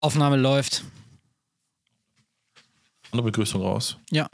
Aufnahme 0.00 0.36
läuft. 0.36 0.84
Andere 3.10 3.24
Begrüßung 3.24 3.62
raus. 3.62 3.96
Ja. 4.10 4.28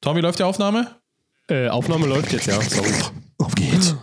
Tommy, 0.00 0.20
läuft 0.20 0.38
die 0.38 0.42
Aufnahme? 0.42 1.00
Äh, 1.48 1.68
Aufnahme 1.68 2.06
läuft 2.06 2.32
jetzt, 2.32 2.46
ja. 2.46 2.60
Sorry. 2.60 2.92
Auf 3.38 3.54
geht's. 3.54 3.94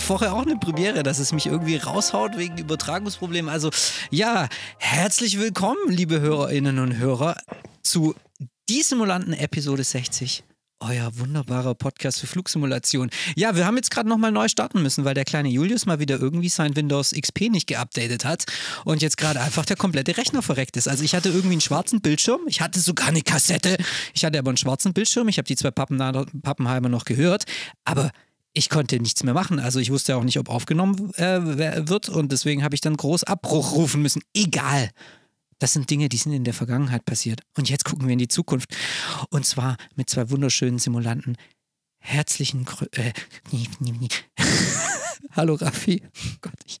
Vorher 0.00 0.34
auch 0.34 0.42
eine 0.42 0.56
Premiere, 0.56 1.02
dass 1.02 1.18
es 1.18 1.32
mich 1.32 1.46
irgendwie 1.46 1.76
raushaut 1.76 2.36
wegen 2.36 2.58
Übertragungsproblemen. 2.58 3.50
Also 3.50 3.70
ja, 4.10 4.48
herzlich 4.78 5.38
willkommen, 5.38 5.88
liebe 5.88 6.20
Hörerinnen 6.20 6.78
und 6.78 6.96
Hörer, 6.96 7.36
zu 7.82 8.14
die 8.68 8.82
Simulanten 8.82 9.32
Episode 9.32 9.84
60. 9.84 10.44
Euer 10.80 11.16
wunderbarer 11.18 11.74
Podcast 11.74 12.20
für 12.20 12.26
Flugsimulation. 12.26 13.08
Ja, 13.36 13.56
wir 13.56 13.64
haben 13.64 13.76
jetzt 13.76 13.90
gerade 13.90 14.08
nochmal 14.08 14.32
neu 14.32 14.48
starten 14.48 14.82
müssen, 14.82 15.04
weil 15.04 15.14
der 15.14 15.24
kleine 15.24 15.48
Julius 15.48 15.86
mal 15.86 15.98
wieder 15.98 16.18
irgendwie 16.18 16.48
sein 16.48 16.76
Windows 16.76 17.12
XP 17.12 17.48
nicht 17.50 17.66
geupdatet 17.68 18.24
hat 18.24 18.44
und 18.84 19.00
jetzt 19.00 19.16
gerade 19.16 19.40
einfach 19.40 19.64
der 19.64 19.76
komplette 19.76 20.16
Rechner 20.16 20.42
verreckt 20.42 20.76
ist. 20.76 20.88
Also 20.88 21.04
ich 21.04 21.14
hatte 21.14 21.30
irgendwie 21.30 21.52
einen 21.52 21.60
schwarzen 21.60 22.00
Bildschirm, 22.00 22.40
ich 22.48 22.60
hatte 22.60 22.80
sogar 22.80 23.08
eine 23.08 23.22
Kassette, 23.22 23.78
ich 24.12 24.24
hatte 24.24 24.38
aber 24.38 24.50
einen 24.50 24.58
schwarzen 24.58 24.92
Bildschirm, 24.92 25.28
ich 25.28 25.38
habe 25.38 25.46
die 25.46 25.56
zwei 25.56 25.70
Pappen 25.70 25.98
Pappenheimer 26.42 26.88
noch 26.88 27.04
gehört, 27.04 27.44
aber 27.84 28.10
ich 28.54 28.70
konnte 28.70 28.98
nichts 29.00 29.22
mehr 29.24 29.34
machen. 29.34 29.58
Also 29.58 29.80
ich 29.80 29.90
wusste 29.90 30.16
auch 30.16 30.24
nicht, 30.24 30.38
ob 30.38 30.48
aufgenommen 30.48 31.12
äh, 31.14 31.88
wird 31.88 32.08
und 32.08 32.32
deswegen 32.32 32.62
habe 32.62 32.74
ich 32.74 32.80
dann 32.80 32.96
groß 32.96 33.24
Abbruch 33.24 33.72
rufen 33.72 34.00
müssen. 34.00 34.22
Egal. 34.32 34.90
Das 35.58 35.72
sind 35.72 35.90
Dinge, 35.90 36.08
die 36.08 36.16
sind 36.16 36.32
in 36.32 36.44
der 36.44 36.54
Vergangenheit 36.54 37.04
passiert. 37.04 37.40
Und 37.56 37.68
jetzt 37.68 37.84
gucken 37.84 38.06
wir 38.06 38.12
in 38.12 38.18
die 38.18 38.28
Zukunft. 38.28 38.74
Und 39.30 39.44
zwar 39.44 39.76
mit 39.96 40.08
zwei 40.08 40.30
wunderschönen 40.30 40.78
Simulanten. 40.78 41.36
Herzlichen 41.98 42.64
Grü 42.64 42.86
äh, 42.92 43.12
nie, 43.50 43.68
nie, 43.80 43.92
nie. 43.92 44.08
Hallo 45.32 45.54
Raffi. 45.54 46.02
Oh 46.04 46.36
Gott, 46.42 46.54
ich, 46.66 46.80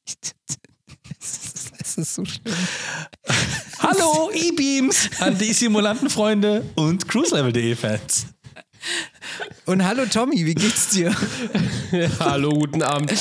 es, 1.20 1.72
ist, 1.80 1.98
ist 1.98 2.14
so 2.14 2.24
schlimm. 2.24 2.54
Hallo, 3.78 4.30
E-Beams 4.34 5.10
an 5.20 5.38
die 5.38 5.52
Simulantenfreunde 5.52 6.70
und 6.74 7.08
cruiselevel.de 7.08 7.74
Fans. 7.74 8.33
Und 9.66 9.84
hallo 9.84 10.04
Tommy, 10.06 10.44
wie 10.44 10.54
geht's 10.54 10.90
dir? 10.90 11.14
Ja, 11.90 12.08
hallo, 12.20 12.50
guten 12.50 12.82
Abend. 12.82 13.12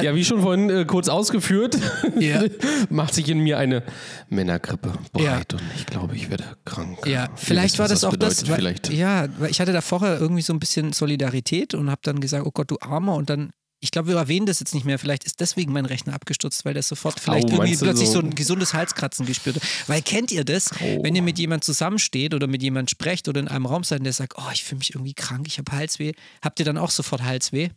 Ja, 0.00 0.14
wie 0.14 0.24
schon 0.24 0.42
vorhin 0.42 0.70
äh, 0.70 0.84
kurz 0.84 1.08
ausgeführt, 1.08 1.76
Ja. 2.18 2.42
macht 2.90 3.14
sich 3.14 3.28
in 3.28 3.40
mir 3.40 3.58
eine 3.58 3.82
Männergrippe 4.28 4.92
breit 5.12 5.24
Ja. 5.24 5.38
und 5.58 5.62
ich 5.76 5.86
glaube, 5.86 6.14
ich 6.16 6.30
werde 6.30 6.44
krank. 6.64 6.98
Ja, 7.06 7.28
vielleicht 7.34 7.78
war 7.78 7.84
was 7.86 7.90
das 8.00 8.04
auch 8.04 8.12
bedeutet, 8.12 8.48
das. 8.48 8.48
Weil. 8.48 8.76
Ja, 8.96 9.26
weil 9.38 9.50
ich 9.50 9.60
hatte 9.60 9.72
da 9.72 9.80
vorher 9.80 10.18
irgendwie 10.20 10.42
so 10.42 10.52
ein 10.52 10.60
bisschen 10.60 10.92
Solidarität 10.92 11.74
und 11.74 11.90
habe 11.90 12.00
dann 12.04 12.20
gesagt, 12.20 12.46
oh 12.46 12.50
Gott, 12.52 12.70
du 12.70 12.78
Armer. 12.80 13.14
Und 13.16 13.28
dann, 13.28 13.50
ich 13.82 13.90
glaube, 13.90 14.08
wir 14.08 14.16
erwähnen 14.16 14.46
das 14.46 14.60
jetzt 14.60 14.74
nicht 14.74 14.86
mehr. 14.86 14.96
Vielleicht 14.96 15.24
ist 15.24 15.40
deswegen 15.40 15.72
mein 15.72 15.86
Rechner 15.86 16.14
abgestürzt, 16.14 16.64
weil 16.64 16.72
der 16.72 16.84
sofort 16.84 17.18
vielleicht 17.18 17.48
irgendwie 17.48 17.66
meinst 17.66 17.82
du 17.82 17.86
plötzlich 17.86 18.10
so? 18.10 18.20
so? 18.20 18.22
ein 18.26 18.32
gesundes 18.32 18.74
Halskratzen 18.74 19.26
gespürt 19.26 19.56
hat. 19.56 19.62
Weil 19.88 20.02
kennt 20.02 20.30
ihr 20.30 20.44
das, 20.44 20.70
Oh. 20.80 21.02
wenn 21.02 21.16
ihr 21.16 21.22
mit 21.22 21.36
jemand 21.40 21.64
zusammensteht 21.64 22.32
oder 22.32 22.46
mit 22.46 22.62
jemand 22.62 22.90
sprecht 22.90 23.26
oder 23.26 23.40
in 23.40 23.48
einem 23.48 23.66
Raum 23.66 23.82
seid 23.82 23.98
und 23.98 24.04
der 24.04 24.12
sagt, 24.12 24.34
oh, 24.38 24.50
ich 24.52 24.62
fühle 24.62 24.78
mich 24.78 24.94
irgendwie 24.94 25.14
krank, 25.14 25.48
ich 25.48 25.58
habe 25.58 25.72
Halsweh. 25.72 26.12
Habt 26.42 26.60
ihr 26.60 26.64
dann 26.64 26.78
auch 26.78 26.90
sofort 26.90 27.24
Halsweh? 27.24 27.70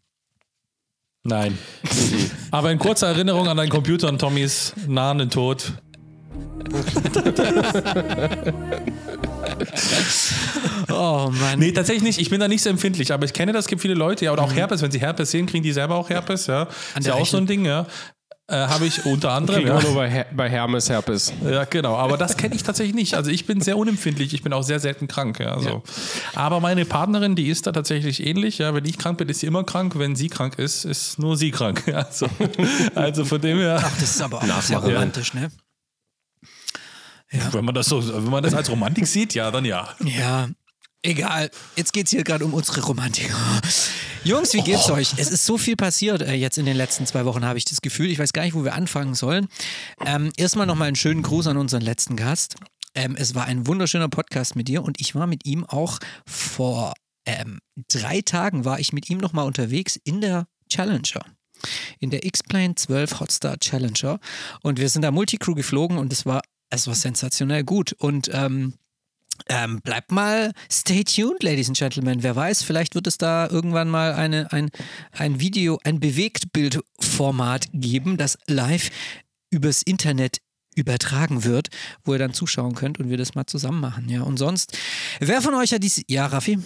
Nein. 1.24 1.58
Aber 2.52 2.72
in 2.72 2.78
kurzer 2.78 3.08
Erinnerung 3.08 3.48
an 3.48 3.58
deinen 3.58 3.70
Computer 3.70 4.08
und 4.08 4.20
Tommys 4.20 4.74
nahenden 4.88 5.32
Tod. 5.32 5.74
Oh 10.90 11.30
Mann. 11.32 11.60
Nee, 11.60 11.72
tatsächlich 11.72 12.04
nicht. 12.04 12.20
Ich 12.20 12.30
bin 12.30 12.40
da 12.40 12.48
nicht 12.48 12.62
so 12.62 12.70
empfindlich, 12.70 13.12
aber 13.12 13.26
ich 13.26 13.34
kenne 13.34 13.52
das, 13.54 13.66
es 13.66 13.70
gibt 13.70 13.82
viele 13.82 13.96
Leute, 13.96 14.26
ja, 14.26 14.32
oder 14.34 14.44
auch 14.44 14.54
Herpes. 14.54 14.82
Wenn 14.82 14.92
sie 14.92 15.00
Herpes 15.00 15.32
sehen, 15.32 15.46
kriegen 15.46 15.64
die 15.64 15.72
selber 15.74 15.96
auch 15.96 16.10
Herpes, 16.10 16.48
ja. 16.48 16.68
Ist 16.98 17.08
ja 17.08 17.14
auch 17.16 17.26
so 17.26 17.38
ein. 17.38 17.46
Ding, 17.48 17.66
ja. 17.66 17.86
Äh, 18.48 18.56
Habe 18.68 18.86
ich 18.86 19.06
unter 19.08 19.32
anderem. 19.32 19.62
Kriegen 19.64 19.70
Ja. 19.76 19.82
wir 19.82 19.88
nur 19.90 19.96
bei, 19.96 20.08
Her 20.10 20.28
bei 20.36 20.48
Hermes 20.48 20.88
Herpes. 20.90 21.34
Ja, 21.44 21.64
genau. 21.66 21.96
Aber 21.96 22.16
das 22.16 22.38
kenne 22.38 22.54
ich 22.54 22.62
tatsächlich 22.62 22.94
nicht. 22.96 23.16
Also 23.16 23.32
ich 23.32 23.48
bin 23.48 23.60
sehr 23.60 23.76
unempfindlich. 23.76 24.36
Ich 24.36 24.44
bin 24.44 24.54
auch 24.54 24.62
sehr 24.62 24.80
selten 24.80 25.08
krank. 25.08 25.40
Ja, 25.40 25.60
so. 25.60 25.82
Aber 26.36 26.60
meine 26.60 26.86
Partnerin, 26.86 27.36
die 27.36 27.48
ist 27.48 27.66
da 27.66 27.72
tatsächlich 27.72 28.24
ähnlich. 28.24 28.60
Ja, 28.60 28.76
wenn 28.76 28.86
ich 28.86 29.00
krank 29.00 29.18
bin, 29.18 29.30
ist 29.30 29.40
sie 29.40 29.48
immer 29.48 29.64
krank. 29.64 29.94
Wenn 29.98 30.16
sie 30.16 30.30
krank 30.30 30.60
ist, 30.60 30.86
ist 30.86 31.18
nur 31.18 31.38
sie 31.38 31.50
krank. 31.52 31.84
Ja, 31.88 32.06
so. 32.12 32.28
Also 32.94 33.26
von 33.26 33.42
dem 33.42 33.58
her, 33.58 33.80
Ach, 33.84 33.92
das 34.00 34.12
ist 34.12 34.22
aber 34.22 34.38
auch 34.38 34.62
sehr 34.62 34.78
romantisch, 34.78 35.34
ne? 35.34 35.50
Wenn 37.30 37.66
man 37.66 37.76
das 37.76 37.88
so, 37.88 38.06
wenn 38.06 38.32
man 38.32 38.44
das 38.44 38.54
als 38.54 38.70
Romantik 38.70 39.08
sieht, 39.08 39.34
ja, 39.34 39.52
dann 39.52 39.66
ja. 39.66 39.96
Ja, 40.04 40.50
egal. 41.02 41.50
Jetzt 41.76 41.94
geht 41.94 42.06
es 42.06 42.12
hier 42.12 42.24
gerade 42.24 42.46
um 42.46 42.54
unsere 42.54 42.82
Romantik. 42.82 43.32
Jungs, 44.24 44.54
wie 44.54 44.62
geht's 44.62 44.90
euch? 44.90 45.14
Es 45.18 45.30
ist 45.30 45.46
so 45.46 45.58
viel 45.58 45.76
passiert 45.76 46.22
äh, 46.24 46.34
jetzt 46.34 46.58
in 46.58 46.66
den 46.66 46.76
letzten 46.76 47.06
zwei 47.06 47.26
Wochen, 47.26 47.46
habe 47.46 47.60
ich 47.60 47.66
das 47.66 47.82
Gefühl. 47.82 48.10
Ich 48.10 48.18
weiß 48.18 48.34
gar 48.34 48.44
nicht, 48.44 48.56
wo 48.56 48.64
wir 48.64 48.74
anfangen 48.74 49.14
sollen. 49.14 49.48
Ähm, 50.04 50.32
erstmal 50.36 50.66
nochmal 50.66 50.88
einen 50.88 50.96
schönen 50.96 51.22
Gruß 51.22 51.48
an 51.48 51.58
unseren 51.58 51.82
letzten 51.82 52.16
Gast. 52.16 52.56
Ähm, 52.96 53.16
es 53.18 53.36
war 53.36 53.46
ein 53.46 53.68
wunderschöner 53.68 54.10
Podcast 54.10 54.56
mit 54.56 54.68
dir 54.68 54.84
und 54.84 55.00
ich 55.00 55.14
war 55.14 55.28
mit 55.28 55.46
ihm 55.46 55.64
auch 55.66 56.00
vor 56.26 56.94
ähm, 57.26 57.60
drei 57.90 58.22
Tagen 58.22 58.66
war 58.66 58.80
ich 58.80 58.94
mit 58.94 59.10
ihm 59.10 59.18
nochmal 59.18 59.46
unterwegs 59.46 59.96
in 60.04 60.22
der 60.22 60.48
Challenger. 60.70 61.26
In 62.00 62.10
der 62.10 62.26
X-Plane 62.26 62.76
12 62.76 63.20
Hotstar 63.20 63.58
Challenger. 63.60 64.20
Und 64.62 64.80
wir 64.80 64.90
sind 64.90 65.02
da 65.02 65.12
Multicrew 65.12 65.56
geflogen 65.56 65.98
und 65.98 66.12
es 66.14 66.26
war, 66.26 66.42
es 66.70 66.88
war 66.88 66.96
sensationell 66.96 67.64
gut. 67.64 67.94
Und 67.94 68.30
ähm, 68.34 68.74
ähm, 69.48 69.82
bleibt 69.82 70.12
mal 70.12 70.54
stay 70.72 71.04
tuned, 71.04 71.44
Ladies 71.44 71.68
and 71.68 71.78
Gentlemen. 71.78 72.24
Wer 72.24 72.36
weiß, 72.36 72.64
vielleicht 72.64 72.96
wird 72.96 73.08
es 73.08 73.18
da 73.18 73.48
irgendwann 73.50 73.90
mal 73.90 74.14
eine, 74.14 74.52
ein, 74.52 74.70
ein 75.12 75.40
Video, 75.40 75.80
ein 75.84 76.00
Bewegtbildformat 76.00 77.68
geben, 77.74 78.18
das 78.18 78.38
live 78.48 78.90
übers 79.50 79.82
Internet 79.82 80.40
übertragen 80.76 81.44
wird, 81.44 81.70
wo 82.04 82.14
ihr 82.14 82.20
dann 82.20 82.34
zuschauen 82.34 82.76
könnt 82.76 83.00
und 83.00 83.10
wir 83.10 83.18
das 83.18 83.36
mal 83.36 83.46
zusammen 83.46 83.80
machen. 83.80 84.10
Ja, 84.10 84.24
und 84.24 84.38
sonst, 84.38 84.78
wer 85.20 85.42
von 85.42 85.54
euch 85.54 85.72
hat 85.72 85.84
dies. 85.84 86.04
Ja, 86.08 86.26
Raffi? 86.26 86.60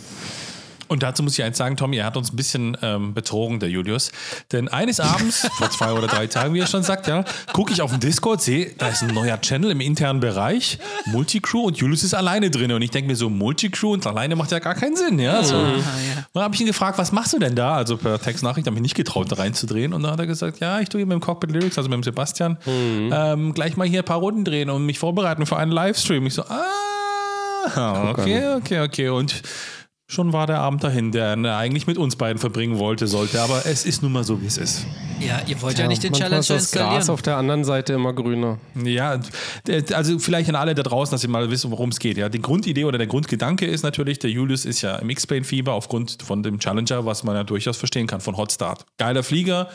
Und 0.90 1.04
dazu 1.04 1.22
muss 1.22 1.38
ich 1.38 1.44
eins 1.46 1.58
sagen, 1.58 1.78
Tommy, 1.78 1.98
er 1.98 2.06
hat 2.06 2.18
uns 2.18 2.34
ein 2.34 2.36
bisschen 2.36 2.76
ähm, 2.82 3.14
betrogen, 3.14 3.60
der 3.60 3.70
Julius. 3.70 4.12
Denn 4.52 4.68
eines 4.68 5.00
Abends, 5.00 5.48
vor 5.58 5.70
zwei 5.70 5.94
oder 5.94 6.08
drei 6.08 6.26
Tagen, 6.26 6.56
wie 6.56 6.60
er 6.60 6.68
schon 6.68 6.82
sagt, 6.82 7.08
ja, 7.08 7.24
gucke 7.54 7.72
ich 7.72 7.82
auf 7.82 7.92
den 7.92 8.00
Discord, 8.00 8.42
sehe, 8.42 8.74
da 8.78 8.90
ist 8.90 9.04
ein 9.04 9.14
neuer 9.14 9.40
Channel 9.40 9.70
im 9.70 9.82
internen 9.82 10.20
Bereich, 10.20 10.80
Multicrew 11.06 11.68
und 11.68 11.78
Julius 11.78 12.04
ist 12.04 12.16
alleine 12.16 12.50
drin. 12.50 12.72
Und 12.72 12.82
ich 12.82 12.90
denke 12.90 13.08
mir 13.08 13.16
so, 13.16 13.30
Multicrew 13.30 13.94
und 13.94 14.08
alleine 14.08 14.36
macht 14.36 14.52
ja 14.52 14.58
gar 14.58 14.74
keinen 14.74 14.96
Sinn. 14.96 15.20
Ja, 15.20 15.44
so. 15.44 15.56
ja. 15.56 15.80
Dann 16.34 16.44
habe 16.44 16.56
ich 16.56 16.62
ihn 16.62 16.68
gefragt, 16.68 16.98
was 16.98 17.12
machst 17.12 17.34
du 17.34 17.40
denn 17.40 17.56
da? 17.56 17.76
Also 17.76 17.96
per 17.96 18.20
Textnachricht 18.20 18.66
habe 18.66 18.76
ich 18.76 18.82
nicht 18.82 18.96
getraut, 18.96 19.32
da 19.32 19.36
reinzudrehen. 19.36 19.94
Und 19.94 20.02
dann 20.02 20.12
hat 20.12 20.20
er 20.20 20.28
gesagt, 20.28 20.60
ja, 20.60 20.80
ich 20.80 20.90
tue 20.90 21.00
hier 21.00 21.06
mit 21.06 21.14
dem 21.14 21.22
Cockpit 21.22 21.52
Lyrics, 21.52 21.78
also 21.78 21.88
mit 21.88 21.98
dem 21.98 22.04
Sebastian, 22.04 22.58
ähm, 22.66 23.54
gleich 23.54 23.78
mal 23.78 23.88
hier 23.88 24.00
ein 24.00 24.06
paar 24.06 24.18
Runden 24.18 24.44
drehen 24.44 24.72
und 24.72 24.88
mich 24.88 24.98
vorbereiten 24.98 25.46
für 25.46 25.58
einen 25.58 25.72
Livestream. 25.72 26.26
Ich 26.26 26.34
so, 26.34 26.44
ah, 26.44 28.10
okay, 28.10 28.56
okay, 28.56 28.80
okay. 28.82 29.10
Und 29.10 29.42
schon 30.10 30.34
war 30.34 30.48
der 30.48 30.60
Abend 30.60 30.84
dahin, 30.84 31.12
der 31.12 31.38
er 31.38 31.58
eigentlich 31.58 31.86
mit 31.86 32.00
uns 32.00 32.16
beiden 32.16 32.40
verbringen 32.40 32.80
wollte, 32.80 33.06
sollte. 33.08 33.42
Aber 33.42 33.68
es 33.68 33.86
ist 33.86 34.02
nun 34.02 34.12
mal 34.12 34.24
so, 34.24 34.42
wie 34.42 34.48
es 34.48 34.58
ist. 34.58 34.88
Ja, 35.20 35.40
ihr 35.46 35.62
wollt 35.62 35.78
ja, 35.78 35.88
nicht 35.88 36.04
den 36.04 36.14
Challenger 36.14 36.40
ist 36.40 36.50
das 36.50 36.72
Gras 36.72 37.10
auf 37.12 37.22
der 37.22 37.38
anderen 37.38 37.64
Seite 37.64 37.94
immer 37.94 38.12
grüner. 38.12 38.58
Ja, 38.84 39.20
also 39.94 40.18
vielleicht 40.18 40.50
an 40.50 40.56
alle 40.56 40.74
da 40.74 40.82
draußen, 40.82 41.12
dass 41.12 41.24
ihr 41.24 41.30
mal 41.30 41.52
wissen, 41.52 41.70
worum 41.70 41.90
es 41.90 42.00
geht. 42.00 42.18
Ja, 42.18 42.28
die 42.28 42.42
Grundidee 42.42 42.86
oder 42.86 42.98
der 42.98 43.06
Grundgedanke 43.06 43.68
ist 43.68 43.84
natürlich, 43.84 44.18
der 44.18 44.32
Julius 44.32 44.66
ist 44.66 44.82
ja 44.82 44.96
im 44.96 45.12
X-Plane-Fieber 45.12 45.74
aufgrund 45.74 46.24
von 46.24 46.42
dem 46.42 46.60
Challenger, 46.60 47.06
was 47.06 47.24
man 47.24 47.36
ja 47.36 47.44
durchaus 47.44 47.78
verstehen 47.78 48.08
kann, 48.08 48.20
von 48.20 48.36
Hotstart. 48.36 48.88
Geiler 48.98 49.22
Flieger, 49.22 49.70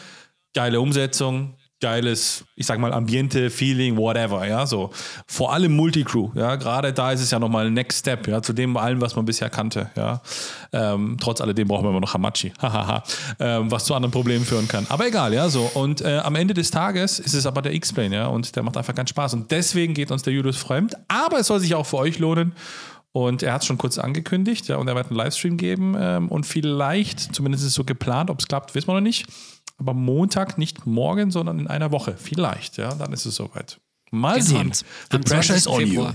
geile 0.53 0.81
Umsetzung, 0.81 1.55
geiles, 1.85 2.47
ich 2.57 2.65
sag 2.65 2.79
mal, 2.79 2.95
Ambiente, 2.95 3.51
Feeling, 3.51 3.99
whatever, 3.99 4.49
ja, 4.49 4.67
so. 4.67 4.89
Vor 5.27 5.53
allem 5.53 5.77
Multicrew, 5.77 6.31
ja, 6.35 6.57
gerade 6.57 6.95
da 6.95 7.13
ist 7.13 7.21
es 7.21 7.31
ja 7.31 7.39
nochmal 7.39 7.67
ein 7.67 7.75
Next 7.75 7.99
Step, 7.99 8.27
ja, 8.27 8.41
zu 8.41 8.55
dem 8.55 8.79
allem, 8.79 9.03
was 9.03 9.15
man 9.17 9.27
bisher 9.27 9.51
kannte, 9.51 9.91
ja. 9.95 10.23
Ähm, 10.73 11.19
trotz 11.21 11.43
alledem 11.43 11.69
brauchen 11.69 11.85
wir 11.85 11.91
immer 11.91 12.01
noch 12.01 12.15
Hamachi, 12.15 12.55
hahaha, 12.63 13.03
ähm, 13.39 13.71
was 13.71 13.85
zu 13.85 13.95
anderen 13.95 14.13
Problemen 14.13 14.47
führen 14.47 14.67
kann. 14.67 14.87
Aber 14.89 15.07
egal, 15.07 15.35
ja, 15.35 15.51
so. 15.51 15.71
Und 15.75 16.01
äh, 16.01 16.21
am 16.25 16.37
Ende 16.37 16.55
des 16.55 16.71
Tages 16.71 17.19
ist 17.19 17.35
es 17.35 17.45
aber 17.45 17.61
der 17.61 17.75
X-Plane, 17.75 18.17
ja, 18.17 18.27
und 18.29 18.57
der 18.57 18.63
macht 18.63 18.79
einfach 18.79 18.95
ganz 18.95 19.11
Spaß. 19.11 19.35
Und 19.35 19.51
deswegen 19.51 19.93
geht 19.93 20.11
uns 20.11 20.23
der 20.23 20.33
Julius 20.33 20.57
fremd, 20.57 20.95
aber 21.09 21.41
es 21.41 21.49
soll 21.49 21.61
sich 21.61 21.75
auch 21.75 21.85
für 21.85 21.99
euch 21.99 22.19
lohnen. 22.19 22.55
Und 23.13 23.43
er 23.43 23.53
hat 23.53 23.61
es 23.61 23.69
schon 23.69 23.79
kurz 23.79 23.99
angekündigt, 23.99 24.67
ja, 24.69 24.77
und 24.77 24.89
er 24.89 24.97
wird 24.97 25.09
einen 25.09 25.17
Livestream 25.17 25.59
geben. 25.59 25.95
Ähm, 25.99 26.29
und 26.31 26.47
vielleicht, 26.47 27.21
zumindest 27.35 27.63
ist 27.63 27.69
es 27.69 27.75
so 27.75 27.85
geplant, 27.85 28.31
ob 28.31 28.41
es 28.41 28.49
klappt, 28.49 28.75
wissen 28.75 28.89
wir 28.89 28.95
noch 28.95 29.01
nicht. 29.03 29.27
Aber 29.77 29.95
Montag, 29.95 30.59
nicht 30.59 30.87
morgen, 30.87 31.31
sondern 31.31 31.59
in 31.59 31.67
einer 31.69 31.91
Woche. 31.91 32.17
Vielleicht, 32.17 32.77
ja, 32.77 32.95
dann 32.95 33.13
ist 33.13 33.27
es 33.27 33.35
soweit. 33.35 33.81
Mal 34.11 34.39
Genau, 34.41 34.47
sehen. 34.47 34.73
The 35.11 35.19
pressure 35.19 35.57
is 35.57 35.65
20. 35.65 35.69
on 35.69 35.93
you. 36.07 36.13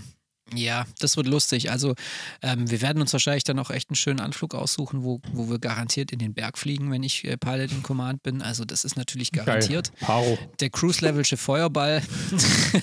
Ja, 0.56 0.85
das 1.00 1.15
wird 1.15 1.27
lustig. 1.27 1.69
Also 1.69 1.94
ähm, 2.41 2.71
wir 2.71 2.81
werden 2.81 3.01
uns 3.01 3.13
wahrscheinlich 3.13 3.44
dann 3.44 3.59
auch 3.59 3.69
echt 3.69 3.89
einen 3.91 3.95
schönen 3.95 4.19
Anflug 4.19 4.56
aussuchen, 4.56 5.03
wo, 5.03 5.21
wo 5.31 5.50
wir 5.50 5.59
garantiert 5.59 6.11
in 6.11 6.17
den 6.17 6.33
Berg 6.33 6.57
fliegen, 6.57 6.91
wenn 6.91 7.03
ich 7.03 7.23
äh, 7.23 7.38
Pilot 7.38 7.71
in 7.71 7.83
Command 7.83 8.23
bin. 8.23 8.41
Also 8.41 8.65
das 8.65 8.83
ist 8.83 8.97
natürlich 8.97 9.31
garantiert. 9.31 9.91
Paro. 10.00 10.39
Der 10.59 10.71
Cruise-Level'sche 10.71 11.38
Feuerball. 11.38 12.01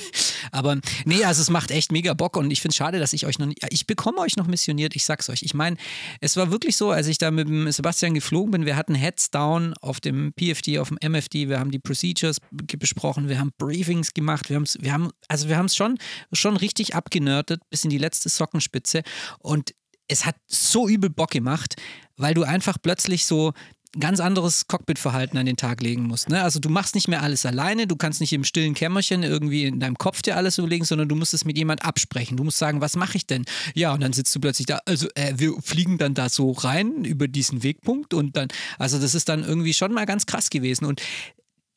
Aber 0.52 0.78
nee, 1.04 1.24
also 1.24 1.42
es 1.42 1.50
macht 1.50 1.70
echt 1.70 1.92
mega 1.92 2.14
Bock 2.14 2.36
und 2.36 2.50
ich 2.50 2.60
finde 2.60 2.72
es 2.72 2.76
schade, 2.76 2.98
dass 2.98 3.12
ich 3.12 3.26
euch 3.26 3.38
noch 3.38 3.46
nicht, 3.46 3.64
ich 3.70 3.86
bekomme 3.86 4.18
euch 4.18 4.36
noch 4.36 4.46
missioniert, 4.46 4.96
ich 4.96 5.04
sag's 5.04 5.28
euch. 5.28 5.42
Ich 5.42 5.54
meine, 5.54 5.76
es 6.20 6.36
war 6.36 6.50
wirklich 6.50 6.76
so, 6.76 6.90
als 6.90 7.06
ich 7.06 7.18
da 7.18 7.30
mit 7.30 7.48
dem 7.48 7.70
Sebastian 7.70 8.14
geflogen 8.14 8.50
bin, 8.52 8.66
wir 8.66 8.76
hatten 8.76 8.94
Heads 8.94 9.30
down 9.30 9.74
auf 9.80 10.00
dem 10.00 10.32
PFD, 10.34 10.78
auf 10.78 10.88
dem 10.88 10.98
MFD, 11.00 11.48
wir 11.48 11.60
haben 11.60 11.70
die 11.70 11.78
Procedures 11.78 12.38
besprochen, 12.50 13.28
wir 13.28 13.38
haben 13.38 13.52
Briefings 13.58 14.14
gemacht, 14.14 14.50
wir, 14.50 14.62
wir 14.62 14.92
haben, 14.92 15.10
also 15.28 15.48
wir 15.48 15.56
haben 15.56 15.66
es 15.66 15.76
schon, 15.76 15.98
schon 16.32 16.56
richtig 16.56 16.94
abgenördet 16.94 17.60
bis 17.70 17.84
in 17.84 17.90
die 17.90 17.98
letzte 17.98 18.28
Sockenspitze 18.28 19.02
und 19.38 19.72
es 20.08 20.24
hat 20.24 20.36
so 20.46 20.88
übel 20.88 21.10
Bock 21.10 21.30
gemacht, 21.30 21.74
weil 22.16 22.34
du 22.34 22.44
einfach 22.44 22.76
plötzlich 22.80 23.26
so 23.26 23.52
ganz 23.98 24.20
anderes 24.20 24.66
Cockpitverhalten 24.66 25.38
an 25.38 25.46
den 25.46 25.56
Tag 25.56 25.80
legen 25.80 26.02
musst. 26.02 26.28
Ne? 26.28 26.42
Also 26.42 26.60
du 26.60 26.68
machst 26.68 26.94
nicht 26.94 27.08
mehr 27.08 27.22
alles 27.22 27.46
alleine, 27.46 27.86
du 27.86 27.96
kannst 27.96 28.20
nicht 28.20 28.32
im 28.32 28.44
stillen 28.44 28.74
Kämmerchen 28.74 29.22
irgendwie 29.22 29.64
in 29.64 29.80
deinem 29.80 29.96
Kopf 29.96 30.22
dir 30.22 30.36
alles 30.36 30.58
überlegen, 30.58 30.84
sondern 30.84 31.08
du 31.08 31.16
musst 31.16 31.34
es 31.34 31.44
mit 31.44 31.56
jemand 31.56 31.84
absprechen. 31.84 32.36
Du 32.36 32.44
musst 32.44 32.58
sagen, 32.58 32.80
was 32.80 32.96
mache 32.96 33.16
ich 33.16 33.26
denn? 33.26 33.44
Ja, 33.74 33.92
und 33.92 34.00
dann 34.00 34.12
sitzt 34.12 34.34
du 34.34 34.40
plötzlich 34.40 34.66
da, 34.66 34.80
also 34.84 35.08
äh, 35.14 35.34
wir 35.36 35.54
fliegen 35.62 35.98
dann 35.98 36.14
da 36.14 36.28
so 36.28 36.52
rein 36.52 37.04
über 37.04 37.28
diesen 37.28 37.62
Wegpunkt 37.62 38.14
und 38.14 38.36
dann, 38.36 38.48
also 38.78 38.98
das 38.98 39.14
ist 39.14 39.28
dann 39.28 39.44
irgendwie 39.44 39.74
schon 39.74 39.92
mal 39.92 40.06
ganz 40.06 40.26
krass 40.26 40.50
gewesen 40.50 40.84
und 40.84 41.00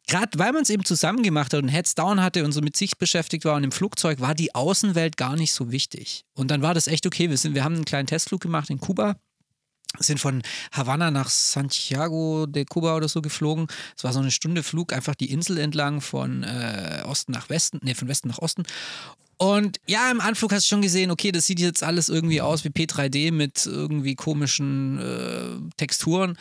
Gerade 0.08 0.40
weil 0.40 0.54
man 0.54 0.64
es 0.64 0.72
eben 0.72 0.84
zusammen 0.86 1.22
gemacht 1.22 1.54
hat 1.54 1.62
und 1.62 1.70
Heads 1.70 1.94
Down 1.94 2.20
hatte 2.20 2.44
und 2.44 2.52
so 2.52 2.62
mit 2.62 2.76
sich 2.76 2.98
beschäftigt 2.98 3.46
war 3.46 3.56
und 3.56 3.64
im 3.64 3.72
Flugzeug, 3.72 4.20
war 4.20 4.34
die 4.34 4.56
Außenwelt 4.56 5.18
gar 5.18 5.36
nicht 5.36 5.54
so 5.54 5.72
wichtig. 5.72 6.26
Und 6.34 6.50
dann 6.50 6.64
war 6.64 6.74
das 6.74 6.88
echt 6.88 7.06
okay. 7.06 7.30
Wir, 7.30 7.38
sind, 7.38 7.54
wir 7.54 7.64
haben 7.64 7.76
einen 7.76 7.86
kleinen 7.86 8.08
Testflug 8.08 8.42
gemacht 8.42 8.72
in 8.72 8.80
Kuba 8.80 9.18
sind 9.98 10.20
von 10.20 10.44
Havanna 10.72 11.10
nach 11.10 11.30
Santiago 11.30 12.46
de 12.46 12.66
Cuba 12.66 12.96
oder 12.96 13.10
so 13.10 13.22
geflogen. 13.22 13.68
Es 13.98 14.04
war 14.04 14.14
so 14.14 14.20
eine 14.20 14.32
Stunde 14.32 14.62
Flug, 14.62 14.94
einfach 14.94 15.16
die 15.16 15.32
Insel 15.32 15.58
entlang 15.58 16.02
von 16.02 16.44
äh, 16.44 17.02
Osten 17.06 17.32
nach 17.32 17.50
Westen, 17.50 17.80
nee, 17.82 17.96
von 17.96 18.08
Westen 18.08 18.28
nach 18.28 18.40
Osten. 18.40 18.64
Und 19.38 19.80
ja, 19.88 20.12
im 20.12 20.20
Anflug 20.20 20.52
hast 20.52 20.66
du 20.66 20.70
schon 20.70 20.82
gesehen, 20.82 21.12
okay, 21.12 21.32
das 21.32 21.48
sieht 21.48 21.62
jetzt 21.62 21.82
alles 21.82 22.10
irgendwie 22.10 22.42
aus 22.42 22.66
wie 22.66 22.70
P3D 22.70 23.32
mit 23.32 23.66
irgendwie 23.66 24.16
komischen 24.16 25.00
äh, 25.00 25.76
Texturen 25.78 26.38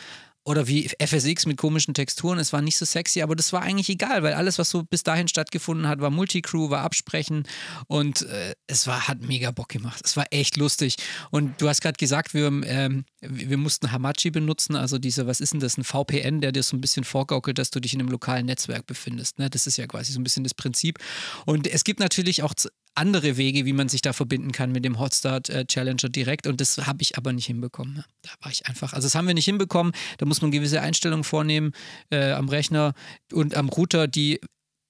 oder 0.49 0.67
wie 0.67 0.89
FSX 0.89 1.45
mit 1.45 1.59
komischen 1.59 1.93
Texturen. 1.93 2.39
Es 2.39 2.55
war 2.55 2.63
nicht 2.63 2.79
so 2.79 2.87
sexy, 2.87 3.21
aber 3.21 3.37
das 3.37 3.53
war 3.53 3.61
eigentlich 3.61 3.91
egal, 3.91 4.23
weil 4.23 4.33
alles, 4.33 4.59
was 4.59 4.71
so 4.71 4.83
bis 4.83 5.03
dahin 5.03 5.29
stattgefunden 5.29 5.87
hat, 5.87 6.01
war 6.01 6.09
Multicrew, 6.09 6.71
war 6.71 6.81
Absprechen 6.85 7.47
und 7.87 8.23
äh, 8.23 8.55
es 8.67 8.87
war, 8.87 9.09
hat 9.09 9.21
mega 9.21 9.51
Bock 9.51 9.69
gemacht. 9.69 10.01
Es 10.03 10.17
war 10.17 10.25
echt 10.31 10.57
lustig. 10.57 10.97
Und 11.31 11.61
du 11.61 11.69
hast 11.69 11.83
gerade 11.83 11.99
gesagt, 11.99 12.33
wir, 12.33 12.47
ähm, 12.65 13.05
wir 13.21 13.59
mussten 13.59 13.93
Hamachi 13.93 14.31
benutzen, 14.31 14.75
also 14.75 14.97
diese, 14.97 15.27
was 15.27 15.41
ist 15.41 15.53
denn 15.53 15.61
das, 15.61 15.77
ein 15.77 15.85
VPN, 15.85 16.41
der 16.41 16.53
dir 16.53 16.63
so 16.63 16.79
ein 16.79 16.81
bisschen 16.81 17.05
vorgaukelt, 17.05 17.59
dass 17.59 17.71
du 17.71 17.79
dich 17.79 17.93
in 17.93 18.01
einem 18.01 18.09
lokalen 18.09 18.47
Netzwerk 18.47 18.87
befindest. 18.87 19.39
Ne? 19.39 19.51
Das 19.51 19.67
ist 19.67 19.77
ja 19.77 19.87
quasi 19.87 20.13
so 20.13 20.19
ein 20.19 20.25
bisschen 20.25 20.45
das 20.45 20.55
Prinzip. 20.55 20.99
Und 21.45 21.67
es 21.67 21.85
gibt 21.85 22.01
natürlich 22.01 22.43
auch 22.43 22.55
andere 22.99 23.37
Wege, 23.37 23.65
wie 23.65 23.73
man 23.73 23.89
sich 23.89 24.03
da 24.03 24.13
verbinden 24.13 24.53
kann 24.53 24.73
mit 24.73 24.85
dem 24.85 24.99
Hotstart 24.99 25.49
äh, 25.51 25.65
Challenger 25.65 26.09
direkt 26.09 26.47
und 26.47 26.61
das 26.61 26.79
habe 26.79 27.01
ich 27.01 27.17
aber 27.17 27.33
nicht 27.33 27.47
hinbekommen. 27.47 27.95
Ne? 27.95 28.05
Da 28.23 28.31
war 28.41 28.51
ich 28.51 28.67
einfach, 28.67 28.93
also 28.93 29.07
das 29.07 29.15
haben 29.15 29.27
wir 29.27 29.35
nicht 29.35 29.45
hinbekommen. 29.45 29.93
Da 30.19 30.27
muss 30.27 30.38
man 30.43 30.51
gewisse 30.51 30.81
Einstellungen 30.81 31.25
vornehmen 31.25 31.73
äh, 32.11 32.33
am 32.33 32.49
Rechner 32.49 32.95
und 33.33 33.57
am 33.57 33.69
Router, 33.69 34.07
die 34.09 34.41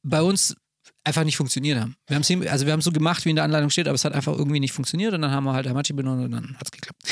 bei 0.03 0.23
uns 0.23 0.57
einfach 1.09 1.25
nicht 1.25 1.37
funktioniert 1.37 1.81
haben. 1.81 1.97
Wir 2.07 2.15
haben's 2.15 2.29
hin, 2.29 2.47
also 2.47 2.67
wir 2.67 2.73
haben 2.73 2.81
es 2.81 2.85
so 2.85 2.93
gemacht, 2.93 3.25
wie 3.25 3.31
in 3.31 3.37
der 3.37 3.45
Anleitung 3.45 3.71
steht, 3.71 3.89
aber 3.89 3.95
es 3.95 4.05
hat 4.05 4.13
einfach 4.13 4.37
irgendwie 4.37 4.61
nicht 4.61 4.73
funktioniert 4.73 5.15
und 5.15 5.23
dann 5.23 5.31
haben 5.31 5.45
wir 5.45 5.55
halt 5.55 5.67
Hamachi 5.67 5.93
benutzt 5.95 6.25
und 6.25 6.31
dann 6.31 6.57
hat 6.57 6.67
es 6.67 6.71
geklappt. 6.71 7.03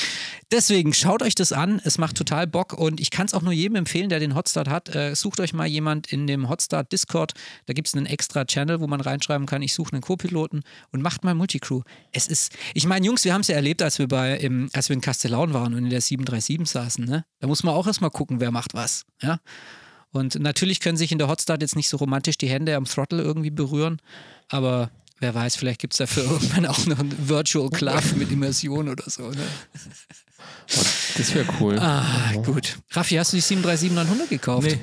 Deswegen 0.52 0.92
schaut 0.92 1.22
euch 1.22 1.34
das 1.34 1.52
an, 1.52 1.80
es 1.82 1.98
macht 1.98 2.16
total 2.16 2.46
Bock 2.46 2.72
und 2.72 3.00
ich 3.00 3.10
kann 3.10 3.26
es 3.26 3.34
auch 3.34 3.42
nur 3.42 3.52
jedem 3.52 3.76
empfehlen, 3.76 4.08
der 4.08 4.20
den 4.20 4.34
Hotstart 4.34 4.68
hat. 4.68 4.94
Äh, 4.94 5.16
sucht 5.16 5.40
euch 5.40 5.52
mal 5.52 5.66
jemand 5.66 6.12
in 6.12 6.26
dem 6.26 6.48
Hotstart 6.48 6.92
Discord, 6.92 7.32
da 7.66 7.72
gibt 7.72 7.88
es 7.88 7.94
einen 7.94 8.06
extra 8.06 8.44
Channel, 8.44 8.80
wo 8.80 8.86
man 8.86 9.00
reinschreiben 9.00 9.46
kann, 9.46 9.62
ich 9.62 9.74
suche 9.74 9.92
einen 9.92 10.02
Co-Piloten 10.02 10.62
und 10.92 11.02
macht 11.02 11.24
mal 11.24 11.34
Multicrew. 11.34 11.82
Es 12.12 12.28
ist, 12.28 12.52
ich 12.74 12.86
meine, 12.86 13.06
Jungs, 13.06 13.24
wir 13.24 13.34
haben 13.34 13.40
es 13.40 13.48
ja 13.48 13.56
erlebt, 13.56 13.82
als 13.82 13.98
wir 13.98 14.06
bei, 14.06 14.36
im, 14.36 14.68
als 14.72 14.88
wir 14.88 14.94
in 14.94 15.00
Castellaun 15.00 15.52
waren 15.52 15.74
und 15.74 15.84
in 15.84 15.90
der 15.90 16.00
737 16.00 16.70
saßen, 16.70 17.04
ne? 17.04 17.24
Da 17.40 17.48
muss 17.48 17.62
man 17.62 17.74
auch 17.74 17.86
erstmal 17.86 18.10
gucken, 18.10 18.40
wer 18.40 18.50
macht 18.50 18.74
was, 18.74 19.04
ja? 19.22 19.40
Und 20.12 20.38
natürlich 20.40 20.80
können 20.80 20.96
sich 20.96 21.12
in 21.12 21.18
der 21.18 21.28
Hotstart 21.28 21.62
jetzt 21.62 21.76
nicht 21.76 21.88
so 21.88 21.96
romantisch 21.98 22.38
die 22.38 22.48
Hände 22.48 22.74
am 22.76 22.84
Throttle 22.84 23.22
irgendwie 23.22 23.50
berühren, 23.50 24.00
aber 24.48 24.90
wer 25.20 25.34
weiß, 25.34 25.56
vielleicht 25.56 25.80
gibt 25.80 25.94
es 25.94 25.98
dafür 25.98 26.24
irgendwann 26.30 26.66
auch 26.66 26.86
noch 26.86 26.98
einen 26.98 27.28
Virtual 27.28 27.68
Club 27.70 28.02
mit 28.16 28.30
Immersion 28.30 28.88
oder 28.88 29.08
so. 29.08 29.30
Ne? 29.30 29.46
Das 31.16 31.34
wäre 31.34 31.46
cool. 31.60 31.78
Ah, 31.78 32.32
gut. 32.44 32.76
Raffi, 32.90 33.14
hast 33.16 33.32
du 33.32 33.36
die 33.36 33.42
737-900 33.42 34.28
gekauft? 34.28 34.68
Nee. 34.68 34.78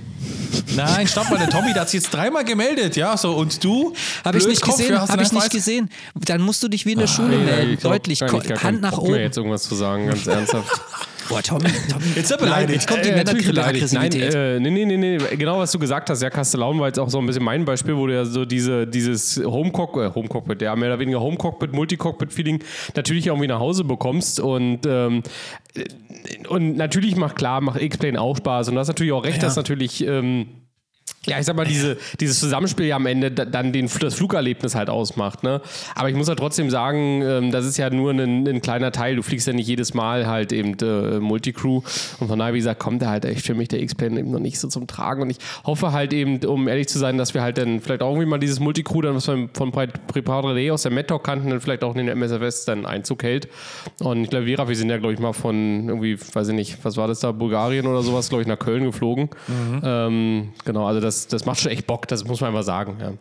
Nein, 0.76 1.08
stopp 1.08 1.30
mal, 1.30 1.38
der 1.38 1.50
Tommy, 1.50 1.74
der 1.74 1.82
hat 1.82 1.90
sich 1.90 2.02
jetzt 2.02 2.14
dreimal 2.14 2.44
gemeldet, 2.44 2.96
ja, 2.96 3.16
so, 3.18 3.36
und 3.36 3.64
du? 3.64 3.94
Habe 4.24 4.38
ich 4.38 4.48
nicht 4.48 4.62
Kopf, 4.62 4.78
gesehen, 4.78 4.94
ja, 4.94 5.08
habe 5.08 5.22
ich 5.22 5.32
nicht 5.32 5.52
gesehen. 5.52 5.90
Dann 6.16 6.42
musst 6.42 6.64
du 6.64 6.68
dich 6.68 6.86
wie 6.86 6.94
in 6.94 7.00
der 7.00 7.08
Schule 7.08 7.38
Ey, 7.38 7.44
melden, 7.44 7.74
ich 7.74 7.80
deutlich, 7.80 8.22
Hand 8.22 8.82
nach 8.82 8.98
oben. 8.98 9.16
jetzt 9.16 9.38
irgendwas 9.38 9.64
zu 9.64 9.76
sagen, 9.76 10.08
ganz 10.08 10.26
ernsthaft. 10.26 10.82
Boah, 11.30 11.42
Tommy, 11.42 11.66
Tommy. 11.90 12.06
Jetzt 12.16 12.26
ist 12.26 12.32
er 12.32 12.38
beleidigt. 12.38 12.74
Jetzt 12.74 12.88
kommt 12.88 13.06
die 13.06 13.10
Äh, 13.10 13.16
natürlich 13.18 13.48
beleidigt. 13.48 13.94
Nein, 13.94 14.10
Männeraggressivität. 14.12 14.36
äh, 14.36 14.60
nee, 14.60 14.70
nee, 14.72 14.86
nee, 14.86 14.98
nee, 15.18 15.36
genau 15.38 15.60
was 15.60 15.72
du 15.72 15.80
gesagt 15.80 16.10
hast. 16.10 16.22
Ja, 16.22 16.30
Castellaun 16.30 16.80
war 16.80 16.88
jetzt 16.88 17.00
auch 17.00 17.10
so 17.10 17.20
ein 17.20 17.26
bisschen 17.26 17.44
mein 17.44 17.66
Beispiel, 17.66 17.96
wo 17.96 18.08
du 18.08 18.14
ja 18.14 18.26
so 18.26 18.46
diese, 18.46 18.86
dieses 18.88 19.38
Homecockpit, 19.44 20.04
äh, 20.12 20.14
Homecockpit, 20.14 20.62
ja, 20.62 20.76
mehr 20.76 20.90
oder 20.90 21.00
weniger 21.00 21.22
Homecockpit, 21.22 21.74
Multicockpit-Feeling 21.74 22.60
natürlich 22.96 23.28
irgendwie 23.28 23.48
nach 23.48 23.60
Hause 23.60 23.84
bekommst 23.84 24.40
und 24.40 24.80
ähm, 24.86 25.24
und 26.50 26.78
natürlich 26.78 27.16
macht 27.16 27.36
klar, 27.36 27.62
macht 27.62 27.82
X-Plane 27.82 28.20
auch 28.20 28.38
Spaß 28.38 28.68
und 28.70 28.76
du 28.76 28.80
hast 28.80 28.88
natürlich 28.88 29.14
auch 29.14 29.24
recht, 29.24 29.38
Ja. 29.38 29.44
dass 29.44 29.56
natürlich 29.56 30.06
ähm, 30.06 30.48
ja, 31.26 31.40
ich 31.40 31.46
sag 31.46 31.56
mal, 31.56 31.66
diese, 31.66 31.98
dieses 32.20 32.40
Zusammenspiel 32.40 32.86
ja 32.88 32.98
am 32.98 33.06
Ende 33.06 33.32
da- 33.32 33.46
dann 33.46 33.72
den, 33.72 33.90
das 34.00 34.16
Flugerlebnis 34.16 34.76
halt 34.76 34.90
ausmacht. 34.90 35.44
Ne? 35.44 35.62
Aber 35.96 36.10
ich 36.10 36.16
muss 36.16 36.28
ja 36.28 36.36
trotzdem 36.36 36.70
sagen, 36.70 37.22
ähm, 37.22 37.52
das 37.52 37.66
ist 37.66 37.78
ja 37.78 37.90
nur 37.90 38.12
ein, 38.12 38.48
ein 38.48 38.62
kleiner 38.62 38.92
Teil. 38.92 39.16
Du 39.16 39.22
fliegst 39.24 39.48
ja 39.48 39.54
nicht 39.54 39.68
jedes 39.68 39.94
Mal 39.94 40.28
halt 40.28 40.52
eben 40.52 40.76
äh, 40.82 41.20
Multicrew. 41.20 41.82
Und 42.20 42.28
von 42.28 42.38
daher, 42.40 42.54
wie 42.54 42.58
gesagt, 42.58 42.80
kommt 42.80 43.02
da 43.02 43.10
halt 43.10 43.26
echt 43.26 43.46
für 43.46 43.54
mich 43.56 43.70
der 43.70 43.82
X-Plane 43.82 44.20
eben 44.20 44.32
noch 44.32 44.40
nicht 44.40 44.60
so 44.60 44.68
zum 44.68 44.86
Tragen. 44.88 45.22
Und 45.22 45.30
ich 45.30 45.38
hoffe 45.66 45.92
halt 45.94 46.12
eben, 46.14 46.44
um 46.46 46.68
ehrlich 46.68 46.88
zu 46.90 47.00
sein, 47.00 47.18
dass 47.18 47.34
wir 47.34 47.42
halt 47.42 47.58
dann 47.58 47.80
vielleicht 47.80 48.02
auch 48.02 48.10
irgendwie 48.12 48.28
mal 48.28 48.40
dieses 48.40 48.60
Multicrew, 48.60 49.02
dann 49.02 49.16
was 49.16 49.28
wir 49.28 49.48
von 49.54 49.72
Prepadre 49.72 50.72
aus 50.74 50.84
der 50.84 50.92
Mettalk 50.92 51.24
kannten, 51.24 51.50
dann 51.50 51.62
vielleicht 51.62 51.84
auch 51.84 51.96
in 51.96 52.06
den 52.06 52.18
MSFS 52.18 52.66
dann 52.66 52.86
Einzug 52.86 53.24
hält. 53.24 53.48
Und 54.00 54.24
ich 54.24 54.30
glaube, 54.30 54.46
Vera, 54.48 54.68
wir 54.68 54.76
sind 54.76 54.90
ja, 54.90 54.98
glaube 54.98 55.14
ich, 55.14 55.20
mal 55.20 55.34
von 55.34 55.88
irgendwie, 55.88 56.18
weiß 56.20 56.50
ich 56.50 56.54
nicht, 56.56 56.78
was 56.84 56.98
war 56.98 57.08
das 57.08 57.22
da, 57.22 57.32
Bulgarien 57.32 57.88
oder 57.88 58.02
sowas, 58.04 58.28
glaube 58.30 58.42
ich, 58.42 58.48
nach 58.48 58.60
Köln 58.60 58.84
geflogen. 58.84 59.30
Ähm, 59.84 60.50
genau, 60.66 60.86
also 60.86 61.00
das, 61.00 61.13
das 61.28 61.46
macht 61.46 61.62
schon 61.62 61.72
echt 61.72 61.88
Bock, 61.88 62.08
das 62.08 62.24
muss 62.24 62.42
man 62.42 62.50
einfach 62.50 62.64
sagen. 62.64 62.98
Ja. 63.00 63.14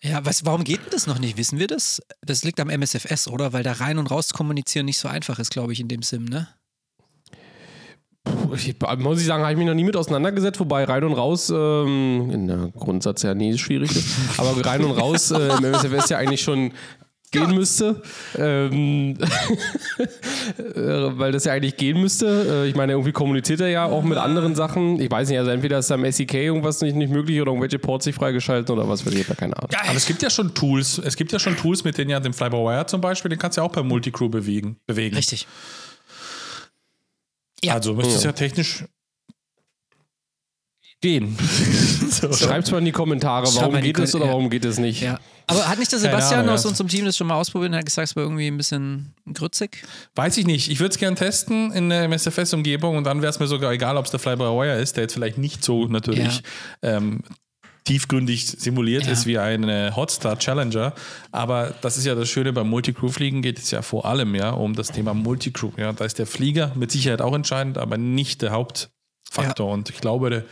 Ja, 0.00 0.24
was, 0.24 0.46
warum 0.46 0.62
geht 0.62 0.84
denn 0.84 0.90
das 0.92 1.08
noch 1.08 1.18
nicht? 1.18 1.36
Wissen 1.36 1.58
wir 1.58 1.66
das? 1.66 2.00
Das 2.20 2.44
liegt 2.44 2.60
am 2.60 2.70
MSFS, 2.70 3.26
oder? 3.26 3.52
Weil 3.52 3.64
da 3.64 3.72
rein 3.72 3.98
und 3.98 4.08
raus 4.10 4.28
zu 4.28 4.34
kommunizieren 4.34 4.86
nicht 4.86 4.98
so 4.98 5.08
einfach 5.08 5.40
ist, 5.40 5.50
glaube 5.50 5.72
ich, 5.72 5.80
in 5.80 5.88
dem 5.88 6.02
Sim, 6.02 6.24
ne? 6.24 6.48
Ich, 8.54 8.76
muss 8.98 9.20
ich 9.20 9.26
sagen, 9.26 9.42
habe 9.42 9.52
ich 9.52 9.58
mich 9.58 9.66
noch 9.66 9.74
nie 9.74 9.84
mit 9.84 9.96
auseinandergesetzt, 9.96 10.60
wobei 10.60 10.84
rein 10.84 11.02
und 11.02 11.14
raus, 11.14 11.50
ähm, 11.50 12.30
in 12.30 12.46
der 12.46 12.70
Grundsatz 12.76 13.22
ja 13.22 13.34
nie 13.34 13.56
schwierig 13.58 13.90
ist, 13.90 14.06
aber 14.36 14.64
rein 14.64 14.84
und 14.84 14.92
raus 14.92 15.30
äh, 15.30 15.48
im 15.56 15.64
MSFS 15.64 16.10
ja 16.10 16.18
eigentlich 16.18 16.42
schon 16.42 16.72
gehen 17.30 17.54
müsste, 17.54 18.02
ähm, 18.36 19.16
äh, 20.58 20.74
weil 20.74 21.32
das 21.32 21.44
ja 21.44 21.52
eigentlich 21.52 21.76
gehen 21.76 22.00
müsste. 22.00 22.64
Äh, 22.64 22.68
ich 22.68 22.74
meine, 22.74 22.92
irgendwie 22.92 23.12
kommuniziert 23.12 23.60
er 23.60 23.68
ja 23.68 23.84
auch 23.84 24.02
mit 24.02 24.18
anderen 24.18 24.54
Sachen. 24.54 25.00
Ich 25.00 25.10
weiß 25.10 25.28
nicht, 25.28 25.38
also 25.38 25.50
entweder 25.50 25.78
ist 25.78 25.90
da 25.90 25.94
im 25.94 26.10
SEK 26.10 26.34
irgendwas 26.34 26.80
nicht, 26.80 26.96
nicht 26.96 27.12
möglich 27.12 27.40
oder 27.40 27.50
irgendwelche 27.50 27.78
Ports 27.78 28.06
nicht 28.06 28.16
freigeschaltet 28.16 28.70
oder 28.70 28.88
was, 28.88 29.00
ich 29.00 29.06
habe 29.06 29.16
ja 29.16 29.34
keine 29.34 29.56
Ahnung. 29.56 29.70
Aber 29.86 29.96
es 29.96 30.06
gibt 30.06 30.22
ja 30.22 30.30
schon 30.30 30.54
Tools. 30.54 30.98
Es 30.98 31.16
gibt 31.16 31.32
ja 31.32 31.38
schon 31.38 31.56
Tools, 31.56 31.84
mit 31.84 31.98
denen 31.98 32.10
ja 32.10 32.20
den 32.20 32.32
Fly-by-Wire 32.32 32.86
zum 32.86 33.00
Beispiel, 33.00 33.28
den 33.28 33.38
kannst 33.38 33.56
du 33.56 33.62
ja 33.62 33.66
auch 33.66 33.72
per 33.72 33.82
Multicrew 33.82 34.28
bewegen. 34.28 34.76
bewegen. 34.86 35.16
Richtig. 35.16 35.46
Ja. 37.62 37.74
Also 37.74 37.94
müsste 37.94 38.14
es 38.14 38.24
ja 38.24 38.32
technisch. 38.32 38.84
Gehen. 41.00 41.36
so. 42.10 42.32
Schreibt 42.32 42.70
mal 42.70 42.78
in 42.78 42.84
die 42.84 42.92
Kommentare, 42.92 43.46
warum 43.54 43.80
geht 43.80 43.98
es 43.98 44.14
oder 44.14 44.26
ja. 44.26 44.30
warum 44.32 44.50
geht 44.50 44.64
es 44.64 44.78
nicht. 44.78 45.02
Ja. 45.02 45.18
Aber 45.46 45.66
hat 45.66 45.78
nicht 45.78 45.90
der 45.90 45.98
Sebastian 45.98 46.40
Ahnung, 46.40 46.54
aus 46.54 46.64
ja. 46.64 46.70
unserem 46.70 46.88
Team 46.88 47.06
das 47.06 47.16
schon 47.16 47.26
mal 47.26 47.36
ausprobiert 47.36 47.72
und 47.72 47.78
hat 47.78 47.86
gesagt, 47.86 48.08
es 48.08 48.16
war 48.16 48.22
irgendwie 48.22 48.48
ein 48.48 48.56
bisschen 48.58 49.14
grützig? 49.32 49.82
Weiß 50.14 50.36
ich 50.36 50.46
nicht. 50.46 50.70
Ich 50.70 50.78
würde 50.78 50.92
es 50.92 50.98
gerne 50.98 51.16
testen 51.16 51.72
in 51.72 51.88
der 51.88 52.04
MSFS-Umgebung 52.04 52.96
und 52.96 53.04
dann 53.04 53.22
wäre 53.22 53.30
es 53.30 53.38
mir 53.38 53.46
sogar 53.46 53.72
egal, 53.72 53.96
ob 53.96 54.04
es 54.04 54.10
der 54.10 54.20
Fly-by-Wire 54.20 54.78
ist, 54.78 54.96
der 54.96 55.04
jetzt 55.04 55.14
vielleicht 55.14 55.38
nicht 55.38 55.64
so 55.64 55.86
natürlich 55.86 56.42
ähm, 56.82 57.22
tiefgründig 57.84 58.46
simuliert 58.46 59.06
ja. 59.06 59.12
ist 59.12 59.24
wie 59.24 59.38
ein 59.38 59.96
Hotstar 59.96 60.38
Challenger. 60.38 60.92
Aber 61.32 61.74
das 61.80 61.96
ist 61.96 62.04
ja 62.04 62.14
das 62.14 62.28
Schöne 62.28 62.52
beim 62.52 62.68
Multicrew-Fliegen 62.68 63.40
geht 63.40 63.58
es 63.58 63.70
ja 63.70 63.80
vor 63.80 64.04
allem 64.04 64.34
ja 64.34 64.50
um 64.50 64.74
das 64.74 64.88
Thema 64.88 65.14
Multicrew. 65.14 65.70
Ja, 65.78 65.94
da 65.94 66.04
ist 66.04 66.18
der 66.18 66.26
Flieger 66.26 66.72
mit 66.74 66.92
Sicherheit 66.92 67.22
auch 67.22 67.34
entscheidend, 67.34 67.78
aber 67.78 67.96
nicht 67.96 68.42
der 68.42 68.52
Hauptfaktor. 69.28 69.68
Ja. 69.68 69.74
Und 69.74 69.90
ich 69.90 70.00
glaube, 70.00 70.30
da 70.30 70.42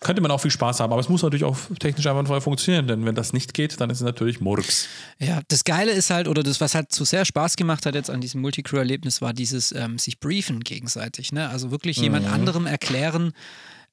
könnte 0.00 0.22
man 0.22 0.30
auch 0.30 0.40
viel 0.40 0.50
Spaß 0.50 0.80
haben, 0.80 0.92
aber 0.92 1.00
es 1.00 1.08
muss 1.08 1.22
natürlich 1.22 1.44
auch 1.44 1.56
technisch 1.78 2.06
einfach 2.06 2.42
funktionieren, 2.42 2.86
denn 2.86 3.04
wenn 3.04 3.14
das 3.14 3.32
nicht 3.32 3.54
geht, 3.54 3.80
dann 3.80 3.90
ist 3.90 3.98
es 3.98 4.04
natürlich 4.04 4.40
Murks. 4.40 4.88
Ja, 5.18 5.40
das 5.48 5.64
Geile 5.64 5.92
ist 5.92 6.10
halt, 6.10 6.28
oder 6.28 6.42
das, 6.42 6.60
was 6.60 6.74
halt 6.74 6.92
so 6.92 7.04
sehr 7.04 7.24
Spaß 7.24 7.56
gemacht 7.56 7.86
hat 7.86 7.94
jetzt 7.94 8.10
an 8.10 8.20
diesem 8.20 8.40
Multicrew-Erlebnis, 8.40 9.20
war 9.22 9.32
dieses 9.32 9.72
ähm, 9.72 9.98
sich 9.98 10.20
briefen 10.20 10.60
gegenseitig. 10.60 11.32
Ne? 11.32 11.48
Also 11.48 11.70
wirklich 11.70 11.98
mhm. 11.98 12.04
jemand 12.04 12.26
anderem 12.26 12.66
erklären, 12.66 13.32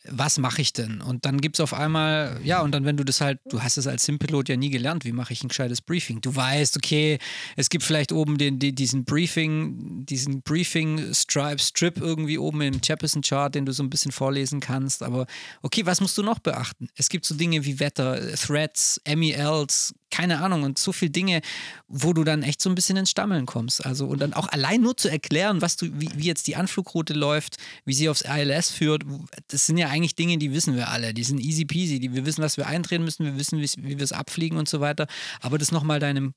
was 0.09 0.37
mache 0.37 0.61
ich 0.61 0.73
denn? 0.73 1.01
Und 1.01 1.25
dann 1.25 1.41
gibt 1.41 1.57
es 1.57 1.59
auf 1.59 1.73
einmal, 1.73 2.39
ja, 2.43 2.61
und 2.61 2.71
dann, 2.71 2.85
wenn 2.85 2.97
du 2.97 3.03
das 3.03 3.21
halt, 3.21 3.39
du 3.49 3.61
hast 3.61 3.77
es 3.77 3.87
als 3.87 4.05
Simpilot 4.05 4.49
ja 4.49 4.55
nie 4.55 4.69
gelernt, 4.69 5.05
wie 5.05 5.11
mache 5.11 5.33
ich 5.33 5.43
ein 5.43 5.47
gescheites 5.47 5.81
Briefing? 5.81 6.21
Du 6.21 6.35
weißt, 6.35 6.77
okay, 6.77 7.19
es 7.55 7.69
gibt 7.69 7.83
vielleicht 7.83 8.11
oben 8.11 8.37
den, 8.37 8.59
den 8.59 8.75
diesen 8.75 9.05
Briefing, 9.05 10.05
diesen 10.05 10.41
Briefing-Stripe, 10.41 11.59
Strip 11.59 11.97
irgendwie 11.97 12.37
oben 12.37 12.61
im 12.61 12.79
Jeppesen-Chart, 12.83 13.53
den 13.53 13.65
du 13.65 13.71
so 13.71 13.83
ein 13.83 13.89
bisschen 13.89 14.11
vorlesen 14.11 14.59
kannst. 14.59 15.03
Aber 15.03 15.25
okay, 15.61 15.85
was 15.85 16.01
musst 16.01 16.17
du 16.17 16.23
noch 16.23 16.39
beachten? 16.39 16.87
Es 16.95 17.09
gibt 17.09 17.25
so 17.25 17.35
Dinge 17.35 17.65
wie 17.65 17.79
Wetter, 17.79 18.19
Threads, 18.35 19.01
MELs, 19.07 19.93
keine 20.15 20.41
Ahnung, 20.41 20.63
und 20.63 20.77
so 20.77 20.93
viele 20.93 21.11
Dinge, 21.11 21.41
wo 21.89 22.13
du 22.13 22.23
dann 22.23 22.41
echt 22.41 22.61
so 22.61 22.69
ein 22.69 22.75
bisschen 22.75 22.95
ins 22.95 23.11
Stammeln 23.11 23.45
kommst. 23.45 23.85
Also, 23.85 24.07
und 24.07 24.19
dann 24.19 24.33
auch 24.33 24.47
allein 24.47 24.79
nur 24.79 24.95
zu 24.95 25.09
erklären, 25.09 25.61
was 25.61 25.75
du, 25.75 25.87
wie, 25.99 26.09
wie 26.15 26.25
jetzt 26.25 26.47
die 26.47 26.55
Anflugroute 26.55 27.13
läuft, 27.13 27.57
wie 27.83 27.93
sie 27.93 28.07
aufs 28.07 28.21
ILS 28.21 28.71
führt, 28.71 29.03
das 29.49 29.65
sind 29.65 29.77
ja 29.77 29.89
eigentlich 29.89 30.15
Dinge, 30.15 30.37
die 30.37 30.53
wissen 30.53 30.77
wir 30.77 30.87
alle. 30.87 31.13
Die 31.13 31.23
sind 31.23 31.39
easy 31.39 31.65
peasy. 31.65 31.99
Die, 31.99 32.13
wir 32.13 32.25
wissen, 32.25 32.41
was 32.41 32.55
wir 32.55 32.67
eindrehen 32.67 33.03
müssen, 33.03 33.25
wir 33.25 33.37
wissen, 33.37 33.59
wie, 33.59 33.69
wie 33.77 33.97
wir 33.97 34.03
es 34.03 34.13
abfliegen 34.13 34.57
und 34.57 34.69
so 34.69 34.79
weiter. 34.79 35.07
Aber 35.41 35.57
das 35.57 35.71
nochmal 35.71 35.99
deinem 35.99 36.33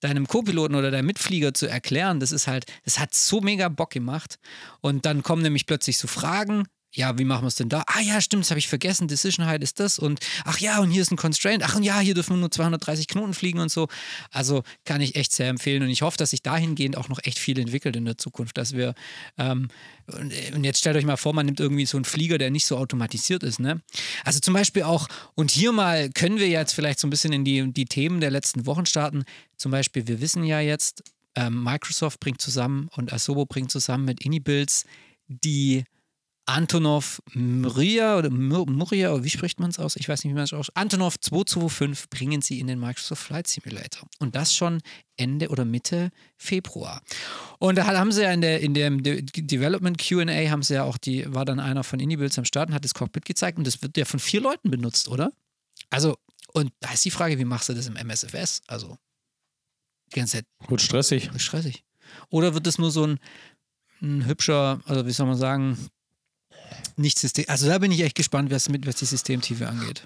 deinem 0.00 0.26
Co-Piloten 0.26 0.74
oder 0.76 0.90
deinem 0.90 1.04
Mitflieger 1.04 1.52
zu 1.52 1.66
erklären, 1.66 2.20
das 2.20 2.32
ist 2.32 2.46
halt, 2.46 2.64
das 2.86 2.98
hat 2.98 3.14
so 3.14 3.42
mega 3.42 3.68
Bock 3.68 3.90
gemacht. 3.90 4.38
Und 4.80 5.04
dann 5.04 5.22
kommen 5.22 5.42
nämlich 5.42 5.66
plötzlich 5.66 5.98
so 5.98 6.08
Fragen, 6.08 6.64
ja, 6.92 7.18
wie 7.18 7.24
machen 7.24 7.44
wir 7.44 7.48
es 7.48 7.54
denn 7.54 7.68
da? 7.68 7.84
Ah 7.86 8.00
ja, 8.00 8.20
stimmt, 8.20 8.44
das 8.44 8.50
habe 8.50 8.58
ich 8.58 8.68
vergessen. 8.68 9.08
Decision 9.08 9.46
Height 9.46 9.62
ist 9.62 9.78
das 9.80 9.98
und 9.98 10.20
ach 10.44 10.58
ja, 10.58 10.80
und 10.80 10.90
hier 10.90 11.02
ist 11.02 11.10
ein 11.10 11.16
Constraint. 11.16 11.62
Ach 11.64 11.76
und 11.76 11.82
ja, 11.82 12.00
hier 12.00 12.14
dürfen 12.14 12.40
nur 12.40 12.50
230 12.50 13.06
Knoten 13.06 13.34
fliegen 13.34 13.60
und 13.60 13.70
so. 13.70 13.88
Also 14.30 14.62
kann 14.84 15.00
ich 15.00 15.16
echt 15.16 15.32
sehr 15.32 15.48
empfehlen 15.48 15.82
und 15.82 15.88
ich 15.88 16.02
hoffe, 16.02 16.16
dass 16.16 16.30
sich 16.30 16.42
dahingehend 16.42 16.96
auch 16.96 17.08
noch 17.08 17.20
echt 17.22 17.38
viel 17.38 17.58
entwickelt 17.58 17.96
in 17.96 18.04
der 18.04 18.18
Zukunft, 18.18 18.58
dass 18.58 18.74
wir 18.74 18.94
ähm, 19.38 19.68
und 20.54 20.64
jetzt 20.64 20.78
stellt 20.78 20.96
euch 20.96 21.04
mal 21.04 21.16
vor, 21.16 21.32
man 21.32 21.46
nimmt 21.46 21.60
irgendwie 21.60 21.86
so 21.86 21.96
einen 21.96 22.04
Flieger, 22.04 22.38
der 22.38 22.50
nicht 22.50 22.66
so 22.66 22.76
automatisiert 22.76 23.42
ist. 23.42 23.60
Ne? 23.60 23.80
Also 24.24 24.40
zum 24.40 24.54
Beispiel 24.54 24.82
auch, 24.82 25.08
und 25.34 25.50
hier 25.50 25.72
mal 25.72 26.10
können 26.10 26.38
wir 26.38 26.48
jetzt 26.48 26.72
vielleicht 26.72 26.98
so 26.98 27.06
ein 27.06 27.10
bisschen 27.10 27.32
in 27.32 27.44
die, 27.44 27.72
die 27.72 27.84
Themen 27.84 28.20
der 28.20 28.30
letzten 28.30 28.66
Wochen 28.66 28.86
starten. 28.86 29.24
Zum 29.56 29.70
Beispiel, 29.70 30.06
wir 30.06 30.20
wissen 30.20 30.44
ja 30.44 30.60
jetzt, 30.60 31.04
ähm, 31.36 31.62
Microsoft 31.62 32.20
bringt 32.20 32.40
zusammen 32.40 32.88
und 32.96 33.12
Asobo 33.12 33.46
bringt 33.46 33.70
zusammen 33.70 34.04
mit 34.04 34.24
Inibuilds 34.24 34.84
die 35.28 35.84
Antonov 36.50 37.22
Mria 37.32 38.18
oder 38.18 38.28
Muria, 38.28 39.12
oder 39.12 39.22
wie 39.22 39.30
spricht 39.30 39.60
man 39.60 39.70
es 39.70 39.78
aus? 39.78 39.94
Ich 39.94 40.08
weiß 40.08 40.24
nicht, 40.24 40.32
wie 40.32 40.34
man 40.34 40.44
es 40.44 40.52
ausspricht. 40.52 40.76
Antonov 40.76 41.18
225 41.20 42.10
bringen 42.10 42.42
sie 42.42 42.58
in 42.58 42.66
den 42.66 42.80
Microsoft 42.80 43.22
Flight 43.22 43.46
Simulator. 43.46 44.08
Und 44.18 44.34
das 44.34 44.54
schon 44.54 44.82
Ende 45.16 45.48
oder 45.48 45.64
Mitte 45.64 46.10
Februar. 46.36 47.02
Und 47.58 47.76
da 47.76 47.86
haben 47.86 48.10
sie 48.10 48.22
ja 48.22 48.32
in 48.32 48.40
der, 48.40 48.60
in 48.60 48.74
dem 48.74 49.02
Development 49.02 49.96
QA, 49.96 50.50
haben 50.50 50.62
sie 50.62 50.74
ja 50.74 50.84
auch 50.84 50.98
die, 50.98 51.32
war 51.32 51.44
dann 51.44 51.60
einer 51.60 51.84
von 51.84 52.00
Inibuilds 52.00 52.38
am 52.38 52.44
Start 52.44 52.68
und 52.68 52.74
hat 52.74 52.84
das 52.84 52.94
Cockpit 52.94 53.24
gezeigt 53.24 53.56
und 53.58 53.66
das 53.66 53.80
wird 53.82 53.96
ja 53.96 54.04
von 54.04 54.18
vier 54.18 54.40
Leuten 54.40 54.70
benutzt, 54.70 55.08
oder? 55.08 55.32
Also, 55.88 56.16
und 56.52 56.72
da 56.80 56.92
ist 56.92 57.04
die 57.04 57.12
Frage, 57.12 57.38
wie 57.38 57.44
machst 57.44 57.68
du 57.68 57.74
das 57.74 57.86
im 57.86 57.94
MSFS? 57.94 58.62
Also, 58.66 58.98
die 60.12 60.18
ganze 60.18 60.38
Zeit. 60.38 60.46
Gut 60.66 60.80
stressig. 60.80 61.30
Stressig. 61.36 61.84
Oder 62.28 62.54
wird 62.54 62.66
das 62.66 62.78
nur 62.78 62.90
so 62.90 63.06
ein, 63.06 63.20
ein 64.02 64.26
hübscher, 64.26 64.80
also 64.86 65.06
wie 65.06 65.12
soll 65.12 65.26
man 65.26 65.36
sagen, 65.36 65.78
nicht 66.96 67.18
System. 67.18 67.44
Also 67.48 67.68
da 67.68 67.78
bin 67.78 67.92
ich 67.92 68.02
echt 68.02 68.16
gespannt, 68.16 68.50
was, 68.50 68.68
mit, 68.68 68.86
was 68.86 68.96
die 68.96 69.06
Systemtiefe 69.06 69.68
angeht. 69.68 70.04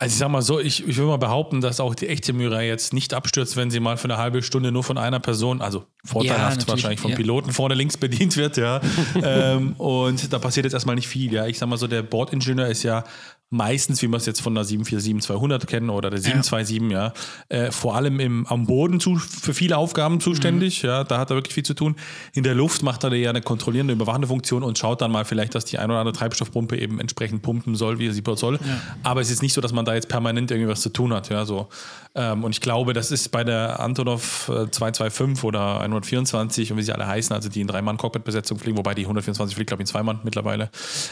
Also 0.00 0.12
ich 0.12 0.18
sag 0.18 0.28
mal 0.28 0.42
so, 0.42 0.60
ich, 0.60 0.86
ich 0.86 0.96
will 0.96 1.06
mal 1.06 1.16
behaupten, 1.16 1.60
dass 1.60 1.80
auch 1.80 1.92
die 1.92 2.06
echte 2.06 2.32
Myra 2.32 2.62
jetzt 2.62 2.92
nicht 2.92 3.12
abstürzt, 3.14 3.56
wenn 3.56 3.68
sie 3.68 3.80
mal 3.80 3.96
für 3.96 4.04
eine 4.04 4.16
halbe 4.16 4.44
Stunde 4.44 4.70
nur 4.70 4.84
von 4.84 4.96
einer 4.96 5.18
Person, 5.18 5.60
also 5.60 5.86
vorteilhaft 6.04 6.62
ja, 6.62 6.68
wahrscheinlich 6.68 7.00
vom 7.00 7.10
ja. 7.10 7.16
Piloten 7.16 7.52
vorne 7.52 7.74
links 7.74 7.96
bedient 7.96 8.36
wird, 8.36 8.58
ja. 8.58 8.80
ähm, 9.20 9.72
und 9.72 10.32
da 10.32 10.38
passiert 10.38 10.66
jetzt 10.66 10.74
erstmal 10.74 10.94
nicht 10.94 11.08
viel, 11.08 11.32
ja. 11.32 11.46
Ich 11.48 11.58
sag 11.58 11.68
mal 11.68 11.78
so, 11.78 11.88
der 11.88 12.02
Bordingenieur 12.02 12.68
ist 12.68 12.84
ja 12.84 13.02
meistens, 13.50 14.02
wie 14.02 14.08
wir 14.08 14.16
es 14.18 14.26
jetzt 14.26 14.42
von 14.42 14.54
der 14.54 14.64
747-200 14.64 15.66
kennen 15.66 15.88
oder 15.88 16.10
der 16.10 16.20
727, 16.20 16.90
ja, 16.90 17.12
ja 17.50 17.66
äh, 17.66 17.72
vor 17.72 17.96
allem 17.96 18.20
im, 18.20 18.46
am 18.46 18.66
Boden 18.66 19.00
zu, 19.00 19.16
für 19.16 19.54
viele 19.54 19.78
Aufgaben 19.78 20.20
zuständig. 20.20 20.82
Mhm. 20.82 20.88
Ja, 20.88 21.04
da 21.04 21.18
hat 21.18 21.30
er 21.30 21.36
wirklich 21.36 21.54
viel 21.54 21.64
zu 21.64 21.74
tun. 21.74 21.96
In 22.34 22.42
der 22.42 22.54
Luft 22.54 22.82
macht 22.82 23.04
er 23.04 23.14
ja 23.14 23.30
eine 23.30 23.40
kontrollierende, 23.40 23.94
überwachende 23.94 24.28
Funktion 24.28 24.62
und 24.62 24.76
schaut 24.76 25.00
dann 25.00 25.10
mal 25.10 25.24
vielleicht, 25.24 25.54
dass 25.54 25.64
die 25.64 25.78
ein 25.78 25.90
oder 25.90 26.00
andere 26.00 26.14
Treibstoffpumpe 26.14 26.76
eben 26.76 27.00
entsprechend 27.00 27.42
pumpen 27.42 27.74
soll, 27.74 27.98
wie 27.98 28.08
er 28.08 28.12
sie 28.12 28.22
soll. 28.34 28.54
Ja. 28.56 28.80
Aber 29.02 29.22
es 29.22 29.30
ist 29.30 29.40
nicht 29.40 29.54
so, 29.54 29.60
dass 29.60 29.72
man 29.72 29.86
da 29.86 29.94
jetzt 29.94 30.08
permanent 30.08 30.50
irgendwas 30.50 30.82
zu 30.82 30.90
tun 30.90 31.14
hat. 31.14 31.30
Ja, 31.30 31.46
so. 31.46 31.68
Ähm, 32.14 32.44
und 32.44 32.50
ich 32.50 32.60
glaube, 32.60 32.92
das 32.92 33.10
ist 33.10 33.30
bei 33.30 33.44
der 33.44 33.80
Antonov 33.80 34.50
225 34.70 35.42
äh, 35.42 35.46
oder 35.46 35.80
124 35.80 36.72
und 36.72 36.78
wie 36.78 36.82
sie 36.82 36.92
alle 36.92 37.06
heißen, 37.06 37.34
also 37.34 37.48
die 37.48 37.60
in 37.60 37.66
Drei-Mann-Cockpit-Besetzung 37.66 38.58
fliegen, 38.58 38.76
wobei 38.76 38.94
die 38.94 39.02
124 39.02 39.54
fliegt, 39.54 39.68
glaube 39.68 39.82
ich, 39.82 39.88
in 39.88 39.92
zwei 39.92 40.02
Mann 40.02 40.20
mittlerweile. 40.24 40.70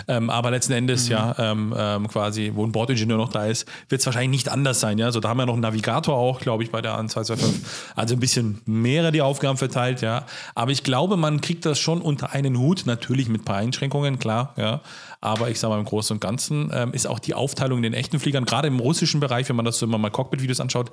Ähm, 0.09 0.29
aber 0.29 0.51
letzten 0.51 0.73
Endes, 0.73 1.07
mhm. 1.07 1.13
ja, 1.13 1.35
ähm, 1.39 1.75
ähm 1.77 2.09
quasi 2.09 2.26
quasi, 2.27 2.51
wo 2.55 2.65
ein 2.65 2.73
Bordingenieur 2.73 3.17
noch 3.17 3.29
da 3.29 3.47
ist, 3.47 3.67
wird 3.89 4.01
es 4.01 4.07
wahrscheinlich 4.07 4.31
nicht 4.31 4.49
anders 4.49 4.81
sein. 4.81 4.99
Ja? 4.99 5.13
So, 5.13 5.21
da 5.21 5.29
haben 5.29 5.39
wir 5.39 5.47
noch 5.47 5.53
einen 5.53 5.63
Navigator 5.63 6.17
auch, 6.17 6.41
glaube 6.41 6.65
ich, 6.65 6.71
bei 6.71 6.83
der 6.83 6.99
AN 6.99 7.09
225. 7.09 7.95
Also 7.95 8.15
ein 8.15 8.21
bisschen 8.21 8.61
mehrere 8.67 9.13
die 9.13 9.23
Aufgaben 9.23 9.59
verteilt, 9.59 10.01
ja. 10.01 10.27
Aber 10.55 10.73
ich 10.73 10.83
glaube, 10.83 11.17
man 11.17 11.41
kriegt 11.41 11.65
das 11.65 11.79
schon 11.79 12.01
unter 12.01 12.33
einen 12.33 12.59
Hut, 12.59 12.83
natürlich 12.87 13.29
mit 13.29 13.43
ein 13.43 13.45
paar 13.45 13.57
Einschränkungen, 13.57 14.19
klar, 14.19 14.55
ja. 14.57 14.81
Aber 15.21 15.51
ich 15.51 15.59
sage 15.59 15.73
mal, 15.73 15.81
im 15.81 15.87
Großen 15.87 16.15
und 16.15 16.21
Ganzen 16.21 16.71
ähm, 16.73 16.93
ist 16.93 17.07
auch 17.07 17.19
die 17.19 17.35
Aufteilung 17.35 17.79
in 17.79 17.83
den 17.85 17.95
echten 17.95 18.21
Fliegern, 18.21 18.45
gerade 18.45 18.69
im 18.69 18.79
russischen 18.79 19.19
Bereich, 19.19 19.49
wenn 19.49 19.57
man 19.57 19.65
das 19.65 19.79
so 19.79 19.87
immer 19.87 19.99
mal 19.99 20.11
Cockpit-Videos 20.11 20.61
anschaut, 20.61 20.91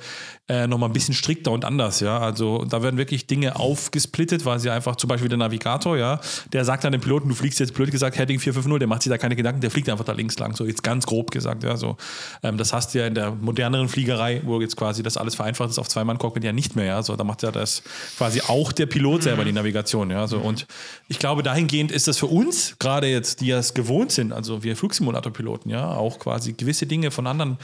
äh, 0.47 0.65
nochmal 0.65 0.89
ein 0.89 0.93
bisschen 0.93 1.13
strikter 1.13 1.51
und 1.51 1.65
anders. 1.65 1.99
Ja? 1.99 2.19
Also 2.19 2.65
da 2.65 2.81
werden 2.81 2.97
wirklich 2.97 3.27
Dinge 3.27 3.57
aufgesplittet, 3.57 4.45
weil 4.45 4.59
sie 4.59 4.69
einfach 4.69 4.95
zum 4.95 5.07
Beispiel 5.07 5.29
der 5.29 5.37
Navigator, 5.37 5.97
ja, 5.97 6.19
der 6.51 6.65
sagt 6.65 6.83
dann 6.83 6.93
dem 6.93 7.01
Piloten, 7.01 7.29
du 7.29 7.35
fliegst 7.35 7.59
jetzt 7.59 7.73
blöd 7.73 7.91
gesagt 7.91 8.17
Heading 8.17 8.39
450, 8.39 8.79
der 8.79 8.87
macht 8.87 9.03
sich 9.03 9.09
da 9.09 9.17
keine 9.17 9.35
Gedanken, 9.35 9.61
der 9.61 9.71
fliegt 9.71 9.89
einfach 9.89 10.05
da 10.05 10.13
links 10.13 10.39
lang, 10.39 10.55
so 10.55 10.65
jetzt 10.65 10.83
ganz 10.83 11.05
grob 11.05 11.22
gesagt. 11.29 11.63
Ja? 11.63 11.77
So, 11.77 11.97
ähm, 12.41 12.57
das 12.57 12.73
hast 12.73 12.93
du 12.93 12.99
ja 12.99 13.07
in 13.07 13.13
der 13.13 13.31
moderneren 13.31 13.89
Fliegerei, 13.89 14.41
wo 14.43 14.59
jetzt 14.59 14.75
quasi 14.75 15.03
das 15.03 15.15
alles 15.17 15.35
vereinfacht 15.35 15.69
ist 15.69 15.77
auf 15.77 15.87
Zwei-Mann-Cockpit 15.87 16.43
ja 16.43 16.53
nicht 16.53 16.75
mehr. 16.75 16.85
Ja? 16.85 17.03
So, 17.03 17.15
da 17.15 17.23
macht 17.23 17.43
ja 17.43 17.51
das 17.51 17.83
quasi 18.17 18.41
auch 18.41 18.71
der 18.71 18.87
Pilot 18.87 19.23
selber 19.23 19.45
die 19.45 19.53
Navigation. 19.53 20.09
Ja? 20.09 20.27
So, 20.27 20.39
und 20.39 20.65
ich 21.07 21.19
glaube, 21.19 21.43
dahingehend 21.43 21.91
ist 21.91 22.07
das 22.07 22.17
für 22.17 22.27
uns, 22.27 22.77
gerade 22.79 23.07
jetzt, 23.07 23.41
die 23.41 23.51
es 23.51 23.75
gewohnt 23.75 24.11
sind, 24.11 24.23
sind, 24.23 24.33
also 24.33 24.63
wir 24.63 24.75
Flugsimulatorpiloten, 24.75 25.69
ja, 25.69 25.89
auch 25.91 26.19
quasi 26.19 26.53
gewisse 26.53 26.85
Dinge 26.85 27.11
von 27.11 27.27
anderen 27.27 27.57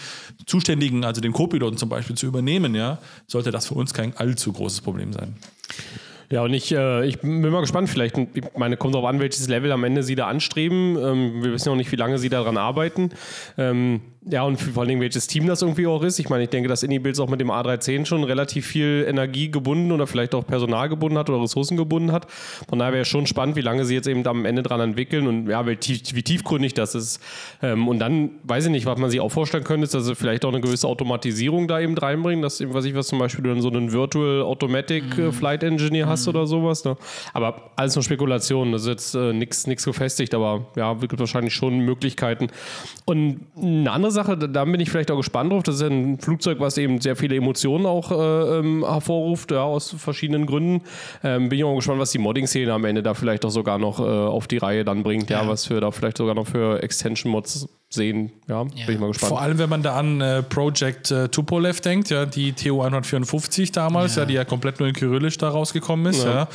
Zuständigen, 0.46 1.04
also 1.04 1.22
den 1.22 1.34
Co-Piloten 1.34 1.78
zum 1.78 1.90
Beispiel, 1.90 2.16
zu 2.16 2.26
übernehmen, 2.26 2.76
ja, 2.76 3.00
sollte 3.28 3.52
das 3.52 3.68
für 3.68 3.76
uns 3.76 3.94
kein 3.94 4.16
allzu 4.18 4.52
großes 4.52 4.82
Problem 4.82 5.14
sein. 5.14 5.36
Ja, 6.32 6.44
und 6.44 6.54
ich, 6.54 6.72
äh, 6.72 7.08
ich 7.08 7.20
bin 7.22 7.42
mal 7.42 7.62
gespannt, 7.62 7.90
vielleicht, 7.90 8.18
ich 8.18 8.44
meine, 8.56 8.78
kommt 8.78 8.94
darauf 8.94 9.10
an, 9.10 9.20
welches 9.20 9.48
Level 9.48 9.72
am 9.72 9.84
Ende 9.84 10.04
Sie 10.04 10.14
da 10.14 10.28
anstreben. 10.28 10.96
Ähm, 10.96 11.44
wir 11.44 11.52
wissen 11.54 11.70
ja 11.70 11.74
auch 11.74 11.78
nicht, 11.78 11.92
wie 11.92 11.96
lange 11.96 12.20
Sie 12.20 12.30
daran 12.30 12.58
arbeiten. 12.58 13.10
Ähm, 13.58 14.02
ja, 14.26 14.44
und 14.44 14.58
vor 14.58 14.84
allem, 14.84 15.00
welches 15.00 15.28
Team 15.28 15.48
das 15.48 15.62
irgendwie 15.62 15.88
auch 15.88 16.04
ist. 16.04 16.20
Ich 16.20 16.28
meine, 16.28 16.44
ich 16.44 16.50
denke, 16.50 16.68
dass 16.68 16.84
Indie-Builds 16.84 17.22
auch 17.22 17.30
mit 17.30 17.40
dem 17.40 17.52
A310 17.52 18.06
schon 18.06 18.26
relativ 18.26 18.68
viel 18.68 19.06
Energie 19.08 19.50
gebunden 19.50 19.94
oder 19.94 20.08
vielleicht 20.08 20.36
auch 20.36 20.46
Personal 20.46 20.90
gebunden 20.90 21.18
hat 21.18 21.30
oder 21.30 21.42
Ressourcen 21.42 21.78
gebunden 21.78 22.12
hat. 22.12 22.30
Von 22.68 22.80
daher 22.80 22.92
wäre 22.92 23.02
es 23.04 23.08
schon 23.08 23.28
spannend, 23.28 23.56
wie 23.56 23.62
lange 23.62 23.86
sie 23.86 23.96
jetzt 23.96 24.08
eben 24.08 24.28
am 24.28 24.44
Ende 24.44 24.62
dran 24.62 24.82
entwickeln 24.82 25.26
und 25.26 25.48
ja, 25.48 25.66
wie, 25.66 25.78
tief, 25.78 26.02
wie 26.14 26.22
tiefgründig 26.22 26.74
das 26.74 26.96
ist. 26.96 27.22
Ähm, 27.62 27.88
und 27.88 28.00
dann 28.00 28.32
weiß 28.44 28.66
ich 28.66 28.72
nicht, 28.72 28.86
was 28.86 29.00
man 29.00 29.10
sich 29.10 29.22
auch 29.22 29.30
vorstellen 29.30 29.64
könnte, 29.64 29.86
ist, 29.86 29.94
dass 29.94 30.06
sie 30.06 30.16
vielleicht 30.16 30.44
auch 30.44 30.50
eine 30.50 30.60
gewisse 30.60 30.88
Automatisierung 30.88 31.70
da 31.70 31.80
eben 31.80 31.98
reinbringen, 31.98 32.42
dass 32.42 32.60
eben, 32.60 32.74
was 32.74 32.84
ich 32.84 32.96
was 32.96 33.08
zum 33.08 33.20
Beispiel 33.20 33.44
du 33.44 33.50
dann 33.52 33.62
so 33.62 33.70
einen 33.70 33.94
Virtual 33.94 34.42
Automatic 34.42 35.18
äh, 35.18 35.22
mhm. 35.22 35.32
Flight 35.32 35.64
Engineer 35.64 36.08
hast 36.08 36.26
mhm. 36.26 36.32
oder 36.32 36.46
sowas. 36.46 36.84
Ne? 36.84 36.98
Aber 37.34 37.72
alles 37.78 37.96
nur 37.96 38.04
Spekulation, 38.04 38.74
das 38.74 38.82
ist 38.82 38.88
jetzt 38.88 39.16
äh, 39.16 39.32
nichts 39.32 39.66
gefestigt, 39.86 40.34
aber 40.34 40.66
ja, 40.76 40.94
gibt 40.94 41.18
wahrscheinlich 41.18 41.54
schon 41.54 41.80
Möglichkeiten. 41.80 42.48
Und 43.06 43.40
eine 43.56 43.92
andere 43.92 44.12
Sache, 44.12 44.19
Sache, 44.24 44.38
da, 44.38 44.66
bin 44.66 44.80
ich 44.80 44.90
vielleicht 44.90 45.12
auch 45.12 45.18
gespannt 45.18 45.52
drauf. 45.52 45.64
Das 45.64 45.76
ist 45.76 45.82
ja 45.82 45.88
ein 45.88 46.20
Flugzeug, 46.20 46.60
was 46.60 46.78
eben 46.78 47.02
sehr 47.02 47.16
viele 47.16 47.36
Emotionen 47.36 47.86
auch 47.86 48.12
äh, 48.12 48.60
ähm, 48.60 48.86
hervorruft, 48.86 49.52
ja, 49.52 49.64
aus 49.64 49.96
verschiedenen 49.98 50.46
Gründen. 50.46 50.86
Ähm, 51.24 51.50
bin 51.50 51.58
ich 51.58 51.66
auch 51.66 51.76
gespannt, 51.76 52.00
was 52.00 52.12
die 52.12 52.20
Modding-Szene 52.20 52.72
am 52.74 52.86
Ende 52.86 53.04
da 53.04 53.14
vielleicht 53.14 53.46
auch 53.46 53.50
sogar 53.50 53.78
noch 53.78 54.00
äh, 54.00 54.04
auf 54.04 54.48
die 54.48 54.58
Reihe 54.58 54.84
dann 54.84 55.04
bringt. 55.04 55.30
Ja. 55.30 55.44
Ja. 55.44 55.48
was 55.48 55.70
wir 55.70 55.82
da 55.82 55.92
vielleicht 55.92 56.18
sogar 56.18 56.36
noch 56.36 56.48
für 56.48 56.84
Extension-Mods 56.84 57.70
sehen. 57.90 58.32
Ja, 58.48 58.64
bin 58.64 58.74
ich 58.88 59.00
mal 59.00 59.08
gespannt. 59.08 59.30
Vor 59.30 59.42
allem, 59.42 59.58
wenn 59.58 59.70
man 59.70 59.82
da 59.82 59.96
an 59.96 60.22
äh, 60.22 60.44
Project 60.44 61.10
äh, 61.12 61.28
Tupolev 61.28 61.82
denkt, 61.82 62.10
ja, 62.10 62.26
die 62.26 62.54
TU 62.54 62.82
154 62.82 63.72
damals, 63.72 64.16
ja. 64.16 64.22
Ja. 64.22 64.26
die 64.26 64.34
ja 64.36 64.46
komplett 64.46 64.80
nur 64.80 64.88
in 64.88 64.94
Kyrillisch 64.94 65.38
da 65.38 65.50
rausgekommen 65.50 66.06
ist, 66.08 66.24
ja. 66.24 66.48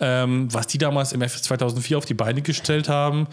Ja. 0.00 0.22
Ähm, 0.24 0.48
was 0.52 0.66
die 0.66 0.78
damals 0.78 1.12
im 1.12 1.20
F 1.20 1.40
2004 1.40 1.98
auf 1.98 2.06
die 2.06 2.14
Beine 2.14 2.40
gestellt 2.40 2.88
haben, 2.88 3.26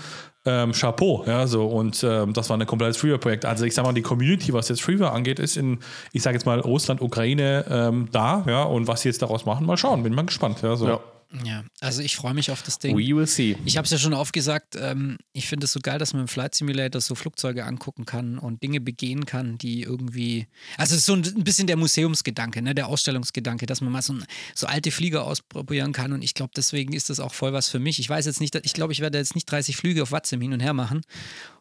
ähm, 0.46 0.72
Chapeau, 0.74 1.24
ja, 1.26 1.48
so 1.48 1.66
und 1.66 2.04
ähm, 2.04 2.34
das 2.34 2.50
war 2.50 2.58
ein 2.58 2.66
komplettes 2.66 2.98
Freeware-Projekt. 2.98 3.46
Also 3.46 3.66
ich 3.66 3.74
sag 3.74 3.84
mal, 3.84 3.94
die 3.94 4.02
Community, 4.02 4.54
was 4.54 4.70
jetzt 4.70 4.82
Freeware 4.82 5.12
angeht, 5.12 5.40
ist 5.40 5.58
in, 5.58 5.80
ich 6.14 6.22
sage 6.22 6.36
jetzt 6.36 6.46
mal, 6.46 6.60
Russland, 6.60 7.02
Ukraine 7.02 7.66
ähm, 7.70 8.10
da, 8.12 8.44
ja, 8.48 8.64
und 8.64 8.88
was 8.88 9.02
sie 9.02 9.10
jetzt 9.10 9.22
daraus 9.22 9.46
machen, 9.46 9.66
mal 9.66 9.78
schauen, 9.78 10.04
bin 10.04 10.14
mal 10.14 10.26
gespannt, 10.26 10.62
ja, 10.62 10.76
so. 10.76 10.88
Ja. 10.88 11.00
Ja, 11.44 11.64
also 11.82 12.02
ich 12.02 12.16
freue 12.16 12.34
mich 12.34 12.52
auf 12.52 12.62
das 12.62 12.80
Ding. 12.80 12.96
We 12.96 13.16
will 13.16 13.28
see. 13.28 13.58
Ich 13.66 13.78
habe 13.78 13.86
es 13.86 13.92
ja 13.92 13.98
schon 13.98 14.14
oft 14.14 14.34
gesagt, 14.34 14.76
ähm, 14.80 15.18
ich 15.34 15.48
finde 15.48 15.66
es 15.66 15.74
so 15.74 15.80
geil, 15.82 16.00
dass 16.00 16.14
man 16.14 16.24
im 16.24 16.28
Flight 16.28 16.56
Simulator 16.56 17.02
so 17.02 17.16
Flugzeuge 17.16 17.66
angucken 17.66 18.06
kann 18.06 18.38
und 18.38 18.64
Dinge 18.64 18.80
begehen 18.80 19.26
kann, 19.26 19.58
die 19.58 19.82
irgendwie. 19.82 20.48
Also 20.78 20.94
es 20.94 21.00
ist 21.00 21.06
so 21.08 21.14
ein 21.14 21.44
bisschen 21.44 21.68
der 21.68 21.78
Museumsgedanke, 21.78 22.62
ne, 22.62 22.76
der 22.76 22.88
Ausstellungsgedanke, 22.88 23.66
dass 23.66 23.82
man 23.82 23.92
mal 23.92 24.02
so, 24.02 24.14
ein, 24.14 24.26
so 24.54 24.68
alte 24.68 24.92
Flieger 24.92 25.26
ausprobieren 25.26 25.92
kann. 25.92 26.14
Und 26.14 26.22
ich 26.22 26.34
glaube, 26.34 26.52
deswegen 26.56 26.94
ist 26.94 27.10
das 27.10 27.20
auch 27.20 27.34
voll 27.34 27.54
was 27.54 27.70
für 27.70 27.80
mich. 27.80 28.00
Ich 28.00 28.10
weiß 28.10 28.26
jetzt 28.26 28.40
nicht, 28.40 28.56
ich 28.64 28.74
glaube, 28.74 28.94
ich 28.94 29.02
werde 29.02 29.18
jetzt 29.18 29.36
nicht 29.36 29.50
30 29.52 29.76
Flüge 29.76 30.04
auf 30.04 30.12
Watzim 30.12 30.42
hin 30.42 30.54
und 30.54 30.60
her 30.62 30.74
machen. 30.74 31.02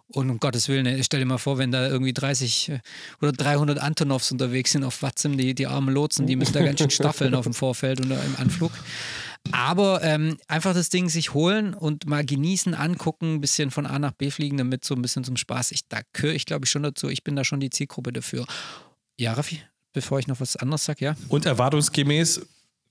Und 0.08 0.30
um 0.30 0.38
Gottes 0.38 0.68
Willen, 0.68 0.86
ey, 0.86 1.02
stell 1.02 1.20
dir 1.20 1.26
mal 1.26 1.38
vor, 1.38 1.58
wenn 1.58 1.72
da 1.72 1.88
irgendwie 1.88 2.12
30 2.12 2.68
äh, 2.68 2.80
oder 3.20 3.32
300 3.32 3.78
Antonovs 3.78 4.30
unterwegs 4.30 4.72
sind 4.72 4.84
auf 4.84 5.02
Watzim, 5.02 5.36
die, 5.38 5.54
die 5.54 5.66
armen 5.66 5.92
Lotsen, 5.92 6.26
die 6.26 6.36
müssen 6.36 6.52
da 6.52 6.62
ganz 6.62 6.78
schön 6.78 6.90
staffeln 6.90 7.34
auf 7.34 7.44
dem 7.44 7.54
Vorfeld 7.54 8.00
und 8.00 8.10
im 8.10 8.36
Anflug. 8.36 8.70
Aber 9.52 10.02
ähm, 10.02 10.36
einfach 10.48 10.74
das 10.74 10.88
Ding 10.88 11.08
sich 11.08 11.34
holen 11.34 11.74
und 11.74 12.06
mal 12.06 12.24
genießen, 12.24 12.74
angucken, 12.74 13.34
ein 13.34 13.40
bisschen 13.40 13.70
von 13.70 13.86
A 13.86 13.98
nach 13.98 14.12
B 14.12 14.30
fliegen, 14.30 14.56
damit 14.56 14.84
so 14.84 14.94
ein 14.94 15.02
bisschen 15.02 15.24
zum 15.24 15.36
Spaß. 15.36 15.72
Ich, 15.72 15.86
da 15.88 16.00
gehöre 16.12 16.34
ich, 16.34 16.46
glaube 16.46 16.64
ich, 16.64 16.70
schon 16.70 16.82
dazu. 16.82 17.08
Ich 17.08 17.24
bin 17.24 17.36
da 17.36 17.44
schon 17.44 17.60
die 17.60 17.70
Zielgruppe 17.70 18.12
dafür. 18.12 18.46
Ja, 19.16 19.34
Raffi, 19.34 19.60
bevor 19.92 20.18
ich 20.18 20.26
noch 20.26 20.40
was 20.40 20.56
anderes 20.56 20.84
sage, 20.84 21.04
ja? 21.04 21.16
Und 21.28 21.46
erwartungsgemäß, 21.46 22.46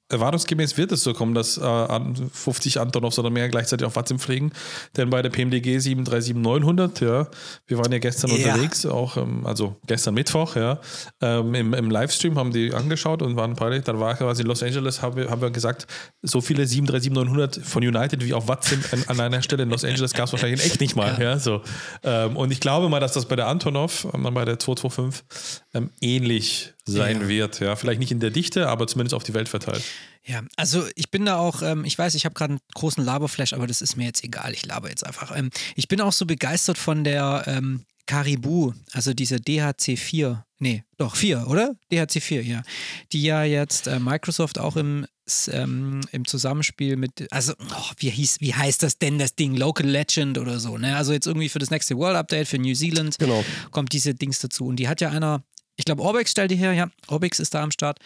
erwartungsgemäß 0.09 0.77
wird 0.77 0.91
es 0.91 1.03
so 1.03 1.13
kommen, 1.13 1.33
dass 1.33 1.57
äh, 1.57 1.61
an 1.63 2.15
50 2.31 2.79
Antonovs 2.79 3.17
oder 3.19 3.29
mehr 3.29 3.49
gleichzeitig 3.49 3.85
auf 3.85 3.95
Watzim 3.95 4.19
fliegen. 4.19 4.51
Denn 4.97 5.09
bei 5.09 5.21
der 5.21 5.29
PMDG 5.29 5.77
737-900, 5.77 7.03
ja, 7.05 7.27
wir 7.67 7.77
waren 7.77 7.91
ja 7.91 7.99
gestern 7.99 8.31
Ja. 8.31 8.37
unterwegs, 8.53 8.85
auch, 8.85 9.17
ähm, 9.17 9.45
also 9.45 9.75
gestern 9.87 10.13
Mittwoch, 10.13 10.55
ja, 10.55 10.79
ähm, 11.21 11.55
im, 11.55 11.73
im 11.73 11.89
Livestream 11.89 12.37
haben 12.37 12.51
die 12.51 12.73
angeschaut 12.73 13.21
und 13.21 13.35
waren 13.35 13.55
beide, 13.55 13.81
dann 13.81 13.99
war 13.99 14.15
quasi 14.15 14.41
in 14.43 14.47
Los 14.47 14.61
Angeles, 14.63 15.01
haben 15.01 15.15
wir, 15.15 15.29
haben 15.29 15.41
wir 15.41 15.49
gesagt, 15.51 15.87
so 16.21 16.41
viele 16.41 16.63
737-900 16.63 17.63
von 17.63 17.83
United 17.83 18.23
wie 18.23 18.33
auf 18.33 18.47
Watzim 18.47 18.83
an, 18.91 19.03
an 19.07 19.19
einer 19.19 19.41
Stelle 19.41 19.63
in 19.63 19.69
Los 19.69 19.83
Angeles 19.83 20.13
gab 20.13 20.25
es 20.25 20.33
wahrscheinlich 20.33 20.63
in 20.63 20.67
echt 20.69 20.79
nicht 20.81 20.95
mal, 20.95 21.17
ja, 21.21 21.39
so. 21.39 21.61
Ähm, 22.03 22.37
und 22.37 22.51
ich 22.51 22.59
glaube 22.59 22.89
mal, 22.89 22.99
dass 22.99 23.13
das 23.13 23.25
bei 23.25 23.35
der 23.35 23.47
Antonov, 23.47 24.07
ähm, 24.13 24.23
bei 24.33 24.45
der 24.45 24.59
225, 24.59 25.62
ähm, 25.73 25.89
ähnlich 26.01 26.73
sein 26.85 27.21
Ja. 27.21 27.27
wird, 27.27 27.59
ja. 27.59 27.75
Vielleicht 27.75 27.99
nicht 27.99 28.11
in 28.11 28.19
der 28.19 28.29
Dichte, 28.29 28.67
aber 28.69 28.87
zumindest 28.87 29.13
auf 29.13 29.23
die 29.23 29.33
Welt 29.33 29.49
verteilt. 29.49 29.83
Ja, 30.25 30.41
also 30.55 30.85
ich 30.95 31.09
bin 31.11 31.25
da 31.25 31.37
auch, 31.37 31.61
ähm, 31.61 31.83
ich 31.85 31.97
weiß, 31.97 32.15
ich 32.15 32.25
habe 32.25 32.33
gerade 32.35 32.51
einen 32.53 32.59
großen 32.75 33.03
Laberflash, 33.03 33.53
aber 33.53 33.67
das 33.67 33.81
ist 33.81 33.95
mir 33.97 34.05
jetzt 34.05 34.23
egal. 34.23 34.53
Ich 34.53 34.65
laber 34.65 34.89
jetzt 34.89 35.05
einfach. 35.05 35.35
Ähm, 35.35 35.49
ich 35.75 35.87
bin 35.87 35.99
auch 36.01 36.13
so 36.13 36.25
begeistert 36.25 36.77
von 36.77 37.03
der 37.03 37.43
ähm, 37.47 37.83
Caribou, 38.05 38.73
also 38.93 39.13
diese 39.13 39.37
DHC4. 39.37 40.43
Nee, 40.59 40.83
doch, 40.97 41.15
4, 41.15 41.47
oder? 41.49 41.75
DHC4, 41.91 42.41
ja. 42.41 42.63
Die 43.11 43.23
ja 43.23 43.43
jetzt 43.43 43.87
äh, 43.87 43.99
Microsoft 43.99 44.59
auch 44.59 44.77
im, 44.77 45.05
ähm, 45.51 45.99
im 46.11 46.25
Zusammenspiel 46.25 46.95
mit, 46.95 47.27
also, 47.31 47.53
oh, 47.59 47.91
wie, 47.97 48.09
hieß, 48.09 48.37
wie 48.39 48.53
heißt 48.53 48.81
das 48.83 48.97
denn, 48.97 49.17
das 49.19 49.35
Ding? 49.35 49.55
Local 49.55 49.85
Legend 49.87 50.37
oder 50.37 50.59
so, 50.59 50.77
ne? 50.77 50.95
Also 50.95 51.11
jetzt 51.11 51.27
irgendwie 51.27 51.49
für 51.49 51.59
das 51.59 51.69
nächste 51.69 51.97
World 51.97 52.15
Update 52.15 52.47
für 52.47 52.59
New 52.59 52.73
Zealand 52.75 53.17
Genau. 53.19 53.43
kommt 53.71 53.91
diese 53.91 54.13
Dings 54.15 54.39
dazu. 54.39 54.65
Und 54.67 54.77
die 54.77 54.87
hat 54.87 55.01
ja 55.01 55.09
einer, 55.09 55.43
ich 55.75 55.85
glaube, 55.85 56.03
Orbix 56.03 56.31
stellt 56.31 56.51
die 56.51 56.55
her, 56.55 56.73
ja, 56.73 56.89
Orbix 57.07 57.39
ist 57.39 57.53
da 57.53 57.63
am 57.63 57.71
Start. 57.71 57.99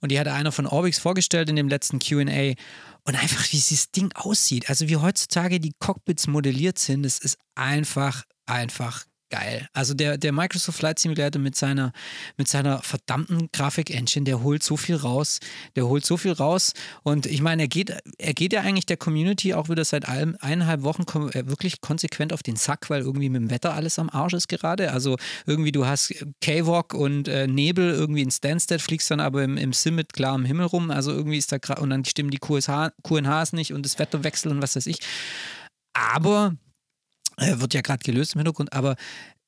Und 0.00 0.10
die 0.10 0.18
hat 0.18 0.28
einer 0.28 0.52
von 0.52 0.66
Orbix 0.66 0.98
vorgestellt 0.98 1.50
in 1.50 1.56
dem 1.56 1.68
letzten 1.68 1.98
QA. 1.98 2.54
Und 3.04 3.14
einfach, 3.14 3.44
wie 3.44 3.56
dieses 3.56 3.90
Ding 3.90 4.10
aussieht. 4.14 4.68
Also 4.68 4.88
wie 4.88 4.96
heutzutage 4.96 5.60
die 5.60 5.74
Cockpits 5.78 6.26
modelliert 6.26 6.78
sind, 6.78 7.02
das 7.02 7.18
ist 7.18 7.38
einfach, 7.54 8.24
einfach 8.46 9.04
geil. 9.30 9.68
Also 9.72 9.94
der, 9.94 10.18
der 10.18 10.32
Microsoft 10.32 10.78
Flight 10.78 10.98
Simulator 10.98 11.40
mit 11.40 11.56
seiner, 11.56 11.92
mit 12.36 12.48
seiner 12.48 12.82
verdammten 12.82 13.48
Grafik-Engine, 13.52 14.24
der 14.24 14.42
holt 14.42 14.62
so 14.62 14.76
viel 14.76 14.96
raus. 14.96 15.40
Der 15.76 15.86
holt 15.86 16.04
so 16.04 16.16
viel 16.16 16.32
raus. 16.32 16.74
Und 17.02 17.26
ich 17.26 17.40
meine, 17.40 17.62
er 17.62 17.68
geht, 17.68 17.96
er 18.18 18.34
geht 18.34 18.52
ja 18.52 18.60
eigentlich 18.60 18.86
der 18.86 18.96
Community 18.96 19.54
auch 19.54 19.68
wieder 19.68 19.84
seit 19.84 20.08
ein, 20.08 20.36
eineinhalb 20.36 20.82
Wochen 20.82 21.02
äh, 21.02 21.46
wirklich 21.46 21.80
konsequent 21.80 22.32
auf 22.32 22.42
den 22.42 22.56
Sack, 22.56 22.90
weil 22.90 23.02
irgendwie 23.02 23.28
mit 23.28 23.40
dem 23.40 23.50
Wetter 23.50 23.74
alles 23.74 23.98
am 23.98 24.10
Arsch 24.10 24.34
ist 24.34 24.48
gerade. 24.48 24.92
Also 24.92 25.16
irgendwie 25.46 25.72
du 25.72 25.86
hast 25.86 26.12
K-Walk 26.40 26.94
und 26.94 27.28
äh, 27.28 27.46
Nebel 27.46 27.90
irgendwie 27.90 28.22
in 28.22 28.30
Stansted, 28.30 28.82
fliegst 28.82 29.10
dann 29.10 29.20
aber 29.20 29.44
im, 29.44 29.56
im 29.56 29.72
Sim 29.72 29.94
mit 29.94 30.12
klarem 30.12 30.44
Himmel 30.44 30.66
rum. 30.66 30.90
Also 30.90 31.12
irgendwie 31.12 31.38
ist 31.38 31.52
da 31.52 31.58
gerade, 31.58 31.80
und 31.80 31.90
dann 31.90 32.04
stimmen 32.04 32.30
die 32.30 32.38
QSH, 32.38 32.92
QNHs 33.02 33.52
nicht 33.52 33.72
und 33.72 33.84
das 33.84 33.98
Wetter 33.98 34.24
wechselt 34.24 34.52
und 34.54 34.62
was 34.62 34.76
weiß 34.76 34.86
ich. 34.86 34.98
Aber 35.92 36.54
wird 37.40 37.74
ja 37.74 37.80
gerade 37.80 38.02
gelöst 38.04 38.34
im 38.34 38.40
Hintergrund, 38.40 38.72
aber 38.72 38.96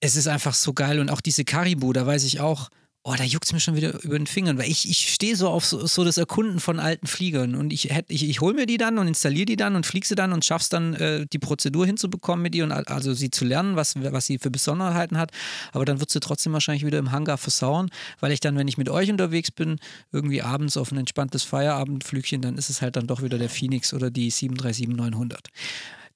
es 0.01 0.17
ist 0.17 0.27
einfach 0.29 0.55
so 0.55 0.73
geil 0.73 0.99
und 0.99 1.11
auch 1.11 1.21
diese 1.21 1.45
Caribou, 1.45 1.93
da 1.93 2.07
weiß 2.07 2.25
ich 2.25 2.41
auch, 2.41 2.71
oh, 3.05 3.15
da 3.19 3.25
juckt 3.25 3.47
es 3.47 3.53
mir 3.53 3.59
schon 3.59 3.75
wieder 3.75 4.01
über 4.05 4.17
den 4.17 4.29
Fingern, 4.29 4.59
weil 4.59 4.71
ich, 4.71 4.89
ich 4.89 5.13
stehe 5.13 5.35
so 5.35 5.49
auf 5.49 5.65
so, 5.65 5.85
so 5.87 6.05
das 6.05 6.19
Erkunden 6.19 6.61
von 6.61 6.79
alten 6.79 7.09
Fliegern 7.09 7.57
und 7.57 7.73
ich, 7.73 7.91
ich, 8.09 8.29
ich 8.29 8.41
hole 8.41 8.55
mir 8.55 8.67
die 8.67 8.77
dann 8.77 8.97
und 8.99 9.09
installiere 9.09 9.45
die 9.47 9.57
dann 9.57 9.75
und 9.75 9.87
fliege 9.87 10.07
sie 10.07 10.15
dann 10.15 10.33
und 10.33 10.45
schaff's 10.45 10.69
dann, 10.69 10.95
äh, 10.95 11.27
die 11.33 11.41
Prozedur 11.41 11.85
hinzubekommen 11.85 12.43
mit 12.43 12.55
ihr 12.55 12.63
und 12.63 12.71
al- 12.71 12.85
also 12.85 13.13
sie 13.13 13.31
zu 13.31 13.45
lernen, 13.45 13.75
was, 13.75 13.95
was 13.97 14.27
sie 14.27 14.39
für 14.39 14.53
Besonderheiten 14.53 15.19
hat, 15.19 15.33
aber 15.73 15.85
dann 15.85 15.99
wird 15.99 16.11
sie 16.11 16.21
trotzdem 16.21 16.53
wahrscheinlich 16.53 16.87
wieder 16.87 16.99
im 16.99 17.11
Hangar 17.11 17.39
versauern, 17.39 17.91
weil 18.21 18.31
ich 18.31 18.39
dann, 18.39 18.57
wenn 18.57 18.69
ich 18.69 18.79
mit 18.79 18.89
euch 18.89 19.11
unterwegs 19.11 19.51
bin, 19.51 19.81
irgendwie 20.13 20.43
abends 20.43 20.77
auf 20.77 20.93
ein 20.93 20.99
entspanntes 20.99 21.43
Feierabendflügchen, 21.43 22.41
dann 22.41 22.57
ist 22.57 22.71
es 22.71 22.83
halt 22.83 22.95
dann 22.95 23.09
doch 23.09 23.21
wieder 23.23 23.39
der 23.39 23.51
Phoenix 23.51 23.93
oder 23.93 24.11
die 24.13 24.31
737-900 24.31 25.39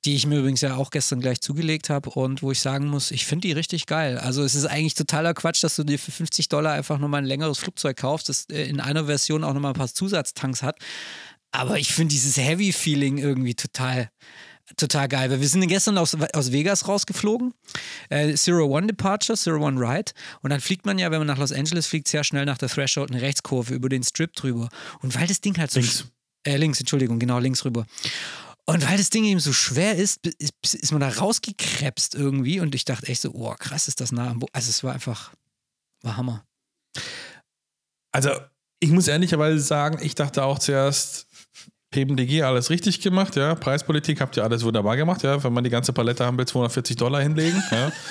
die 0.06 0.14
ich 0.14 0.26
mir 0.26 0.38
übrigens 0.38 0.60
ja 0.60 0.76
auch 0.76 0.90
gestern 0.90 1.20
gleich 1.20 1.40
zugelegt 1.40 1.90
habe 1.90 2.10
und 2.10 2.40
wo 2.40 2.52
ich 2.52 2.60
sagen 2.60 2.86
muss, 2.86 3.10
ich 3.10 3.26
finde 3.26 3.48
die 3.48 3.52
richtig 3.52 3.86
geil. 3.86 4.18
Also 4.18 4.44
es 4.44 4.54
ist 4.54 4.64
eigentlich 4.64 4.94
totaler 4.94 5.34
Quatsch, 5.34 5.64
dass 5.64 5.74
du 5.74 5.82
dir 5.82 5.98
für 5.98 6.12
50 6.12 6.48
Dollar 6.48 6.74
einfach 6.74 6.98
nochmal 6.98 7.22
ein 7.22 7.26
längeres 7.26 7.58
Flugzeug 7.58 7.96
kaufst, 7.96 8.28
das 8.28 8.46
äh, 8.50 8.64
in 8.68 8.80
einer 8.80 9.06
Version 9.06 9.42
auch 9.42 9.52
nochmal 9.52 9.72
ein 9.72 9.78
paar 9.78 9.92
Zusatztanks 9.92 10.62
hat. 10.62 10.78
Aber 11.50 11.78
ich 11.78 11.92
finde 11.92 12.12
dieses 12.12 12.36
Heavy-Feeling 12.36 13.18
irgendwie 13.18 13.54
total, 13.54 14.10
total 14.76 15.08
geil. 15.08 15.30
Weil 15.30 15.40
wir 15.40 15.48
sind 15.48 15.66
gestern 15.66 15.98
aus, 15.98 16.16
aus 16.34 16.52
Vegas 16.52 16.86
rausgeflogen, 16.86 17.52
äh, 18.08 18.34
Zero 18.34 18.66
One 18.66 18.86
Departure, 18.86 19.36
Zero 19.36 19.64
One 19.64 19.80
Ride. 19.80 20.12
Und 20.42 20.50
dann 20.50 20.60
fliegt 20.60 20.86
man 20.86 20.98
ja, 20.98 21.10
wenn 21.10 21.18
man 21.18 21.26
nach 21.26 21.38
Los 21.38 21.52
Angeles 21.52 21.86
fliegt, 21.86 22.06
sehr 22.06 22.22
schnell 22.22 22.44
nach 22.44 22.58
der 22.58 22.68
Threshold 22.68 23.10
eine 23.10 23.22
Rechtskurve 23.22 23.74
über 23.74 23.88
den 23.88 24.04
Strip 24.04 24.34
drüber. 24.34 24.68
Und 25.00 25.16
weil 25.16 25.26
das 25.26 25.40
Ding 25.40 25.58
halt 25.58 25.72
so. 25.72 25.80
Links. 25.80 26.04
Äh, 26.44 26.58
links, 26.58 26.78
Entschuldigung, 26.78 27.18
genau, 27.18 27.40
links 27.40 27.64
rüber. 27.64 27.86
Und 28.68 28.88
weil 28.88 28.98
das 28.98 29.10
Ding 29.10 29.24
eben 29.24 29.38
so 29.38 29.52
schwer 29.52 29.94
ist, 29.96 30.26
ist, 30.26 30.90
man 30.90 31.00
da 31.00 31.08
rausgekrebst 31.08 32.16
irgendwie. 32.16 32.58
Und 32.58 32.74
ich 32.74 32.84
dachte 32.84 33.06
echt 33.06 33.20
so, 33.20 33.32
oh, 33.32 33.54
krass, 33.56 33.86
ist 33.86 34.00
das 34.00 34.10
nah 34.10 34.30
am 34.30 34.40
Boden. 34.40 34.52
Also 34.52 34.70
es 34.70 34.82
war 34.82 34.92
einfach, 34.92 35.32
war 36.02 36.16
Hammer. 36.16 36.44
Also, 38.12 38.30
ich 38.80 38.90
muss 38.90 39.08
ehrlicherweise 39.08 39.60
sagen, 39.60 39.98
ich 40.02 40.14
dachte 40.14 40.42
auch 40.42 40.58
zuerst, 40.58 41.25
PMDG 41.96 42.42
alles 42.42 42.68
richtig 42.68 43.00
gemacht, 43.00 43.36
ja. 43.36 43.54
Preispolitik 43.54 44.20
habt 44.20 44.36
ihr 44.36 44.44
alles 44.44 44.62
wunderbar 44.64 44.96
gemacht, 44.96 45.22
ja. 45.22 45.42
Wenn 45.42 45.54
man 45.54 45.64
die 45.64 45.70
ganze 45.70 45.94
Palette 45.94 46.26
haben 46.26 46.36
will, 46.36 46.46
240 46.46 46.96
Dollar 46.96 47.22
hinlegen, 47.22 47.62
ja. 47.70 47.90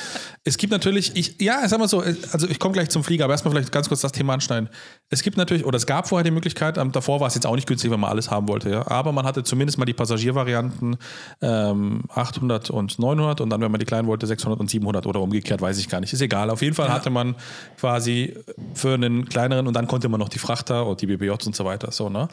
Es 0.47 0.57
gibt 0.59 0.71
natürlich, 0.71 1.15
ich, 1.15 1.41
ja, 1.41 1.67
sag 1.67 1.79
mal 1.79 1.87
so, 1.87 2.01
also 2.01 2.47
ich 2.47 2.59
komme 2.59 2.73
gleich 2.73 2.89
zum 2.89 3.03
Flieger, 3.03 3.23
aber 3.23 3.33
erstmal 3.33 3.51
vielleicht 3.51 3.71
ganz 3.71 3.87
kurz 3.87 4.01
das 4.01 4.11
Thema 4.11 4.35
anschneiden. 4.35 4.69
Es 5.09 5.23
gibt 5.23 5.37
natürlich, 5.37 5.65
oder 5.65 5.75
es 5.75 5.87
gab 5.87 6.07
vorher 6.07 6.23
die 6.23 6.29
Möglichkeit, 6.29 6.77
ähm, 6.77 6.91
davor 6.91 7.19
war 7.19 7.27
es 7.27 7.33
jetzt 7.33 7.47
auch 7.47 7.55
nicht 7.55 7.67
günstig, 7.67 7.89
wenn 7.89 7.99
man 7.99 8.11
alles 8.11 8.29
haben 8.29 8.47
wollte, 8.47 8.69
ja. 8.69 8.87
Aber 8.87 9.11
man 9.11 9.25
hatte 9.25 9.43
zumindest 9.43 9.79
mal 9.79 9.85
die 9.85 9.93
Passagiervarianten 9.93 10.97
ähm, 11.41 12.03
800 12.13 12.69
und 12.69 12.99
900 12.99 13.41
und 13.41 13.49
dann, 13.49 13.59
wenn 13.61 13.71
man 13.71 13.79
die 13.79 13.87
kleinen 13.87 14.07
wollte, 14.07 14.27
600 14.27 14.59
und 14.59 14.69
700 14.69 15.07
oder 15.07 15.19
umgekehrt, 15.19 15.61
weiß 15.61 15.79
ich 15.79 15.89
gar 15.89 15.99
nicht. 15.99 16.13
Ist 16.13 16.21
egal. 16.21 16.51
Auf 16.51 16.61
jeden 16.61 16.75
Fall 16.75 16.89
hatte 16.89 17.09
man 17.09 17.35
quasi 17.79 18.35
für 18.75 18.93
einen 18.93 19.27
kleineren 19.27 19.65
und 19.65 19.73
dann 19.73 19.87
konnte 19.87 20.09
man 20.09 20.19
noch 20.19 20.29
die 20.29 20.39
Frachter 20.39 20.85
und 20.85 21.01
die 21.01 21.07
BBJs 21.07 21.47
und 21.47 21.55
so 21.55 21.65
weiter. 21.65 21.91
So, 21.91 22.09
ne? 22.09 22.27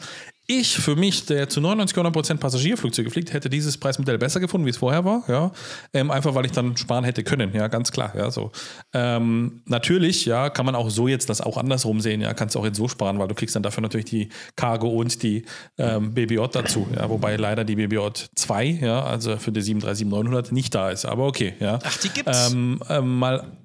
Ich 0.45 0.75
für 0.75 0.97
mich, 0.97 1.25
der 1.25 1.47
zu 1.47 1.61
99 1.61 2.11
Prozent 2.11 2.39
Passagierflugzeuge 2.41 3.09
fliegt, 3.09 3.31
hätte 3.31 3.49
dieses 3.49 3.77
Preismodell 3.77 4.17
besser 4.17 4.41
gefunden, 4.41 4.65
wie 4.65 4.71
es 4.71 4.77
vorher 4.77 5.05
war. 5.05 5.23
Ja? 5.29 5.51
Ähm, 5.93 6.11
einfach 6.11 6.35
weil 6.35 6.45
ich 6.45 6.51
dann 6.51 6.75
sparen 6.75 7.05
hätte 7.05 7.23
können, 7.23 7.53
ja, 7.53 7.69
ganz 7.69 7.93
klar. 7.93 8.13
Ja, 8.13 8.29
so. 8.29 8.51
ähm, 8.93 9.61
natürlich, 9.65 10.25
ja, 10.25 10.49
kann 10.49 10.65
man 10.65 10.75
auch 10.75 10.89
so 10.89 11.07
jetzt 11.07 11.29
das 11.29 11.39
auch 11.39 11.55
andersrum 11.55 12.01
sehen, 12.01 12.19
ja, 12.19 12.33
kannst 12.33 12.55
du 12.55 12.59
auch 12.59 12.65
jetzt 12.65 12.75
so 12.75 12.89
sparen, 12.89 13.19
weil 13.19 13.29
du 13.29 13.35
kriegst 13.35 13.55
dann 13.55 13.63
dafür 13.63 13.81
natürlich 13.81 14.05
die 14.05 14.29
Cargo 14.57 14.89
und 14.89 15.23
die 15.23 15.45
ähm, 15.77 16.13
BBJ 16.13 16.41
dazu, 16.51 16.87
ja, 16.93 17.09
wobei 17.09 17.37
leider 17.37 17.63
die 17.63 17.75
BBJ 17.77 18.25
2, 18.35 18.65
ja, 18.81 19.01
also 19.01 19.37
für 19.37 19.53
die 19.53 19.61
737-900 19.61 20.53
nicht 20.53 20.75
da 20.75 20.91
ist, 20.91 21.05
aber 21.05 21.25
okay, 21.25 21.53
ja. 21.61 21.79
Ach, 21.81 21.97
die 21.97 22.09
gibt's? 22.09 22.51
Ähm, 22.51 22.81
ähm, 22.89 23.17
mal 23.17 23.57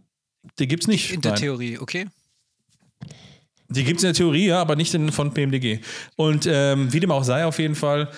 Die 0.59 0.69
gibt 0.69 0.85
es 0.85 0.89
nicht. 0.89 1.13
In 1.13 1.23
der 1.23 1.33
nein. 1.33 1.41
Theorie, 1.41 1.79
okay. 1.79 2.07
Die 3.71 3.85
gibt 3.85 3.99
es 3.99 4.05
in 4.05 4.09
der 4.09 4.15
Theorie, 4.15 4.47
ja, 4.47 4.61
aber 4.61 4.77
nicht 4.77 4.95
in, 4.95 5.13
von 5.13 5.35
PMDG. 5.35 5.81
Und 6.17 6.49
ähm, 6.51 6.93
wie 6.93 7.01
dem 7.01 7.11
auch 7.11 7.25
sei, 7.25 7.45
auf 7.45 7.59
jeden 7.59 7.75
Fall, 7.75 8.09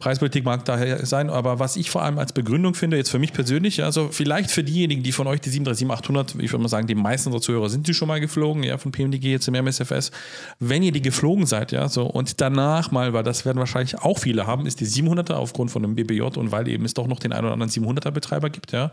Preispolitik 0.00 0.44
mag 0.44 0.64
daher 0.64 1.06
sein, 1.06 1.30
aber 1.30 1.60
was 1.60 1.76
ich 1.76 1.88
vor 1.88 2.02
allem 2.02 2.18
als 2.18 2.32
Begründung 2.32 2.74
finde, 2.74 2.96
jetzt 2.96 3.10
für 3.10 3.20
mich 3.20 3.32
persönlich, 3.32 3.84
also 3.84 4.08
vielleicht 4.10 4.50
für 4.50 4.64
diejenigen, 4.64 5.04
die 5.04 5.12
von 5.12 5.28
euch 5.28 5.40
die 5.40 5.50
737-800, 5.50 6.40
ich 6.40 6.52
würde 6.52 6.62
mal 6.62 6.68
sagen, 6.68 6.88
die 6.88 6.96
meisten 6.96 7.28
unserer 7.28 7.42
Zuhörer 7.42 7.70
sind 7.70 7.86
die 7.86 7.94
schon 7.94 8.08
mal 8.08 8.20
geflogen, 8.20 8.64
ja, 8.64 8.76
von 8.76 8.90
PMDG 8.90 9.30
jetzt 9.30 9.46
im 9.46 9.54
MSFS. 9.54 10.10
Wenn 10.58 10.82
ihr 10.82 10.90
die 10.90 11.02
geflogen 11.02 11.46
seid, 11.46 11.70
ja, 11.70 11.88
so 11.88 12.06
und 12.06 12.40
danach 12.40 12.90
mal, 12.90 13.12
weil 13.12 13.22
das 13.22 13.44
werden 13.44 13.58
wahrscheinlich 13.58 14.00
auch 14.00 14.18
viele 14.18 14.46
haben, 14.46 14.66
ist 14.66 14.80
die 14.80 14.86
700er 14.86 15.34
aufgrund 15.34 15.70
von 15.70 15.84
einem 15.84 15.94
BBJ 15.94 16.22
und 16.22 16.50
weil 16.50 16.66
eben 16.66 16.84
es 16.84 16.94
doch 16.94 17.06
noch 17.06 17.20
den 17.20 17.32
einen 17.32 17.44
oder 17.44 17.52
anderen 17.52 17.70
700er 17.70 18.10
Betreiber 18.10 18.50
gibt, 18.50 18.72
ja. 18.72 18.90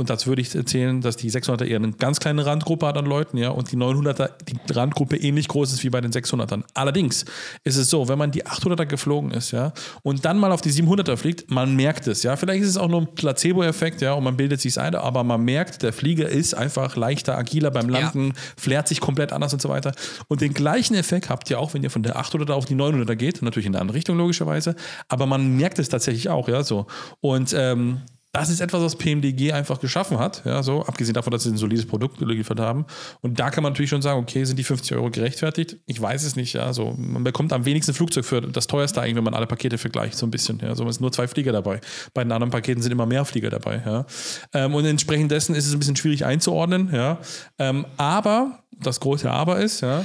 Und 0.00 0.08
dazu 0.08 0.28
würde 0.28 0.40
ich 0.40 0.54
erzählen, 0.54 1.02
dass 1.02 1.18
die 1.18 1.30
600er 1.30 1.66
eher 1.66 1.76
eine 1.76 1.92
ganz 1.92 2.20
kleine 2.20 2.46
Randgruppe 2.46 2.86
hat 2.86 2.96
an 2.96 3.04
Leuten, 3.04 3.36
ja, 3.36 3.50
und 3.50 3.70
die 3.70 3.76
900er, 3.76 4.30
die 4.48 4.56
Randgruppe 4.72 5.18
ähnlich 5.18 5.46
groß 5.46 5.74
ist 5.74 5.84
wie 5.84 5.90
bei 5.90 6.00
den 6.00 6.10
600ern. 6.10 6.62
Allerdings 6.72 7.26
ist 7.64 7.76
es 7.76 7.90
so, 7.90 8.08
wenn 8.08 8.16
man 8.16 8.30
die 8.30 8.46
800er 8.46 8.86
geflogen 8.86 9.30
ist, 9.30 9.50
ja, 9.50 9.74
und 10.02 10.24
dann 10.24 10.38
mal 10.38 10.52
auf 10.52 10.62
die 10.62 10.70
700er 10.70 11.18
fliegt, 11.18 11.50
man 11.50 11.76
merkt 11.76 12.06
es, 12.06 12.22
ja. 12.22 12.36
Vielleicht 12.36 12.62
ist 12.62 12.70
es 12.70 12.76
auch 12.78 12.88
nur 12.88 13.02
ein 13.02 13.14
Placebo-Effekt, 13.14 14.00
ja, 14.00 14.14
und 14.14 14.24
man 14.24 14.38
bildet 14.38 14.62
sich 14.62 14.80
ein, 14.80 14.94
aber 14.94 15.22
man 15.22 15.44
merkt, 15.44 15.82
der 15.82 15.92
Flieger 15.92 16.30
ist 16.30 16.54
einfach 16.54 16.96
leichter, 16.96 17.36
agiler 17.36 17.70
beim 17.70 17.90
Landen, 17.90 18.28
ja. 18.28 18.34
flärt 18.56 18.88
sich 18.88 19.00
komplett 19.02 19.34
anders 19.34 19.52
und 19.52 19.60
so 19.60 19.68
weiter. 19.68 19.92
Und 20.28 20.40
den 20.40 20.54
gleichen 20.54 20.94
Effekt 20.94 21.28
habt 21.28 21.50
ihr 21.50 21.60
auch, 21.60 21.74
wenn 21.74 21.82
ihr 21.82 21.90
von 21.90 22.02
der 22.02 22.16
800er 22.16 22.52
auf 22.52 22.64
die 22.64 22.74
900er 22.74 23.16
geht, 23.16 23.42
natürlich 23.42 23.66
in 23.66 23.74
eine 23.74 23.82
andere 23.82 23.98
Richtung 23.98 24.16
logischerweise, 24.16 24.76
aber 25.08 25.26
man 25.26 25.58
merkt 25.58 25.78
es 25.78 25.90
tatsächlich 25.90 26.30
auch, 26.30 26.48
ja, 26.48 26.62
so. 26.62 26.86
Und 27.20 27.54
ähm, 27.54 28.00
das 28.32 28.48
ist 28.48 28.60
etwas, 28.60 28.82
was 28.82 28.96
PMDG 28.96 29.52
einfach 29.52 29.80
geschaffen 29.80 30.18
hat, 30.18 30.42
ja, 30.44 30.62
so, 30.62 30.84
abgesehen 30.84 31.14
davon, 31.14 31.32
dass 31.32 31.42
sie 31.42 31.50
ein 31.50 31.56
solides 31.56 31.86
Produkt 31.86 32.18
geliefert 32.18 32.60
haben. 32.60 32.86
Und 33.22 33.40
da 33.40 33.50
kann 33.50 33.64
man 33.64 33.72
natürlich 33.72 33.90
schon 33.90 34.02
sagen, 34.02 34.20
okay, 34.20 34.44
sind 34.44 34.56
die 34.56 34.64
50 34.64 34.96
Euro 34.96 35.10
gerechtfertigt? 35.10 35.78
Ich 35.86 36.00
weiß 36.00 36.22
es 36.22 36.36
nicht, 36.36 36.52
ja, 36.52 36.72
so, 36.72 36.94
man 36.96 37.24
bekommt 37.24 37.52
am 37.52 37.64
wenigsten 37.64 37.92
Flugzeug 37.92 38.24
für 38.24 38.40
das 38.40 38.68
teuerste 38.68 39.00
eigentlich, 39.00 39.16
wenn 39.16 39.24
man 39.24 39.34
alle 39.34 39.48
Pakete 39.48 39.78
vergleicht, 39.78 40.16
so 40.16 40.26
ein 40.26 40.30
bisschen, 40.30 40.60
ja, 40.60 40.76
so, 40.76 40.86
es 40.86 40.96
sind 40.96 41.02
nur 41.02 41.10
zwei 41.10 41.26
Flieger 41.26 41.50
dabei. 41.50 41.80
Bei 42.14 42.22
den 42.22 42.30
anderen 42.30 42.52
Paketen 42.52 42.82
sind 42.82 42.92
immer 42.92 43.06
mehr 43.06 43.24
Flieger 43.24 43.50
dabei, 43.50 43.82
ja. 43.84 44.06
Ähm, 44.54 44.74
und 44.74 44.84
entsprechend 44.84 45.32
dessen 45.32 45.56
ist 45.56 45.66
es 45.66 45.72
ein 45.72 45.80
bisschen 45.80 45.96
schwierig 45.96 46.24
einzuordnen, 46.24 46.90
ja. 46.92 47.18
Ähm, 47.58 47.84
aber, 47.96 48.62
das 48.78 49.00
große 49.00 49.28
Aber 49.28 49.58
ist, 49.58 49.80
ja, 49.80 50.04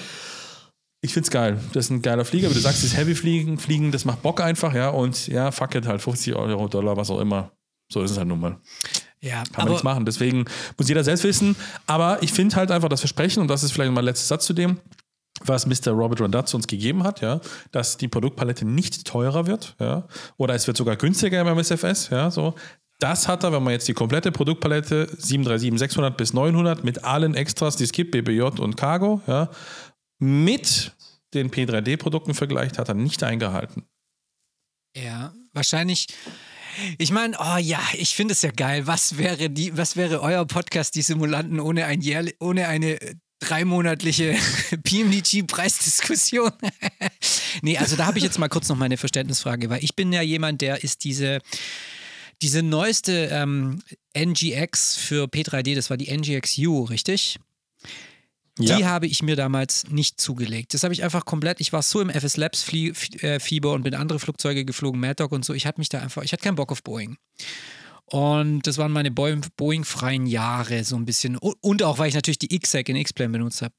ich 1.02 1.14
find's 1.14 1.30
geil. 1.30 1.60
Das 1.74 1.86
ist 1.86 1.92
ein 1.92 2.02
geiler 2.02 2.26
Flieger, 2.26 2.50
wie 2.50 2.56
du 2.56 2.60
sagst, 2.60 2.84
das 2.84 2.98
Heavy 2.98 3.14
Fliegen, 3.14 3.60
Fliegen, 3.60 3.92
das 3.92 4.06
macht 4.06 4.24
Bock 4.24 4.42
einfach, 4.42 4.74
ja, 4.74 4.90
und 4.90 5.28
ja, 5.28 5.52
fuck 5.52 5.76
it, 5.76 5.86
halt 5.86 6.02
50 6.02 6.36
Euro, 6.36 6.68
Dollar, 6.68 6.98
was 6.98 7.12
auch 7.12 7.20
immer. 7.20 7.52
So 7.92 8.02
ist 8.02 8.12
es 8.12 8.18
halt 8.18 8.28
nun 8.28 8.40
mal. 8.40 8.58
Ja, 9.22 9.44
Kann 9.44 9.66
man 9.66 9.70
nichts 9.70 9.84
machen. 9.84 10.06
Deswegen 10.06 10.46
muss 10.78 10.88
jeder 10.88 11.04
selbst 11.04 11.24
wissen. 11.24 11.56
Aber 11.88 12.22
ich 12.22 12.32
finde 12.32 12.56
halt 12.56 12.72
einfach 12.72 12.90
das 12.90 13.00
Versprechen, 13.00 13.42
und 13.42 13.48
das 13.48 13.64
ist 13.64 13.72
vielleicht 13.72 13.92
mein 13.92 14.06
letzter 14.06 14.28
Satz 14.28 14.46
zu 14.46 14.54
dem, 14.54 14.80
was 15.44 15.66
Mr. 15.66 15.92
Robert 15.92 16.22
Rondazzo 16.22 16.56
uns 16.56 16.68
gegeben 16.68 17.04
hat, 17.04 17.22
ja, 17.22 17.42
dass 17.72 17.98
die 17.98 18.08
Produktpalette 18.08 18.66
nicht 18.66 19.06
teurer 19.06 19.48
wird, 19.48 19.76
ja, 19.80 20.08
oder 20.38 20.56
es 20.56 20.66
wird 20.68 20.78
sogar 20.78 20.96
günstiger 20.96 21.44
beim 21.44 21.60
SFS, 21.60 22.10
ja, 22.10 22.32
so. 22.32 22.56
Das 23.00 23.28
hat 23.28 23.44
er, 23.44 23.52
wenn 23.52 23.62
man 23.62 23.74
jetzt 23.74 23.90
die 23.90 23.94
komplette 23.94 24.32
Produktpalette 24.32 25.10
737, 25.18 25.78
600 25.78 26.16
bis 26.16 26.32
900 26.34 26.86
mit 26.86 27.04
allen 27.04 27.36
Extras, 27.36 27.76
die 27.76 27.84
es 27.84 27.92
gibt, 27.92 28.12
BBJ 28.12 28.44
und 28.44 28.78
Cargo, 28.78 29.22
ja, 29.28 29.50
mit 30.20 30.94
den 31.34 31.52
P3D-Produkten 31.52 32.34
vergleicht, 32.34 32.78
hat 32.78 32.88
er 32.88 32.96
nicht 32.96 33.22
eingehalten. 33.22 33.84
Ja, 34.96 35.34
wahrscheinlich. 35.52 36.08
Ich 36.98 37.12
meine, 37.12 37.38
oh 37.40 37.58
ja, 37.58 37.82
ich 37.94 38.16
finde 38.16 38.34
es 38.34 38.42
ja 38.42 38.52
geil. 38.52 38.88
Was 38.88 39.18
wäre 39.18 39.50
die, 39.50 39.78
was 39.78 39.96
wäre 39.96 40.22
euer 40.22 40.46
Podcast, 40.46 40.96
die 40.96 41.02
Simulanten, 41.02 41.60
ohne 41.60 41.86
ein 41.86 42.02
Jährli 42.02 42.36
ohne 42.40 42.68
eine 42.68 42.98
dreimonatliche 43.40 44.36
PMDG-Preisdiskussion? 44.84 46.52
nee, 47.62 47.78
also 47.78 47.96
da 47.96 48.06
habe 48.06 48.18
ich 48.18 48.24
jetzt 48.24 48.40
mal 48.40 48.50
kurz 48.50 48.70
noch 48.70 48.78
meine 48.78 48.98
Verständnisfrage, 48.98 49.70
weil 49.70 49.84
ich 49.84 49.96
bin 49.96 50.12
ja 50.14 50.22
jemand, 50.22 50.62
der 50.62 50.84
ist 50.84 51.04
diese 51.04 51.40
diese 52.42 52.62
neueste 52.62 53.30
ähm, 53.32 53.82
NGX 54.14 54.98
für 54.98 55.26
P3D, 55.26 55.76
das 55.76 55.90
war 55.90 55.98
die 55.98 56.16
NGX-U, 56.16 56.84
richtig? 56.84 57.38
Ja. 58.58 58.78
Die 58.78 58.86
habe 58.86 59.06
ich 59.06 59.22
mir 59.22 59.36
damals 59.36 59.90
nicht 59.90 60.22
zugelegt. 60.22 60.74
Das 60.74 60.84
habe 60.84 60.94
ich 60.94 61.04
einfach 61.04 61.26
komplett, 61.26 61.60
ich 61.60 61.74
war 61.74 61.82
so 61.82 62.00
im 62.00 62.10
FS 62.10 62.38
Labs 62.38 62.66
äh, 62.72 63.40
Fieber 63.40 63.74
und 63.74 63.84
bin 63.84 63.94
andere 63.96 64.20
Flugzeuge 64.20 64.64
geflogen, 64.64 65.00
Mad 65.00 65.16
Dog 65.16 65.34
und 65.34 65.44
so. 65.44 65.54
Ich 65.54 65.66
hatte 65.66 65.80
mich 65.82 65.90
da 65.90 66.00
einfach, 66.00 66.24
ich 66.24 66.32
hatte 66.32 66.44
keinen 66.44 66.56
Bock 66.56 66.72
auf 66.72 66.82
Boeing. 66.82 67.18
Und 68.06 68.68
das 68.68 68.78
waren 68.78 68.92
meine 68.92 69.12
Boeing-freien 69.12 70.28
Jahre 70.28 70.84
so 70.84 70.96
ein 70.96 71.06
bisschen. 71.06 71.38
Und 71.38 71.84
auch, 71.84 71.98
weil 71.98 72.08
ich 72.08 72.14
natürlich 72.14 72.38
die 72.38 72.54
X-Sec 72.54 72.88
in 72.88 72.96
X-Plane 72.96 73.32
benutzt 73.32 73.62
habe. 73.62 73.74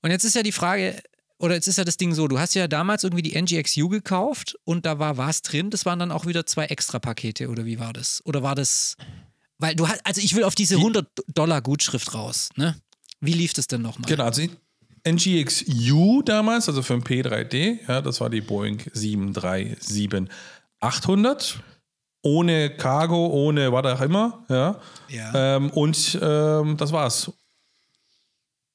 Und 0.00 0.10
jetzt 0.10 0.24
ist 0.24 0.36
ja 0.36 0.42
die 0.42 0.52
Frage, 0.52 1.02
oder 1.38 1.54
jetzt 1.54 1.66
ist 1.66 1.78
ja 1.78 1.84
das 1.84 1.96
Ding 1.96 2.14
so, 2.14 2.28
du 2.28 2.38
hast 2.38 2.54
ja 2.54 2.68
damals 2.68 3.04
irgendwie 3.04 3.22
die 3.22 3.40
NGXU 3.40 3.88
gekauft 3.88 4.56
und 4.64 4.86
da 4.86 4.98
war 4.98 5.16
was 5.16 5.42
drin, 5.42 5.70
das 5.70 5.86
waren 5.86 5.98
dann 5.98 6.12
auch 6.12 6.26
wieder 6.26 6.46
zwei 6.46 6.66
extra 6.66 6.98
Pakete 6.98 7.48
oder 7.48 7.64
wie 7.64 7.78
war 7.78 7.92
das? 7.92 8.22
Oder 8.24 8.42
war 8.42 8.54
das, 8.54 8.96
weil 9.58 9.74
du 9.74 9.88
hast, 9.88 10.04
also 10.04 10.20
ich 10.20 10.34
will 10.34 10.44
auf 10.44 10.54
diese 10.54 10.76
100 10.76 11.06
Dollar 11.28 11.62
Gutschrift 11.62 12.14
raus, 12.14 12.50
ne? 12.56 12.76
Wie 13.20 13.32
lief 13.32 13.52
das 13.52 13.66
denn 13.66 13.82
nochmal? 13.82 14.08
Genau, 14.08 14.22
also 14.24 14.42
NGXU 15.06 16.22
damals, 16.22 16.68
also 16.68 16.82
für 16.82 16.94
ein 16.94 17.02
P3D, 17.02 17.78
ja, 17.88 18.00
das 18.00 18.20
war 18.20 18.30
die 18.30 18.40
Boeing 18.40 18.78
737-800. 18.94 21.56
Ohne 22.22 22.70
Cargo, 22.70 23.28
ohne 23.28 23.72
was 23.72 23.84
auch 23.84 24.00
immer, 24.00 24.44
ja. 24.48 24.80
ja. 25.08 25.56
Ähm, 25.56 25.70
und 25.70 26.18
ähm, 26.20 26.76
das 26.76 26.90
war's. 26.90 27.30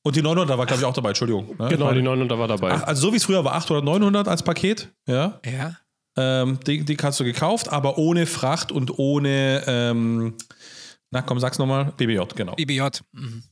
Und 0.02 0.16
die 0.16 0.22
900 0.22 0.58
war, 0.58 0.66
glaube 0.66 0.82
ich, 0.82 0.86
auch 0.86 0.94
dabei, 0.94 1.10
Entschuldigung. 1.10 1.54
Ne? 1.60 1.68
Genau, 1.68 1.92
die 1.92 2.02
900 2.02 2.40
war 2.40 2.48
dabei. 2.48 2.72
Ach, 2.72 2.84
also 2.84 3.02
so 3.02 3.12
wie 3.12 3.18
es 3.18 3.26
früher 3.26 3.44
war, 3.44 3.56
800, 3.56 3.84
900 3.84 4.30
als 4.30 4.44
Paket, 4.44 4.88
ja. 5.08 5.42
Ja. 5.46 5.76
Ähm, 6.16 6.58
die, 6.66 6.86
die 6.86 6.96
hast 7.02 7.20
du 7.20 7.26
gekauft, 7.26 7.68
aber 7.70 7.98
ohne 7.98 8.26
Fracht 8.26 8.72
und 8.72 8.98
ohne, 8.98 9.62
ähm, 9.68 10.36
na 11.12 11.22
komm, 11.22 11.38
sag's 11.40 11.60
nochmal, 11.60 11.92
BBJ, 11.98 12.22
genau. 12.36 12.56
BBJ. 12.56 12.82
Mhm. 13.12 13.44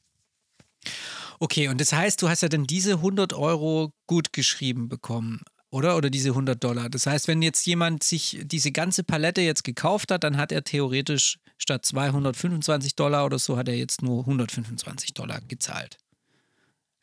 Okay, 1.39 1.67
und 1.70 1.82
das 1.82 1.94
heißt, 1.94 2.22
du 2.22 2.30
hast 2.30 2.41
ja 2.41 2.50
dann 2.50 2.65
diese 2.65 2.94
100 2.94 3.34
Euro 3.34 3.94
gut 4.08 4.34
geschrieben 4.34 4.89
bekommen, 4.89 5.41
oder? 5.72 5.98
Oder 5.98 6.10
diese 6.10 6.30
100 6.30 6.63
Dollar. 6.63 6.89
Das 6.89 7.08
heißt, 7.08 7.28
wenn 7.28 7.41
jetzt 7.41 7.65
jemand 7.65 8.04
sich 8.04 8.39
diese 8.44 8.72
ganze 8.72 9.04
Palette 9.04 9.41
jetzt 9.41 9.63
gekauft 9.63 10.12
hat, 10.12 10.24
dann 10.24 10.38
hat 10.38 10.52
er 10.52 10.63
theoretisch 10.63 11.39
statt 11.58 11.86
225 11.86 12.96
Dollar 12.96 13.26
oder 13.26 13.39
so, 13.39 13.58
hat 13.58 13.67
er 13.67 13.76
jetzt 13.76 14.02
nur 14.02 14.22
125 14.22 15.13
Dollar 15.13 15.41
gezahlt. 15.48 15.98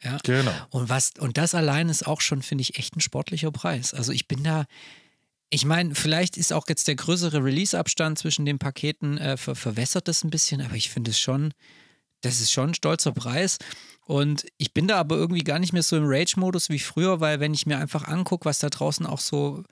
Ja. 0.03 0.19
Genau. 0.23 0.53
Und, 0.71 0.89
was, 0.89 1.13
und 1.19 1.39
das 1.39 1.55
allein 1.55 1.89
ist 1.89 2.07
auch 2.07 2.21
schon, 2.21 2.43
finde 2.43 2.63
ich, 2.63 2.79
echt 2.79 2.97
ein 2.97 3.01
sportlicher 3.01 3.51
Preis. 3.51 3.95
Also 3.95 4.13
ich 4.13 4.29
bin 4.29 4.45
da, 4.45 4.67
ich 5.51 5.65
meine, 5.65 5.95
vielleicht 5.95 6.37
ist 6.37 6.53
auch 6.53 6.69
jetzt 6.69 6.89
der 6.89 6.95
größere 6.95 7.43
Release-Abstand 7.43 8.19
zwischen 8.19 8.45
den 8.45 8.59
Paketen 8.59 9.19
äh, 9.19 9.37
ver 9.37 9.55
verwässert 9.55 10.07
das 10.07 10.23
ein 10.23 10.31
bisschen, 10.31 10.61
aber 10.61 10.75
ich 10.75 10.91
finde 10.91 11.11
es 11.11 11.19
schon, 11.19 11.53
das 12.21 12.41
ist 12.41 12.53
schon 12.53 12.71
ein 12.71 12.75
stolzer 12.75 13.13
Preis. 13.13 13.59
Und 14.07 14.47
ich 14.57 14.73
bin 14.73 14.89
da 14.89 14.97
aber 14.97 15.17
irgendwie 15.17 15.45
gar 15.45 15.59
nicht 15.59 15.73
mehr 15.73 15.83
so 15.83 15.97
im 15.97 16.07
Rage-Modus 16.07 16.71
wie 16.71 16.79
früher, 16.79 17.21
weil 17.21 17.41
wenn 17.41 17.53
ich 17.53 17.67
mir 17.67 17.79
einfach 17.79 18.09
angucke, 18.09 18.47
was 18.47 18.59
da 18.59 18.71
draußen 18.71 19.05
auch 19.05 19.21
so 19.21 19.65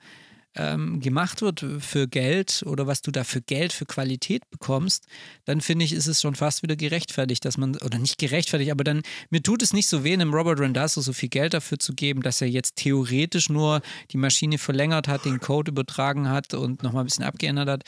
ähm, 0.57 0.99
gemacht 0.99 1.41
wird 1.41 1.65
für 1.79 2.07
Geld 2.07 2.63
oder 2.65 2.87
was 2.87 3.01
du 3.01 3.11
da 3.11 3.23
für 3.23 3.41
Geld, 3.41 3.73
für 3.73 3.85
Qualität 3.85 4.49
bekommst, 4.49 5.05
dann 5.45 5.61
finde 5.61 5.85
ich, 5.85 5.93
ist 5.93 6.07
es 6.07 6.21
schon 6.21 6.35
fast 6.35 6.63
wieder 6.63 6.75
gerechtfertigt, 6.75 7.45
dass 7.45 7.57
man, 7.57 7.77
oder 7.77 7.99
nicht 7.99 8.17
gerechtfertigt, 8.17 8.71
aber 8.71 8.83
dann, 8.83 9.03
mir 9.29 9.41
tut 9.41 9.61
es 9.61 9.73
nicht 9.73 9.87
so 9.87 10.03
weh, 10.03 10.13
einem 10.13 10.33
Robert 10.33 10.59
Randazzo 10.59 11.01
so 11.01 11.13
viel 11.13 11.29
Geld 11.29 11.53
dafür 11.53 11.79
zu 11.79 11.93
geben, 11.93 12.21
dass 12.21 12.41
er 12.41 12.47
jetzt 12.47 12.75
theoretisch 12.75 13.49
nur 13.49 13.81
die 14.11 14.17
Maschine 14.17 14.57
verlängert 14.57 15.07
hat, 15.07 15.25
den 15.25 15.39
Code 15.39 15.71
übertragen 15.71 16.29
hat 16.29 16.53
und 16.53 16.83
nochmal 16.83 17.03
ein 17.03 17.07
bisschen 17.07 17.25
abgeändert 17.25 17.69
hat. 17.69 17.83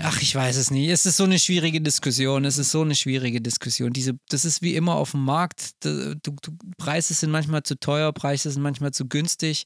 Ach, 0.00 0.22
ich 0.22 0.34
weiß 0.34 0.56
es 0.56 0.70
nicht. 0.70 0.88
Es 0.88 1.06
ist 1.06 1.16
so 1.16 1.24
eine 1.24 1.38
schwierige 1.38 1.80
Diskussion. 1.80 2.44
Es 2.44 2.58
ist 2.58 2.70
so 2.70 2.82
eine 2.82 2.94
schwierige 2.94 3.40
Diskussion. 3.40 3.92
Diese, 3.92 4.12
das 4.28 4.44
ist 4.44 4.62
wie 4.62 4.76
immer 4.76 4.94
auf 4.94 5.10
dem 5.10 5.24
Markt. 5.24 5.72
Du, 5.84 6.14
du, 6.14 6.32
Preise 6.76 7.14
sind 7.14 7.30
manchmal 7.30 7.64
zu 7.64 7.78
teuer, 7.78 8.12
Preise 8.12 8.50
sind 8.50 8.62
manchmal 8.62 8.92
zu 8.92 9.08
günstig. 9.08 9.64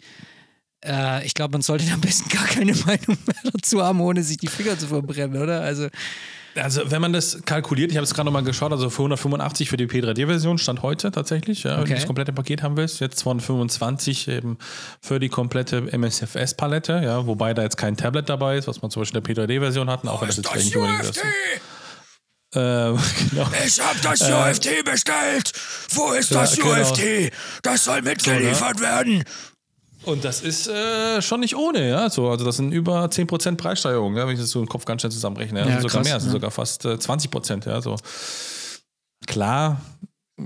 Äh, 0.84 1.26
ich 1.26 1.34
glaube, 1.34 1.52
man 1.52 1.62
sollte 1.62 1.90
am 1.92 2.00
besten 2.00 2.28
gar 2.30 2.46
keine 2.46 2.74
Meinung 2.86 3.18
mehr 3.26 3.52
dazu 3.52 3.82
haben, 3.82 4.00
ohne 4.00 4.22
sich 4.22 4.38
die 4.38 4.48
Finger 4.48 4.78
zu 4.78 4.86
verbrennen, 4.86 5.40
oder? 5.40 5.60
Also. 5.60 5.88
Also, 6.54 6.90
wenn 6.90 7.00
man 7.00 7.12
das 7.12 7.42
kalkuliert, 7.44 7.90
ich 7.90 7.96
habe 7.96 8.04
es 8.04 8.12
gerade 8.12 8.26
nochmal 8.26 8.42
geschaut, 8.42 8.72
also 8.72 8.90
für 8.90 9.02
185 9.02 9.68
für 9.68 9.76
die 9.76 9.86
P3D-Version 9.86 10.58
stand 10.58 10.82
heute 10.82 11.10
tatsächlich, 11.10 11.62
ja, 11.62 11.72
okay. 11.72 11.82
wenn 11.82 11.88
du 11.88 11.94
das 11.94 12.06
komplette 12.06 12.32
Paket 12.32 12.62
haben 12.62 12.76
willst. 12.76 13.00
Jetzt 13.00 13.18
225 13.20 14.28
eben 14.28 14.58
für 15.00 15.18
die 15.18 15.28
komplette 15.28 15.82
MSFS-Palette, 15.96 17.00
ja, 17.04 17.26
wobei 17.26 17.54
da 17.54 17.62
jetzt 17.62 17.76
kein 17.76 17.96
Tablet 17.96 18.28
dabei 18.28 18.56
ist, 18.58 18.68
was 18.68 18.82
man 18.82 18.90
zum 18.90 19.02
Beispiel 19.02 19.20
in 19.20 19.24
der 19.24 19.46
P3D-Version 19.46 19.88
hatten, 19.88 20.08
auch 20.08 20.20
wenn 20.20 20.28
das 20.28 20.36
jetzt 20.36 20.48
vielleicht 20.48 20.66
nicht 20.66 20.76
unbedingt 20.76 21.04
ist. 21.04 21.22
Ähm, 22.54 22.98
genau. 23.30 23.48
Ich 23.64 23.80
hab 23.80 24.00
das 24.02 24.20
UFT 24.20 24.66
äh, 24.66 24.82
bestellt. 24.82 25.52
Wo 25.94 26.12
ist 26.12 26.34
das 26.34 26.56
ja, 26.56 26.64
UFT? 26.64 26.98
Genau. 26.98 27.30
Das 27.62 27.84
soll 27.84 28.02
mitgeliefert 28.02 28.78
so, 28.78 28.84
ne? 28.84 28.90
werden. 28.90 29.24
Und 30.04 30.24
das 30.24 30.40
ist 30.40 30.68
äh, 30.68 31.22
schon 31.22 31.40
nicht 31.40 31.56
ohne, 31.56 31.88
ja. 31.88 32.10
So, 32.10 32.28
also 32.28 32.44
das 32.44 32.56
sind 32.56 32.72
über 32.72 33.04
10% 33.04 33.56
Preissteigerung, 33.56 34.16
ja, 34.16 34.26
wenn 34.26 34.34
ich 34.34 34.40
das 34.40 34.50
so 34.50 34.60
im 34.60 34.68
Kopf 34.68 34.84
ganz 34.84 35.02
schnell 35.02 35.12
zusammenrechne. 35.12 35.60
Ja. 35.60 35.66
Ja, 35.66 35.74
also 35.76 35.88
sogar 35.88 36.02
krass, 36.02 36.06
mehr, 36.06 36.14
also 36.14 36.30
sogar 36.30 36.50
fast 36.50 36.84
äh, 36.84 36.94
20%, 36.94 37.68
ja. 37.68 37.80
So. 37.80 37.96
klar, 39.26 39.80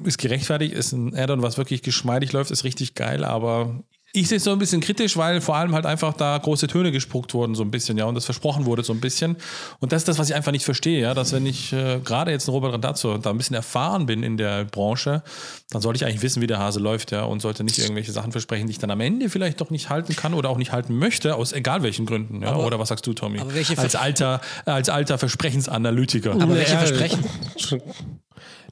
ist 0.05 0.19
gerechtfertigt, 0.19 0.75
ist 0.75 0.92
ein 0.92 1.16
Add-on, 1.16 1.42
was 1.42 1.57
wirklich 1.57 1.83
geschmeidig 1.83 2.33
läuft, 2.33 2.51
ist 2.51 2.64
richtig 2.64 2.95
geil, 2.95 3.25
aber 3.25 3.83
ich 4.20 4.29
sehe 4.29 4.38
es 4.38 4.44
so 4.44 4.52
ein 4.52 4.59
bisschen 4.59 4.81
kritisch, 4.81 5.16
weil 5.16 5.40
vor 5.40 5.57
allem 5.57 5.74
halt 5.74 5.85
einfach 5.85 6.14
da 6.14 6.38
große 6.38 6.68
Töne 6.68 6.90
gespuckt 6.90 7.35
wurden, 7.35 7.55
so 7.55 7.62
ein 7.62 7.70
bisschen, 7.70 7.98
ja, 7.98 8.07
und 8.07 8.14
das 8.14 8.24
versprochen 8.24 8.64
wurde, 8.64 8.83
so 8.83 8.92
ein 8.92 9.00
bisschen. 9.00 9.37
Und 9.81 9.92
das 9.92 10.02
ist 10.02 10.09
das, 10.09 10.18
was 10.18 10.31
ich 10.31 10.35
einfach 10.35 10.52
nicht 10.52 10.64
verstehe, 10.64 11.00
ja, 11.00 11.14
dass 11.14 11.33
wenn 11.33 11.44
ich 11.44 11.72
äh, 11.72 12.00
gerade 12.02 12.31
jetzt 12.31 12.48
ein 12.48 12.52
Robert 12.52 12.72
Randazzo 12.72 13.18
da 13.18 13.31
ein 13.31 13.37
bisschen 13.37 13.57
erfahren 13.57 14.07
bin 14.07 14.22
in 14.22 14.38
der 14.38 14.64
Branche, 14.64 15.22
dann 15.70 15.83
sollte 15.83 15.98
ich 15.98 16.07
eigentlich 16.07 16.22
wissen, 16.22 16.40
wie 16.40 16.46
der 16.46 16.59
Hase 16.59 16.81
läuft, 16.81 17.12
ja, 17.12 17.24
und 17.24 17.40
sollte 17.40 17.62
nicht 17.62 17.79
irgendwelche 17.79 18.12
Sachen 18.12 18.33
versprechen, 18.33 18.66
die 18.66 18.72
ich 18.72 18.79
dann 18.79 18.90
am 18.90 19.00
Ende 19.00 19.29
vielleicht 19.29 19.61
doch 19.61 19.70
nicht 19.70 19.90
halten 19.90 20.16
kann 20.16 20.33
oder 20.33 20.48
auch 20.48 20.59
nicht 20.59 20.72
halten 20.72 20.96
möchte, 20.96 21.35
aus 21.35 21.52
egal 21.52 21.83
welchen 21.83 22.07
Gründen, 22.07 22.42
ja. 22.42 22.57
oder 22.57 22.79
was 22.79 22.88
sagst 22.88 23.07
du, 23.07 23.12
Tommy? 23.12 23.40
aber 23.40 23.52
als 23.79 23.96
alter, 23.96 24.40
als 24.64 24.88
alter 24.88 25.18
Versprechensanalytiker. 25.18 26.33
Aber 26.33 26.55
welche 26.55 26.76
Versprechen? 26.79 27.24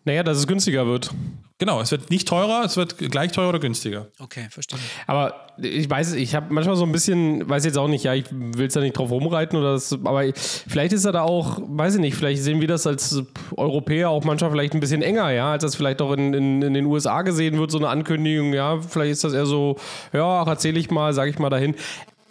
Naja, 0.04 0.22
dass 0.22 0.38
es 0.38 0.46
günstiger 0.46 0.86
wird. 0.86 1.10
Genau, 1.58 1.80
es 1.80 1.92
wird 1.92 2.10
nicht 2.10 2.26
teurer, 2.28 2.64
es 2.64 2.76
wird 2.76 2.98
gleich 2.98 3.32
teurer 3.32 3.50
oder 3.50 3.58
günstiger. 3.60 4.08
Okay, 4.18 4.48
verstehe. 4.50 4.78
Aber 5.06 5.46
ich 5.56 5.88
weiß, 5.88 6.14
ich 6.14 6.34
habe 6.34 6.52
manchmal 6.52 6.74
so 6.76 6.84
ein 6.84 6.90
bisschen, 6.90 7.48
weiß 7.48 7.64
jetzt 7.64 7.78
auch 7.78 7.88
nicht, 7.88 8.04
ja, 8.04 8.12
ich 8.12 8.26
will 8.30 8.66
es 8.66 8.74
da 8.74 8.80
nicht 8.80 8.98
drauf 8.98 9.10
rumreiten 9.10 9.58
oder 9.58 9.72
das, 9.72 9.92
aber 9.92 10.24
vielleicht 10.34 10.92
ist 10.92 11.04
er 11.04 11.12
da 11.12 11.22
auch, 11.22 11.60
weiß 11.64 11.94
ich 11.94 12.00
nicht, 12.00 12.16
vielleicht 12.16 12.42
sehen 12.42 12.60
wir 12.60 12.68
das 12.68 12.86
als 12.86 13.22
Europäer 13.56 14.10
auch 14.10 14.24
manchmal 14.24 14.50
vielleicht 14.50 14.74
ein 14.74 14.80
bisschen 14.80 15.00
enger, 15.00 15.30
ja, 15.30 15.52
als 15.52 15.62
das 15.62 15.76
vielleicht 15.76 16.02
auch 16.02 16.12
in, 16.12 16.34
in, 16.34 16.60
in 16.60 16.74
den 16.74 16.86
USA 16.86 17.22
gesehen 17.22 17.56
wird, 17.58 17.70
so 17.70 17.78
eine 17.78 17.88
Ankündigung, 17.88 18.52
ja, 18.52 18.80
vielleicht 18.80 19.12
ist 19.12 19.24
das 19.24 19.32
eher 19.32 19.46
so, 19.46 19.76
ja, 20.12 20.42
ach, 20.42 20.48
erzähle 20.48 20.80
ich 20.80 20.90
mal, 20.90 21.12
sage 21.12 21.30
ich 21.30 21.38
mal 21.38 21.50
dahin. 21.50 21.76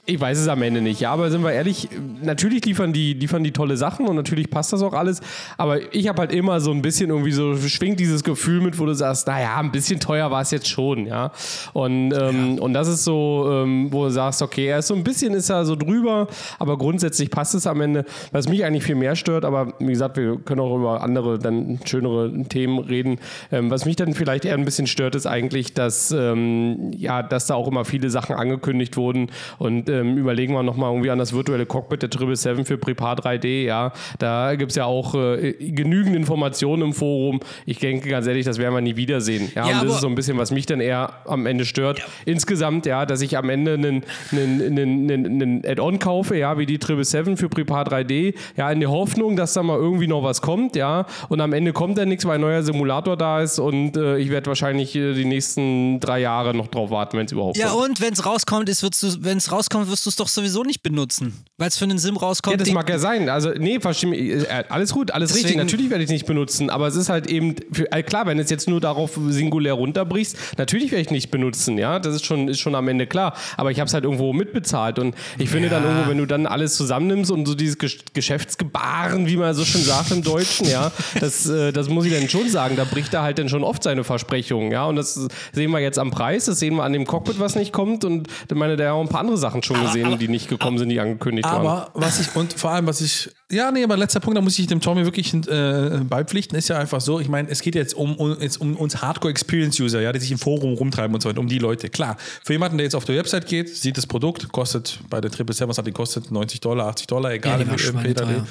Ich 0.05 0.19
weiß 0.19 0.37
es 0.37 0.49
am 0.49 0.61
Ende 0.61 0.81
nicht, 0.81 0.99
ja, 0.99 1.13
aber 1.13 1.31
sind 1.31 1.45
wir 1.45 1.53
ehrlich, 1.53 1.87
natürlich 2.21 2.65
liefern 2.65 2.91
die, 2.91 3.13
liefern 3.13 3.41
die 3.41 3.53
tolle 3.53 3.77
Sachen 3.77 4.05
und 4.05 4.17
natürlich 4.17 4.49
passt 4.49 4.73
das 4.73 4.81
auch 4.81 4.91
alles, 4.91 5.21
aber 5.57 5.95
ich 5.95 6.09
habe 6.09 6.19
halt 6.19 6.33
immer 6.33 6.59
so 6.59 6.71
ein 6.71 6.81
bisschen 6.81 7.09
irgendwie 7.09 7.31
so, 7.31 7.55
schwingt 7.55 8.01
dieses 8.01 8.21
Gefühl 8.25 8.59
mit, 8.59 8.77
wo 8.77 8.85
du 8.85 8.93
sagst, 8.95 9.27
naja, 9.27 9.55
ein 9.59 9.71
bisschen 9.71 10.01
teuer 10.01 10.29
war 10.29 10.41
es 10.41 10.51
jetzt 10.51 10.67
schon, 10.67 11.07
ja. 11.07 11.31
Und, 11.71 12.11
ähm, 12.11 12.59
und 12.59 12.73
das 12.73 12.89
ist 12.89 13.05
so, 13.05 13.47
ähm, 13.49 13.93
wo 13.93 14.03
du 14.03 14.09
sagst, 14.09 14.41
okay, 14.41 14.65
er 14.65 14.79
ist 14.79 14.87
so 14.87 14.93
ein 14.93 15.05
bisschen 15.05 15.33
ist 15.35 15.49
er 15.49 15.63
so 15.63 15.77
drüber, 15.77 16.27
aber 16.59 16.77
grundsätzlich 16.77 17.31
passt 17.31 17.55
es 17.55 17.65
am 17.65 17.79
Ende. 17.79 18.03
Was 18.33 18.49
mich 18.49 18.65
eigentlich 18.65 18.83
viel 18.83 18.95
mehr 18.95 19.15
stört, 19.15 19.45
aber 19.45 19.71
wie 19.79 19.93
gesagt, 19.93 20.17
wir 20.17 20.35
können 20.35 20.59
auch 20.59 20.75
über 20.75 21.01
andere, 21.01 21.39
dann 21.39 21.79
schönere 21.85 22.43
Themen 22.49 22.79
reden. 22.79 23.19
Ähm, 23.53 23.71
was 23.71 23.85
mich 23.85 23.95
dann 23.95 24.13
vielleicht 24.13 24.43
eher 24.43 24.55
ein 24.55 24.65
bisschen 24.65 24.87
stört, 24.87 25.15
ist 25.15 25.27
eigentlich, 25.27 25.73
dass, 25.73 26.11
ähm, 26.11 26.91
ja, 26.91 27.23
dass 27.23 27.47
da 27.47 27.55
auch 27.55 27.69
immer 27.69 27.85
viele 27.85 28.09
Sachen 28.09 28.35
angekündigt 28.35 28.97
wurden 28.97 29.31
und 29.59 29.92
ähm, 29.93 30.17
überlegen 30.17 30.53
wir 30.53 30.63
nochmal 30.63 30.91
irgendwie 30.91 31.09
an 31.11 31.19
das 31.19 31.33
virtuelle 31.33 31.65
Cockpit 31.65 32.01
der 32.01 32.09
777 32.09 32.67
für 32.67 32.77
Prepar 32.77 33.15
3D, 33.17 33.63
ja, 33.63 33.91
da 34.19 34.55
gibt 34.55 34.71
es 34.71 34.75
ja 34.75 34.85
auch 34.85 35.15
äh, 35.15 35.53
genügend 35.53 36.15
Informationen 36.15 36.81
im 36.83 36.93
Forum. 36.93 37.39
Ich 37.65 37.79
denke 37.79 38.09
ganz 38.09 38.27
ehrlich, 38.27 38.45
das 38.45 38.57
werden 38.57 38.73
wir 38.73 38.81
nie 38.81 38.95
wiedersehen. 38.95 39.51
Ja, 39.55 39.69
Ja, 39.69 39.79
und 39.79 39.87
das 39.87 39.95
ist 39.95 40.01
so 40.01 40.07
ein 40.07 40.15
bisschen, 40.15 40.37
was 40.37 40.51
mich 40.51 40.65
dann 40.65 40.81
eher 40.81 41.13
am 41.25 41.45
Ende 41.45 41.65
stört. 41.65 42.01
Insgesamt, 42.25 42.85
ja, 42.85 43.05
dass 43.05 43.21
ich 43.21 43.37
am 43.37 43.49
Ende 43.49 43.73
einen, 43.73 44.03
einen, 44.31 44.61
einen, 45.09 45.41
einen, 45.41 45.65
Add-on 45.65 45.99
kaufe, 45.99 46.37
ja, 46.37 46.57
wie 46.57 46.65
die 46.65 46.73
777 46.75 47.39
für 47.39 47.49
Prepar 47.49 47.85
3D, 47.87 48.35
ja, 48.57 48.71
in 48.71 48.79
der 48.79 48.91
Hoffnung, 48.91 49.35
dass 49.35 49.53
da 49.53 49.63
mal 49.63 49.77
irgendwie 49.77 50.07
noch 50.07 50.23
was 50.23 50.41
kommt, 50.41 50.75
ja, 50.75 51.05
und 51.29 51.41
am 51.41 51.53
Ende 51.53 51.73
kommt 51.73 51.97
dann 51.97 52.09
nichts, 52.09 52.25
weil 52.25 52.35
ein 52.35 52.41
neuer 52.41 52.63
Simulator 52.63 53.17
da 53.17 53.41
ist 53.41 53.59
und 53.59 53.97
äh, 53.97 54.17
ich 54.17 54.29
werde 54.29 54.47
wahrscheinlich 54.47 54.95
äh, 54.95 55.13
die 55.13 55.25
nächsten 55.25 55.99
drei 55.99 56.19
Jahre 56.19 56.53
noch 56.53 56.67
drauf 56.67 56.89
warten, 56.89 57.17
wenn 57.17 57.25
es 57.25 57.31
überhaupt 57.31 57.57
Ja, 57.57 57.69
kommt. 57.69 57.89
und 57.89 58.01
wenn 58.01 58.13
es 58.13 58.25
rauskommt, 58.25 58.67
wenn 58.67 59.37
es 59.37 59.51
rauskommt, 59.51 59.82
wirst 59.87 60.05
du 60.05 60.09
es 60.09 60.15
doch 60.15 60.27
sowieso 60.27 60.63
nicht 60.63 60.83
benutzen. 60.83 61.33
Weil 61.57 61.67
es 61.69 61.77
für 61.77 61.85
einen 61.85 61.97
Sim 61.97 62.17
rauskommt. 62.17 62.53
Ja, 62.53 62.63
das 62.63 62.73
mag 62.73 62.89
ja 62.89 62.99
sein. 62.99 63.29
Also, 63.29 63.51
nee, 63.51 63.79
verstehe 63.79 64.09
mich. 64.09 64.19
Äh, 64.19 64.63
alles 64.69 64.91
gut, 64.91 65.11
alles 65.11 65.29
Deswegen- 65.29 65.47
richtig. 65.47 65.63
Natürlich 65.63 65.89
werde 65.89 66.03
ich 66.03 66.09
es 66.09 66.13
nicht 66.13 66.25
benutzen, 66.25 66.69
aber 66.69 66.87
es 66.87 66.95
ist 66.95 67.09
halt 67.09 67.27
eben, 67.27 67.55
für, 67.71 67.91
äh, 67.91 68.03
klar, 68.03 68.25
wenn 68.25 68.37
du 68.37 68.43
es 68.43 68.49
jetzt 68.49 68.67
nur 68.67 68.81
darauf 68.81 69.19
singulär 69.29 69.73
runterbrichst, 69.73 70.37
natürlich 70.57 70.91
werde 70.91 71.01
ich 71.01 71.11
nicht 71.11 71.31
benutzen, 71.31 71.77
ja, 71.77 71.99
das 71.99 72.15
ist 72.15 72.25
schon, 72.25 72.47
ist 72.47 72.59
schon 72.59 72.75
am 72.75 72.87
Ende 72.87 73.07
klar. 73.07 73.35
Aber 73.57 73.71
ich 73.71 73.79
habe 73.79 73.87
es 73.87 73.93
halt 73.93 74.03
irgendwo 74.03 74.33
mitbezahlt 74.33 74.99
und 74.99 75.15
ich 75.37 75.49
finde 75.49 75.69
dann 75.69 75.83
irgendwo, 75.83 76.09
wenn 76.09 76.17
du 76.17 76.25
dann 76.25 76.45
alles 76.45 76.75
zusammennimmst 76.75 77.31
und 77.31 77.45
so 77.45 77.55
dieses 77.55 77.77
Gesch 77.77 77.99
Geschäftsgebaren, 78.13 79.27
wie 79.27 79.37
man 79.37 79.53
so 79.53 79.63
schön 79.65 79.83
sagt 79.83 80.11
im 80.11 80.21
Deutschen, 80.23 80.67
ja, 80.67 80.91
das, 81.19 81.47
äh, 81.47 81.71
das 81.71 81.89
muss 81.89 82.05
ich 82.05 82.13
dann 82.13 82.27
schon 82.29 82.49
sagen, 82.49 82.75
da 82.75 82.83
bricht 82.83 83.13
er 83.13 83.21
halt 83.21 83.39
dann 83.39 83.49
schon 83.49 83.63
oft 83.63 83.83
seine 83.83 84.03
Versprechungen, 84.03 84.71
ja, 84.71 84.85
und 84.85 84.95
das 84.95 85.27
sehen 85.51 85.71
wir 85.71 85.79
jetzt 85.79 85.97
am 85.99 86.11
Preis, 86.11 86.45
das 86.45 86.59
sehen 86.59 86.75
wir 86.75 86.83
an 86.83 86.93
dem 86.93 87.05
Cockpit, 87.05 87.39
was 87.39 87.55
nicht 87.55 87.71
kommt 87.71 88.03
und 88.05 88.27
meine, 88.53 88.75
da 88.75 88.83
wir 88.83 88.93
auch 88.93 89.01
ein 89.01 89.09
paar 89.09 89.21
andere 89.21 89.37
Sachen 89.37 89.63
schon 89.63 89.72
gesehen, 89.81 90.17
die 90.19 90.27
nicht 90.27 90.47
gekommen 90.49 90.77
sind, 90.77 90.89
die 90.89 90.99
angekündigt 90.99 91.47
waren. 91.47 91.65
Aber 91.65 91.91
was 91.93 92.19
ich, 92.19 92.35
und 92.35 92.53
vor 92.53 92.71
allem, 92.71 92.87
was 92.87 93.01
ich, 93.01 93.29
ja, 93.51 93.71
nee, 93.71 93.83
aber 93.83 93.97
letzter 93.97 94.19
Punkt, 94.19 94.37
da 94.37 94.41
muss 94.41 94.57
ich 94.57 94.67
dem 94.67 94.81
Tommy 94.81 95.05
wirklich 95.05 95.33
äh, 95.33 95.99
beipflichten, 96.03 96.57
ist 96.57 96.69
ja 96.69 96.77
einfach 96.77 97.01
so, 97.01 97.19
ich 97.19 97.29
meine, 97.29 97.49
es 97.49 97.61
geht 97.61 97.75
jetzt 97.75 97.93
um, 97.93 98.15
um, 98.15 98.39
jetzt 98.39 98.59
um 98.59 98.75
uns 98.75 99.01
Hardcore-Experience-User, 99.01 100.01
ja, 100.01 100.11
die 100.11 100.19
sich 100.19 100.31
im 100.31 100.39
Forum 100.39 100.73
rumtreiben 100.73 101.13
und 101.13 101.21
so 101.21 101.29
weiter, 101.29 101.39
um 101.39 101.47
die 101.47 101.59
Leute. 101.59 101.89
Klar, 101.89 102.17
für 102.43 102.53
jemanden, 102.53 102.77
der 102.77 102.85
jetzt 102.85 102.95
auf 102.95 103.05
die 103.05 103.15
Website 103.15 103.47
geht, 103.47 103.69
sieht 103.69 103.97
das 103.97 104.07
Produkt, 104.07 104.51
kostet 104.51 104.99
bei 105.09 105.21
der 105.21 105.29
777, 105.31 105.67
was 105.67 105.77
hat 105.77 105.87
die 105.87 105.91
kostet? 105.91 106.31
90 106.31 106.61
Dollar, 106.61 106.87
80 106.87 107.07
Dollar, 107.07 107.31
egal. 107.31 107.65
Ja, 107.65 107.77
schweineteuer. 107.77 108.27
PDD. 108.27 108.43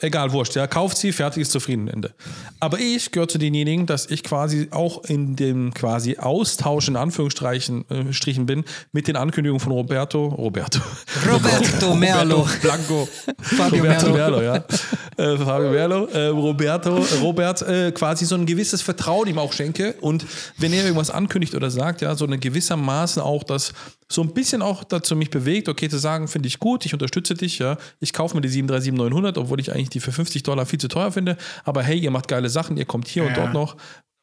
Egal, 0.00 0.32
wurscht, 0.32 0.54
ja, 0.56 0.66
kauft 0.66 0.98
sie, 0.98 1.10
fertig 1.10 1.42
ist 1.42 1.52
zufrieden, 1.52 1.88
Ende. 1.88 2.14
Aber 2.60 2.78
ich 2.78 3.12
gehöre 3.12 3.28
zu 3.28 3.38
denjenigen, 3.38 3.86
dass 3.86 4.10
ich 4.10 4.22
quasi 4.22 4.68
auch 4.70 5.04
in 5.04 5.36
dem 5.36 5.72
quasi 5.72 6.18
Austausch 6.18 6.88
in 6.88 6.96
Anführungsstrichen 6.96 7.90
äh, 7.90 8.12
Strichen 8.12 8.44
bin 8.44 8.64
mit 8.92 9.08
den 9.08 9.16
Ankündigungen 9.16 9.60
von 9.60 9.72
Roberto, 9.72 10.26
Roberto, 10.26 10.80
Roberto 11.26 11.94
Merlo. 11.94 12.46
Blanco, 12.60 13.08
Fabio 13.40 13.78
Roberto 13.78 14.12
Merlo. 14.12 14.38
Merlo, 14.38 14.42
ja. 14.42 14.64
Äh, 15.16 15.38
Fabio 15.38 15.70
Merlo, 15.70 16.06
äh, 16.06 16.26
Roberto, 16.26 17.04
Robert, 17.22 17.62
äh, 17.62 17.90
quasi 17.92 18.26
so 18.26 18.34
ein 18.34 18.44
gewisses 18.44 18.82
Vertrauen 18.82 19.28
ihm 19.28 19.38
auch 19.38 19.54
schenke. 19.54 19.94
Und 20.02 20.26
wenn 20.58 20.74
er 20.74 20.82
irgendwas 20.82 21.10
ankündigt 21.10 21.54
oder 21.54 21.70
sagt, 21.70 22.02
ja, 22.02 22.14
so 22.14 22.26
eine 22.26 22.38
gewissermaßen 22.38 23.22
auch 23.22 23.44
das 23.44 23.72
so 24.08 24.22
ein 24.22 24.32
bisschen 24.32 24.62
auch 24.62 24.84
dazu 24.84 25.16
mich 25.16 25.30
bewegt, 25.30 25.68
okay, 25.68 25.88
zu 25.88 25.98
sagen, 25.98 26.28
finde 26.28 26.46
ich 26.46 26.58
gut, 26.58 26.86
ich 26.86 26.92
unterstütze 26.92 27.34
dich, 27.34 27.58
ja, 27.58 27.76
ich 27.98 28.12
kaufe 28.12 28.36
mir 28.36 28.40
die 28.40 28.48
737-900, 28.48 29.38
obwohl 29.38 29.60
ich 29.60 29.72
eigentlich 29.72 29.90
die 29.90 30.00
für 30.00 30.12
50 30.12 30.44
Dollar 30.44 30.64
viel 30.66 30.78
zu 30.78 30.88
teuer 30.88 31.10
finde, 31.10 31.36
aber 31.64 31.82
hey, 31.82 31.98
ihr 31.98 32.10
macht 32.10 32.28
geile 32.28 32.48
Sachen, 32.48 32.76
ihr 32.76 32.84
kommt 32.84 33.08
hier 33.08 33.24
und 33.24 33.36
dort 33.36 33.52
noch, 33.52 33.76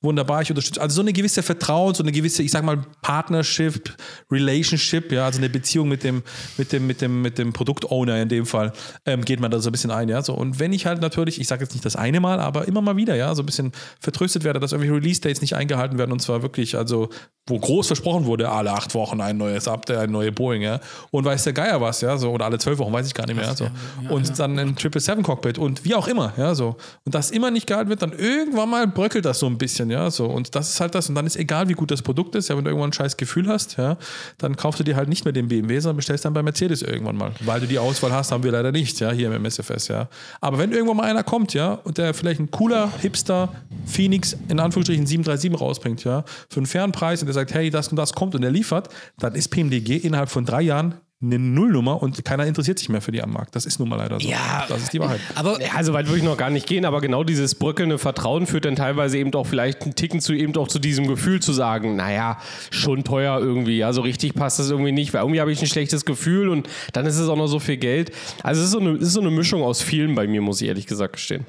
wunderbar, 0.04 0.42
ich 0.42 0.50
unterstütze. 0.50 0.82
Also 0.82 0.96
so 0.96 1.02
eine 1.02 1.14
gewisse 1.14 1.42
Vertrauen, 1.42 1.96
so 1.96 2.04
eine 2.04 2.12
gewisse, 2.12 2.44
ich 2.44 2.52
sag 2.52 2.64
mal, 2.64 2.78
Partnership, 3.02 3.96
Relationship, 4.30 5.12
ja, 5.12 5.26
also 5.26 5.40
eine 5.40 5.50
Beziehung 5.50 5.88
mit 5.88 6.04
dem, 6.04 6.22
mit 6.58 6.72
dem, 6.72 6.86
mit 6.86 7.02
dem, 7.02 7.22
mit 7.22 7.38
dem 7.38 7.54
Produktowner 7.54 8.22
in 8.22 8.30
dem 8.30 8.46
Fall, 8.46 8.74
ähm, 9.06 9.24
geht 9.24 9.40
man 9.40 9.50
da 9.50 9.60
so 9.60 9.70
ein 9.70 9.72
bisschen 9.72 9.92
ein, 9.92 10.10
ja. 10.10 10.22
So, 10.22 10.34
und 10.34 10.60
wenn 10.60 10.74
ich 10.74 10.86
halt 10.86 11.02
natürlich, 11.02 11.40
ich 11.40 11.48
sage 11.48 11.64
jetzt 11.64 11.74
nicht 11.74 11.86
das 11.86 11.96
eine 11.96 12.20
Mal, 12.20 12.40
aber 12.40 12.68
immer 12.68 12.82
mal 12.82 12.98
wieder, 12.98 13.16
ja, 13.16 13.34
so 13.34 13.42
ein 13.42 13.46
bisschen 13.46 13.72
vertröstet 14.00 14.44
werde, 14.44 14.60
dass 14.60 14.74
irgendwelche 14.74 14.96
Release-Dates 14.96 15.42
nicht 15.42 15.56
eingehalten 15.56 15.98
werden 15.98 16.12
und 16.12 16.22
zwar 16.22 16.42
wirklich, 16.42 16.76
also, 16.76 17.10
wo 17.48 17.60
groß 17.60 17.88
versprochen 17.88 18.26
wurde, 18.26 18.50
alle 18.50 18.72
acht 18.72 18.94
Wochen 18.94 19.22
ein 19.22 19.38
neues 19.38 19.68
Update, 19.68 19.98
eine 19.98 20.12
neue 20.12 20.32
Boeing, 20.32 20.62
ja. 20.62 20.80
Und 21.12 21.26
weiß 21.26 21.44
der 21.46 21.54
Geier 21.54 21.80
was, 21.80 22.02
ja, 22.02 22.18
so, 22.18 22.32
oder 22.32 22.46
alle 22.46 22.58
zwölf 22.58 22.78
Wochen, 22.80 22.92
weiß 22.92 23.08
ich 23.08 23.14
gar 23.14 23.26
nicht 23.26 23.36
mehr, 23.36 23.56
so. 23.56 23.68
Und 24.10 24.38
dann 24.40 24.60
ein 24.60 24.76
777-Cockpit 24.76 25.58
und 25.58 25.86
wie 25.86 25.96
auch 25.96 26.08
immer, 26.08 26.34
ja, 26.38 26.56
so. 26.56 26.76
Und 27.06 27.16
das 27.16 27.32
immer 27.32 27.52
nicht 27.52 27.68
gehalten 27.68 27.90
wird, 27.90 28.02
dann 28.02 28.14
irgendwann 28.14 28.70
mal 28.70 28.88
bröckelt 28.88 29.26
das 29.26 29.40
so 29.40 29.48
ein 29.48 29.58
bisschen, 29.58 29.93
ja, 29.94 30.10
so. 30.10 30.26
Und 30.26 30.56
das 30.56 30.72
ist 30.72 30.80
halt 30.82 30.96
das. 30.96 31.08
Und 31.08 31.16
dann 31.16 31.26
ist 31.26 31.38
egal, 31.38 31.70
wie 31.70 31.74
gut 31.74 31.92
das 31.92 32.02
Produkt 32.02 32.36
ist, 32.36 32.50
ja, 32.50 32.58
wenn 32.58 32.64
du 32.64 32.72
irgendwann 32.72 32.90
ein 32.90 32.94
scheiß 32.94 33.16
Gefühl 33.16 33.48
hast, 33.48 33.78
ja, 33.78 33.98
dann 34.40 34.56
kaufst 34.56 34.80
du 34.80 34.84
dir 34.84 34.96
halt 34.96 35.08
nicht 35.08 35.24
mehr 35.24 35.32
den 35.32 35.48
BMW, 35.48 35.80
sondern 35.80 35.98
bestellst 35.98 36.26
dann 36.26 36.34
bei 36.34 36.44
Mercedes 36.44 36.82
irgendwann 36.82 37.16
mal. 37.16 37.32
Weil 37.42 37.62
du 37.62 37.68
die 37.68 37.80
Auswahl 37.80 38.12
hast, 38.12 38.32
haben 38.32 38.44
wir 38.44 38.52
leider 38.52 38.72
nicht, 38.72 39.00
ja, 39.00 39.12
hier 39.12 39.32
im 39.32 39.46
MSFS, 39.46 39.88
ja. 39.88 40.10
Aber 40.42 40.58
wenn 40.58 40.72
irgendwann 40.72 40.98
mal 40.98 41.04
einer 41.04 41.24
kommt, 41.24 41.54
ja, 41.54 41.74
und 41.74 41.98
der 41.98 42.14
vielleicht 42.14 42.40
ein 42.40 42.52
cooler 42.52 42.92
Hipster 43.00 43.54
Phoenix 43.86 44.36
in 44.50 44.60
Anführungsstrichen 44.60 45.06
737 45.06 45.62
rausbringt, 45.62 46.04
ja, 46.04 46.26
für 46.50 46.58
einen 46.58 46.66
fairen 46.66 46.92
Preis 46.92 47.22
und 47.22 47.28
der 47.28 47.34
sagt, 47.34 47.54
hey, 47.54 47.70
das 47.70 47.88
und 47.90 47.96
das 47.96 48.14
kommt 48.14 48.36
und 48.36 48.42
der 48.42 48.52
liefert, 48.52 48.90
dann 49.20 49.36
ist 49.36 49.50
PMDG 49.50 49.98
innerhalb 49.98 50.30
von 50.30 50.46
drei 50.46 50.62
Jahren 50.62 50.96
eine 51.24 51.40
Nullnummer 51.40 52.02
und 52.02 52.24
keiner 52.26 52.46
interessiert 52.46 52.80
sich 52.80 52.90
mehr 52.90 53.02
für 53.02 53.12
die 53.12 53.24
am 53.24 53.32
Markt. 53.32 53.56
Das 53.56 53.66
ist 53.66 53.80
nun 53.80 53.90
mal 53.90 53.96
leider 53.96 54.20
so. 54.20 54.28
Ja, 54.28 54.66
das 54.68 54.84
ist 54.84 54.94
die 54.94 55.00
Wahrheit. 55.00 55.22
Aber 55.36 55.60
Ja, 55.62 55.84
so 55.84 55.94
weit 55.94 56.08
würde 56.08 56.20
ich 56.20 56.24
noch 56.24 56.38
gar 56.38 56.50
nicht 56.50 56.68
gehen, 56.68 56.86
aber 56.86 57.02
genau 57.02 57.24
dieses 57.24 57.56
bröckelnde 57.56 57.98
Vertrauen 57.98 58.46
führt 58.46 58.66
dann 58.66 58.76
teilweise 58.76 59.18
eben 59.18 59.34
auch 59.34 59.48
vielleicht 59.48 59.84
einen 59.84 59.96
Ticken 59.96 60.20
zu 60.20 60.34
eben 60.34 60.56
auch 60.58 60.68
zu 60.68 60.80
diesem 60.80 61.08
Gefühl 61.08 61.42
zu 61.42 61.54
sagen, 61.54 61.96
naja, 61.96 62.38
schon 62.70 63.04
teuer 63.04 63.40
irgendwie, 63.40 63.78
ja, 63.78 63.94
so 63.94 64.02
richtig 64.02 64.36
passt 64.36 64.60
das 64.60 64.70
irgendwie 64.70 64.92
nicht, 64.92 65.14
weil 65.14 65.22
irgendwie 65.22 65.42
habe 65.42 65.52
ich 65.52 65.62
ein 65.62 65.68
schlechtes 65.68 66.06
Gefühl 66.06 66.50
und 66.50 66.68
dann 66.92 67.06
ist 67.06 67.18
es 67.18 67.30
auch 67.30 67.38
noch 67.38 67.48
so 67.48 67.60
viel 67.60 67.78
Geld. 67.78 68.12
Also 68.44 68.62
es 68.62 68.68
ist 68.68 68.74
so 68.74 68.80
eine, 68.80 68.92
es 68.92 69.08
ist 69.08 69.14
so 69.14 69.22
eine 69.22 69.32
Mischung 69.32 69.64
aus 69.64 69.82
vielen 69.82 70.16
bei 70.16 70.28
mir, 70.28 70.42
muss 70.42 70.62
ich 70.62 70.68
ehrlich 70.68 70.88
gesagt 70.88 71.14
gestehen. 71.14 71.46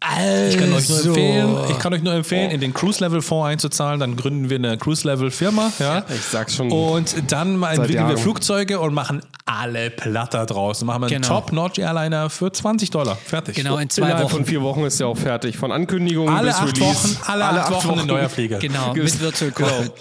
Also, 0.00 0.48
Ich 0.50 0.58
kann 0.58 0.72
euch 0.72 0.88
nur 0.88 0.98
empfehlen, 1.04 1.56
ich 1.70 1.78
kann 1.78 1.92
euch 1.94 2.02
nur 2.02 2.12
empfehlen, 2.14 2.50
in 2.50 2.60
den 2.60 2.72
Cruise 2.74 3.02
Level 3.02 3.20
Fonds 3.22 3.48
einzuzahlen. 3.48 4.00
Dann 4.00 4.16
gründen 4.16 4.48
wir 4.50 4.56
eine 4.56 4.78
Cruise 4.78 5.06
Level 5.06 5.30
Firma, 5.30 5.72
ja. 5.78 6.04
Ich 6.14 6.22
sag's 6.22 6.54
schon. 6.56 6.70
Und 6.70 7.14
dann 7.32 7.56
mal 7.56 7.74
entwickeln 7.74 8.08
wir. 8.08 8.18
Flugzeuge 8.18 8.78
und 8.80 8.94
machen 8.94 9.22
alle 9.44 9.90
platter 9.90 10.46
draus. 10.46 10.80
Dann 10.80 10.86
machen 10.86 11.02
wir 11.02 11.06
einen 11.06 11.22
Genau. 11.22 11.40
Top-Notch 11.40 11.78
Airliner 11.78 12.30
für 12.30 12.52
20 12.52 12.90
Dollar. 12.90 13.16
Fertig. 13.16 13.56
genau 13.56 13.78
in 13.78 13.88
zwei 13.90 14.02
Innerhalb 14.06 14.24
Wochen. 14.24 14.36
von 14.36 14.44
vier 14.44 14.62
Wochen 14.62 14.84
ist 14.84 15.00
der 15.00 15.06
auch 15.08 15.16
fertig. 15.16 15.56
Von 15.56 15.72
Ankündigung 15.72 16.28
Alle 16.28 16.48
bis 16.48 16.56
acht 16.56 16.76
Release. 16.76 16.84
Wochen, 16.84 17.18
alle, 17.30 17.44
acht, 17.44 17.70
Wochen, 17.72 17.98
ein 18.00 18.06
neuer 18.06 18.28
Flieger. 18.28 18.58
Genau, 18.58 18.92
mit 18.94 19.20
Virtual 19.20 19.50
Cockpit. 19.50 19.92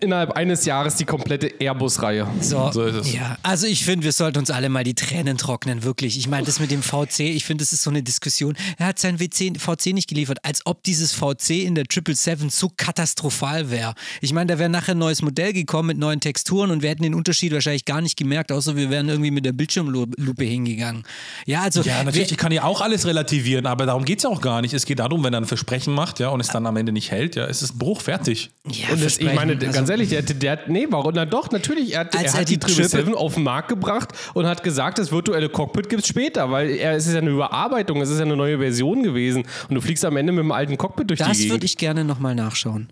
Innerhalb 0.00 0.32
eines 0.32 0.64
Jahres 0.64 0.96
die 0.96 1.04
komplette 1.04 1.48
Airbus-Reihe. 1.60 2.26
So, 2.40 2.70
So 2.72 2.82
ist 2.84 2.94
es. 2.96 3.12
Ja, 3.14 3.38
also 3.42 3.66
ich 3.66 3.84
finde, 3.84 4.04
wir 4.04 4.12
sollten 4.12 4.38
uns 4.38 4.50
alle 4.50 4.68
mal 4.68 4.84
die 4.84 4.94
Tränen 4.94 5.36
trocknen, 5.38 5.82
wirklich. 5.84 6.18
Ich 6.18 6.28
meine, 6.28 6.46
das 6.46 6.60
mit 6.60 6.70
dem 6.70 6.82
VC, 6.82 7.20
ich 7.20 7.44
finde, 7.44 7.62
das 7.62 7.72
ist 7.72 7.82
so 7.82 7.90
eine 7.90 8.02
Diskussion. 8.02 8.56
Er 8.78 8.86
hat 8.86 8.98
sein 8.98 9.20
WC, 9.20 9.52
VC 9.58 9.92
nicht 9.94 10.08
geliefert, 10.08 10.38
als 10.42 10.62
ob 10.64 10.82
dieses 10.82 11.12
VC 11.12 11.50
in 11.64 11.74
der 11.74 11.84
777 11.90 12.50
so 12.50 12.70
katastrophal 12.76 13.70
wäre. 13.70 13.94
Ich 14.20 14.32
meine, 14.32 14.52
da 14.52 14.58
wäre 14.58 14.68
nachher 14.68 14.94
ein 14.94 14.98
neues 14.98 15.22
Modell 15.22 15.52
gekommen 15.52 15.88
mit 15.88 15.98
neuen 15.98 16.20
Texturen 16.20 16.70
und 16.70 16.82
wir 16.82 16.90
hätten 16.90 17.02
den 17.02 17.14
Unterschied 17.14 17.52
wahrscheinlich 17.52 17.84
gar 17.84 18.00
nicht 18.00 18.16
gemerkt, 18.16 18.52
außer 18.52 18.76
wir 18.76 18.90
wären 18.90 19.08
irgendwie 19.08 19.30
mit 19.30 19.44
der 19.44 19.52
Bildschirmlupe 19.52 20.44
hingegangen. 20.44 21.04
Ja, 21.46 21.62
also. 21.62 21.82
Ja, 21.82 22.02
natürlich, 22.02 22.32
ich 22.32 22.36
kann 22.38 22.52
ja 22.52 22.64
auch 22.64 22.80
alles 22.80 23.06
relativieren, 23.06 23.66
aber 23.66 23.86
darum 23.86 24.04
geht 24.04 24.18
es 24.18 24.24
ja 24.24 24.30
auch 24.30 24.40
gar 24.40 24.60
nicht. 24.60 24.74
Es 24.74 24.84
geht 24.86 24.98
darum, 24.98 25.24
wenn 25.24 25.32
er 25.34 25.40
ein 25.40 25.46
Versprechen 25.46 25.94
macht, 25.94 26.20
ja, 26.20 26.28
und 26.28 26.40
es 26.40 26.48
dann 26.48 26.66
am 26.66 26.76
Ende 26.76 26.92
nicht 26.92 27.10
hält, 27.10 27.36
ja, 27.36 27.44
ist 27.44 27.62
es 27.62 27.72
ein 27.74 27.78
Bruch, 27.78 28.00
fertig. 28.02 28.50
ja, 28.68 28.88
Und 28.92 29.02
das, 29.02 29.18
ich 29.18 29.24
meine, 29.24 29.56
Versprechen, 29.58 29.85
ganz 29.86 29.90
ehrlich, 29.90 30.08
der, 30.10 30.22
der 30.22 30.52
hat, 30.52 30.68
nee, 30.68 30.86
warum? 30.90 31.12
Na 31.14 31.24
doch, 31.24 31.50
natürlich, 31.50 31.94
er 31.94 32.00
hat, 32.00 32.14
er 32.14 32.20
hat 32.32 32.48
die 32.48 32.58
die 32.58 32.66
777 32.66 33.04
Chip- 33.14 33.14
auf 33.16 33.34
den 33.34 33.42
Markt 33.44 33.68
gebracht 33.68 34.10
und 34.34 34.46
hat 34.46 34.62
gesagt, 34.62 34.98
das 34.98 35.12
virtuelle 35.12 35.48
Cockpit 35.48 35.88
gibt 35.88 36.02
es 36.02 36.08
später, 36.08 36.50
weil 36.50 36.70
er, 36.70 36.92
es 36.94 37.06
ist 37.06 37.12
ja 37.14 37.20
eine 37.20 37.30
Überarbeitung, 37.30 38.00
es 38.02 38.10
ist 38.10 38.18
ja 38.18 38.24
eine 38.24 38.36
neue 38.36 38.58
Version 38.58 39.02
gewesen 39.02 39.44
und 39.68 39.74
du 39.74 39.80
fliegst 39.80 40.04
am 40.04 40.16
Ende 40.16 40.32
mit 40.32 40.40
dem 40.42 40.52
alten 40.52 40.76
Cockpit 40.76 41.10
durch 41.10 41.18
die 41.20 41.24
Das 41.28 41.36
Gegend. 41.38 41.52
würde 41.52 41.66
ich 41.66 41.76
gerne 41.76 42.04
nochmal 42.04 42.34
nachschauen. 42.34 42.88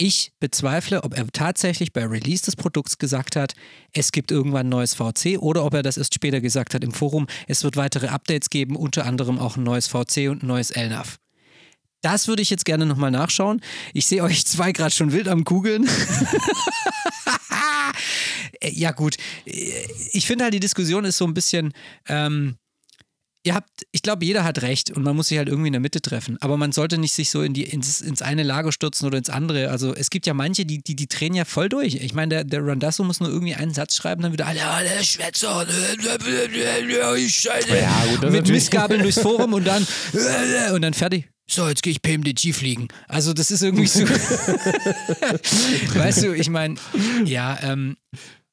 Ich 0.00 0.30
bezweifle, 0.38 1.02
ob 1.02 1.18
er 1.18 1.26
tatsächlich 1.32 1.92
bei 1.92 2.06
Release 2.06 2.44
des 2.44 2.54
Produkts 2.54 2.98
gesagt 2.98 3.34
hat, 3.34 3.54
es 3.92 4.12
gibt 4.12 4.30
irgendwann 4.30 4.66
ein 4.66 4.68
neues 4.68 4.94
VC 4.94 5.38
oder 5.40 5.64
ob 5.64 5.74
er 5.74 5.82
das 5.82 5.96
erst 5.96 6.14
später 6.14 6.40
gesagt 6.40 6.72
hat 6.74 6.84
im 6.84 6.92
Forum, 6.92 7.26
es 7.48 7.64
wird 7.64 7.76
weitere 7.76 8.06
Updates 8.06 8.48
geben, 8.48 8.76
unter 8.76 9.06
anderem 9.06 9.40
auch 9.40 9.56
ein 9.56 9.64
neues 9.64 9.88
VC 9.88 10.28
und 10.30 10.44
ein 10.44 10.46
neues 10.46 10.72
LNAV. 10.76 11.16
Das 12.00 12.28
würde 12.28 12.42
ich 12.42 12.50
jetzt 12.50 12.64
gerne 12.64 12.86
nochmal 12.86 13.10
nachschauen. 13.10 13.60
Ich 13.92 14.06
sehe 14.06 14.22
euch 14.22 14.46
zwei 14.46 14.72
gerade 14.72 14.94
schon 14.94 15.12
wild 15.12 15.28
am 15.28 15.44
Kugeln. 15.44 15.88
Ja, 18.62 18.90
gut. 18.90 19.16
Ich 19.44 20.26
finde 20.26 20.44
halt, 20.44 20.54
die 20.54 20.60
Diskussion 20.60 21.04
ist 21.04 21.18
so 21.18 21.26
ein 21.26 21.34
bisschen. 21.34 21.72
Ähm, 22.08 22.56
ihr 23.44 23.54
habt, 23.54 23.70
ich 23.92 24.02
glaube, 24.02 24.24
jeder 24.24 24.42
hat 24.44 24.62
recht 24.62 24.90
und 24.90 25.04
man 25.04 25.14
muss 25.14 25.28
sich 25.28 25.38
halt 25.38 25.48
irgendwie 25.48 25.68
in 25.68 25.72
der 25.72 25.80
Mitte 25.80 26.02
treffen. 26.02 26.36
Aber 26.40 26.56
man 26.56 26.72
sollte 26.72 26.98
nicht 26.98 27.12
sich 27.12 27.30
so 27.30 27.42
in 27.42 27.54
die, 27.54 27.62
ins, 27.62 28.00
ins 28.00 28.20
eine 28.20 28.42
Lager 28.42 28.72
stürzen 28.72 29.06
oder 29.06 29.18
ins 29.18 29.30
andere. 29.30 29.70
Also 29.70 29.94
es 29.94 30.10
gibt 30.10 30.26
ja 30.26 30.34
manche, 30.34 30.66
die, 30.66 30.82
die, 30.82 30.96
die 30.96 31.06
drehen 31.06 31.34
ja 31.34 31.44
voll 31.44 31.68
durch. 31.68 31.94
Ich 31.94 32.14
meine, 32.14 32.28
der, 32.28 32.44
der 32.44 32.66
Randasso 32.66 33.04
muss 33.04 33.20
nur 33.20 33.30
irgendwie 33.30 33.54
einen 33.54 33.72
Satz 33.72 33.94
schreiben, 33.96 34.22
dann 34.22 34.32
wieder 34.32 34.46
alle, 34.46 34.66
alle 34.66 35.04
Schwätzer. 35.04 35.66
Ja, 37.80 38.04
gut, 38.10 38.30
Mit 38.30 38.48
Missgabeln 38.48 39.02
durchs 39.02 39.20
Forum 39.20 39.52
und 39.52 39.64
dann 39.64 39.86
und 40.74 40.82
dann 40.82 40.94
fertig. 40.94 41.28
So, 41.50 41.66
jetzt 41.66 41.82
gehe 41.82 41.90
ich 41.90 42.02
PMDG 42.02 42.52
fliegen. 42.52 42.88
Also 43.08 43.32
das 43.32 43.50
ist 43.50 43.62
irgendwie 43.62 43.86
so. 43.86 44.06
weißt 45.94 46.24
du, 46.24 46.34
ich 46.34 46.50
meine, 46.50 46.74
ja, 47.24 47.58
ähm, 47.62 47.96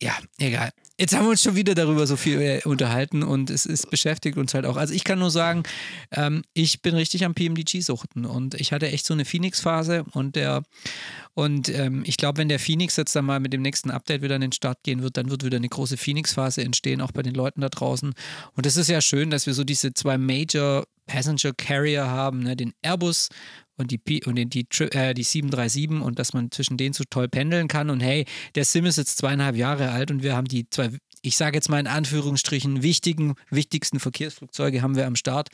ja, 0.02 0.18
egal. 0.40 0.72
Jetzt 0.98 1.14
haben 1.14 1.26
wir 1.26 1.32
uns 1.32 1.44
schon 1.44 1.58
wieder 1.58 1.76
darüber 1.76 2.08
so 2.08 2.16
viel 2.16 2.40
äh, 2.40 2.62
unterhalten 2.64 3.22
und 3.22 3.50
es, 3.50 3.66
es 3.66 3.86
beschäftigt 3.86 4.38
uns 4.38 4.54
halt 4.54 4.66
auch. 4.66 4.78
Also 4.78 4.94
ich 4.94 5.04
kann 5.04 5.20
nur 5.20 5.30
sagen, 5.30 5.64
ähm, 6.12 6.44
ich 6.54 6.82
bin 6.82 6.96
richtig 6.96 7.26
am 7.26 7.34
PMDG-Suchten 7.34 8.26
und 8.26 8.54
ich 8.56 8.72
hatte 8.72 8.88
echt 8.88 9.06
so 9.06 9.14
eine 9.14 9.26
Phoenix-Phase 9.26 10.06
und 10.14 10.38
der 10.38 10.64
und 11.36 11.68
ähm, 11.68 12.04
ich 12.06 12.16
glaube, 12.16 12.38
wenn 12.38 12.48
der 12.48 12.60
Phoenix 12.60 12.96
jetzt 12.96 13.14
dann 13.14 13.26
mal 13.26 13.42
mit 13.42 13.52
dem 13.52 13.62
nächsten 13.62 13.92
Update 13.92 14.22
wieder 14.22 14.36
an 14.36 14.42
den 14.42 14.54
Start 14.54 14.84
gehen 14.84 15.04
wird, 15.04 15.18
dann 15.18 15.30
wird 15.30 15.44
wieder 15.44 15.58
eine 15.58 15.68
große 15.68 15.98
Phoenix-Phase 15.98 16.64
entstehen, 16.64 17.02
auch 17.02 17.12
bei 17.12 17.24
den 17.24 17.36
Leuten 17.36 17.60
da 17.60 17.68
draußen. 17.68 18.14
Und 18.56 18.66
es 18.66 18.78
ist 18.78 18.90
ja 18.90 19.02
schön, 19.02 19.30
dass 19.32 19.46
wir 19.46 19.54
so 19.54 19.66
diese 19.66 19.94
zwei 19.94 20.18
Major 20.18 20.86
Passenger 21.08 21.52
Carrier 21.54 22.08
haben, 22.08 22.40
ne? 22.40 22.56
den 22.56 22.74
Airbus 22.82 23.28
und 23.76 23.92
die, 23.92 23.98
P 23.98 24.24
und 24.26 24.38
den, 24.38 24.50
die, 24.50 24.66
äh, 24.80 25.14
die 25.14 25.24
737 25.24 26.02
und 26.02 26.20
dass 26.20 26.32
man 26.32 26.52
zwischen 26.52 26.78
denen 26.78 26.94
so 26.94 27.04
toll 27.10 27.28
pendeln 27.28 27.68
kann. 27.68 27.90
Und 27.90 28.00
hey, 28.00 28.24
der 28.56 28.64
Sim 28.64 28.86
ist 28.86 28.98
jetzt 28.98 29.18
zweieinhalb 29.18 29.58
Jahre 29.58 29.92
alt 29.92 30.12
und 30.12 30.24
wir 30.24 30.38
haben 30.38 30.48
die 30.48 30.70
zwei, 30.70 30.90
ich 31.22 31.36
sage 31.36 31.58
jetzt 31.58 31.70
mal 31.70 31.82
in 31.82 31.88
Anführungsstrichen, 31.88 32.82
wichtigen, 32.82 33.36
wichtigsten 33.50 34.00
Verkehrsflugzeuge 34.00 34.82
haben 34.82 34.96
wir 34.96 35.06
am 35.06 35.18
Start. 35.18 35.50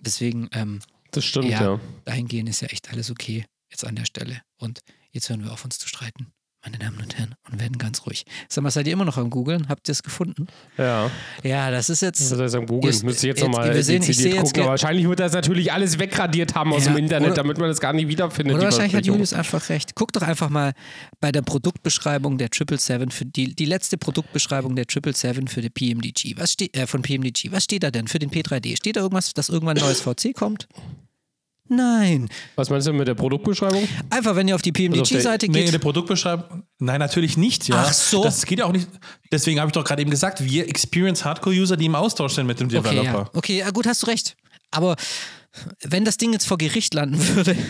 Deswegen, 0.00 0.48
ähm, 0.52 0.80
das 1.12 1.24
stimmt, 1.24 1.48
ja, 1.48 1.62
ja. 1.62 1.80
dahingehend 2.04 2.48
ist 2.48 2.60
ja 2.60 2.68
echt 2.68 2.90
alles 2.90 3.08
okay 3.08 3.44
jetzt 3.76 3.86
an 3.86 3.94
der 3.96 4.04
Stelle. 4.06 4.40
Und 4.58 4.80
jetzt 5.10 5.28
hören 5.28 5.44
wir 5.44 5.52
auf, 5.52 5.64
uns 5.64 5.78
zu 5.78 5.88
streiten, 5.88 6.28
meine 6.64 6.78
Damen 6.78 6.98
und 6.98 7.16
Herren, 7.16 7.34
und 7.50 7.60
werden 7.60 7.78
ganz 7.78 8.06
ruhig. 8.06 8.24
Sag 8.48 8.64
mal, 8.64 8.70
seid 8.70 8.86
ihr 8.86 8.92
immer 8.94 9.04
noch 9.04 9.18
am 9.18 9.30
Googeln? 9.30 9.68
Habt 9.68 9.88
ihr 9.88 9.92
es 9.92 10.02
gefunden? 10.02 10.46
ja. 10.78 11.10
Ja, 11.44 11.70
das 11.70 11.90
ist 11.90 12.00
jetzt. 12.02 12.32
Das 12.32 12.38
heißt, 12.40 12.54
am 12.56 12.66
Jetzt- 12.82 13.04
müsste 13.04 13.26
ich 13.26 13.30
jetzt 13.34 13.40
jetzt- 13.40 13.40
nochmal 13.42 13.70
dezidiert 13.72 14.36
gucken. 14.42 14.62
Aber 14.62 14.70
wahrscheinlich 14.70 15.06
wird 15.06 15.20
das 15.20 15.32
natürlich 15.32 15.72
alles 15.72 15.98
wegradiert 16.00 16.54
haben 16.54 16.72
aus 16.72 16.86
Ja, 16.86 16.92
dem 16.92 17.04
Internet, 17.04 17.28
oder- 17.28 17.36
damit 17.36 17.58
man 17.58 17.68
das 17.68 17.78
gar 17.78 17.92
nicht 17.92 18.08
wiederfindet. 18.08 18.56
Oder 18.56 18.64
wahrscheinlich 18.64 18.94
hat. 18.96 19.06
Julius 19.06 19.32
einfach 19.34 19.68
recht. 19.68 19.94
Guck 19.94 20.12
doch 20.12 20.22
einfach 20.22 20.48
mal 20.48 20.72
bei 21.20 21.30
der 21.30 21.42
Produktbeschreibung 21.42 22.38
der 22.38 22.48
777 22.52 23.12
für 23.16 23.26
die, 23.26 23.54
die 23.54 23.64
letzte 23.66 23.96
Produktbeschreibung 23.98 24.74
der 24.74 24.86
777 24.90 25.52
für 25.54 25.60
die 25.60 25.70
PMDG. 25.70 26.36
Was 26.38 26.52
steht 26.52 26.76
äh, 26.76 26.86
von 26.88 27.02
PMDG? 27.02 27.52
Was 27.52 27.64
steht 27.64 27.82
da 27.84 27.90
denn 27.92 28.08
für 28.08 28.18
den 28.18 28.30
P3D? 28.30 28.76
Steht 28.76 28.96
da 28.96 29.00
irgendwas, 29.02 29.34
dass 29.34 29.50
irgendwann 29.50 29.76
ein 29.76 29.84
neues 29.84 30.00
VC 30.00 30.32
kommt? 30.34 30.66
Nein. 31.68 32.28
Was 32.54 32.70
meinst 32.70 32.86
du 32.86 32.92
mit 32.92 33.08
der 33.08 33.14
Produktbeschreibung? 33.14 33.86
Einfach, 34.10 34.36
wenn 34.36 34.46
ihr 34.48 34.54
auf 34.54 34.62
die 34.62 34.72
PMDG-Seite 34.72 35.46
Nee, 35.50 35.58
in 35.58 35.64
geht. 35.64 35.74
der 35.74 35.78
Produktbeschreibung. 35.80 36.62
Nein, 36.78 37.00
natürlich 37.00 37.36
nicht, 37.36 37.66
ja. 37.68 37.84
Ach 37.86 37.92
so. 37.92 38.22
Das 38.22 38.46
geht 38.46 38.60
ja 38.60 38.66
auch 38.66 38.72
nicht. 38.72 38.88
Deswegen 39.32 39.58
habe 39.58 39.68
ich 39.68 39.72
doch 39.72 39.84
gerade 39.84 40.02
eben 40.02 40.10
gesagt, 40.10 40.44
wir 40.44 40.68
Experience 40.68 41.24
Hardcore-User, 41.24 41.76
die 41.76 41.86
im 41.86 41.94
Austausch 41.94 42.34
sind 42.34 42.46
mit 42.46 42.60
dem 42.60 42.68
Okay, 42.68 42.76
Developer. 42.78 43.18
ja. 43.24 43.30
okay, 43.34 43.58
ja, 43.58 43.70
gut, 43.70 43.86
hast 43.86 44.02
du 44.02 44.06
recht. 44.06 44.36
Aber 44.70 44.96
wenn 45.82 46.04
das 46.04 46.18
Ding 46.18 46.32
jetzt 46.32 46.46
vor 46.46 46.58
Gericht 46.58 46.94
landen 46.94 47.18
würde. 47.34 47.56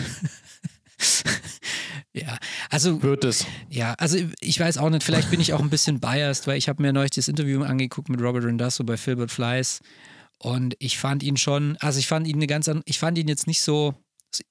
ja, 2.13 2.37
also 2.69 3.01
Wird 3.03 3.23
es. 3.23 3.45
Ja, 3.69 3.93
also 3.97 4.17
ich 4.39 4.59
weiß 4.59 4.77
auch 4.77 4.89
nicht, 4.89 5.03
vielleicht 5.03 5.29
bin 5.29 5.39
ich 5.39 5.53
auch 5.53 5.61
ein 5.61 5.69
bisschen 5.69 5.99
biased, 5.99 6.47
weil 6.47 6.57
ich 6.57 6.69
habe 6.69 6.81
mir 6.81 6.93
neulich 6.93 7.11
das 7.11 7.27
Interview 7.27 7.63
angeguckt 7.63 8.09
mit 8.09 8.21
Robert 8.21 8.43
Rendasso 8.43 8.83
bei 8.83 8.97
Filbert 8.97 9.31
Fleiss 9.31 9.79
und 10.39 10.75
ich 10.79 10.97
fand 10.97 11.23
ihn 11.23 11.37
schon, 11.37 11.77
also 11.77 11.99
ich 11.99 12.07
fand 12.07 12.27
ihn 12.27 12.35
eine 12.35 12.47
ganz, 12.47 12.67
an- 12.69 12.83
ich 12.85 12.99
fand 12.99 13.17
ihn 13.17 13.27
jetzt 13.27 13.47
nicht 13.47 13.61
so, 13.61 13.93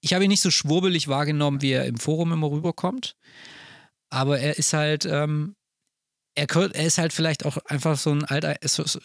ich 0.00 0.14
habe 0.14 0.24
ihn 0.24 0.30
nicht 0.30 0.40
so 0.42 0.50
schwurbelig 0.50 1.08
wahrgenommen, 1.08 1.62
wie 1.62 1.72
er 1.72 1.84
im 1.86 1.98
Forum 1.98 2.32
immer 2.32 2.50
rüberkommt, 2.50 3.16
aber 4.10 4.38
er 4.38 4.58
ist 4.58 4.72
halt, 4.72 5.04
ähm, 5.06 5.54
er, 6.36 6.46
er 6.54 6.86
ist 6.86 6.98
halt 6.98 7.12
vielleicht 7.12 7.44
auch 7.46 7.56
einfach 7.64 7.96
so 7.96 8.10
ein 8.10 8.24
alter, 8.24 8.56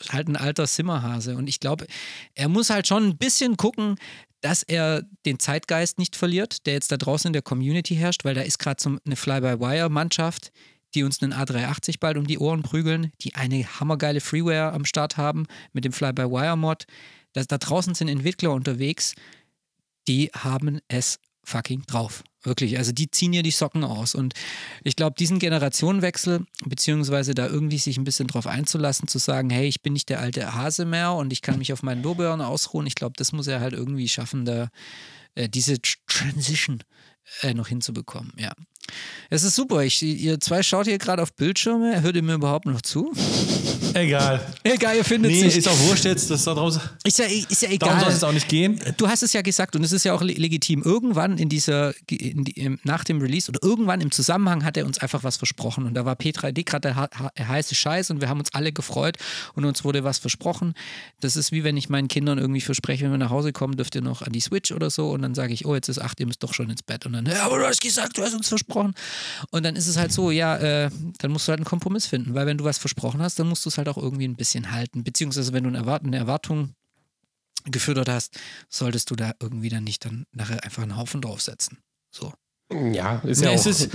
halt 0.10 0.28
ein 0.28 0.36
alter 0.36 0.68
Simmerhase. 0.68 1.38
Und 1.38 1.48
ich 1.48 1.60
glaube, 1.60 1.88
er 2.36 2.50
muss 2.50 2.70
halt 2.70 2.88
schon 2.88 3.06
ein 3.08 3.18
bisschen 3.18 3.56
gucken, 3.58 3.96
dass 4.42 4.64
er 4.64 5.04
den 5.26 5.40
Zeitgeist 5.40 5.98
nicht 5.98 6.16
verliert, 6.16 6.66
der 6.66 6.74
jetzt 6.74 6.92
da 6.92 6.98
draußen 6.98 7.28
in 7.30 7.34
der 7.34 7.42
Community 7.42 7.96
herrscht, 7.96 8.26
weil 8.26 8.36
da 8.36 8.42
ist 8.42 8.60
gerade 8.60 8.82
so 8.82 8.98
eine 9.06 9.16
Fly-by-Wire-Mannschaft, 9.16 10.52
die 10.96 11.04
uns 11.04 11.22
einen 11.22 11.34
A380 11.34 11.96
bald 12.00 12.18
um 12.18 12.28
die 12.28 12.40
Ohren 12.40 12.64
prügeln, 12.64 13.12
die 13.22 13.36
eine 13.36 13.66
hammergeile 13.80 14.22
Freeware 14.22 14.74
am 14.74 14.86
Start 14.86 15.18
haben 15.18 15.48
mit 15.74 15.86
dem 15.86 15.94
Fly-by-Wire-Mod. 15.94 16.86
Da, 17.34 17.44
da 17.44 17.58
draußen 17.58 17.96
sind 17.96 18.08
Entwickler 18.08 18.52
unterwegs, 18.52 19.16
die 20.08 20.30
haben 20.34 20.80
es 20.88 21.20
fucking 21.44 21.84
drauf. 21.88 22.24
Wirklich. 22.44 22.78
Also 22.78 22.92
die 22.92 23.10
ziehen 23.12 23.34
hier 23.34 23.44
die 23.44 23.52
Socken 23.52 23.84
aus. 23.84 24.16
Und 24.16 24.34
ich 24.84 24.96
glaube, 24.96 25.16
diesen 25.18 25.38
Generationenwechsel, 25.38 26.46
beziehungsweise 26.66 27.36
da 27.36 27.46
irgendwie 27.48 27.78
sich 27.78 27.98
ein 27.98 28.04
bisschen 28.04 28.28
drauf 28.28 28.48
einzulassen, 28.48 29.08
zu 29.08 29.20
sagen, 29.20 29.52
hey, 29.52 29.68
ich 29.68 29.82
bin 29.84 29.94
nicht 29.94 30.10
der 30.10 30.20
alte 30.20 30.56
Hase 30.56 30.86
mehr 30.86 31.14
und 31.14 31.32
ich 31.32 31.44
kann 31.44 31.60
mich 31.60 31.72
auf 31.72 31.84
meinen 31.84 32.02
Lorbeeren 32.02 32.42
ausruhen, 32.42 32.88
ich 32.88 32.96
glaube, 32.96 33.14
das 33.16 33.32
muss 33.32 33.46
er 33.46 33.60
halt 33.60 33.74
irgendwie 33.74 34.08
schaffen, 34.08 34.46
da 34.46 34.70
äh, 35.36 35.50
diese 35.50 35.76
Tr- 35.76 35.98
Transition 36.08 36.84
äh, 37.42 37.54
noch 37.54 37.68
hinzubekommen. 37.68 38.34
Ja. 38.38 38.54
Es 39.30 39.44
ist 39.44 39.56
super. 39.56 39.84
Ich, 39.84 40.02
ihr 40.02 40.40
zwei 40.40 40.62
schaut 40.64 40.88
hier 40.88 40.98
gerade 40.98 41.22
auf 41.22 41.34
Bildschirme. 41.34 42.02
Hört 42.02 42.16
ihr 42.16 42.24
mir 42.24 42.34
überhaupt 42.36 42.66
noch 42.66 42.82
zu? 42.82 43.12
Egal. 43.94 44.40
Egal, 44.64 44.96
ihr 44.98 45.04
findet 45.06 45.32
Nee, 45.32 45.42
sich. 45.42 45.58
ist 45.58 45.68
auch 45.68 45.80
wurscht 45.88 46.06
jetzt, 46.06 46.30
das 46.32 46.44
da 46.46 46.54
draußen. 46.54 46.82
Ist 47.04 47.20
ja, 47.20 47.26
ist 47.26 47.62
ja 47.62 47.70
Darum 47.78 47.96
soll 48.00 48.08
egal. 48.08 48.18
es 48.18 48.24
auch 48.24 48.32
nicht 48.32 48.48
gehen. 48.48 48.80
Du 48.98 49.08
hast 49.08 49.22
es 49.22 49.34
ja 49.34 49.42
gesagt 49.42 49.76
und 49.76 49.84
es 49.84 49.92
ist 49.92 50.06
ja 50.06 50.14
auch 50.14 50.22
le- 50.22 50.34
legitim. 50.34 50.82
Irgendwann 50.84 51.38
in 51.38 51.50
dieser, 51.50 51.94
in 52.10 52.46
die, 52.46 52.78
nach 52.84 53.04
dem 53.04 53.22
Release 53.22 53.50
oder 53.50 53.60
irgendwann 53.62 54.00
im 54.00 54.12
Zusammenhang 54.12 54.64
hat 54.64 54.78
er 54.78 54.86
uns 54.86 55.00
einfach 55.00 55.24
was 55.24 55.36
versprochen. 55.38 55.86
Und 55.86 55.94
da 55.96 56.06
war 56.06 56.16
P3D 56.16 56.64
gerade 56.64 56.94
der, 57.38 57.48
heiße 57.48 57.76
Scheiß 57.76 58.12
und 58.12 58.22
wir 58.22 58.30
haben 58.30 58.40
uns 58.40 58.54
alle 58.54 58.72
gefreut 58.72 59.18
und 59.56 59.66
uns 59.66 59.84
wurde 59.84 60.04
was 60.06 60.20
versprochen. 60.20 60.74
Das 61.20 61.36
ist 61.36 61.52
wie 61.52 61.64
wenn 61.66 61.76
ich 61.76 61.90
meinen 61.90 62.08
Kindern 62.08 62.38
irgendwie 62.38 62.62
verspreche, 62.62 63.04
wenn 63.06 63.12
wir 63.12 63.18
nach 63.18 63.30
Hause 63.30 63.52
kommen, 63.52 63.76
dürft 63.76 63.96
ihr 63.96 64.02
noch 64.02 64.22
an 64.22 64.32
die 64.32 64.40
Switch 64.42 64.72
oder 64.72 64.90
so. 64.90 65.10
Und 65.12 65.22
dann 65.22 65.36
sage 65.36 65.54
ich, 65.54 65.66
oh, 65.66 65.76
jetzt 65.76 65.90
ist 65.90 66.00
acht, 66.00 66.20
ihr 66.22 66.28
müsst 66.28 66.42
doch 66.44 66.54
schon 66.54 66.70
ins 66.70 66.82
Bett. 66.84 67.06
Und 67.06 67.14
dann, 67.14 67.26
ja, 67.26 67.44
aber 67.44 67.60
du 67.60 67.66
hast 67.68 67.82
gesagt, 67.82 68.18
du 68.18 68.24
hast 68.24 68.34
uns 68.34 68.48
versprochen. 68.48 68.81
Und 69.52 69.64
dann 69.64 69.76
ist 69.76 69.88
es 69.88 69.98
halt 69.98 70.12
so, 70.12 70.32
ja, 70.32 70.58
äh, 70.58 70.90
dann 71.20 71.32
musst 71.32 71.48
du 71.48 71.52
halt 71.52 71.60
einen 71.60 71.66
Kompromiss 71.66 72.06
finden. 72.08 72.34
Weil 72.34 72.46
wenn 72.46 72.58
du 72.58 72.64
was 72.64 72.78
versprochen 72.78 73.22
hast, 73.22 73.40
dann 73.40 73.48
musst 73.48 73.64
du 73.66 73.70
es 73.70 73.78
halt 73.78 73.88
auch 73.90 73.98
irgendwie 73.98 74.28
ein 74.28 74.36
bisschen 74.36 74.72
halten. 74.72 75.04
Beziehungsweise 75.04 75.54
wenn 75.54 75.64
du 75.64 75.70
eine, 75.70 75.78
Erwart 75.80 76.04
eine 76.04 76.18
Erwartung 76.18 76.74
gefüttert 77.66 78.10
hast, 78.10 78.40
solltest 78.70 79.10
du 79.12 79.16
da 79.16 79.34
irgendwie 79.40 79.70
dann 79.70 79.84
nicht 79.84 80.04
dann 80.06 80.26
nachher 80.32 80.64
einfach 80.64 80.82
einen 80.84 80.98
Haufen 80.98 81.22
draufsetzen. 81.22 81.78
So. 82.10 82.34
Ja, 82.92 83.18
ist 83.24 83.42
ja 83.42 83.52
es 83.52 83.62
auch. 83.62 83.66
ist- 83.68 83.90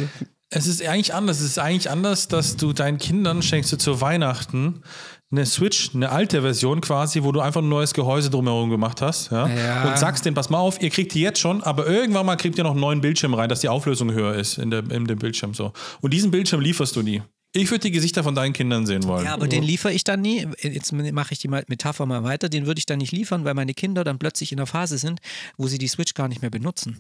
Es 0.48 0.68
ist 0.68 0.80
eigentlich 0.84 1.12
anders. 1.12 1.40
Es 1.40 1.46
ist 1.46 1.58
eigentlich 1.58 1.90
anders, 1.90 2.28
dass 2.28 2.56
du 2.56 2.72
deinen 2.72 2.98
Kindern 2.98 3.42
schenkst 3.42 3.72
du 3.72 3.78
zu 3.78 4.00
Weihnachten 4.00 4.82
eine 5.30 5.44
Switch, 5.44 5.94
eine 5.94 6.10
alte 6.10 6.42
Version 6.42 6.80
quasi, 6.80 7.22
wo 7.22 7.32
du 7.32 7.40
einfach 7.40 7.60
ein 7.60 7.68
neues 7.68 7.94
Gehäuse 7.94 8.30
drumherum 8.30 8.70
gemacht 8.70 9.02
hast. 9.02 9.32
Ja? 9.32 9.48
Ja. 9.48 9.88
Und 9.88 9.98
sagst 9.98 10.24
denen, 10.24 10.34
pass 10.34 10.50
mal 10.50 10.58
auf, 10.58 10.80
ihr 10.80 10.90
kriegt 10.90 11.14
die 11.14 11.20
jetzt 11.20 11.40
schon, 11.40 11.62
aber 11.62 11.86
irgendwann 11.86 12.26
mal 12.26 12.36
kriegt 12.36 12.58
ihr 12.58 12.64
noch 12.64 12.72
einen 12.72 12.80
neuen 12.80 13.00
Bildschirm 13.00 13.34
rein, 13.34 13.48
dass 13.48 13.60
die 13.60 13.68
Auflösung 13.68 14.12
höher 14.12 14.34
ist 14.34 14.58
in, 14.58 14.70
der, 14.70 14.88
in 14.90 15.04
dem 15.04 15.18
Bildschirm. 15.18 15.52
So. 15.52 15.72
Und 16.00 16.12
diesen 16.12 16.30
Bildschirm 16.30 16.60
lieferst 16.60 16.94
du 16.94 17.02
nie. 17.02 17.22
Ich 17.52 17.70
würde 17.70 17.80
die 17.80 17.90
Gesichter 17.90 18.22
von 18.22 18.34
deinen 18.34 18.52
Kindern 18.52 18.86
sehen 18.86 19.04
wollen. 19.04 19.24
Ja, 19.24 19.32
aber 19.32 19.48
den 19.48 19.62
liefere 19.62 19.92
ich 19.92 20.04
dann 20.04 20.20
nie. 20.20 20.46
Jetzt 20.60 20.92
mache 20.92 21.32
ich 21.32 21.38
die 21.38 21.48
Metapher 21.48 22.04
mal 22.04 22.22
weiter. 22.22 22.50
Den 22.50 22.66
würde 22.66 22.78
ich 22.78 22.86
dann 22.86 22.98
nicht 22.98 23.12
liefern, 23.12 23.44
weil 23.44 23.54
meine 23.54 23.72
Kinder 23.72 24.04
dann 24.04 24.18
plötzlich 24.18 24.52
in 24.52 24.58
der 24.58 24.66
Phase 24.66 24.98
sind, 24.98 25.20
wo 25.56 25.66
sie 25.66 25.78
die 25.78 25.88
Switch 25.88 26.12
gar 26.12 26.28
nicht 26.28 26.42
mehr 26.42 26.50
benutzen. 26.50 26.98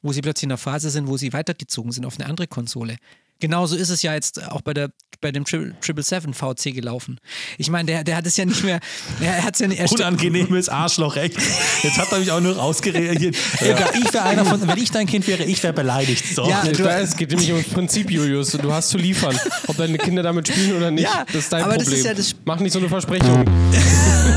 Wo 0.00 0.12
sie 0.12 0.22
plötzlich 0.22 0.44
in 0.44 0.48
der 0.48 0.58
Phase 0.58 0.88
sind, 0.88 1.08
wo 1.08 1.18
sie 1.18 1.34
weitergezogen 1.34 1.92
sind 1.92 2.06
auf 2.06 2.18
eine 2.18 2.26
andere 2.26 2.46
Konsole. 2.46 2.96
Genauso 3.40 3.76
ist 3.76 3.88
es 3.90 4.02
ja 4.02 4.14
jetzt 4.14 4.42
auch 4.50 4.62
bei, 4.62 4.74
der, 4.74 4.90
bei 5.20 5.30
dem 5.30 5.44
Triple 5.44 6.02
Seven 6.02 6.34
VC 6.34 6.74
gelaufen. 6.74 7.20
Ich 7.56 7.70
meine, 7.70 7.86
der, 7.86 8.02
der 8.02 8.16
hat 8.16 8.26
es 8.26 8.36
ja 8.36 8.44
nicht 8.44 8.64
mehr. 8.64 8.80
Er 9.20 9.44
hat's 9.44 9.60
ja 9.60 9.68
nicht, 9.68 9.78
er 9.78 9.90
Unangenehmes 9.92 10.68
Arschloch, 10.68 11.16
echt. 11.16 11.36
Jetzt 11.84 11.98
hat 11.98 12.10
er 12.10 12.18
mich 12.18 12.32
auch 12.32 12.40
nur 12.40 12.56
rausgereagiert. 12.56 13.36
Ja. 13.60 13.76
Ich 13.94 14.12
wäre 14.12 14.24
einer 14.24 14.44
von, 14.44 14.66
wenn 14.66 14.78
ich 14.78 14.90
dein 14.90 15.06
Kind 15.06 15.26
wäre, 15.28 15.44
ich 15.44 15.62
wäre 15.62 15.72
beleidigt. 15.72 16.24
So. 16.34 16.48
Ja, 16.48 16.62
du- 16.64 16.84
es 16.88 17.16
geht 17.16 17.30
nämlich 17.30 17.52
ums 17.52 17.68
Prinzip, 17.68 18.10
Julius. 18.10 18.50
Du 18.52 18.72
hast 18.72 18.88
zu 18.90 18.98
liefern. 18.98 19.38
Ob 19.68 19.76
deine 19.76 19.98
Kinder 19.98 20.22
damit 20.24 20.48
spielen 20.48 20.76
oder 20.76 20.90
nicht, 20.90 21.04
Ja, 21.04 21.24
das 21.26 21.44
ist 21.44 21.52
dein 21.52 21.62
aber 21.62 21.74
das 21.74 21.84
Problem. 21.84 22.00
ist 22.00 22.06
ja 22.06 22.14
das- 22.14 22.34
Mach 22.44 22.58
nicht 22.58 22.72
so 22.72 22.80
eine 22.80 22.88
Versprechung. 22.88 23.44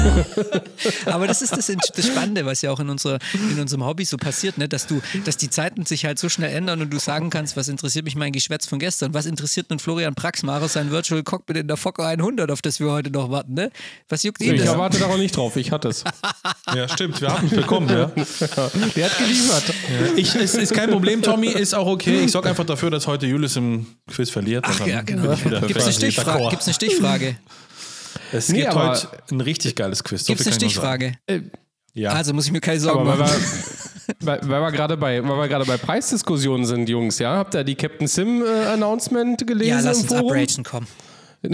Aber 1.05 1.27
das 1.27 1.41
ist 1.41 1.55
das, 1.55 1.71
das 1.95 2.07
Spannende, 2.07 2.45
was 2.45 2.61
ja 2.61 2.71
auch 2.71 2.79
in, 2.79 2.89
unserer, 2.89 3.19
in 3.33 3.59
unserem 3.59 3.85
Hobby 3.85 4.05
so 4.05 4.17
passiert, 4.17 4.57
ne? 4.57 4.67
dass 4.67 4.87
du, 4.87 5.01
dass 5.25 5.37
die 5.37 5.49
Zeiten 5.49 5.85
sich 5.85 6.05
halt 6.05 6.19
so 6.19 6.29
schnell 6.29 6.55
ändern 6.55 6.81
und 6.81 6.91
du 6.91 6.99
sagen 6.99 7.29
kannst, 7.29 7.57
was 7.57 7.67
interessiert 7.67 8.05
mich 8.05 8.15
mein 8.15 8.31
Geschwätz 8.31 8.67
von 8.67 8.79
gestern, 8.79 9.13
was 9.13 9.25
interessiert 9.25 9.67
einen 9.69 9.79
Florian 9.79 10.15
Praxmacher 10.15 10.67
sein 10.67 10.91
Virtual 10.91 11.23
Cockpit 11.23 11.57
in 11.57 11.67
der 11.67 11.77
Fokker 11.77 12.05
100, 12.05 12.51
auf 12.51 12.61
das 12.61 12.79
wir 12.79 12.91
heute 12.91 13.11
noch 13.11 13.29
warten, 13.29 13.53
ne? 13.53 13.71
Was 14.09 14.23
juckt 14.23 14.41
ihn 14.41 14.55
Ich 14.55 14.61
das? 14.61 14.69
erwarte 14.69 14.99
darauf 14.99 15.17
nicht 15.17 15.35
drauf. 15.35 15.55
Ich 15.55 15.71
hatte 15.71 15.89
es. 15.89 16.03
ja, 16.75 16.87
stimmt, 16.87 17.21
wir 17.21 17.29
haben 17.29 17.47
es 17.47 17.53
bekommen. 17.53 17.89
Ja. 17.89 18.05
Der 18.95 19.05
hat 19.05 19.17
geliefert. 19.17 19.63
Ich, 20.15 20.35
es 20.35 20.55
ist 20.55 20.73
kein 20.73 20.89
Problem, 20.89 21.21
Tommy, 21.21 21.47
ist 21.47 21.73
auch 21.73 21.87
okay. 21.87 22.23
Ich 22.25 22.31
sorge 22.31 22.49
einfach 22.49 22.65
dafür, 22.65 22.89
dass 22.89 23.07
heute 23.07 23.27
Julius 23.27 23.55
im 23.55 23.85
Quiz 24.07 24.29
verliert. 24.29 24.65
Ach 24.67 24.85
ja, 24.85 25.01
genau. 25.01 25.33
ich 25.33 25.43
Gibt 25.43 25.77
es 25.77 25.83
eine, 25.83 25.93
Stichfra 25.93 26.35
eine 26.35 26.73
Stichfrage? 26.73 27.37
Es 28.31 28.49
Nee, 28.49 28.61
gibt 28.61 28.75
heute 28.75 29.07
ein 29.31 29.41
richtig 29.41 29.75
geiles 29.75 30.03
Quiz. 30.03 30.21
So 30.25 30.27
Gibt 30.27 30.41
es 30.41 30.47
eine. 30.47 30.55
Stichfrage? 30.55 31.13
Ja. 31.93 32.11
Also 32.13 32.33
muss 32.33 32.45
ich 32.45 32.51
mir 32.51 32.61
keine 32.61 32.79
Sorgen 32.79 33.01
Aber 33.01 33.19
weil 33.19 33.27
machen. 33.27 33.41
wir, 33.41 34.25
weil, 34.25 34.39
weil 34.49 34.61
wir 34.61 34.71
gerade 34.71 34.97
bei, 34.97 35.21
weil 35.23 35.37
wir 35.37 35.47
gerade 35.47 35.65
bei 35.65 35.77
Preisdiskussionen 35.77 36.65
sind, 36.65 36.87
Jungs, 36.89 37.19
ja? 37.19 37.35
Habt 37.35 37.53
ihr 37.55 37.63
die 37.63 37.75
Captain 37.75 38.07
Sim 38.07 38.43
äh, 38.43 38.65
Announcement 38.67 39.45
gelesen 39.45 39.69
Ja, 39.69 39.79
lass 39.81 40.01
uns 40.03 40.11
upragen, 40.11 40.63
komm. 40.63 40.87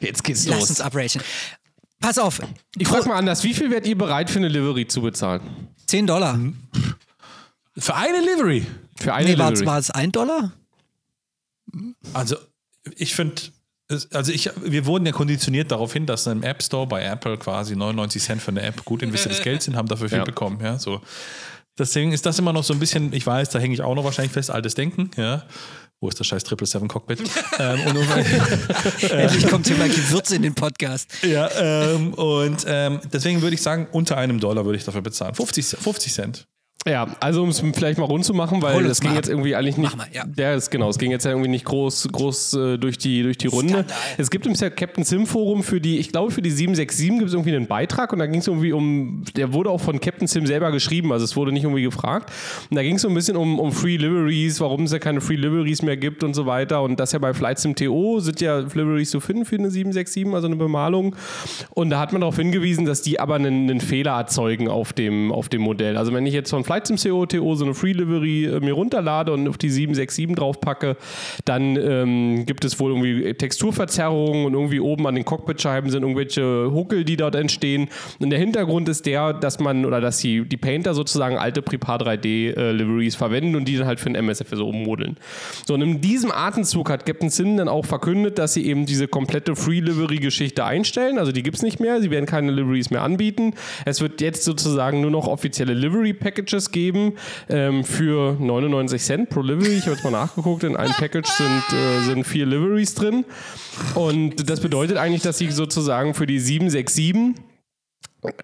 Jetzt 0.00 0.22
geht's 0.24 0.46
Lass 0.46 0.60
los. 0.60 0.70
uns 0.70 0.80
upragen. 0.80 1.20
Pass 2.00 2.18
auf, 2.18 2.40
Ich 2.78 2.88
frage 2.88 3.08
mal 3.08 3.16
anders, 3.16 3.44
wie 3.44 3.52
viel 3.54 3.70
wärt 3.70 3.86
ihr 3.86 3.96
bereit 3.98 4.30
für 4.30 4.38
eine 4.38 4.48
Livery 4.48 4.86
zu 4.86 5.02
bezahlen? 5.02 5.42
10 5.86 6.06
Dollar. 6.06 6.38
Für 7.76 7.94
eine 7.94 8.20
Livery. 8.20 8.66
Für 8.98 9.14
eine 9.14 9.30
Nee, 9.30 9.38
war, 9.38 9.50
Livery? 9.50 9.66
war 9.66 9.78
es 9.78 9.90
1 9.90 10.12
Dollar? 10.12 10.52
Also, 12.14 12.36
ich 12.96 13.14
finde, 13.14 13.40
also 14.12 14.32
ich, 14.32 14.50
wir 14.64 14.86
wurden 14.86 15.06
ja 15.06 15.12
konditioniert 15.12 15.70
darauf 15.70 15.92
hin, 15.92 16.06
dass 16.06 16.26
im 16.26 16.42
App 16.42 16.62
Store 16.62 16.86
bei 16.86 17.02
Apple 17.04 17.36
quasi 17.38 17.76
99 17.76 18.22
Cent 18.22 18.42
für 18.42 18.50
eine 18.50 18.62
App 18.62 18.84
gut 18.84 19.02
investiertes 19.02 19.42
Geld 19.42 19.62
sind, 19.62 19.76
haben 19.76 19.88
dafür 19.88 20.08
viel 20.08 20.18
Ja. 20.18 20.24
bekommen. 20.24 20.58
Ja, 20.62 20.78
so. 20.78 21.00
Deswegen 21.78 22.12
ist 22.12 22.26
das 22.26 22.38
immer 22.38 22.52
noch 22.52 22.64
so 22.64 22.74
ein 22.74 22.78
bisschen, 22.80 23.12
ich 23.12 23.26
weiß, 23.26 23.48
da 23.50 23.58
hänge 23.58 23.74
ich 23.74 23.80
auch 23.82 23.94
noch 23.94 24.04
wahrscheinlich 24.04 24.32
fest, 24.32 24.50
altes 24.50 24.74
Denken. 24.74 25.10
Ja. 25.16 25.44
Wo 26.02 26.08
ist 26.08 26.18
das 26.18 26.26
scheiß 26.26 26.42
777 26.42 26.88
Cockpit? 26.88 27.20
ähm, 27.58 27.96
und, 27.96 29.10
Endlich 29.10 29.46
kommt 29.48 29.66
hier 29.66 29.76
mal 29.76 29.88
Gewürz 29.88 30.30
in 30.30 30.42
den 30.42 30.54
Podcast. 30.54 31.10
ja, 31.22 31.50
ähm, 31.58 32.14
und 32.14 32.64
ähm, 32.66 33.00
deswegen 33.12 33.42
würde 33.42 33.54
ich 33.54 33.62
sagen, 33.62 33.86
unter 33.92 34.16
einem 34.16 34.40
Dollar 34.40 34.64
würde 34.64 34.78
ich 34.78 34.84
dafür 34.84 35.02
bezahlen. 35.02 35.34
50, 35.34 35.66
Cent- 35.66 35.82
50 35.82 36.12
Cent. 36.12 36.46
Ja, 36.88 37.08
also 37.20 37.42
um 37.42 37.50
es 37.50 37.60
vielleicht 37.60 37.98
mal 37.98 38.06
rund 38.06 38.24
zu 38.24 38.32
machen, 38.32 38.62
weil 38.62 38.84
das 38.84 39.02
ging 39.02 39.14
jetzt 39.14 39.28
irgendwie 39.28 39.54
eigentlich 39.54 39.76
nicht. 39.76 39.94
Mach 39.94 39.96
mal, 39.96 40.08
ja. 40.12 40.54
ist 40.54 40.70
genau. 40.70 40.88
Es 40.88 40.98
ging 40.98 41.10
jetzt 41.10 41.26
ja 41.26 41.32
irgendwie 41.32 41.50
nicht 41.50 41.66
groß, 41.66 42.08
groß 42.10 42.54
äh, 42.54 42.78
durch 42.78 42.96
die, 42.96 43.22
durch 43.22 43.36
die 43.36 43.48
Runde. 43.48 43.74
Skandal. 43.74 43.96
Es 44.16 44.30
gibt 44.30 44.46
im 44.46 44.54
Captain 44.54 45.04
Sim 45.04 45.26
Forum 45.26 45.62
für 45.62 45.78
die, 45.78 45.98
ich 45.98 46.10
glaube 46.10 46.30
für 46.30 46.40
die 46.40 46.50
767 46.50 47.18
gibt 47.18 47.28
es 47.28 47.34
irgendwie 47.34 47.54
einen 47.54 47.66
Beitrag 47.66 48.14
und 48.14 48.18
da 48.18 48.26
ging 48.26 48.40
es 48.40 48.46
irgendwie 48.46 48.72
um, 48.72 49.24
der 49.36 49.52
wurde 49.52 49.68
auch 49.68 49.80
von 49.82 50.00
Captain 50.00 50.26
Sim 50.26 50.46
selber 50.46 50.72
geschrieben, 50.72 51.12
also 51.12 51.22
es 51.22 51.36
wurde 51.36 51.52
nicht 51.52 51.64
irgendwie 51.64 51.82
gefragt. 51.82 52.32
Und 52.70 52.76
da 52.76 52.82
ging 52.82 52.96
es 52.96 53.02
so 53.02 53.08
ein 53.08 53.14
bisschen 53.14 53.36
um, 53.36 53.60
um 53.60 53.72
Free 53.72 53.98
Liveries, 53.98 54.58
warum 54.62 54.84
es 54.84 54.92
ja 54.92 54.98
keine 54.98 55.20
Free 55.20 55.36
Liveries 55.36 55.82
mehr 55.82 55.98
gibt 55.98 56.24
und 56.24 56.32
so 56.32 56.46
weiter. 56.46 56.82
Und 56.82 56.98
das 56.98 57.12
ja 57.12 57.18
bei 57.18 57.34
Flight 57.34 57.58
Sim 57.58 57.74
TO 57.74 58.20
sind 58.20 58.40
ja 58.40 58.58
Liveries 58.60 59.10
zu 59.10 59.20
finden 59.20 59.44
für 59.44 59.56
eine 59.56 59.70
767, 59.70 60.32
also 60.32 60.46
eine 60.46 60.56
Bemalung. 60.56 61.14
Und 61.74 61.90
da 61.90 62.00
hat 62.00 62.12
man 62.12 62.22
darauf 62.22 62.36
hingewiesen, 62.36 62.86
dass 62.86 63.02
die 63.02 63.20
aber 63.20 63.34
einen, 63.34 63.68
einen 63.68 63.80
Fehler 63.82 64.12
erzeugen 64.12 64.68
auf 64.68 64.94
dem, 64.94 65.30
auf 65.30 65.50
dem 65.50 65.60
Modell. 65.60 65.98
Also 65.98 66.14
wenn 66.14 66.24
ich 66.24 66.32
jetzt 66.32 66.48
von 66.48 66.64
Flight 66.70 66.86
Sim 66.86 66.98
CO 66.98 67.26
TO 67.26 67.56
so 67.56 67.64
eine 67.64 67.74
Free 67.74 67.90
Livery 67.90 68.44
äh, 68.44 68.60
mir 68.60 68.74
runterlade 68.74 69.32
und 69.32 69.48
auf 69.48 69.58
die 69.58 69.70
767 69.70 70.36
draufpacke, 70.36 70.96
dann 71.44 71.74
ähm, 71.74 72.46
gibt 72.46 72.64
es 72.64 72.78
wohl 72.78 72.92
irgendwie 72.92 73.34
Texturverzerrungen 73.34 74.46
und 74.46 74.54
irgendwie 74.54 74.78
oben 74.78 75.04
an 75.08 75.16
den 75.16 75.24
Cockpitscheiben 75.24 75.90
sind 75.90 76.04
irgendwelche 76.04 76.70
Huckel, 76.72 77.02
die 77.04 77.16
dort 77.16 77.34
entstehen. 77.34 77.88
Und 78.20 78.30
der 78.30 78.38
Hintergrund 78.38 78.88
ist 78.88 79.04
der, 79.06 79.32
dass 79.32 79.58
man 79.58 79.84
oder 79.84 80.00
dass 80.00 80.18
die, 80.18 80.44
die 80.44 80.56
Painter 80.56 80.94
sozusagen 80.94 81.38
alte 81.38 81.60
Prepar 81.60 82.00
3D 82.00 82.56
äh, 82.56 82.70
Liveries 82.70 83.16
verwenden 83.16 83.56
und 83.56 83.64
die 83.64 83.76
dann 83.76 83.88
halt 83.88 83.98
für 83.98 84.10
ein 84.10 84.14
MSFS 84.14 84.60
ummodeln. 84.60 85.16
So, 85.66 85.74
und 85.74 85.82
in 85.82 86.00
diesem 86.00 86.30
Atemzug 86.30 86.88
hat 86.88 87.04
Captain 87.04 87.30
Sin 87.30 87.56
dann 87.56 87.66
auch 87.66 87.84
verkündet, 87.84 88.38
dass 88.38 88.54
sie 88.54 88.64
eben 88.64 88.86
diese 88.86 89.08
komplette 89.08 89.56
Free 89.56 89.80
Livery 89.80 90.18
Geschichte 90.18 90.64
einstellen. 90.64 91.18
Also 91.18 91.32
die 91.32 91.42
gibt 91.42 91.56
es 91.56 91.62
nicht 91.64 91.80
mehr. 91.80 92.00
Sie 92.00 92.12
werden 92.12 92.26
keine 92.26 92.52
Liveries 92.52 92.90
mehr 92.90 93.02
anbieten. 93.02 93.54
Es 93.84 94.00
wird 94.00 94.20
jetzt 94.20 94.44
sozusagen 94.44 95.00
nur 95.00 95.10
noch 95.10 95.26
offizielle 95.26 95.74
Livery 95.74 96.12
Packages 96.12 96.59
geben 96.68 97.14
ähm, 97.48 97.84
für 97.84 98.36
99 98.38 99.02
Cent 99.02 99.30
pro 99.30 99.40
Livery. 99.40 99.78
Ich 99.78 99.84
habe 99.84 99.92
jetzt 99.92 100.04
mal 100.04 100.10
nachgeguckt. 100.10 100.64
In 100.64 100.76
einem 100.76 100.92
Package 100.92 101.28
sind, 101.30 101.62
äh, 101.72 102.04
sind 102.04 102.24
vier 102.24 102.44
Liveries 102.44 102.94
drin. 102.94 103.24
Und 103.94 104.50
das 104.50 104.60
bedeutet 104.60 104.98
eigentlich, 104.98 105.22
dass 105.22 105.38
sie 105.38 105.50
sozusagen 105.50 106.12
für 106.12 106.26
die 106.26 106.38
767 106.38 107.49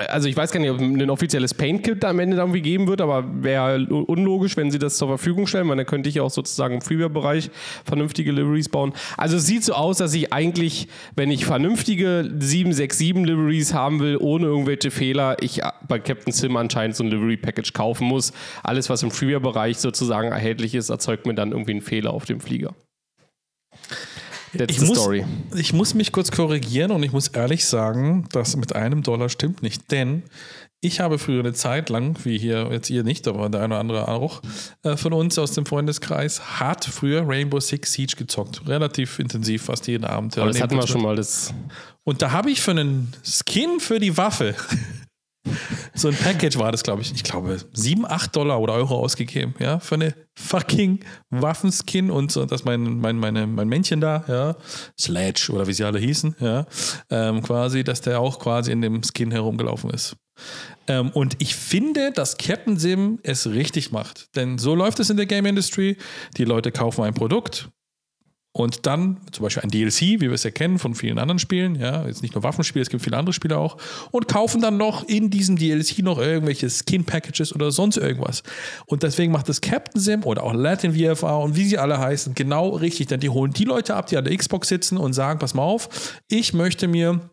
also 0.09 0.27
ich 0.29 0.37
weiß 0.37 0.53
gar 0.53 0.61
nicht, 0.61 0.71
ob 0.71 0.81
ein 0.81 1.11
offizielles 1.11 1.53
Paint-Kit 1.53 2.05
am 2.05 2.19
Ende 2.19 2.39
irgendwie 2.39 2.63
geben 2.63 2.89
wird, 2.89 3.03
aber 3.03 3.25
wäre 3.43 3.87
unlogisch, 3.87 4.57
wenn 4.57 4.71
sie 4.71 4.79
das 4.79 4.97
zur 4.97 5.09
Verfügung 5.09 5.47
stellen, 5.47 5.69
weil 5.69 5.77
dann 5.77 5.85
könnte 5.85 6.09
ich 6.09 6.15
ja 6.15 6.23
auch 6.23 6.31
sozusagen 6.31 6.77
im 6.77 6.81
Freeware-Bereich 6.81 7.51
vernünftige 7.85 8.33
Liveries 8.33 8.71
bauen. 8.71 8.95
Also 9.19 9.37
es 9.37 9.47
sieht 9.47 9.65
so 9.65 9.75
aus, 9.75 9.99
dass 9.99 10.15
ich 10.15 10.33
eigentlich, 10.33 10.89
wenn 11.15 11.31
ich 11.31 11.45
vernünftige 11.45 12.31
767 12.39 13.27
Liveries 13.27 13.75
haben 13.75 14.01
will, 14.01 14.17
ohne 14.17 14.47
irgendwelche 14.47 14.91
Fehler, 14.91 15.37
ich 15.41 15.61
bei 15.87 15.99
Captain 15.99 16.33
Sim 16.33 16.57
anscheinend 16.57 16.97
so 16.97 17.05
ein 17.05 17.11
Livery-Package 17.11 17.75
kaufen 17.75 18.07
muss. 18.07 18.33
Alles, 18.63 18.89
was 18.89 19.03
im 19.03 19.11
Freeware-Bereich 19.11 19.77
sozusagen 19.77 20.29
erhältlich 20.29 20.75
ist, 20.75 20.89
erzeugt 20.89 21.27
mir 21.27 21.35
dann 21.35 21.53
irgendwie 21.53 21.73
einen 21.73 21.83
Fehler 21.83 22.13
auf 22.13 22.25
dem 22.25 22.41
Flieger. 22.41 22.75
That's 24.57 24.73
Ich 24.73 24.81
the 24.81 24.87
muss, 24.87 24.99
story. 24.99 25.25
ich 25.55 25.73
muss 25.73 25.95
mich 25.95 26.13
kurz 26.13 26.31
korrigieren 26.31 26.91
und 26.91 27.03
ich 27.03 27.13
muss 27.13 27.29
ehrlich 27.29 27.65
sagen, 27.65 28.27
das 28.33 28.57
mit 28.57 28.75
einem 28.75 29.03
Dollar 29.03 29.29
stimmt 29.29 29.63
nicht. 29.63 29.91
Denn 29.91 30.23
ich 30.81 31.01
habe 31.01 31.19
früher 31.19 31.41
eine 31.41 31.53
Zeit 31.53 31.89
lang, 31.89 32.17
wie 32.25 32.39
hier 32.39 32.69
jetzt 32.71 32.91
ihr 32.91 33.03
nicht, 33.03 33.27
aber 33.27 33.49
der 33.49 33.63
eine 33.63 33.75
oder 33.75 33.81
andere 33.81 34.09
auch, 34.09 34.43
äh, 34.83 34.97
von 34.97 35.13
uns 35.13 35.39
aus 35.39 35.53
dem 35.53 35.67
Freundeskreis, 35.67 36.61
hat 36.61 36.85
früher 36.85 37.27
Rainbow 37.27 37.61
Six 37.61 37.93
Siege 37.93 38.15
gezockt. 38.17 38.67
Relativ 38.69 39.19
intensiv, 39.19 39.65
fast 39.65 39.87
jeden 39.89 40.05
Abend. 40.05 40.37
Aber 40.39 40.49
das 40.49 40.61
hatten 40.61 40.77
wir 40.77 40.87
schon 40.87 41.03
mal. 41.03 41.17
Das 41.17 41.53
Und 42.05 42.23
da 42.23 42.31
habe 42.31 42.51
ich 42.51 42.61
für 42.61 42.73
einen 42.73 43.13
Skin 43.25 43.81
für 43.81 43.99
die 43.99 44.17
Waffe, 44.17 44.55
so 45.95 46.09
ein 46.09 46.15
Package 46.15 46.59
war 46.59 46.73
das, 46.73 46.83
glaube 46.83 47.03
ich, 47.03 47.13
ich 47.13 47.25
glaube 47.25 47.59
7, 47.73 48.07
8 48.07 48.35
Dollar 48.35 48.61
oder 48.61 48.75
Euro 48.75 48.97
ausgegeben, 48.99 49.55
ja, 49.59 49.79
für 49.79 49.97
eine 49.97 50.15
fucking 50.35 51.01
Waffenskin 51.31 52.11
und 52.11 52.33
so, 52.33 52.45
dass 52.45 52.65
mein, 52.65 52.99
mein, 52.99 53.19
meine, 53.19 53.47
mein 53.47 53.69
Männchen 53.69 54.01
da, 54.01 54.25
ja, 54.29 54.57
Sledge 54.99 55.51
oder 55.53 55.67
wie 55.67 55.73
sie 55.73 55.85
alle 55.85 55.99
hießen, 55.99 56.37
ja, 56.41 56.67
ähm, 57.11 57.43
quasi, 57.43 57.85
dass 57.85 58.01
der 58.01 58.21
auch 58.21 58.39
quasi 58.39 58.73
in 58.73 58.81
dem 58.81 59.03
Skin 59.03 59.31
herumgelaufen 59.31 59.91
ist. 59.91 60.17
Ähm, 60.89 61.11
und 61.11 61.37
ich 61.41 61.57
finde, 61.57 62.13
dass 62.13 62.37
Captain 62.37 62.77
Sim 62.77 63.19
es 63.23 63.47
richtig 63.47 63.91
macht. 63.91 64.37
Denn 64.37 64.59
so 64.59 64.75
läuft 64.75 65.01
es 65.01 65.11
in 65.11 65.17
der 65.17 65.27
Game 65.27 65.47
Industry. 65.47 65.97
Die 66.37 66.45
Leute 66.45 66.73
kaufen 66.73 67.05
ein 67.05 67.15
Produkt, 67.15 67.71
und 68.57 68.87
dann 68.87 69.19
zum 69.33 69.43
Beispiel 69.43 69.65
ein 69.65 69.69
DLC, 69.69 70.01
wie 70.01 70.21
wir 70.23 70.33
es 70.33 70.43
ja 70.43 70.51
kennen 70.51 70.79
von 70.79 70.95
vielen 70.95 71.19
anderen 71.19 71.39
Spielen, 71.39 71.75
ja, 71.75 72.07
jetzt 72.07 72.23
nicht 72.23 72.35
nur 72.35 72.43
Waffenspiele, 72.43 72.83
es 72.83 72.89
gibt 72.89 73.03
viele 73.05 73.19
andere 73.19 73.35
Spiele 73.35 73.59
auch, 73.59 73.77
und 74.13 74.29
kaufen 74.29 74.63
dann 74.63 74.79
noch 74.79 75.07
in 75.07 75.29
diesem 75.29 75.57
DLC 75.57 75.99
noch 75.99 76.19
irgendwelche 76.19 76.71
Skin-Packages 76.71 77.55
oder 77.55 77.71
sonst 77.71 77.99
irgendwas. 77.99 78.43
Und 78.87 79.03
deswegen 79.03 79.31
macht 79.31 79.51
das 79.51 79.61
Captain 79.61 80.01
Sim 80.01 80.25
oder 80.25 80.43
auch 80.43 80.55
Latin 80.55 80.95
VFA 80.95 81.37
und 81.37 81.55
wie 81.55 81.65
sie 81.65 81.77
alle 81.77 81.99
heißen, 81.99 82.35
genau 82.35 82.71
richtig, 82.71 83.09
denn 83.09 83.21
die 83.21 83.29
holen 83.29 83.53
die 83.53 83.65
Leute 83.65 83.95
ab, 83.95 84.07
die 84.07 84.17
an 84.17 84.25
der 84.25 84.35
Xbox 84.35 84.69
sitzen 84.69 84.97
und 84.97 85.13
sagen, 85.13 85.39
pass 85.39 85.53
mal 85.53 85.63
auf, 85.63 85.91
ich 86.29 86.55
möchte 86.55 86.89
mir 86.89 87.29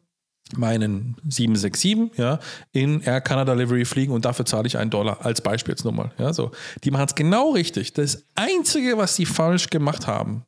meinen 0.57 1.15
767 1.29 2.17
ja, 2.17 2.39
in 2.73 2.99
Air 2.99 3.21
Canada 3.21 3.53
Livery 3.53 3.85
fliegen 3.85 4.11
und 4.11 4.25
dafür 4.25 4.45
zahle 4.45 4.67
ich 4.67 4.77
einen 4.77 4.89
Dollar 4.89 5.25
als 5.25 5.39
Beispiel 5.39 5.71
jetzt 5.71 5.85
nur 5.85 5.93
mal. 5.93 6.11
Ja, 6.17 6.33
so. 6.33 6.51
Die 6.83 6.91
machen 6.91 7.05
es 7.07 7.15
genau 7.15 7.51
richtig. 7.51 7.93
Das 7.93 8.25
Einzige, 8.35 8.97
was 8.97 9.15
sie 9.15 9.25
falsch 9.25 9.69
gemacht 9.69 10.05
haben, 10.05 10.43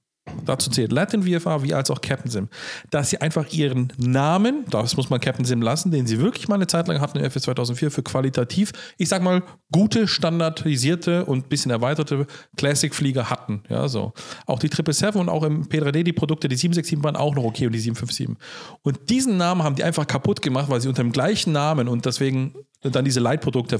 dazu 0.46 0.70
zählt 0.70 0.92
Latin 0.92 1.24
VFA 1.24 1.64
wie 1.64 1.74
als 1.74 1.92
auch 1.92 2.02
Captain 2.02 2.32
Sim, 2.32 2.50
dass 2.90 3.10
sie 3.10 3.22
einfach 3.22 3.52
ihren 3.52 3.94
Namen, 3.98 4.66
das 4.70 4.98
muss 4.98 5.10
man 5.10 5.20
Captain 5.20 5.46
Sim 5.46 5.62
lassen, 5.62 5.92
den 5.92 6.08
sie 6.08 6.20
wirklich 6.20 6.48
mal 6.48 6.56
eine 6.56 6.68
Zeit 6.68 6.88
lang 6.88 7.00
hatten 7.00 7.20
im 7.20 7.26
FS 7.30 7.44
2004 7.44 7.92
für 7.92 8.04
qualitativ, 8.04 8.72
ich 8.98 9.10
sag 9.10 9.22
mal, 9.22 9.44
gute, 9.72 10.08
standardisierte 10.08 11.26
und 11.26 11.50
bisschen 11.50 11.72
erweiterte 11.72 12.28
Classic-Flieger 12.58 13.30
hatten. 13.30 13.64
Ja, 13.70 13.88
so. 13.88 14.14
Auch 14.46 14.60
die 14.60 14.68
777 14.68 15.22
und 15.22 15.30
auch 15.30 15.44
im 15.44 15.66
P3D 15.68 16.04
die 16.04 16.14
Produkte, 16.14 16.48
die 16.48 16.56
767 16.56 17.04
waren 17.04 17.16
auch 17.16 17.36
noch 17.36 17.44
okay 17.44 17.68
und 17.68 17.74
die 17.74 17.80
757. 17.80 18.38
Und 18.82 19.10
diesen 19.10 19.38
Namen 19.38 19.64
haben 19.64 19.76
die 19.76 19.84
einfach 19.84 20.08
kaputt 20.08 20.42
gemacht, 20.42 20.70
weil 20.70 20.82
sie 20.82 20.88
unter 20.88 21.04
dem 21.04 21.12
gleichen 21.12 21.52
Namen 21.52 21.88
und 21.88 22.06
deswegen 22.06 22.56
dann 22.82 23.06
diese 23.06 23.20
Leitprodukte 23.20 23.80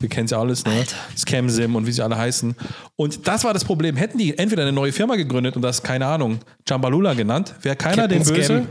wir 0.00 0.08
kennen 0.08 0.26
sie 0.26 0.36
alles, 0.36 0.64
ne? 0.64 0.84
Scam-Sim 1.16 1.76
und 1.76 1.86
wie 1.86 1.92
sie 1.92 2.02
alle 2.02 2.16
heißen. 2.16 2.56
Und 2.96 3.28
das 3.28 3.44
war 3.44 3.52
das 3.52 3.64
Problem. 3.64 3.96
Hätten 3.96 4.18
die 4.18 4.36
entweder 4.36 4.62
eine 4.62 4.72
neue 4.72 4.92
Firma 4.92 5.16
gegründet 5.16 5.56
und 5.56 5.62
das, 5.62 5.82
keine 5.82 6.06
Ahnung, 6.06 6.40
Jambalula 6.66 7.14
genannt, 7.14 7.54
wäre 7.62 7.76
keiner 7.76 8.08
Captain 8.08 8.24
den 8.24 8.34
böse. 8.34 8.44
Scam. 8.44 8.66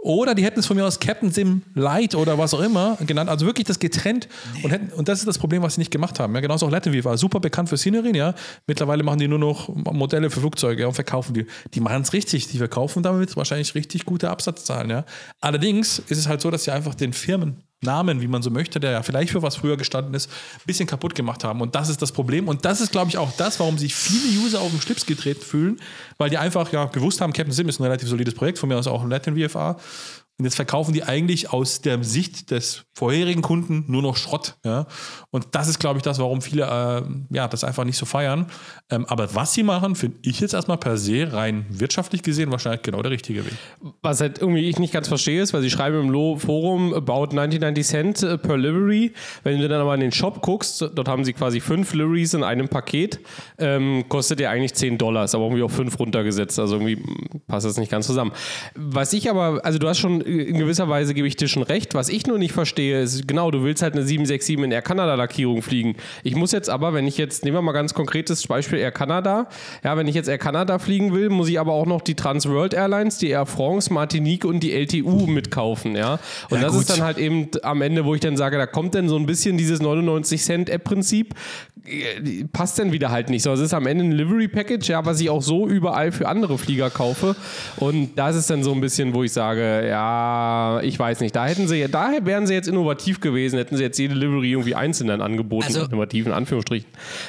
Oder 0.00 0.36
die 0.36 0.44
hätten 0.44 0.60
es 0.60 0.66
von 0.66 0.76
mir 0.76 0.86
aus 0.86 1.00
Captain 1.00 1.32
Sim 1.32 1.62
Light 1.74 2.14
oder 2.14 2.38
was 2.38 2.54
auch 2.54 2.60
immer 2.60 2.96
genannt. 3.04 3.28
Also 3.28 3.46
wirklich 3.46 3.66
das 3.66 3.80
getrennt. 3.80 4.28
Und, 4.62 4.70
hätten, 4.70 4.92
und 4.92 5.08
das 5.08 5.18
ist 5.18 5.26
das 5.26 5.38
Problem, 5.38 5.62
was 5.62 5.74
sie 5.74 5.80
nicht 5.80 5.90
gemacht 5.90 6.20
haben. 6.20 6.34
Ja, 6.36 6.40
genauso 6.40 6.66
auch 6.66 6.70
Latin 6.70 7.04
war 7.04 7.18
super 7.18 7.40
bekannt 7.40 7.68
für 7.68 7.76
Scenery. 7.76 8.16
Ja. 8.16 8.34
Mittlerweile 8.68 9.02
machen 9.02 9.18
die 9.18 9.26
nur 9.26 9.40
noch 9.40 9.68
Modelle 9.68 10.30
für 10.30 10.38
Flugzeuge 10.38 10.82
ja, 10.82 10.88
und 10.88 10.94
verkaufen 10.94 11.34
die. 11.34 11.46
Die 11.74 11.80
machen 11.80 12.02
es 12.02 12.12
richtig. 12.12 12.46
Die 12.46 12.58
verkaufen 12.58 13.02
damit 13.02 13.36
wahrscheinlich 13.36 13.74
richtig 13.74 14.04
gute 14.04 14.30
Absatzzahlen. 14.30 14.88
Ja. 14.88 15.04
Allerdings 15.40 15.98
ist 15.98 16.18
es 16.18 16.28
halt 16.28 16.40
so, 16.40 16.50
dass 16.52 16.62
sie 16.62 16.70
einfach 16.70 16.94
den 16.94 17.12
Firmen 17.12 17.64
Namen, 17.80 18.20
wie 18.20 18.26
man 18.26 18.42
so 18.42 18.50
möchte, 18.50 18.80
der 18.80 18.90
ja 18.90 19.02
vielleicht 19.02 19.30
für 19.32 19.42
was 19.42 19.56
früher 19.56 19.76
gestanden 19.76 20.14
ist, 20.14 20.28
ein 20.30 20.66
bisschen 20.66 20.86
kaputt 20.86 21.14
gemacht 21.14 21.44
haben. 21.44 21.60
Und 21.60 21.74
das 21.74 21.88
ist 21.88 22.02
das 22.02 22.12
Problem. 22.12 22.48
Und 22.48 22.64
das 22.64 22.80
ist, 22.80 22.90
glaube 22.90 23.08
ich, 23.08 23.18
auch 23.18 23.30
das, 23.36 23.60
warum 23.60 23.78
sich 23.78 23.94
viele 23.94 24.40
User 24.40 24.60
auf 24.60 24.70
den 24.70 24.80
Schlips 24.80 25.06
getreten 25.06 25.42
fühlen, 25.42 25.80
weil 26.16 26.30
die 26.30 26.38
einfach 26.38 26.72
ja 26.72 26.86
gewusst 26.86 27.20
haben, 27.20 27.32
Captain 27.32 27.52
Sim 27.52 27.68
ist 27.68 27.78
ein 27.78 27.84
relativ 27.84 28.08
solides 28.08 28.34
Projekt, 28.34 28.58
von 28.58 28.68
mir 28.68 28.76
aus 28.76 28.86
auch 28.86 29.02
ein 29.02 29.10
Latin 29.10 29.36
VFA. 29.36 29.78
Und 30.38 30.44
jetzt 30.44 30.54
verkaufen 30.54 30.92
die 30.92 31.02
eigentlich 31.02 31.52
aus 31.52 31.80
der 31.80 32.02
Sicht 32.04 32.50
des 32.50 32.84
vorherigen 32.98 33.42
Kunden 33.42 33.84
nur 33.86 34.02
noch 34.02 34.16
Schrott. 34.16 34.56
Ja? 34.64 34.86
Und 35.30 35.46
das 35.52 35.68
ist, 35.68 35.78
glaube 35.78 35.98
ich, 35.98 36.02
das, 36.02 36.18
warum 36.18 36.42
viele 36.42 36.64
äh, 36.64 37.02
ja, 37.30 37.46
das 37.46 37.62
einfach 37.62 37.84
nicht 37.84 37.96
so 37.96 38.06
feiern. 38.06 38.46
Ähm, 38.90 39.06
aber 39.06 39.36
was 39.36 39.54
sie 39.54 39.62
machen, 39.62 39.94
finde 39.94 40.16
ich 40.22 40.40
jetzt 40.40 40.52
erstmal 40.52 40.78
per 40.78 40.96
se 40.96 41.32
rein 41.32 41.64
wirtschaftlich 41.68 42.22
gesehen 42.24 42.50
wahrscheinlich 42.50 42.82
genau 42.82 43.00
der 43.00 43.12
richtige 43.12 43.46
Weg. 43.46 43.52
Was 44.02 44.20
halt 44.20 44.40
irgendwie 44.40 44.68
ich 44.68 44.80
nicht 44.80 44.92
ganz 44.92 45.06
verstehe, 45.06 45.40
ist, 45.40 45.54
weil 45.54 45.62
sie 45.62 45.70
schreiben 45.70 46.00
im 46.00 46.10
Lo 46.10 46.38
Forum 46.38 46.92
about 46.92 47.36
99 47.36 47.86
Cent 47.86 48.22
äh, 48.24 48.36
per 48.36 48.56
Livery. 48.56 49.12
Wenn 49.44 49.60
du 49.60 49.68
dann 49.68 49.80
aber 49.80 49.94
in 49.94 50.00
den 50.00 50.12
Shop 50.12 50.42
guckst, 50.42 50.82
dort 50.82 51.06
haben 51.06 51.24
sie 51.24 51.34
quasi 51.34 51.60
fünf 51.60 51.94
Liveries 51.94 52.34
in 52.34 52.42
einem 52.42 52.68
Paket, 52.68 53.20
ähm, 53.58 54.06
kostet 54.08 54.40
ja 54.40 54.50
eigentlich 54.50 54.74
10 54.74 54.98
Dollar, 54.98 55.24
ist 55.24 55.36
aber 55.36 55.44
irgendwie 55.44 55.62
auf 55.62 55.72
fünf 55.72 55.96
runtergesetzt. 56.00 56.58
Also 56.58 56.76
irgendwie 56.76 56.96
mm, 56.96 57.42
passt 57.46 57.64
das 57.64 57.76
nicht 57.76 57.92
ganz 57.92 58.06
zusammen. 58.08 58.32
Was 58.74 59.12
ich 59.12 59.30
aber, 59.30 59.64
also 59.64 59.78
du 59.78 59.88
hast 59.88 60.00
schon 60.00 60.20
in 60.20 60.58
gewisser 60.58 60.88
Weise 60.88 61.14
gebe 61.14 61.28
ich 61.28 61.36
dir 61.36 61.46
schon 61.46 61.62
recht. 61.62 61.94
Was 61.94 62.08
ich 62.08 62.26
nur 62.26 62.38
nicht 62.38 62.52
verstehe, 62.52 62.87
ist, 62.90 63.26
genau, 63.28 63.50
du 63.50 63.62
willst 63.62 63.82
halt 63.82 63.94
eine 63.94 64.02
767 64.04 64.58
in 64.64 64.72
Air 64.72 64.82
Canada 64.82 65.14
Lackierung 65.14 65.62
fliegen. 65.62 65.96
Ich 66.22 66.34
muss 66.34 66.52
jetzt 66.52 66.70
aber, 66.70 66.92
wenn 66.94 67.06
ich 67.06 67.18
jetzt, 67.18 67.44
nehmen 67.44 67.56
wir 67.56 67.62
mal 67.62 67.72
ganz 67.72 67.94
konkretes 67.94 68.46
Beispiel 68.46 68.78
Air 68.78 68.92
Canada, 68.92 69.48
ja, 69.84 69.96
wenn 69.96 70.06
ich 70.08 70.14
jetzt 70.14 70.28
Air 70.28 70.38
Canada 70.38 70.78
fliegen 70.78 71.12
will, 71.14 71.28
muss 71.30 71.48
ich 71.48 71.58
aber 71.60 71.72
auch 71.72 71.86
noch 71.86 72.00
die 72.00 72.14
Trans 72.14 72.48
World 72.48 72.74
Airlines, 72.74 73.18
die 73.18 73.28
Air 73.28 73.46
France, 73.46 73.92
Martinique 73.92 74.44
und 74.44 74.60
die 74.60 74.72
LTU 74.72 75.26
mitkaufen, 75.26 75.96
ja. 75.96 76.18
Und 76.50 76.58
Ja, 76.58 76.64
das 76.64 76.72
gut. 76.72 76.80
ist 76.82 76.90
dann 76.90 77.02
halt 77.02 77.18
eben 77.18 77.48
am 77.62 77.82
Ende, 77.82 78.04
wo 78.04 78.14
ich 78.14 78.20
dann 78.20 78.36
sage, 78.36 78.56
da 78.58 78.66
kommt 78.66 78.94
dann 78.94 79.08
so 79.08 79.16
ein 79.16 79.26
bisschen 79.26 79.56
dieses 79.58 79.80
99 79.80 80.42
Cent 80.42 80.70
App-Prinzip, 80.70 81.34
passt 82.52 82.78
dann 82.78 82.92
wieder 82.92 83.10
halt 83.10 83.30
nicht. 83.30 83.42
So, 83.42 83.52
es 83.52 83.60
ist 83.60 83.74
am 83.74 83.86
Ende 83.86 84.04
ein 84.04 84.12
Livery 84.12 84.48
Package, 84.48 84.88
ja, 84.88 85.04
was 85.04 85.20
ich 85.20 85.30
auch 85.30 85.42
so 85.42 85.66
überall 85.68 86.12
für 86.12 86.28
andere 86.28 86.58
Flieger 86.58 86.90
kaufe. 86.90 87.36
Und 87.76 88.10
da 88.16 88.30
ist 88.30 88.36
es 88.36 88.46
dann 88.46 88.62
so 88.62 88.72
ein 88.72 88.80
bisschen, 88.80 89.14
wo 89.14 89.22
ich 89.24 89.32
sage, 89.32 89.86
ja, 89.88 90.80
ich 90.82 90.98
weiß 90.98 91.20
nicht. 91.20 91.34
Da 91.34 91.46
hätten 91.46 91.68
sie, 91.68 91.86
da 91.90 92.10
wären 92.22 92.46
sie 92.46 92.54
jetzt 92.54 92.68
innovativ 92.68 93.20
gewesen, 93.20 93.56
hätten 93.58 93.76
sie 93.76 93.82
jetzt 93.82 93.98
jede 93.98 94.14
Livery 94.14 94.50
irgendwie 94.52 94.74
einzeln 94.74 95.08
dann 95.08 95.20
angeboten, 95.20 95.66
Also- 95.66 95.84
innovativ 95.84 96.26
in 96.26 96.32
Anführungsstrichen. 96.32 96.88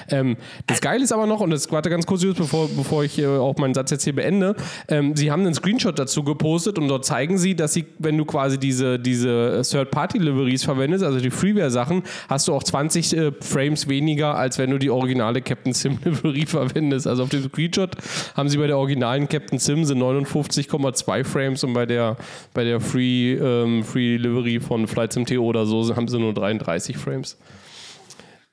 Ähm, 0.10 0.38
das 0.68 0.82
Geile 0.82 1.04
ist 1.04 1.12
aber 1.12 1.26
noch, 1.28 1.42
und 1.42 1.50
das 1.52 1.72
warte 1.72 1.90
ganz 1.90 2.06
kurz, 2.06 2.22
bevor, 2.26 2.70
bevor 2.70 3.04
ich 3.04 3.20
äh, 3.20 3.28
auch 3.28 3.58
meinen 3.58 3.74
Satz 3.74 3.92
jetzt 3.92 4.04
hier 4.04 4.16
beende, 4.16 4.56
ähm, 4.88 5.16
sie 5.16 5.32
haben 5.32 5.42
einen 5.46 5.54
Screenshot 5.54 5.98
dazu 5.98 6.24
gepostet 6.24 6.78
und 6.78 6.88
dort 6.88 7.06
zeigen 7.06 7.38
sie, 7.38 7.56
dass 7.56 7.74
sie, 7.74 7.86
wenn 8.00 8.18
du 8.18 8.26
quasi 8.26 8.58
diese, 8.58 9.00
diese 9.00 9.62
Third-Party-Liveries 9.70 10.64
verwendest, 10.64 11.04
also 11.04 11.20
die 11.20 11.30
Freeware-Sachen, 11.32 12.04
hast 12.28 12.48
du 12.48 12.54
auch 12.54 12.64
20 12.64 13.16
äh, 13.16 13.32
Frames 13.42 13.88
weniger, 13.88 14.36
als 14.40 14.58
wenn 14.58 14.72
du 14.72 14.78
die 14.78 14.90
originale 14.90 15.42
Captain 15.42 15.74
Sim-Livery 15.74 16.46
verwendest. 16.48 17.08
Also 17.08 17.24
auf 17.24 17.30
dem 17.30 17.44
Screenshot 17.44 17.96
haben 18.36 18.50
sie 18.50 18.58
bei 18.58 18.68
der 18.68 18.78
originalen 18.78 19.28
Captain 19.28 19.60
Sim 19.60 19.86
sind 19.86 20.00
59,2 20.00 21.24
Frames 21.24 21.64
und 21.64 21.74
bei 21.74 21.86
der, 21.86 22.18
bei 22.54 22.64
der 22.64 22.80
Free, 22.80 23.34
ähm, 23.34 23.84
Free 23.84 24.18
Livery 24.18 24.60
von 24.60 24.88
Flight 24.88 25.14
Sim 25.14 25.26
TO 25.26 25.44
oder 25.44 25.66
so 25.66 25.96
haben 25.96 26.08
sie 26.08 26.20
nur 26.20 26.34
33 26.34 26.98
Frames. 26.98 27.38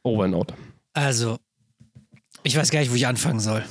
Over 0.03 0.25
and 0.25 0.35
out. 0.35 0.53
Also, 0.93 1.39
ich 2.43 2.57
weiß 2.57 2.71
gar 2.71 2.81
nicht, 2.81 2.91
wo 2.91 2.95
ich 2.95 3.07
anfangen 3.07 3.41
soll. 3.41 3.65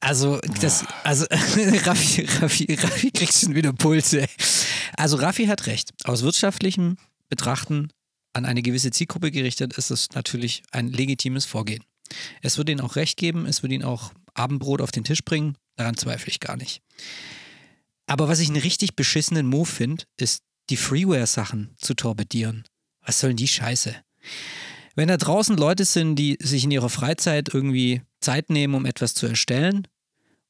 Also, 0.00 0.40
das, 0.60 0.84
also, 1.04 1.26
Raffi, 1.30 2.26
Raffi, 2.40 2.74
Raffi 2.74 3.10
kriegt 3.10 3.32
schon 3.32 3.54
wieder 3.54 3.72
Pulse. 3.72 4.26
Also, 4.96 5.16
Raffi 5.16 5.46
hat 5.46 5.66
recht. 5.66 5.90
Aus 6.04 6.22
wirtschaftlichem 6.22 6.96
Betrachten 7.28 7.88
an 8.32 8.44
eine 8.44 8.62
gewisse 8.62 8.90
Zielgruppe 8.90 9.30
gerichtet 9.30 9.74
ist 9.74 9.90
es 9.90 10.10
natürlich 10.12 10.62
ein 10.70 10.88
legitimes 10.88 11.44
Vorgehen. 11.44 11.84
Es 12.40 12.58
wird 12.58 12.68
ihnen 12.68 12.80
auch 12.80 12.96
recht 12.96 13.16
geben, 13.16 13.46
es 13.46 13.62
wird 13.62 13.72
ihnen 13.72 13.84
auch 13.84 14.12
Abendbrot 14.34 14.80
auf 14.80 14.90
den 14.90 15.04
Tisch 15.04 15.24
bringen, 15.24 15.56
daran 15.76 15.96
zweifle 15.96 16.28
ich 16.28 16.40
gar 16.40 16.56
nicht. 16.56 16.82
Aber 18.06 18.28
was 18.28 18.40
ich 18.40 18.48
einen 18.48 18.60
richtig 18.60 18.96
beschissenen 18.96 19.46
Move 19.46 19.66
finde, 19.66 20.04
ist, 20.16 20.42
die 20.70 20.76
Freeware-Sachen 20.76 21.74
zu 21.78 21.94
torpedieren. 21.94 22.64
Was 23.04 23.20
sollen 23.20 23.36
die 23.36 23.48
Scheiße? 23.48 23.94
Wenn 24.94 25.08
da 25.08 25.16
draußen 25.16 25.56
Leute 25.56 25.84
sind, 25.84 26.16
die 26.16 26.38
sich 26.40 26.64
in 26.64 26.70
ihrer 26.70 26.90
Freizeit 26.90 27.52
irgendwie 27.52 28.02
Zeit 28.20 28.50
nehmen, 28.50 28.74
um 28.74 28.86
etwas 28.86 29.14
zu 29.14 29.26
erstellen 29.26 29.88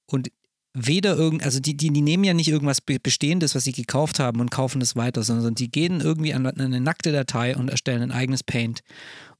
und 0.06 0.30
weder 0.74 1.16
irgend, 1.16 1.42
also 1.44 1.60
die, 1.60 1.76
die, 1.76 1.90
die 1.90 2.00
nehmen 2.00 2.24
ja 2.24 2.32
nicht 2.34 2.48
irgendwas 2.48 2.80
Be- 2.80 2.98
Bestehendes, 2.98 3.54
was 3.54 3.64
sie 3.64 3.72
gekauft 3.72 4.18
haben 4.18 4.40
und 4.40 4.50
kaufen 4.50 4.80
es 4.80 4.96
weiter, 4.96 5.22
sondern 5.22 5.54
die 5.54 5.70
gehen 5.70 6.00
irgendwie 6.00 6.32
an 6.32 6.46
eine 6.46 6.80
nackte 6.80 7.12
Datei 7.12 7.56
und 7.56 7.68
erstellen 7.68 8.02
ein 8.02 8.10
eigenes 8.12 8.42
Paint. 8.42 8.80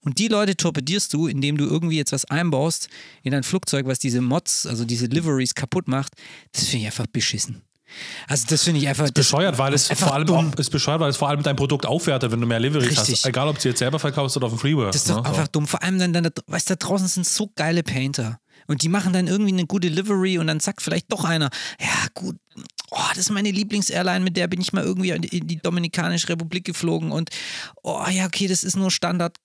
Und 0.04 0.18
die 0.18 0.28
Leute 0.28 0.56
torpedierst 0.56 1.12
du, 1.14 1.28
indem 1.28 1.56
du 1.56 1.64
irgendwie 1.64 1.96
jetzt 1.96 2.12
was 2.12 2.24
einbaust 2.24 2.88
in 3.22 3.34
ein 3.34 3.44
Flugzeug, 3.44 3.86
was 3.86 3.98
diese 3.98 4.20
Mods, 4.20 4.66
also 4.66 4.84
diese 4.84 5.06
Liveries 5.06 5.54
kaputt 5.54 5.86
macht. 5.88 6.12
Das 6.52 6.64
finde 6.64 6.78
ich 6.80 6.86
einfach 6.86 7.06
beschissen. 7.06 7.62
Also 8.26 8.46
das 8.48 8.64
finde 8.64 8.80
ich 8.80 8.88
einfach 8.88 9.04
das- 9.04 9.12
Bescheuert, 9.12 9.58
weil 9.58 9.74
es 9.74 9.90
ist 9.90 10.00
vor 10.00 10.14
allem 10.14 10.26
dumm. 10.26 10.52
auch, 10.52 10.58
ist 10.58 10.70
bescheuert, 10.70 11.00
weil 11.00 11.10
es 11.10 11.16
vor 11.16 11.28
allem 11.28 11.42
dein 11.42 11.56
Produkt 11.56 11.86
aufwertet, 11.86 12.32
wenn 12.32 12.40
du 12.40 12.46
mehr 12.46 12.58
Liveries 12.58 12.90
Richtig. 12.90 13.16
hast. 13.18 13.26
Egal, 13.26 13.48
ob 13.48 13.56
du 13.56 13.62
sie 13.62 13.68
jetzt 13.68 13.78
selber 13.78 13.98
verkaufst 13.98 14.36
oder 14.36 14.46
auf 14.46 14.52
dem 14.52 14.58
Freeware. 14.58 14.88
Das 14.88 14.96
ist 14.96 15.10
doch 15.10 15.22
ne? 15.22 15.28
einfach 15.28 15.46
dumm. 15.48 15.66
Vor 15.66 15.82
allem 15.82 15.98
dann, 15.98 16.12
dann 16.12 16.28
weißt 16.46 16.70
du, 16.70 16.74
da 16.76 16.86
draußen 16.86 17.06
sind 17.06 17.26
so 17.26 17.50
geile 17.54 17.82
Painter. 17.82 18.38
Und 18.66 18.82
die 18.82 18.88
machen 18.88 19.12
dann 19.12 19.26
irgendwie 19.26 19.52
eine 19.52 19.66
gute 19.66 19.88
Livery 19.88 20.38
und 20.38 20.46
dann 20.46 20.60
sagt 20.60 20.82
vielleicht 20.82 21.12
doch 21.12 21.24
einer, 21.24 21.50
ja 21.80 22.06
gut, 22.14 22.36
oh, 22.90 23.08
das 23.10 23.18
ist 23.18 23.30
meine 23.30 23.50
Lieblingsairline, 23.50 24.24
mit 24.24 24.36
der 24.36 24.46
bin 24.46 24.60
ich 24.60 24.72
mal 24.72 24.84
irgendwie 24.84 25.10
in 25.10 25.22
die 25.22 25.38
in 25.38 25.46
die 25.46 25.58
Dominikanische 25.58 26.28
Republik 26.28 26.64
geflogen 26.64 27.10
und 27.10 27.30
oh 27.82 28.04
ja, 28.10 28.26
okay, 28.26 28.46
das 28.46 28.64
ist 28.64 28.76
nur 28.76 28.90
Standard 28.90 29.36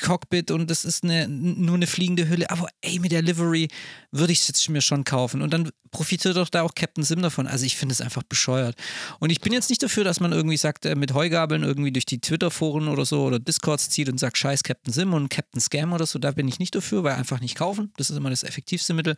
Cockpit 0.00 0.50
und 0.50 0.70
das 0.70 0.84
ist 0.84 1.04
eine, 1.04 1.28
nur 1.28 1.74
eine 1.74 1.86
fliegende 1.86 2.28
Hülle, 2.28 2.50
aber 2.50 2.68
ey, 2.80 2.98
mit 2.98 3.12
der 3.12 3.22
Livery 3.22 3.68
würde 4.10 4.32
ich 4.32 4.40
es 4.40 4.48
jetzt 4.48 4.68
mir 4.68 4.80
schon 4.80 5.04
kaufen. 5.04 5.42
Und 5.42 5.52
dann 5.52 5.70
profitiert 5.90 6.36
doch 6.36 6.48
da 6.48 6.62
auch 6.62 6.74
Captain 6.74 7.04
Sim 7.04 7.22
davon. 7.22 7.46
Also 7.46 7.64
ich 7.64 7.76
finde 7.76 7.92
es 7.92 8.00
einfach 8.00 8.22
bescheuert. 8.22 8.76
Und 9.18 9.30
ich 9.30 9.40
bin 9.40 9.52
jetzt 9.52 9.70
nicht 9.70 9.82
dafür, 9.82 10.04
dass 10.04 10.20
man 10.20 10.32
irgendwie 10.32 10.56
sagt, 10.56 10.84
äh, 10.86 10.94
mit 10.94 11.14
Heugabeln 11.14 11.62
irgendwie 11.62 11.92
durch 11.92 12.06
die 12.06 12.20
Twitter-Foren 12.20 12.88
oder 12.88 13.04
so 13.04 13.24
oder 13.24 13.38
Discords 13.38 13.88
zieht 13.88 14.08
und 14.08 14.18
sagt, 14.18 14.38
scheiß 14.38 14.62
Captain 14.62 14.92
Sim 14.92 15.14
und 15.14 15.28
Captain 15.28 15.60
Scam 15.60 15.92
oder 15.92 16.06
so. 16.06 16.18
Da 16.18 16.32
bin 16.32 16.48
ich 16.48 16.58
nicht 16.58 16.74
dafür, 16.74 17.04
weil 17.04 17.14
einfach 17.14 17.40
nicht 17.40 17.56
kaufen. 17.56 17.92
Das 17.96 18.10
ist 18.10 18.16
immer 18.16 18.30
das 18.30 18.44
effektivste 18.44 18.94
Mittel. 18.94 19.16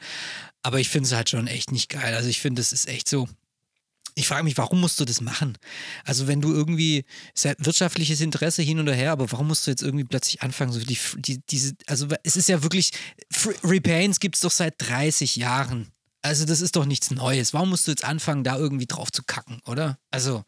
Aber 0.62 0.78
ich 0.78 0.88
finde 0.88 1.06
es 1.06 1.14
halt 1.14 1.28
schon 1.28 1.46
echt 1.46 1.72
nicht 1.72 1.88
geil. 1.88 2.14
Also 2.14 2.28
ich 2.28 2.40
finde, 2.40 2.60
das 2.60 2.72
ist 2.72 2.88
echt 2.88 3.08
so. 3.08 3.28
Ich 4.18 4.26
frage 4.26 4.42
mich, 4.42 4.58
warum 4.58 4.80
musst 4.80 4.98
du 4.98 5.04
das 5.04 5.20
machen? 5.20 5.56
Also 6.04 6.26
wenn 6.26 6.40
du 6.40 6.52
irgendwie, 6.52 7.04
ja 7.40 7.52
wirtschaftliches 7.58 8.20
Interesse 8.20 8.62
hin 8.62 8.80
und 8.80 8.88
her, 8.88 9.12
aber 9.12 9.30
warum 9.30 9.46
musst 9.46 9.64
du 9.64 9.70
jetzt 9.70 9.82
irgendwie 9.82 10.04
plötzlich 10.04 10.42
anfangen, 10.42 10.72
so 10.72 10.80
die, 10.80 10.98
die 11.18 11.40
diese, 11.48 11.74
also 11.86 12.08
es 12.24 12.36
ist 12.36 12.48
ja 12.48 12.64
wirklich, 12.64 12.90
Repaints 13.62 14.18
gibt 14.18 14.34
es 14.34 14.40
doch 14.40 14.50
seit 14.50 14.74
30 14.78 15.36
Jahren. 15.36 15.92
Also 16.20 16.46
das 16.46 16.60
ist 16.60 16.74
doch 16.74 16.84
nichts 16.84 17.12
Neues. 17.12 17.54
Warum 17.54 17.70
musst 17.70 17.86
du 17.86 17.92
jetzt 17.92 18.04
anfangen, 18.04 18.42
da 18.42 18.56
irgendwie 18.56 18.86
drauf 18.86 19.12
zu 19.12 19.22
kacken, 19.22 19.60
oder? 19.66 19.98
Also 20.10 20.42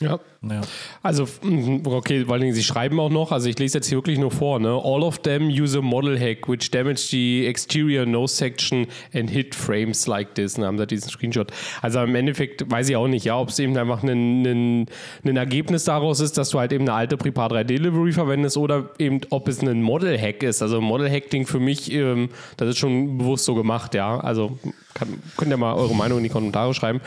Ja. 0.00 0.20
Ja. 0.48 0.60
Also, 1.02 1.26
mhm, 1.42 1.82
okay, 1.84 2.24
vor 2.24 2.34
allen 2.34 2.42
Dingen, 2.42 2.54
sie 2.54 2.62
schreiben 2.62 3.00
auch 3.00 3.10
noch, 3.10 3.32
also 3.32 3.48
ich 3.48 3.58
lese 3.58 3.78
jetzt 3.78 3.88
hier 3.88 3.98
wirklich 3.98 4.18
nur 4.18 4.30
vor, 4.30 4.60
ne? 4.60 4.68
All 4.68 5.02
of 5.02 5.18
them 5.18 5.48
use 5.48 5.76
a 5.76 5.82
model 5.82 6.18
hack 6.18 6.48
which 6.48 6.70
damage 6.70 7.08
the 7.10 7.44
exterior 7.46 8.06
nose 8.06 8.36
section 8.36 8.86
and 9.12 9.28
hit 9.28 9.56
frames 9.56 10.06
like 10.06 10.36
this. 10.36 10.56
Und 10.56 10.64
haben 10.64 10.78
sie 10.78 10.86
diesen 10.86 11.10
Screenshot. 11.10 11.50
Also 11.82 12.00
im 12.00 12.14
Endeffekt 12.14 12.70
weiß 12.70 12.88
ich 12.88 12.94
auch 12.94 13.08
nicht, 13.08 13.24
ja, 13.24 13.36
ob 13.36 13.48
es 13.48 13.58
eben 13.58 13.76
einfach 13.76 14.04
ein, 14.04 14.42
ein, 14.46 14.86
ein 15.24 15.36
Ergebnis 15.36 15.84
daraus 15.84 16.20
ist, 16.20 16.38
dass 16.38 16.50
du 16.50 16.60
halt 16.60 16.72
eben 16.72 16.84
eine 16.84 16.92
alte 16.92 17.16
Prepar 17.16 17.48
3 17.48 17.64
Delivery 17.64 18.12
verwendest 18.12 18.56
oder 18.56 18.90
eben 18.98 19.20
ob 19.30 19.48
es 19.48 19.60
ein 19.60 19.82
Model 19.82 20.16
Hack 20.16 20.44
ist. 20.44 20.62
Also 20.62 20.80
Model 20.80 21.10
Hack-Ding 21.10 21.46
für 21.46 21.58
mich, 21.58 21.92
ähm, 21.92 22.28
das 22.56 22.68
ist 22.68 22.78
schon 22.78 23.18
bewusst 23.18 23.44
so 23.44 23.56
gemacht, 23.56 23.94
ja. 23.94 24.20
Also 24.20 24.56
kann, 24.98 25.20
könnt 25.36 25.50
ihr 25.50 25.56
mal 25.56 25.74
eure 25.74 25.94
Meinung 25.94 26.18
in 26.18 26.24
die 26.24 26.30
Kommentare 26.30 26.74
schreiben. 26.74 27.00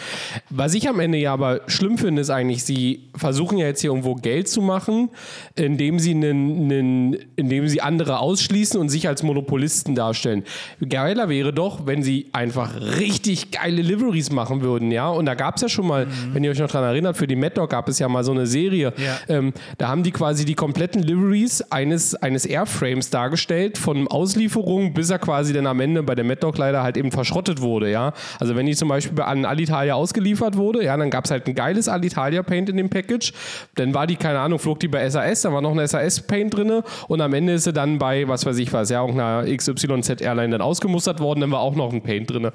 Was 0.49 0.73
ich 0.73 0.87
am 0.87 0.99
Ende 0.99 1.17
ja 1.17 1.33
aber 1.33 1.61
schlimm 1.67 1.97
finde, 1.97 2.21
ist 2.21 2.29
eigentlich, 2.29 2.63
sie 2.63 3.09
versuchen 3.15 3.57
ja 3.57 3.67
jetzt 3.67 3.81
hier 3.81 3.89
irgendwo 3.89 4.15
Geld 4.15 4.47
zu 4.47 4.61
machen, 4.61 5.09
indem 5.55 5.99
sie, 5.99 6.11
einen, 6.11 6.71
einen, 6.71 7.17
indem 7.35 7.67
sie 7.67 7.81
andere 7.81 8.19
ausschließen 8.19 8.79
und 8.79 8.89
sich 8.89 9.07
als 9.07 9.23
Monopolisten 9.23 9.95
darstellen. 9.95 10.43
Geiler 10.87 11.29
wäre 11.29 11.53
doch, 11.53 11.85
wenn 11.85 12.03
sie 12.03 12.27
einfach 12.31 12.75
richtig 12.99 13.51
geile 13.51 13.81
Liveries 13.81 14.31
machen 14.31 14.61
würden, 14.61 14.91
ja. 14.91 15.09
Und 15.09 15.25
da 15.25 15.35
gab 15.35 15.55
es 15.55 15.61
ja 15.61 15.69
schon 15.69 15.87
mal, 15.87 16.07
wenn 16.33 16.43
ihr 16.43 16.51
euch 16.51 16.59
noch 16.59 16.71
daran 16.71 16.89
erinnert, 16.89 17.17
für 17.17 17.27
die 17.27 17.35
Mad 17.35 17.55
Dog 17.55 17.69
gab 17.69 17.89
es 17.89 17.99
ja 17.99 18.07
mal 18.07 18.23
so 18.23 18.31
eine 18.31 18.47
Serie. 18.47 18.93
Ja. 18.97 19.17
Ähm, 19.27 19.53
da 19.77 19.87
haben 19.87 20.03
die 20.03 20.11
quasi 20.11 20.45
die 20.45 20.55
kompletten 20.55 21.03
Liveries 21.03 21.61
eines, 21.71 22.15
eines 22.15 22.45
Airframes 22.45 23.09
dargestellt, 23.09 23.77
von 23.77 24.07
Auslieferung 24.07 24.93
bis 24.93 25.09
er 25.09 25.19
quasi 25.19 25.53
dann 25.53 25.67
am 25.67 25.79
Ende 25.79 26.03
bei 26.03 26.15
der 26.15 26.25
Mad 26.25 26.41
Dog 26.41 26.57
leider 26.57 26.83
halt 26.83 26.97
eben 26.97 27.11
verschrottet 27.11 27.61
wurde, 27.61 27.80
ja. 27.89 28.13
Also 28.39 28.55
wenn 28.55 28.65
die 28.65 28.75
zum 28.75 28.89
Beispiel 28.89 29.21
an 29.21 29.45
Alitalia 29.45 29.95
ausgeliefert 29.95 30.57
wurde, 30.57 30.83
ja, 30.83 30.97
dann 30.97 31.09
gab 31.09 31.25
es 31.25 31.31
halt 31.31 31.47
ein 31.47 31.55
geiles 31.55 31.87
Alitalia 31.87 32.43
Paint 32.43 32.69
in 32.69 32.77
dem 32.77 32.89
Package. 32.89 33.33
Dann 33.75 33.93
war 33.93 34.07
die, 34.07 34.15
keine 34.15 34.39
Ahnung, 34.39 34.59
flog 34.59 34.79
die 34.79 34.87
bei 34.87 35.09
SAS, 35.09 35.41
da 35.41 35.53
war 35.53 35.61
noch 35.61 35.75
ein 35.75 35.87
SAS 35.87 36.21
Paint 36.21 36.55
drin 36.55 36.81
und 37.07 37.21
am 37.21 37.33
Ende 37.33 37.53
ist 37.53 37.63
sie 37.63 37.73
dann 37.73 37.97
bei, 37.97 38.27
was 38.27 38.45
weiß 38.45 38.57
ich 38.57 38.71
was, 38.73 38.89
ja, 38.89 39.01
irgendeiner 39.01 39.45
XYZ 39.55 40.21
Airline 40.21 40.51
dann 40.51 40.61
ausgemustert 40.61 41.19
worden, 41.19 41.41
dann 41.41 41.51
war 41.51 41.61
auch 41.61 41.75
noch 41.75 41.91
ein 41.91 42.01
Paint 42.01 42.31
drin. 42.31 42.51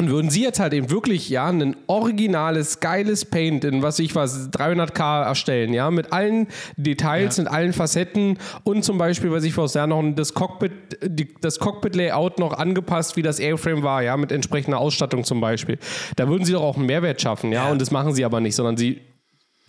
Und 0.00 0.08
würden 0.08 0.30
Sie 0.30 0.42
jetzt 0.42 0.60
halt 0.60 0.72
eben 0.72 0.90
wirklich, 0.90 1.28
ja, 1.28 1.46
ein 1.50 1.76
originales, 1.86 2.80
geiles 2.80 3.26
Paint 3.26 3.66
in, 3.66 3.82
was 3.82 3.98
ich 3.98 4.14
was, 4.14 4.50
300k 4.50 5.24
erstellen, 5.24 5.74
ja, 5.74 5.90
mit 5.90 6.10
allen 6.10 6.46
Details, 6.78 7.36
mit 7.36 7.48
allen 7.48 7.74
Facetten 7.74 8.38
und 8.64 8.82
zum 8.82 8.96
Beispiel, 8.96 9.30
was 9.30 9.44
ich 9.44 9.54
was, 9.58 9.74
ja, 9.74 9.86
noch 9.86 10.02
das 10.16 10.32
Cockpit, 10.32 10.72
die, 11.02 11.28
das 11.42 11.58
Cockpit-Layout 11.58 12.38
noch 12.38 12.54
angepasst, 12.54 13.18
wie 13.18 13.22
das 13.22 13.38
Airframe 13.40 13.82
war, 13.82 14.02
ja, 14.02 14.16
mit 14.16 14.32
entsprechender 14.32 14.78
Ausstattung 14.78 15.24
zum 15.24 15.42
Beispiel. 15.42 15.76
Da 16.16 16.26
würden 16.28 16.46
Sie 16.46 16.52
doch 16.52 16.62
auch 16.62 16.78
einen 16.78 16.86
Mehrwert 16.86 17.20
schaffen, 17.20 17.52
ja, 17.52 17.70
und 17.70 17.78
das 17.78 17.90
machen 17.90 18.14
Sie 18.14 18.24
aber 18.24 18.40
nicht, 18.40 18.56
sondern 18.56 18.78
Sie 18.78 19.02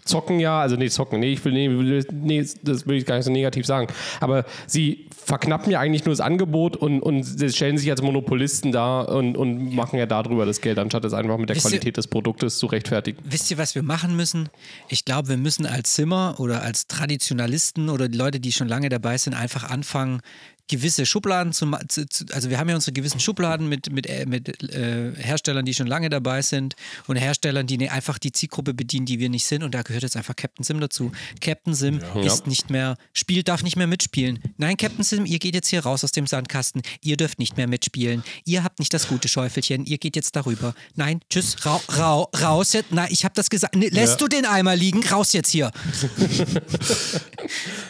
zocken 0.06 0.40
ja, 0.40 0.60
also 0.62 0.76
nee, 0.76 0.90
zocken, 0.90 1.20
nee, 1.20 1.34
ich 1.34 1.46
will, 1.46 1.54
nee, 1.54 2.04
nee, 2.12 2.46
das 2.64 2.88
will 2.88 2.98
ich 2.98 3.06
gar 3.06 3.16
nicht 3.18 3.26
so 3.26 3.32
negativ 3.32 3.66
sagen. 3.66 3.88
Aber 4.20 4.46
sie 4.68 5.08
verknappen 5.26 5.72
ja 5.72 5.80
eigentlich 5.80 6.06
nur 6.06 6.12
das 6.14 6.20
Angebot 6.22 6.76
und, 6.76 7.02
und 7.02 7.24
sie 7.24 7.50
stellen 7.50 7.78
sich 7.78 7.90
als 7.92 8.02
Monopolisten 8.02 8.72
da 8.72 9.02
und, 9.02 9.38
und 9.38 9.76
machen 9.76 10.00
ja 10.00 10.06
darüber 10.08 10.46
das 10.46 10.62
Geld, 10.62 10.80
anstatt 10.80 11.06
es 11.06 11.14
einfach 11.14 11.38
mit 11.38 11.50
der 11.50 11.56
Wisst 11.56 11.66
ihr- 11.66 11.72
Qualität 11.72 11.98
des 11.98 12.08
Produktes 12.08 12.58
zu 12.58 12.66
rechtfertigen. 12.66 13.20
Wisst 13.24 13.52
ihr, 13.52 13.58
was 13.58 13.76
wir 13.76 13.84
machen 13.84 14.16
müssen? 14.16 14.50
Ich 14.90 15.06
glaube, 15.06 15.30
wir 15.30 15.38
müssen 15.38 15.66
als 15.66 15.94
Zimmer 15.94 16.36
oder 16.40 16.64
als 16.64 16.88
Traditionalisten 16.88 17.90
oder 17.90 18.10
die 18.10 18.18
Leute, 18.18 18.40
die 18.40 18.52
schon 18.52 18.68
lange 18.68 18.90
dabei 18.90 19.18
sind, 19.18 19.34
einfach 19.34 19.70
anfangen, 19.70 20.22
gewisse 20.68 21.06
Schubladen 21.06 21.54
zu, 21.54 21.66
ma- 21.66 21.82
zu, 21.88 22.08
zu 22.08 22.26
also 22.32 22.50
wir 22.50 22.58
haben 22.60 22.70
ja 22.70 22.76
unsere 22.76 22.94
gewissen 22.94 23.20
Schubladen 23.20 23.68
mit, 23.68 23.92
mit, 23.92 24.08
äh, 24.08 24.26
mit 24.26 24.48
äh, 24.74 25.14
Herstellern, 25.16 25.66
die 25.66 25.74
schon 25.74 25.88
lange 25.88 26.10
dabei 26.10 26.42
sind 26.42 26.76
und 27.08 27.16
Herstellern, 27.18 27.68
die 27.68 27.78
ne, 27.78 27.90
einfach 27.92 28.18
die 28.20 28.32
Zielgruppe 28.32 28.74
bedienen, 28.74 29.06
die 29.06 29.20
wir 29.20 29.30
nicht 29.30 29.46
sind. 29.46 29.64
Und 29.64 29.74
da 29.74 29.82
gehört 29.82 30.04
jetzt 30.04 30.16
einfach 30.18 30.36
Captain 30.36 30.64
Sim 30.64 30.80
dazu. 30.80 31.12
Captain 31.42 31.74
Sim 31.74 32.00
ist 32.24 32.48
nicht 32.48 32.70
mehr, 32.70 32.98
Spiel 33.14 33.44
darf 33.44 33.64
nicht 33.64 33.76
mehr 33.76 33.88
mitspielen. 33.88 34.40
Nein, 34.58 34.78
Captain 34.78 35.04
Sim, 35.04 35.26
ihr 35.26 35.40
geht 35.40 35.56
jetzt 35.56 35.68
hier 35.68 35.82
raus 35.82 36.04
aus 36.04 36.12
dem 36.12 36.28
Sandkasten, 36.28 36.82
ihr 37.02 37.18
dürft 37.18 37.40
nicht 37.40 37.58
mehr 37.58 37.68
mitspielen, 37.68 38.24
ihr 38.46 38.64
habt 38.64 38.80
nicht 38.80 38.94
das 38.94 39.08
gute 39.08 39.28
Schäufelchen, 39.28 39.86
ihr 39.86 39.98
geht 39.98 40.16
jetzt 40.16 40.36
darüber. 40.36 40.74
Nein, 40.96 41.20
tschüss, 41.30 41.56
rau, 41.66 41.82
rau, 41.98 42.30
raus 42.42 42.74
jetzt, 42.74 42.92
nein, 42.92 43.08
ich 43.12 43.24
habe 43.26 43.34
das 43.36 43.50
gesagt, 43.50 43.76
nee, 43.76 43.90
lässt 43.90 44.22
du 44.22 44.28
den 44.28 44.46
Eimer 44.46 44.76
liegen, 44.76 45.04
raus 45.08 45.34
jetzt 45.34 45.50
hier. 45.50 45.72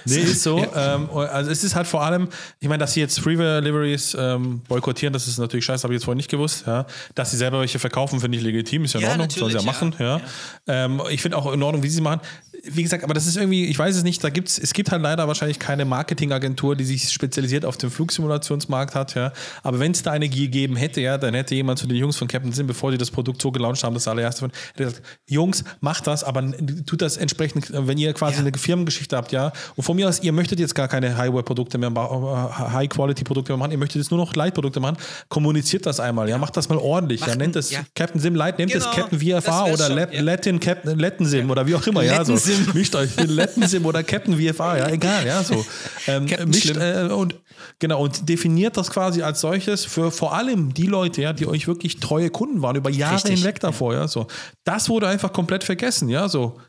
Nee, 0.06 0.18
ist 0.18 0.43
so. 0.43 0.58
Ähm, 0.76 1.10
also 1.12 1.52
es 1.52 1.64
ist 1.64 1.76
halt 1.76 1.88
vor 1.88 2.04
allem, 2.04 2.28
ich 2.60 2.68
meine, 2.68 2.80
dass 2.80 2.93
sie 2.93 2.99
jetzt 2.99 3.20
Freeware 3.20 3.60
Liveries 3.62 4.16
ähm, 4.20 4.62
boykottieren, 4.68 5.14
das 5.14 5.28
ist 5.28 5.38
natürlich 5.38 5.66
scheiße, 5.66 5.84
habe 5.84 5.93
ich 5.93 5.97
jetzt 5.99 6.06
vorhin 6.06 6.18
nicht 6.18 6.30
gewusst. 6.30 6.64
Ja. 6.68 6.86
Dass 7.16 7.32
sie 7.32 7.38
selber 7.38 7.60
welche 7.60 7.80
verkaufen, 7.80 8.20
finde 8.20 8.38
ich 8.38 8.43
legitim, 8.43 8.84
ist 8.86 8.93
ja 8.93 8.99
in 8.99 9.06
Ja, 9.06 9.12
Ordnung, 9.12 9.30
sollen 9.30 9.52
sie 9.52 9.58
ja 9.58 9.64
machen. 9.64 9.95
Ja. 9.99 10.22
Ähm, 10.68 11.02
ich 11.10 11.22
finde 11.22 11.38
auch 11.38 11.52
in 11.52 11.62
Ordnung, 11.64 11.84
wie 11.84 11.89
sie 11.89 11.97
es 11.97 12.04
machen. 12.04 12.22
Wie 12.64 12.84
gesagt, 12.84 13.04
aber 13.04 13.16
das 13.16 13.26
ist 13.26 13.38
irgendwie, 13.38 13.66
ich 13.66 13.80
weiß 13.80 13.95
es 13.95 14.04
nicht, 14.04 14.24
da 14.24 14.30
gibt's, 14.30 14.60
es 14.60 14.74
gibt 14.74 14.91
halt 14.91 15.02
leider 15.02 15.28
wahrscheinlich 15.28 15.58
keine 15.58 15.84
Marketingagentur, 15.84 16.76
die 16.76 16.84
sich 16.84 17.10
spezialisiert 17.12 17.66
auf 17.66 17.76
den 17.78 17.89
Flugsimulationsmarkt 17.89 18.93
hat, 18.93 19.16
ja. 19.16 19.34
Aber 19.64 19.80
wenn 19.80 19.93
es 19.93 20.04
da 20.04 20.12
eine 20.12 20.30
gegeben 20.30 20.76
hätte, 20.76 21.02
ja, 21.02 21.18
dann 21.18 21.34
hätte 21.34 21.56
jemand 21.56 21.80
zu 21.80 21.88
den 21.88 21.97
Jungs 21.97 22.18
von 22.18 22.28
Captain 22.28 22.52
Sim, 22.54 22.68
bevor 22.68 22.91
sie 22.91 22.99
das 22.99 23.10
Produkt 23.10 23.41
so 23.41 23.52
gelauncht 23.52 23.84
haben, 23.84 23.95
das 23.95 24.08
allererste, 24.08 24.45
hätte 24.45 24.84
gesagt, 24.84 25.02
Jungs, 25.28 25.64
macht 25.80 26.06
das, 26.06 26.24
aber 26.24 26.43
tut 26.86 27.02
das 27.02 27.18
entsprechend, 27.18 27.72
wenn 27.72 27.97
ihr 27.97 28.14
quasi 28.14 28.36
Ja. 28.36 28.41
eine 28.45 28.56
Firmengeschichte 28.56 29.18
habt, 29.18 29.32
ja. 29.32 29.52
Und 29.76 29.84
von 29.92 29.96
mir 29.98 30.08
aus, 30.08 30.22
ihr 30.24 30.32
möchtet 30.32 30.60
jetzt 30.60 30.74
gar 30.74 30.88
keine 30.88 31.18
Highware-Produkte 31.18 31.78
mehr, 31.78 31.89
äh, 31.89 32.72
High-Quality-Produkte 32.72 33.52
mehr 33.52 33.58
machen, 33.58 33.72
ihr 33.72 33.78
möchtet 33.78 34.02
jetzt 34.02 34.10
nur 34.12 34.20
noch 34.20 34.34
Light-Produkte 34.36 34.80
machen, 34.80 34.98
kommuniziert 35.28 35.86
das 35.86 36.00
einmal, 36.00 36.30
ja. 36.30 36.38
Macht 36.38 36.56
das 36.56 36.70
mal 36.70 36.78
ordentlich, 36.78 37.20
ja. 37.22 37.28
Macht 37.28 37.38
Nennt 37.39 37.50
ein- 37.50 37.54
das 37.54 37.72
ja. 37.72 37.82
Captain 37.94 38.22
Sim 38.22 38.36
Light, 38.36 38.58
nennt 38.58 38.74
es 38.74 38.84
Genau, 38.84 38.96
Captain 38.96 39.20
das 39.20 39.44
VFA 39.44 39.66
oder 39.66 39.88
schon, 39.88 39.98
ja. 39.98 40.22
Latin 40.22 40.60
Captain, 40.60 40.98
Latin 40.98 41.26
Sim 41.26 41.50
oder 41.52 41.68
wie 41.68 41.76
auch 41.76 41.86
immer, 41.86 42.04
ja. 42.04 42.24
So. 42.24 42.34
Mischt 42.74 42.96
euch 42.96 43.10
Latin 43.28 43.68
Sim 43.68 43.86
oder 43.86 44.04
Captain 44.04 44.36
VFA, 44.39 44.78
ja, 44.78 44.88
egal, 44.89 45.28
ja, 45.28 45.44
so. 45.44 45.66
Ähm, 46.08 46.26
Captain 46.26 46.50
mischt, 46.50 46.78
äh, 46.78 47.10
und 47.12 47.36
genau, 47.80 48.02
und 48.02 48.30
definiert 48.30 48.78
das 48.78 48.89
quasi 48.89 49.22
als 49.22 49.42
solches 49.42 49.84
für 49.84 50.10
vor 50.12 50.34
allem 50.34 50.74
die 50.74 50.88
Leute, 50.88 51.22
ja, 51.22 51.34
die 51.34 51.48
euch 51.48 51.68
wirklich 51.68 52.00
treue 52.00 52.30
Kunden 52.30 52.62
waren, 52.62 52.78
über 52.78 52.89
Jahre 52.89 53.16
Richtig, 53.16 53.39
hinweg 53.39 53.60
davor, 53.60 53.94
ja, 53.94 54.08
so. 54.08 54.28
Das 54.64 54.88
wurde 54.88 55.08
einfach 55.10 55.34
komplett 55.34 55.64
vergessen, 55.66 56.08
ja, 56.08 56.30
so. 56.30 56.60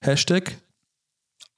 Hashtag 0.00 0.56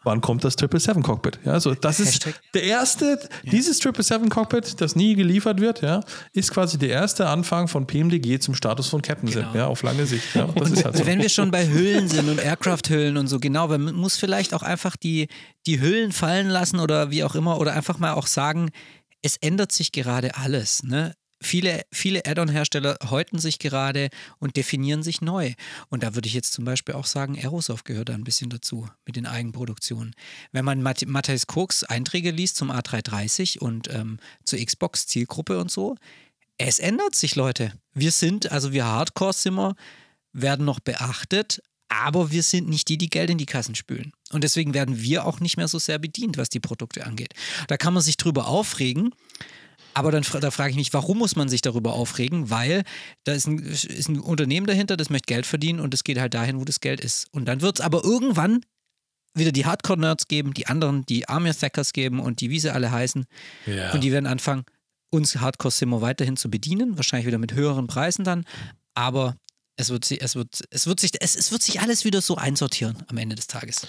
Wann 0.04 0.20
kommt 0.20 0.44
das 0.44 0.54
777 0.54 1.02
Cockpit? 1.02 1.40
Ja, 1.44 1.58
so 1.58 1.74
das 1.74 1.98
ist 1.98 2.26
Hashtag. 2.26 2.40
der 2.52 2.62
erste, 2.64 3.18
dieses 3.42 3.78
777 3.78 4.30
Cockpit, 4.30 4.80
das 4.80 4.94
nie 4.96 5.14
geliefert 5.14 5.60
wird, 5.60 5.80
ja, 5.82 6.00
ist 6.32 6.50
quasi 6.52 6.78
der 6.78 6.90
erste 6.90 7.26
Anfang 7.26 7.68
von 7.68 7.86
PMDG 7.86 8.38
zum 8.38 8.54
Status 8.54 8.88
von 8.88 9.02
Captain 9.02 9.30
Genau. 9.30 9.54
ja, 9.54 9.66
auf 9.66 9.82
lange 9.82 10.06
Sicht. 10.06 10.34
Ja, 10.34 10.48
halt 10.54 10.96
so. 10.96 11.06
Wenn 11.06 11.20
wir 11.20 11.28
schon 11.28 11.50
bei 11.50 11.66
Hüllen 11.66 12.08
sind 12.08 12.28
und 12.28 12.38
Aircraft-Hüllen 12.40 13.16
und 13.16 13.26
so, 13.28 13.40
genau, 13.40 13.68
man 13.68 13.94
muss 13.94 14.16
vielleicht 14.16 14.54
auch 14.54 14.62
einfach 14.62 14.96
die, 14.96 15.28
die 15.66 15.80
Hüllen 15.80 16.12
fallen 16.12 16.48
lassen 16.48 16.78
oder 16.80 17.10
wie 17.10 17.24
auch 17.24 17.34
immer 17.34 17.58
oder 17.58 17.72
einfach 17.72 17.98
mal 17.98 18.12
auch 18.12 18.26
sagen, 18.26 18.70
es 19.22 19.36
ändert 19.38 19.72
sich 19.72 19.90
gerade 19.92 20.36
alles. 20.36 20.82
Ne? 20.82 21.14
Viele, 21.44 21.82
viele 21.92 22.24
Add-on-Hersteller 22.26 22.98
häuten 23.10 23.38
sich 23.38 23.58
gerade 23.58 24.08
und 24.38 24.56
definieren 24.56 25.02
sich 25.02 25.20
neu. 25.20 25.52
Und 25.88 26.02
da 26.02 26.14
würde 26.14 26.26
ich 26.26 26.34
jetzt 26.34 26.52
zum 26.52 26.64
Beispiel 26.64 26.94
auch 26.94 27.06
sagen, 27.06 27.36
Aerosoft 27.36 27.84
gehört 27.84 28.08
da 28.08 28.14
ein 28.14 28.24
bisschen 28.24 28.50
dazu 28.50 28.88
mit 29.06 29.16
den 29.16 29.26
Eigenproduktionen. 29.26 30.14
Wenn 30.52 30.64
man 30.64 30.82
Matt- 30.82 31.06
Matthijs 31.06 31.46
Koks 31.46 31.84
Einträge 31.84 32.30
liest 32.30 32.56
zum 32.56 32.70
A330 32.70 33.58
und 33.58 33.92
ähm, 33.92 34.18
zur 34.44 34.58
Xbox-Zielgruppe 34.58 35.58
und 35.58 35.70
so, 35.70 35.96
es 36.56 36.78
ändert 36.78 37.14
sich, 37.14 37.34
Leute. 37.34 37.72
Wir 37.92 38.12
sind, 38.12 38.52
also 38.52 38.72
wir 38.72 38.84
Hardcore-Simmer, 38.84 39.74
werden 40.32 40.64
noch 40.64 40.80
beachtet, 40.80 41.60
aber 41.88 42.30
wir 42.30 42.42
sind 42.42 42.68
nicht 42.68 42.88
die, 42.88 42.98
die 42.98 43.10
Geld 43.10 43.30
in 43.30 43.38
die 43.38 43.46
Kassen 43.46 43.74
spülen. 43.74 44.12
Und 44.32 44.42
deswegen 44.44 44.74
werden 44.74 45.00
wir 45.00 45.26
auch 45.26 45.40
nicht 45.40 45.56
mehr 45.56 45.68
so 45.68 45.78
sehr 45.78 45.98
bedient, 45.98 46.38
was 46.38 46.48
die 46.48 46.60
Produkte 46.60 47.06
angeht. 47.06 47.34
Da 47.68 47.76
kann 47.76 47.94
man 47.94 48.02
sich 48.02 48.16
drüber 48.16 48.46
aufregen, 48.48 49.14
aber 49.94 50.10
dann 50.12 50.24
da 50.40 50.50
frage 50.50 50.70
ich 50.70 50.76
mich, 50.76 50.92
warum 50.92 51.18
muss 51.18 51.36
man 51.36 51.48
sich 51.48 51.62
darüber 51.62 51.94
aufregen? 51.94 52.50
Weil 52.50 52.82
da 53.24 53.32
ist 53.32 53.46
ein, 53.46 53.58
ist 53.58 54.08
ein 54.08 54.20
Unternehmen 54.20 54.66
dahinter, 54.66 54.96
das 54.96 55.08
möchte 55.10 55.26
Geld 55.32 55.46
verdienen 55.46 55.80
und 55.80 55.94
es 55.94 56.04
geht 56.04 56.18
halt 56.18 56.34
dahin, 56.34 56.58
wo 56.60 56.64
das 56.64 56.80
Geld 56.80 57.00
ist. 57.00 57.28
Und 57.32 57.46
dann 57.46 57.60
wird 57.60 57.78
es 57.78 57.84
aber 57.84 58.04
irgendwann 58.04 58.60
wieder 59.34 59.50
die 59.52 59.66
Hardcore-Nerds 59.66 60.28
geben, 60.28 60.54
die 60.54 60.66
anderen, 60.66 61.04
die 61.06 61.28
Army-Thackers 61.28 61.92
geben 61.92 62.20
und 62.20 62.40
die, 62.40 62.50
wie 62.50 62.60
sie 62.60 62.72
alle 62.72 62.90
heißen. 62.92 63.24
Und 63.92 64.02
die 64.04 64.12
werden 64.12 64.26
anfangen, 64.26 64.64
uns 65.10 65.36
Hardcore-Simmer 65.36 66.00
weiterhin 66.00 66.36
zu 66.36 66.50
bedienen, 66.50 66.96
wahrscheinlich 66.96 67.26
wieder 67.26 67.38
mit 67.38 67.52
höheren 67.54 67.86
Preisen 67.86 68.24
dann. 68.24 68.44
Aber 68.94 69.36
es 69.76 69.90
wird, 69.90 70.04
sich- 70.04 70.22
es 70.22 70.36
wird, 70.36 70.60
es 70.70 70.86
wird, 70.86 71.00
sich, 71.00 71.10
es, 71.20 71.34
es 71.34 71.50
wird 71.50 71.62
sich 71.62 71.80
alles 71.80 72.04
wieder 72.04 72.20
so 72.20 72.36
einsortieren 72.36 72.96
am 73.08 73.16
Ende 73.16 73.34
des 73.34 73.46
Tages. 73.48 73.86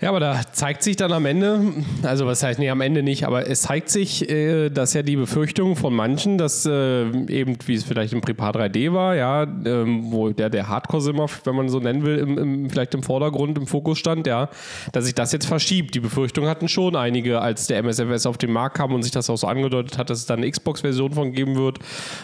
Ja, 0.00 0.08
aber 0.10 0.20
da 0.20 0.40
zeigt 0.52 0.82
sich 0.82 0.96
dann 0.96 1.12
am 1.12 1.26
Ende, 1.26 1.72
also 2.02 2.26
was 2.26 2.42
heißt, 2.42 2.58
nee, 2.58 2.70
am 2.70 2.80
Ende 2.80 3.02
nicht, 3.02 3.26
aber 3.26 3.48
es 3.48 3.62
zeigt 3.62 3.88
sich, 3.90 4.28
äh, 4.28 4.70
dass 4.70 4.94
ja 4.94 5.02
die 5.02 5.16
Befürchtung 5.16 5.76
von 5.76 5.94
manchen, 5.94 6.38
dass 6.38 6.66
äh, 6.66 7.04
eben, 7.28 7.56
wie 7.66 7.74
es 7.74 7.84
vielleicht 7.84 8.12
im 8.12 8.20
Prepar 8.20 8.54
3D 8.54 8.92
war, 8.92 9.14
ja, 9.14 9.42
ähm, 9.42 10.12
wo 10.12 10.30
der, 10.30 10.50
der 10.50 10.68
Hardcore-Simmer, 10.68 11.26
wenn 11.44 11.54
man 11.54 11.68
so 11.68 11.80
nennen 11.80 12.04
will, 12.04 12.18
im, 12.18 12.38
im, 12.38 12.70
vielleicht 12.70 12.94
im 12.94 13.02
Vordergrund, 13.02 13.56
im 13.58 13.66
Fokus 13.66 13.98
stand, 13.98 14.26
ja, 14.26 14.48
dass 14.92 15.04
sich 15.04 15.14
das 15.14 15.32
jetzt 15.32 15.46
verschiebt. 15.46 15.94
Die 15.94 16.00
Befürchtung 16.00 16.46
hatten 16.46 16.68
schon 16.68 16.96
einige, 16.96 17.40
als 17.40 17.66
der 17.66 17.78
MSFS 17.82 18.26
auf 18.26 18.38
den 18.38 18.52
Markt 18.52 18.76
kam 18.76 18.92
und 18.92 19.02
sich 19.02 19.12
das 19.12 19.30
auch 19.30 19.36
so 19.36 19.46
angedeutet 19.46 19.98
hat, 19.98 20.10
dass 20.10 20.18
es 20.18 20.26
da 20.26 20.34
eine 20.34 20.50
Xbox-Version 20.50 21.12
von 21.12 21.32
geben 21.32 21.56
wird. 21.56 21.78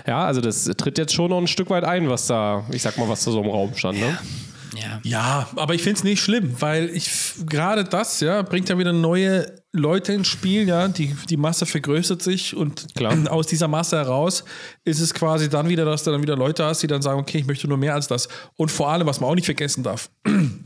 Ja, 0.06 0.24
also 0.24 0.40
das 0.40 0.64
tritt 0.64 0.98
jetzt 0.98 1.14
schon 1.14 1.30
noch 1.30 1.38
ein 1.38 1.46
Stück 1.46 1.70
weit 1.70 1.84
ein, 1.84 2.08
was 2.08 2.26
da, 2.26 2.64
ich 2.72 2.82
sag 2.82 2.98
mal, 2.98 3.08
was 3.08 3.24
da 3.24 3.30
so 3.30 3.42
im 3.42 3.48
Raum 3.48 3.74
stand, 3.74 4.00
ne? 4.00 4.06
Ja. 4.06 4.18
Ja, 5.02 5.48
aber 5.56 5.74
ich 5.74 5.82
finde 5.82 5.98
es 5.98 6.04
nicht 6.04 6.22
schlimm, 6.22 6.54
weil 6.60 6.90
ich 6.90 7.10
gerade 7.46 7.84
das, 7.84 8.20
ja, 8.20 8.42
bringt 8.42 8.68
ja 8.68 8.78
wieder 8.78 8.92
neue 8.92 9.46
Leute 9.72 10.12
ins 10.12 10.28
Spiel, 10.28 10.66
ja, 10.66 10.88
die, 10.88 11.14
die 11.28 11.36
Masse 11.36 11.64
vergrößert 11.64 12.22
sich 12.22 12.56
und 12.56 12.94
Klar. 12.94 13.14
aus 13.30 13.46
dieser 13.46 13.68
Masse 13.68 13.96
heraus 13.96 14.44
ist 14.84 15.00
es 15.00 15.14
quasi 15.14 15.48
dann 15.48 15.68
wieder, 15.68 15.84
dass 15.84 16.02
du 16.02 16.10
dann 16.10 16.22
wieder 16.22 16.36
Leute 16.36 16.64
hast, 16.64 16.82
die 16.82 16.88
dann 16.88 17.02
sagen, 17.02 17.20
okay, 17.20 17.38
ich 17.38 17.46
möchte 17.46 17.68
nur 17.68 17.78
mehr 17.78 17.94
als 17.94 18.08
das. 18.08 18.28
Und 18.56 18.70
vor 18.70 18.90
allem, 18.90 19.06
was 19.06 19.20
man 19.20 19.30
auch 19.30 19.34
nicht 19.34 19.44
vergessen 19.44 19.84
darf, 19.84 20.10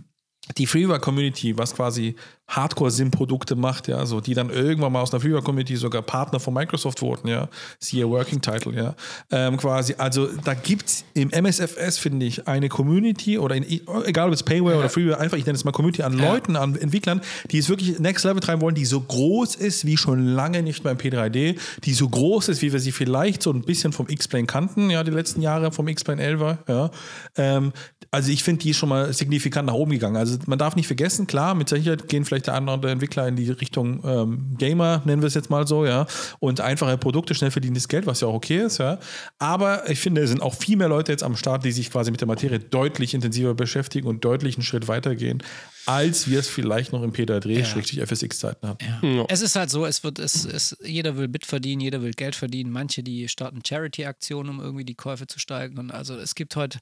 die 0.59 0.67
Freeware-Community, 0.67 1.59
was 1.59 1.75
quasi 1.75 2.17
Hardcore-Sim-Produkte 2.47 3.57
macht, 3.57 3.89
ja, 3.89 4.05
so, 4.05 4.21
die 4.21 4.35
dann 4.35 4.51
irgendwann 4.51 4.93
mal 4.93 5.01
aus 5.01 5.13
einer 5.13 5.21
Freeware-Community 5.21 5.77
sogar 5.77 6.03
Partner 6.03 6.39
von 6.39 6.53
Microsoft 6.53 7.01
wurden, 7.01 7.29
ja, 7.29 7.49
siehe 7.79 8.09
Working 8.09 8.41
Title, 8.41 8.75
ja, 8.75 8.95
ähm, 9.31 9.57
quasi, 9.57 9.95
also 9.97 10.29
da 10.45 10.53
gibt 10.53 10.87
es 10.87 11.05
im 11.15 11.31
MSFS, 11.31 11.99
finde 11.99 12.27
ich, 12.27 12.47
eine 12.47 12.69
Community 12.69 13.39
oder 13.39 13.57
in, 13.57 13.65
egal 14.05 14.29
ob 14.29 14.35
es 14.35 14.43
Payware 14.43 14.79
oder 14.79 14.91
Freeware, 14.91 15.19
einfach, 15.19 15.39
ich 15.39 15.47
nenne 15.47 15.57
es 15.57 15.65
mal 15.65 15.73
Community 15.73 16.03
an 16.03 16.13
Leuten, 16.13 16.57
an 16.57 16.77
Entwicklern, 16.77 17.23
die 17.51 17.59
es 17.59 17.71
wirklich 17.71 17.99
Next 17.99 18.25
Level 18.25 18.41
treiben 18.41 18.61
wollen, 18.61 18.75
die 18.75 18.85
so 18.85 19.01
groß 19.01 19.57
ist 19.57 19.87
wie 19.87 19.97
schon 19.97 20.27
lange 20.27 20.63
nicht 20.63 20.83
beim 20.83 20.99
P3D, 20.99 21.57
die 21.83 21.95
so 21.95 22.09
groß 22.09 22.49
ist, 22.51 22.61
wie 22.61 22.73
wir 22.73 22.81
sie 22.81 22.93
vielleicht 22.93 23.43
so 23.43 23.53
ein 23.53 23.63
bisschen 23.63 23.93
vom 23.95 24.07
X-Plane 24.09 24.47
kannten, 24.47 24.91
ja, 24.91 25.03
die 25.03 25.13
letzten 25.13 25.41
Jahre 25.41 25.73
vom 25.73 25.89
X-Plane 25.89 26.23
11, 26.23 26.59
ja, 26.69 26.91
ähm, 27.37 27.73
also 28.11 28.31
ich 28.31 28.45
finde, 28.45 28.63
die 28.63 28.71
ist 28.71 28.77
schon 28.77 28.91
mal 28.91 29.13
signifikant 29.13 29.67
nach 29.67 29.75
oben 29.75 29.91
gegangen. 29.91 30.17
Also 30.17 30.39
man 30.47 30.59
darf 30.59 30.77
nicht 30.77 30.87
vergessen, 30.87 31.27
klar, 31.27 31.55
mit 31.55 31.69
Sicherheit 31.69 32.09
gehen 32.09 32.25
vielleicht 32.25 32.47
der 32.47 32.55
andere 32.55 32.91
Entwickler 32.91 33.27
in 33.29 33.37
die 33.37 33.51
Richtung 33.51 34.03
ähm, 34.05 34.55
Gamer, 34.59 35.03
nennen 35.05 35.23
wir 35.23 35.27
es 35.27 35.35
jetzt 35.35 35.51
mal 35.51 35.67
so, 35.67 35.85
ja, 35.85 36.07
und 36.41 36.61
einfache 36.61 36.97
Produkte, 36.99 37.35
schnell 37.35 37.51
verdientes 37.51 37.89
Geld, 37.89 38.07
was 38.07 38.21
ja 38.21 38.29
auch 38.29 38.35
okay 38.35 38.59
ist, 38.59 38.79
ja. 38.79 38.99
Aber 39.39 39.89
ich 39.91 40.01
finde, 40.01 40.23
es 40.23 40.31
sind 40.31 40.43
auch 40.43 40.55
viel 40.55 40.77
mehr 40.77 40.89
Leute 40.89 41.13
jetzt 41.13 41.23
am 41.23 41.37
Start, 41.37 41.65
die 41.65 41.73
sich 41.73 41.91
quasi 41.91 42.11
mit 42.11 42.21
der 42.21 42.29
Materie 42.29 42.59
deutlich 42.59 43.15
intensiver 43.15 43.55
beschäftigen 43.55 44.09
und 44.09 44.25
deutlich 44.25 44.57
einen 44.57 44.65
Schritt 44.65 44.89
weitergehen, 44.89 45.43
als 45.87 46.29
wir 46.29 46.39
es 46.39 46.49
vielleicht 46.49 46.93
noch 46.93 47.03
im 47.03 47.13
P3D, 47.13 48.07
FSX-Zeiten 48.07 48.69
hatten. 48.69 48.85
Ja. 49.17 49.25
Es 49.29 49.41
ist 49.41 49.57
halt 49.57 49.71
so, 49.71 49.85
es 49.87 50.05
wird, 50.05 50.19
es, 50.19 50.45
es, 50.45 50.77
jeder 50.83 51.17
will 51.17 51.29
mitverdienen, 51.29 51.81
jeder 51.81 52.03
will 52.03 52.13
Geld 52.13 52.35
verdienen. 52.35 52.71
Manche, 52.71 53.03
die 53.03 53.29
starten 53.29 53.61
Charity-Aktionen, 53.67 54.51
um 54.51 54.61
irgendwie 54.61 54.85
die 54.85 54.95
Käufe 54.95 55.27
zu 55.27 55.39
steigern. 55.39 55.79
Und 55.79 55.91
also 55.91 56.17
es 56.17 56.35
gibt 56.35 56.57
heute 56.57 56.79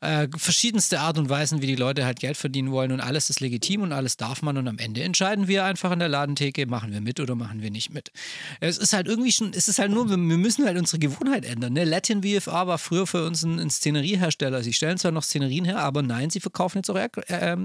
äh, 0.00 0.28
verschiedenste 0.36 1.00
Art 1.00 1.18
und 1.18 1.28
Weisen, 1.28 1.62
wie 1.62 1.66
die 1.66 1.76
Leute 1.76 2.04
halt 2.04 2.20
Geld 2.20 2.36
verdienen 2.36 2.70
wollen. 2.70 2.92
Und 2.92 3.00
alles 3.00 3.30
ist 3.30 3.40
legitim 3.40 3.82
und 3.82 3.92
alles 3.92 4.16
darf 4.16 4.42
man. 4.42 4.56
Und 4.56 4.68
am 4.68 4.78
Ende 4.78 5.02
entscheiden 5.02 5.48
wir 5.48 5.64
einfach 5.64 5.92
in 5.92 5.98
der 5.98 6.08
Ladentheke, 6.08 6.66
machen 6.66 6.92
wir 6.92 7.00
mit 7.00 7.20
oder 7.20 7.34
machen 7.34 7.62
wir 7.62 7.70
nicht 7.70 7.92
mit. 7.92 8.10
Es 8.60 8.78
ist 8.78 8.92
halt 8.92 9.06
irgendwie 9.06 9.32
schon, 9.32 9.52
es 9.54 9.68
ist 9.68 9.78
halt 9.78 9.90
nur, 9.90 10.08
wir, 10.10 10.16
wir 10.16 10.38
müssen 10.38 10.64
halt 10.66 10.78
unsere 10.78 10.98
Gewohnheit 10.98 11.44
ändern. 11.44 11.72
Ne? 11.72 11.84
Latin 11.84 12.22
VFA 12.22 12.66
war 12.66 12.78
früher 12.78 13.06
für 13.06 13.24
uns 13.24 13.42
ein, 13.42 13.58
ein 13.58 13.70
Szeneriehersteller. 13.70 14.62
Sie 14.62 14.72
stellen 14.72 14.98
zwar 14.98 15.12
noch 15.12 15.22
Szenerien 15.22 15.64
her, 15.64 15.78
aber 15.78 16.02
nein, 16.02 16.30
sie 16.30 16.40
verkaufen 16.40 16.78
jetzt 16.78 16.90
auch 16.90 16.96
Air, 16.96 17.10
äh, 17.28 17.56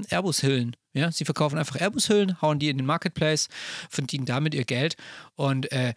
Airbus-Hüllen. 0.61 0.75
Ja, 0.93 1.11
sie 1.11 1.25
verkaufen 1.25 1.57
einfach 1.57 1.79
Airbus-Hüllen, 1.79 2.41
hauen 2.41 2.59
die 2.59 2.69
in 2.69 2.77
den 2.77 2.85
Marketplace, 2.85 3.47
verdienen 3.89 4.25
damit 4.25 4.53
ihr 4.53 4.65
Geld 4.65 4.95
und, 5.35 5.71
äh, 5.71 5.93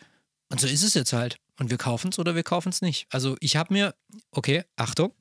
und 0.51 0.61
so 0.61 0.67
ist 0.67 0.83
es 0.83 0.95
jetzt 0.95 1.13
halt. 1.13 1.39
Und 1.59 1.71
wir 1.71 1.79
kaufen 1.79 2.11
es 2.11 2.19
oder 2.19 2.35
wir 2.35 2.43
kaufen 2.43 2.71
es 2.71 2.83
nicht. 2.83 3.07
Also 3.11 3.37
ich 3.41 3.57
habe 3.57 3.73
mir, 3.73 3.95
okay, 4.33 4.65
Achtung, 4.77 5.13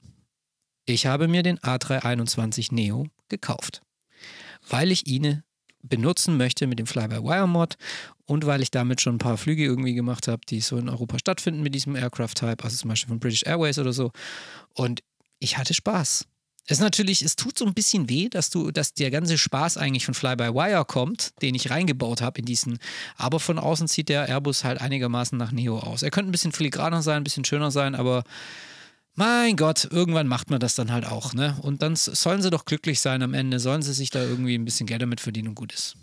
ich 0.86 1.06
habe 1.06 1.28
mir 1.28 1.44
den 1.44 1.60
A321 1.60 2.74
Neo 2.74 3.08
gekauft, 3.30 3.82
weil 4.68 4.92
ich 4.92 5.08
ihn 5.08 5.44
benutzen 5.82 6.38
möchte 6.38 6.66
mit 6.66 6.80
dem 6.80 6.88
Fly-by-Wire-Mod 6.88 7.76
und 8.26 8.46
weil 8.46 8.62
ich 8.62 8.72
damit 8.72 9.02
schon 9.02 9.16
ein 9.16 9.20
paar 9.20 9.38
Flüge 9.38 9.64
irgendwie 9.64 9.94
gemacht 9.94 10.28
habe, 10.28 10.42
die 10.48 10.62
so 10.62 10.78
in 10.78 10.90
Europa 10.90 11.20
stattfinden 11.20 11.62
mit 11.62 11.76
diesem 11.76 11.96
Aircraft-Type, 11.96 12.64
also 12.64 12.78
zum 12.78 12.90
Beispiel 12.90 13.10
von 13.10 13.20
British 13.20 13.44
Airways 13.44 13.80
oder 13.80 13.94
so. 13.94 14.12
Und 14.74 15.04
ich 15.40 15.58
hatte 15.58 15.74
Spaß. 15.74 16.26
Es 16.66 16.80
natürlich, 16.80 17.22
es 17.22 17.36
tut 17.36 17.58
so 17.58 17.66
ein 17.66 17.74
bisschen 17.74 18.08
weh, 18.08 18.30
dass 18.30 18.50
du, 18.50 18.72
dass 18.72 18.94
der 18.94 19.12
ganze 19.12 19.38
Spaß 19.38 19.76
eigentlich 19.78 20.06
von 20.06 20.14
Fly-by-Wire 20.14 20.86
kommt, 20.86 21.34
den 21.42 21.56
ich 21.56 21.70
reingebaut 21.70 22.22
habe 22.22 22.40
in 22.40 22.46
diesen. 22.46 22.80
Aber 23.18 23.42
von 23.42 23.60
außen 23.60 23.88
sieht 23.88 24.08
der 24.08 24.30
Airbus 24.30 24.64
halt 24.64 24.80
einigermaßen 24.80 25.38
nach 25.38 25.52
Neo 25.52 25.78
aus. 25.80 26.04
Er 26.04 26.12
könnte 26.12 26.30
ein 26.30 26.32
bisschen 26.32 26.54
filigraner 26.54 27.02
sein, 27.02 27.18
ein 27.18 27.24
bisschen 27.26 27.44
schöner 27.44 27.70
sein, 27.70 27.96
aber 27.96 28.24
mein 29.16 29.58
Gott, 29.58 29.90
irgendwann 29.92 30.28
macht 30.28 30.50
man 30.50 30.60
das 30.60 30.76
dann 30.76 30.92
halt 30.92 31.06
auch, 31.06 31.34
ne? 31.34 31.58
Und 31.62 31.82
dann 31.82 31.96
sollen 31.96 32.42
sie 32.42 32.50
doch 32.50 32.66
glücklich 32.66 33.00
sein 33.02 33.22
am 33.22 33.34
Ende, 33.34 33.60
sollen 33.60 33.82
sie 33.82 33.94
sich 33.94 34.10
da 34.10 34.24
irgendwie 34.24 34.56
ein 34.56 34.66
bisschen 34.66 34.88
Geld 34.88 35.02
damit 35.02 35.20
verdienen 35.20 35.50
und 35.50 35.56
gut 35.56 35.74
ist. 35.74 35.96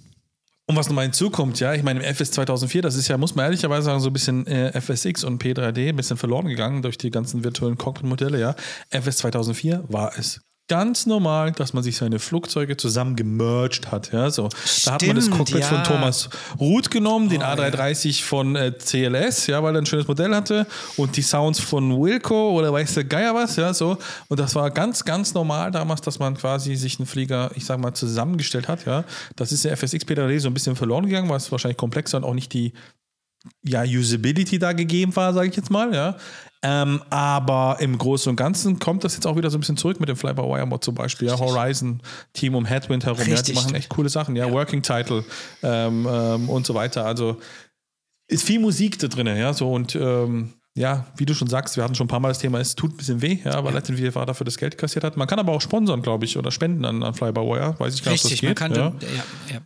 Und 0.66 0.76
was 0.76 0.88
nochmal 0.88 1.06
hinzukommt, 1.06 1.58
ja, 1.58 1.74
ich 1.74 1.82
meine, 1.82 2.00
im 2.00 2.14
FS 2.14 2.30
2004, 2.30 2.82
das 2.82 2.94
ist 2.94 3.08
ja, 3.08 3.18
muss 3.18 3.34
man 3.34 3.46
ehrlicherweise 3.46 3.86
sagen, 3.86 3.98
so 3.98 4.10
ein 4.10 4.12
bisschen 4.12 4.46
äh, 4.46 4.80
FSX 4.80 5.24
und 5.24 5.42
P3D 5.42 5.88
ein 5.88 5.96
bisschen 5.96 6.16
verloren 6.16 6.46
gegangen 6.46 6.82
durch 6.82 6.98
die 6.98 7.10
ganzen 7.10 7.42
virtuellen 7.42 7.76
Cockpit-Modelle, 7.76 8.38
ja. 8.38 8.54
FS 8.90 9.16
2004 9.16 9.84
war 9.88 10.16
es 10.16 10.40
ganz 10.70 11.04
normal, 11.04 11.50
dass 11.50 11.72
man 11.72 11.82
sich 11.82 11.96
seine 11.96 12.20
Flugzeuge 12.20 12.76
zusammen 12.76 13.16
gemerged 13.16 13.90
hat. 13.90 14.12
Ja, 14.12 14.30
so. 14.30 14.48
da 14.84 14.92
hat 14.92 15.04
man 15.04 15.16
das 15.16 15.24
Stimmt, 15.24 15.38
Cockpit 15.38 15.58
ja. 15.58 15.66
von 15.66 15.82
Thomas 15.82 16.30
Ruth 16.60 16.92
genommen, 16.92 17.28
den 17.28 17.42
Oh, 17.42 17.46
A330 17.46 18.22
von 18.22 18.54
äh, 18.54 18.70
CLS, 18.78 19.48
ja, 19.48 19.60
weil 19.64 19.74
er 19.74 19.82
ein 19.82 19.86
schönes 19.86 20.06
Modell 20.06 20.32
hatte 20.32 20.68
und 20.96 21.16
die 21.16 21.22
Sounds 21.22 21.58
von 21.58 22.00
Wilco 22.00 22.52
oder 22.52 22.72
weiß 22.72 22.94
der 22.94 23.02
Geier 23.02 23.34
was, 23.34 23.56
ja, 23.56 23.74
so. 23.74 23.98
Und 24.28 24.38
das 24.38 24.54
war 24.54 24.70
ganz, 24.70 25.04
ganz 25.04 25.34
normal 25.34 25.72
damals, 25.72 26.02
dass 26.02 26.20
man 26.20 26.36
quasi 26.36 26.76
sich 26.76 27.00
einen 27.00 27.06
Flieger, 27.06 27.50
ich 27.56 27.64
sag 27.64 27.80
mal, 27.80 27.92
zusammengestellt 27.92 28.68
hat, 28.68 28.86
ja. 28.86 29.02
Das 29.34 29.50
ist 29.50 29.64
der 29.64 29.76
FSX 29.76 30.06
P3D 30.06 30.38
so 30.38 30.48
ein 30.48 30.54
bisschen 30.54 30.76
verloren 30.76 31.06
gegangen, 31.06 31.28
weil 31.28 31.38
es 31.38 31.50
wahrscheinlich 31.50 31.78
komplexer 31.78 32.18
und 32.18 32.24
auch 32.24 32.34
nicht 32.34 32.52
die 32.52 32.72
ja, 33.62 33.82
Usability 33.82 34.58
da 34.58 34.72
gegeben 34.72 35.14
war, 35.16 35.32
sage 35.32 35.48
ich 35.48 35.56
jetzt 35.56 35.70
mal, 35.70 35.94
ja. 35.94 36.16
Ähm, 36.62 37.00
aber 37.08 37.78
im 37.80 37.96
Großen 37.96 38.28
und 38.28 38.36
Ganzen 38.36 38.78
kommt 38.78 39.02
das 39.02 39.14
jetzt 39.14 39.26
auch 39.26 39.36
wieder 39.36 39.48
so 39.48 39.56
ein 39.56 39.60
bisschen 39.60 39.78
zurück 39.78 39.98
mit 39.98 40.10
dem 40.10 40.16
Fly-by-Wire-Mod 40.16 40.84
zum 40.84 40.94
Beispiel. 40.94 41.28
Ja, 41.28 41.38
Horizon, 41.38 42.02
Team 42.34 42.54
um 42.54 42.66
Headwind 42.66 43.06
herum. 43.06 43.26
Ja, 43.26 43.40
die 43.40 43.54
machen 43.54 43.74
echt 43.74 43.88
coole 43.88 44.10
Sachen. 44.10 44.36
Ja, 44.36 44.50
Working 44.50 44.82
Title 44.82 45.24
ähm, 45.62 46.06
ähm, 46.10 46.50
und 46.50 46.66
so 46.66 46.74
weiter. 46.74 47.06
Also 47.06 47.38
ist 48.28 48.44
viel 48.44 48.60
Musik 48.60 48.98
da 48.98 49.08
drin, 49.08 49.26
ja, 49.26 49.54
so 49.54 49.72
und 49.72 49.96
ähm, 49.96 50.52
ja, 50.76 51.06
wie 51.16 51.26
du 51.26 51.34
schon 51.34 51.48
sagst, 51.48 51.76
wir 51.76 51.82
hatten 51.82 51.94
schon 51.94 52.04
ein 52.04 52.08
paar 52.08 52.20
Mal 52.20 52.28
das 52.28 52.38
Thema, 52.38 52.60
es 52.60 52.76
tut 52.76 52.92
ein 52.92 52.96
bisschen 52.96 53.22
weh, 53.22 53.38
ja, 53.44 53.64
weil 53.64 53.74
Latin 53.74 53.96
VFA 53.96 54.24
dafür 54.24 54.44
das 54.44 54.56
Geld 54.56 54.78
kassiert 54.78 55.04
hat. 55.04 55.16
Man 55.16 55.26
kann 55.26 55.38
aber 55.38 55.52
auch 55.52 55.60
sponsern, 55.60 56.00
glaube 56.00 56.26
ich, 56.26 56.36
oder 56.36 56.50
spenden 56.50 56.84
an, 56.84 57.02
an 57.02 57.14
Fly-by-Wire. 57.14 57.74
Weiß 57.78 57.94
ich 57.94 58.04
gar 58.04 58.12
nicht, 58.12 58.24
ob 58.24 58.30
das 58.30 58.40
geht. 58.40 58.48
man 58.48 58.54
kann 58.54 58.74
ja. 58.74 58.90
dann, 58.90 59.00
ja, 59.00 59.54
ja. 59.54 59.60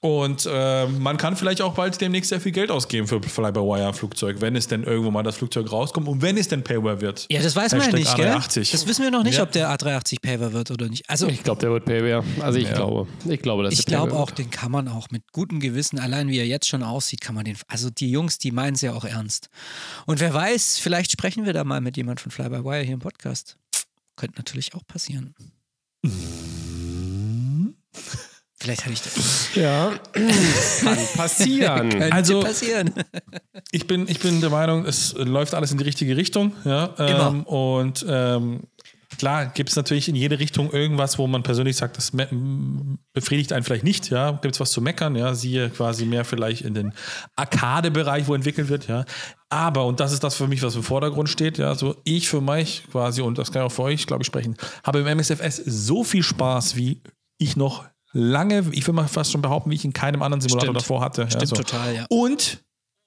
Und 0.00 0.48
äh, 0.50 0.86
man 0.86 1.16
kann 1.16 1.36
vielleicht 1.36 1.60
auch 1.60 1.74
bald 1.74 2.00
demnächst 2.00 2.28
sehr 2.30 2.40
viel 2.40 2.52
Geld 2.52 2.70
ausgeben 2.70 3.06
für 3.08 3.20
Fly-by-Wire-Flugzeug, 3.22 4.40
wenn 4.40 4.54
es 4.56 4.68
denn 4.68 4.84
irgendwo 4.84 5.10
mal 5.10 5.22
das 5.22 5.36
Flugzeug 5.36 5.70
rauskommt 5.72 6.06
und 6.08 6.22
wenn 6.22 6.36
es 6.36 6.48
denn 6.48 6.62
Payware 6.62 7.00
wird. 7.00 7.26
Ja, 7.30 7.42
das 7.42 7.56
weiß 7.56 7.72
man 7.72 7.82
ja 7.90 7.96
nicht, 7.96 8.16
gell? 8.16 8.32
A380. 8.32 8.70
Das 8.72 8.86
wissen 8.86 9.02
wir 9.04 9.10
noch 9.10 9.24
nicht, 9.24 9.36
Ja. 9.38 9.42
ob 9.42 9.52
der 9.52 9.68
A380 9.76 10.20
Paver 10.22 10.52
wird 10.52 10.70
oder 10.70 10.88
nicht. 10.88 11.08
Also 11.10 11.26
Ich 11.28 11.42
glaube, 11.42 11.60
der 11.60 11.70
wird 11.70 11.84
Payware. 11.84 12.24
Also 12.40 12.58
ich 12.58 12.68
Ja. 12.68 12.74
glaube. 12.76 13.06
Ich 13.28 13.42
glaube, 13.42 13.64
dass 13.64 13.74
ich 13.78 13.86
glaube 13.86 14.08
Payware 14.10 14.22
auch, 14.22 14.30
den 14.30 14.50
kann 14.50 14.70
man 14.70 14.88
auch 14.88 15.10
mit 15.10 15.22
gutem 15.32 15.60
Gewissen, 15.60 15.98
allein 15.98 16.28
wie 16.28 16.38
er 16.38 16.46
jetzt 16.46 16.68
schon 16.68 16.82
aussieht, 16.82 17.20
kann 17.20 17.34
man 17.34 17.44
den. 17.44 17.56
Also 17.66 17.90
die 17.90 18.10
Jungs, 18.10 18.38
die 18.38 18.52
meinen 18.52 18.74
es 18.74 18.80
ja 18.82 18.92
auch 18.94 19.04
ernst. 19.04 19.48
Und 20.06 20.20
wer 20.20 20.32
weiß, 20.32 20.78
vielleicht 20.78 21.10
sprechen 21.12 21.44
wir 21.44 21.52
da 21.52 21.64
mal 21.64 21.80
mit 21.80 21.96
jemand 21.96 22.20
von 22.20 22.30
Fly 22.30 22.48
by 22.48 22.64
Wire 22.64 22.82
hier 22.82 22.94
im 22.94 23.00
Podcast. 23.00 23.56
Könnte 24.16 24.36
natürlich 24.38 24.74
auch 24.74 24.86
passieren. 24.86 25.34
Vielleicht 28.68 28.82
hatte 28.84 28.92
ich 28.92 29.00
das. 29.02 29.54
Ja, 29.54 29.92
kann 30.12 30.98
passieren. 31.16 31.88
Könnte 31.88 32.12
Also- 32.12 32.40
passieren. 32.40 32.92
Ich 33.72 33.86
bin, 33.86 34.06
ich 34.08 34.18
bin 34.20 34.42
der 34.42 34.50
Meinung, 34.50 34.84
es 34.84 35.14
läuft 35.16 35.54
alles 35.54 35.72
in 35.72 35.78
die 35.78 35.84
richtige 35.84 36.16
Richtung. 36.18 36.52
Ja, 36.66 36.94
ähm, 36.98 37.44
und 37.44 38.04
ähm, 38.06 38.64
klar 39.18 39.46
gibt 39.46 39.70
es 39.70 39.76
natürlich 39.76 40.10
in 40.10 40.16
jede 40.16 40.38
Richtung 40.38 40.70
irgendwas, 40.70 41.18
wo 41.18 41.26
man 41.26 41.42
persönlich 41.42 41.76
sagt, 41.76 41.96
das 41.96 42.12
befriedigt 43.14 43.54
einen 43.54 43.64
vielleicht 43.64 43.84
nicht. 43.84 44.10
Ja, 44.10 44.32
gibt 44.32 44.54
es 44.54 44.60
was 44.60 44.70
zu 44.70 44.82
meckern? 44.82 45.16
Ja, 45.16 45.34
siehe 45.34 45.70
quasi 45.70 46.04
mehr 46.04 46.26
vielleicht 46.26 46.60
in 46.62 46.74
den 46.74 46.92
Arcade-Bereich, 47.36 48.26
wo 48.28 48.34
entwickelt 48.34 48.68
wird. 48.68 48.86
Ja, 48.86 49.06
aber 49.48 49.86
und 49.86 49.98
das 50.00 50.12
ist 50.12 50.22
das 50.24 50.34
für 50.34 50.46
mich, 50.46 50.62
was 50.62 50.76
im 50.76 50.82
Vordergrund 50.82 51.30
steht. 51.30 51.56
Ja, 51.56 51.74
so 51.74 51.96
ich 52.04 52.28
für 52.28 52.42
mich 52.42 52.84
quasi 52.92 53.22
und 53.22 53.38
das 53.38 53.50
kann 53.50 53.62
ich 53.62 53.66
auch 53.66 53.72
für 53.74 53.82
euch, 53.84 54.06
glaube 54.06 54.22
ich, 54.24 54.26
sprechen, 54.26 54.56
habe 54.84 54.98
im 54.98 55.06
MSFS 55.06 55.56
so 55.64 56.04
viel 56.04 56.22
Spaß, 56.22 56.76
wie 56.76 57.00
ich 57.38 57.56
noch 57.56 57.84
lange, 58.18 58.64
ich 58.72 58.86
will 58.86 58.94
mal 58.94 59.06
fast 59.08 59.32
schon 59.32 59.42
behaupten, 59.42 59.70
wie 59.70 59.74
ich 59.76 59.84
in 59.84 59.92
keinem 59.92 60.22
anderen 60.22 60.40
Simulator 60.40 60.66
Stimmt. 60.74 60.80
davor 60.82 61.00
hatte. 61.00 61.22
ja, 61.22 61.30
Stimmt 61.30 61.48
so. 61.48 61.56
total, 61.56 61.94
ja. 61.94 62.06
Und, 62.10 62.62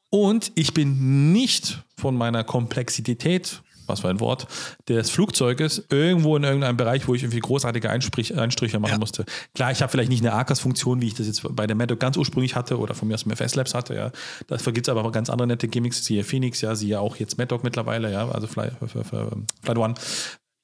und 0.09 0.51
ich 0.55 0.73
bin 0.73 1.31
nicht 1.33 1.83
von 1.97 2.15
meiner 2.15 2.43
Komplexität, 2.43 3.61
was 3.87 4.01
für 4.01 4.09
ein 4.09 4.19
Wort, 4.21 4.47
des 4.87 5.09
Flugzeuges 5.09 5.85
irgendwo 5.89 6.37
in 6.37 6.43
irgendeinem 6.43 6.77
Bereich, 6.77 7.07
wo 7.09 7.15
ich 7.15 7.23
irgendwie 7.23 7.39
großartige 7.41 7.89
Einsprich, 7.89 8.37
Einstriche 8.37 8.79
machen 8.79 8.93
Ja. 8.93 8.97
musste. 8.99 9.25
Klar, 9.53 9.71
ich 9.71 9.81
habe 9.81 9.91
vielleicht 9.91 10.09
nicht 10.09 10.21
eine 10.23 10.31
ARCAS-Funktion, 10.33 11.01
wie 11.01 11.07
ich 11.07 11.13
das 11.15 11.27
jetzt 11.27 11.41
bei 11.55 11.67
der 11.67 11.75
Madoc 11.75 11.99
ganz 11.99 12.15
ursprünglich 12.15 12.55
hatte 12.55 12.79
oder 12.79 12.93
von 12.93 13.07
mir 13.09 13.15
aus 13.15 13.23
im 13.23 13.31
FS 13.31 13.55
Labs 13.55 13.73
hatte, 13.73 13.95
ja. 13.95 14.11
Dafür 14.47 14.71
gibt 14.71 14.87
es 14.87 14.91
aber 14.91 15.03
auch 15.03 15.11
ganz 15.11 15.29
andere 15.29 15.47
nette 15.47 15.67
Gimmicks, 15.67 16.05
siehe 16.05 16.23
Phoenix, 16.23 16.61
ja, 16.61 16.73
siehe 16.75 16.99
auch 17.01 17.17
jetzt 17.17 17.37
Madoc 17.37 17.63
mittlerweile, 17.65 18.11
ja, 18.11 18.29
also 18.29 18.47
Fly, 18.47 18.69
für, 18.87 19.03
für 19.03 19.31
Flight 19.61 19.77
One. 19.77 19.93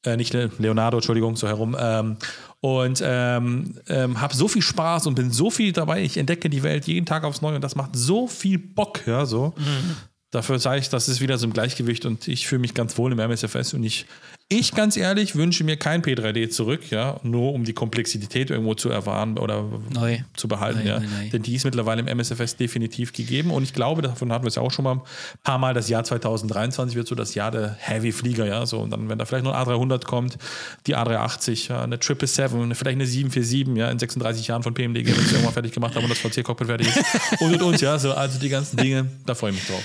Äh, 0.08 0.18
nicht 0.18 0.34
Le- 0.34 0.49
Leonardo, 0.58 0.97
Entschuldigung, 0.97 1.36
so 1.36 1.47
herum. 1.47 1.76
Ähm, 1.80 2.18
und 2.60 3.01
ähm, 3.05 3.76
ähm, 3.88 4.20
habe 4.20 4.36
so 4.36 4.47
viel 4.47 4.62
Spaß 4.62 5.05
und 5.08 5.16
bin 5.16 5.32
so 5.32 5.49
viel 5.51 5.72
dabei. 5.74 6.01
Ich 6.01 6.18
entdecke 6.18 6.49
die 6.49 6.64
Welt 6.64 6.88
jeden 6.88 7.05
Tag 7.05 7.24
aufs 7.24 7.41
Neue 7.41 7.55
und 7.55 7.62
das 7.64 7.76
macht 7.76 7.91
so 7.95 8.28
viel 8.28 8.58
Bock, 8.58 9.05
ja, 9.05 9.26
so. 9.26 9.53
Dafür 10.32 10.60
sage 10.60 10.80
ich, 10.80 10.89
das 10.89 11.08
ist 11.08 11.22
wieder 11.22 11.38
so 11.38 11.45
im 11.45 11.53
Gleichgewicht 11.53 12.05
und 12.05 12.28
ich 12.28 12.47
fühle 12.47 12.60
mich 12.60 12.74
ganz 12.74 12.97
wohl 12.97 13.12
im 13.12 13.20
MSFS 13.20 13.74
und 13.74 13.84
ich, 13.84 14.05
ich 14.49 14.71
ganz 14.71 14.95
ehrlich 14.95 15.35
wünsche 15.35 15.65
mir 15.65 15.75
kein 15.75 16.01
P3D 16.01 16.49
zurück, 16.49 16.89
ja, 16.89 17.19
nur 17.23 17.53
um 17.53 17.65
die 17.65 17.73
Komplexität 17.73 18.49
irgendwo 18.49 18.75
zu 18.75 18.89
erfahren 18.89 19.37
oder 19.37 19.65
Neu. 19.93 20.19
zu 20.37 20.47
behalten, 20.47 20.79
Neu, 20.79 20.89
ja. 20.89 20.99
neu. 20.99 21.29
Denn 21.33 21.41
die 21.43 21.55
ist 21.55 21.65
mittlerweile 21.65 22.01
im 22.01 22.07
MSFS 22.07 22.55
definitiv 22.55 23.11
gegeben 23.11 23.51
und 23.51 23.63
ich 23.63 23.73
glaube, 23.73 24.01
davon 24.01 24.31
hatten 24.31 24.45
wir 24.45 24.47
es 24.47 24.55
ja 24.55 24.61
auch 24.61 24.71
schon 24.71 24.83
mal 24.83 24.95
ein 24.95 25.01
paar 25.43 25.57
Mal, 25.57 25.73
das 25.73 25.89
Jahr 25.89 26.05
2023 26.05 26.95
wird 26.95 27.09
so 27.09 27.15
das 27.15 27.35
Jahr 27.35 27.51
der 27.51 27.75
Heavy 27.79 28.13
Flieger, 28.13 28.45
ja, 28.45 28.65
so 28.65 28.79
und 28.79 28.89
dann, 28.91 29.09
wenn 29.09 29.17
da 29.17 29.25
vielleicht 29.25 29.43
noch 29.43 29.53
ein 29.53 29.65
A300 29.65 30.05
kommt, 30.05 30.37
die 30.85 30.95
A380, 30.95 31.69
ja, 31.69 31.83
eine 31.83 31.97
777, 32.01 32.77
vielleicht 32.77 32.95
eine 32.95 33.05
747, 33.05 33.77
ja, 33.77 33.91
in 33.91 33.99
36 33.99 34.47
Jahren 34.47 34.63
von 34.63 34.73
PMDG, 34.73 35.07
wenn 35.07 35.25
es 35.25 35.31
irgendwann 35.31 35.53
fertig 35.53 35.73
gemacht 35.73 35.93
haben 35.95 36.05
und 36.05 36.09
das 36.09 36.19
VC-Cockpit 36.19 36.67
fertig 36.67 36.87
ist 36.87 37.41
und 37.41 37.53
und 37.53 37.61
und, 37.61 37.81
ja, 37.81 37.99
so, 37.99 38.13
also 38.13 38.39
die 38.39 38.49
ganzen 38.49 38.77
Dinge, 38.77 39.09
da 39.25 39.35
freue 39.35 39.51
ich 39.51 39.57
mich 39.57 39.67
drauf. 39.67 39.83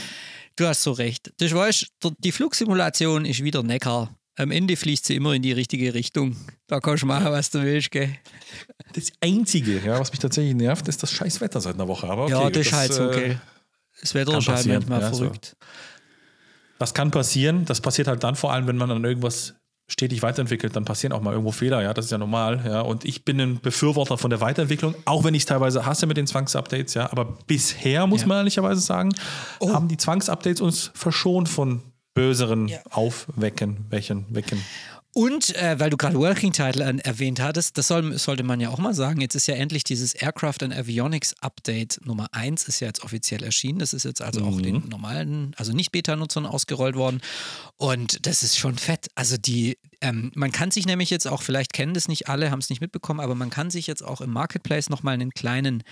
Du 0.54 0.66
hast 0.66 0.82
so 0.82 0.92
recht. 0.92 1.32
Du 1.40 1.50
weißt, 1.50 1.86
die 2.18 2.30
Flugsimulation 2.30 3.24
ist 3.24 3.42
wieder 3.42 3.62
Neckar. 3.62 4.14
Am 4.37 4.51
Ende 4.51 4.76
fliegt 4.76 5.05
sie 5.05 5.16
immer 5.16 5.35
in 5.35 5.43
die 5.43 5.53
richtige 5.53 5.93
Richtung. 5.93 6.37
Da 6.66 6.80
kannst 6.80 7.03
du 7.03 7.07
machen, 7.07 7.26
was 7.26 7.51
du 7.51 7.62
willst, 7.62 7.91
gell? 7.91 8.16
Das 8.95 9.12
Einzige, 9.20 9.78
ja, 9.85 10.01
was 10.01 10.11
mich 10.11 10.20
tatsächlich 10.20 10.55
nervt, 10.55 10.89
ist 10.89 11.03
das 11.03 11.11
scheiß 11.11 11.41
Wetter 11.41 11.61
seit 11.61 11.74
einer 11.74 11.89
Woche. 11.89 12.09
Aber 12.09 12.24
okay, 12.24 12.33
ja, 12.33 12.51
das 12.51 12.66
ist 12.66 12.72
halt 12.72 12.93
so, 12.93 13.03
äh, 13.03 13.07
okay. 13.07 13.39
Das 14.01 14.14
Wetter 14.14 14.39
ist 14.39 14.49
halt 14.49 14.66
manchmal 14.66 15.01
ja, 15.01 15.12
so. 15.12 15.24
verrückt. 15.24 15.57
Das 16.78 16.95
kann 16.95 17.11
passieren. 17.11 17.64
Das 17.66 17.80
passiert 17.80 18.09
halt 18.09 18.24
dann 18.24 18.35
vor 18.35 18.53
allem, 18.53 18.66
wenn 18.66 18.76
man 18.76 18.91
an 18.91 19.05
irgendwas 19.05 19.55
stetig 19.89 20.22
weiterentwickelt, 20.22 20.74
dann 20.74 20.85
passieren 20.85 21.12
auch 21.12 21.20
mal 21.20 21.33
irgendwo 21.33 21.53
Fehler, 21.53 21.83
ja, 21.83 21.93
das 21.93 22.07
ist 22.07 22.11
ja 22.11 22.16
normal, 22.18 22.62
ja, 22.64 22.80
und 22.80 23.05
ich 23.05 23.24
bin 23.26 23.39
ein 23.41 23.61
Befürworter 23.61 24.16
von 24.16 24.30
der 24.30 24.41
Weiterentwicklung, 24.41 24.95
auch 25.05 25.22
wenn 25.24 25.35
ich 25.35 25.43
es 25.43 25.47
teilweise 25.47 25.85
hasse 25.85 26.07
mit 26.07 26.16
den 26.16 26.26
Zwangsupdates, 26.26 26.95
ja, 26.95 27.11
aber 27.12 27.37
bisher, 27.47 28.07
muss 28.07 28.22
Ja. 28.22 28.28
man 28.28 28.39
ehrlicherweise 28.39 28.80
sagen, 28.80 29.14
haben 29.61 29.89
die 29.89 29.99
Zwangsupdates 29.99 30.62
uns 30.62 30.91
verschont 30.95 31.49
von 31.49 31.83
böseren 32.14 32.70
Aufwecken, 32.90 33.86
Wecken, 33.90 34.26
Wecken. 34.30 34.62
Und 35.14 35.54
äh, 35.56 35.78
weil 35.78 35.90
du 35.90 35.98
gerade 35.98 36.18
Working 36.18 36.52
Title 36.52 36.86
an, 36.86 36.98
erwähnt 36.98 37.38
hattest, 37.38 37.76
das 37.76 37.88
soll, 37.88 38.16
sollte 38.16 38.44
man 38.44 38.60
ja 38.60 38.70
auch 38.70 38.78
mal 38.78 38.94
sagen, 38.94 39.20
jetzt 39.20 39.34
ist 39.34 39.46
ja 39.46 39.54
endlich 39.54 39.84
dieses 39.84 40.14
Aircraft 40.14 40.62
and 40.62 40.74
Avionics 40.74 41.34
Update 41.40 42.00
Nummer 42.06 42.28
1 42.32 42.66
ist 42.66 42.80
ja 42.80 42.86
jetzt 42.86 43.04
offiziell 43.04 43.42
erschienen. 43.42 43.78
Das 43.78 43.92
ist 43.92 44.04
jetzt 44.04 44.22
also 44.22 44.42
auch 44.42 44.58
den 44.58 44.88
normalen, 44.88 45.52
also 45.58 45.74
nicht 45.74 45.92
Beta-Nutzern 45.92 46.46
ausgerollt 46.46 46.96
worden. 46.96 47.20
Und 47.76 48.26
das 48.26 48.42
ist 48.42 48.56
schon 48.56 48.78
fett. 48.78 49.08
Also 49.14 49.36
die, 49.36 49.76
ähm, 50.00 50.32
man 50.34 50.50
kann 50.50 50.70
sich 50.70 50.86
nämlich 50.86 51.10
jetzt 51.10 51.28
auch, 51.28 51.42
vielleicht 51.42 51.74
kennen 51.74 51.92
das 51.92 52.08
nicht 52.08 52.28
alle, 52.28 52.50
haben 52.50 52.60
es 52.60 52.70
nicht 52.70 52.80
mitbekommen, 52.80 53.20
aber 53.20 53.34
man 53.34 53.50
kann 53.50 53.70
sich 53.70 53.86
jetzt 53.86 54.02
auch 54.02 54.22
im 54.22 54.30
Marketplace 54.30 54.88
nochmal 54.88 55.12
einen 55.12 55.32
kleinen 55.32 55.82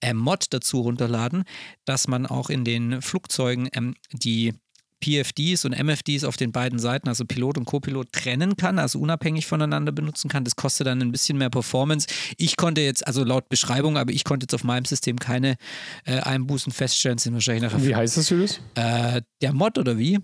äh, 0.00 0.14
Mod 0.14 0.46
dazu 0.50 0.80
runterladen, 0.80 1.44
dass 1.84 2.08
man 2.08 2.26
auch 2.26 2.50
in 2.50 2.64
den 2.64 3.02
Flugzeugen 3.02 3.68
ähm, 3.72 3.94
die 4.12 4.54
PFDs 5.00 5.64
und 5.64 5.72
MFDs 5.78 6.24
auf 6.24 6.36
den 6.36 6.52
beiden 6.52 6.78
Seiten, 6.78 7.08
also 7.08 7.24
Pilot 7.24 7.58
und 7.58 7.64
Copilot, 7.64 8.12
trennen 8.12 8.56
kann, 8.56 8.78
also 8.78 8.98
unabhängig 8.98 9.46
voneinander 9.46 9.92
benutzen 9.92 10.28
kann. 10.28 10.44
Das 10.44 10.56
kostet 10.56 10.86
dann 10.86 11.00
ein 11.00 11.12
bisschen 11.12 11.38
mehr 11.38 11.50
Performance. 11.50 12.06
Ich 12.36 12.56
konnte 12.56 12.80
jetzt, 12.80 13.06
also 13.06 13.24
laut 13.24 13.48
Beschreibung, 13.48 13.96
aber 13.96 14.12
ich 14.12 14.24
konnte 14.24 14.44
jetzt 14.44 14.54
auf 14.54 14.64
meinem 14.64 14.84
System 14.84 15.18
keine 15.18 15.56
äh, 16.04 16.18
Einbußen 16.18 16.72
feststellen, 16.72 17.18
sind 17.18 17.34
wahrscheinlich 17.34 17.62
nachher 17.62 17.84
Wie 17.84 17.94
heißt 17.94 18.16
das, 18.16 18.30
Julius? 18.30 18.60
äh, 18.74 19.22
der 19.40 19.52
Mod 19.52 19.78
oder 19.78 19.98
wie? 19.98 20.18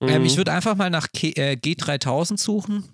Ähm, 0.00 0.24
ich 0.24 0.36
würde 0.36 0.52
einfach 0.52 0.74
mal 0.74 0.90
nach 0.90 1.08
K 1.12 1.28
äh, 1.36 1.52
G3000 1.54 2.38
suchen. 2.38 2.84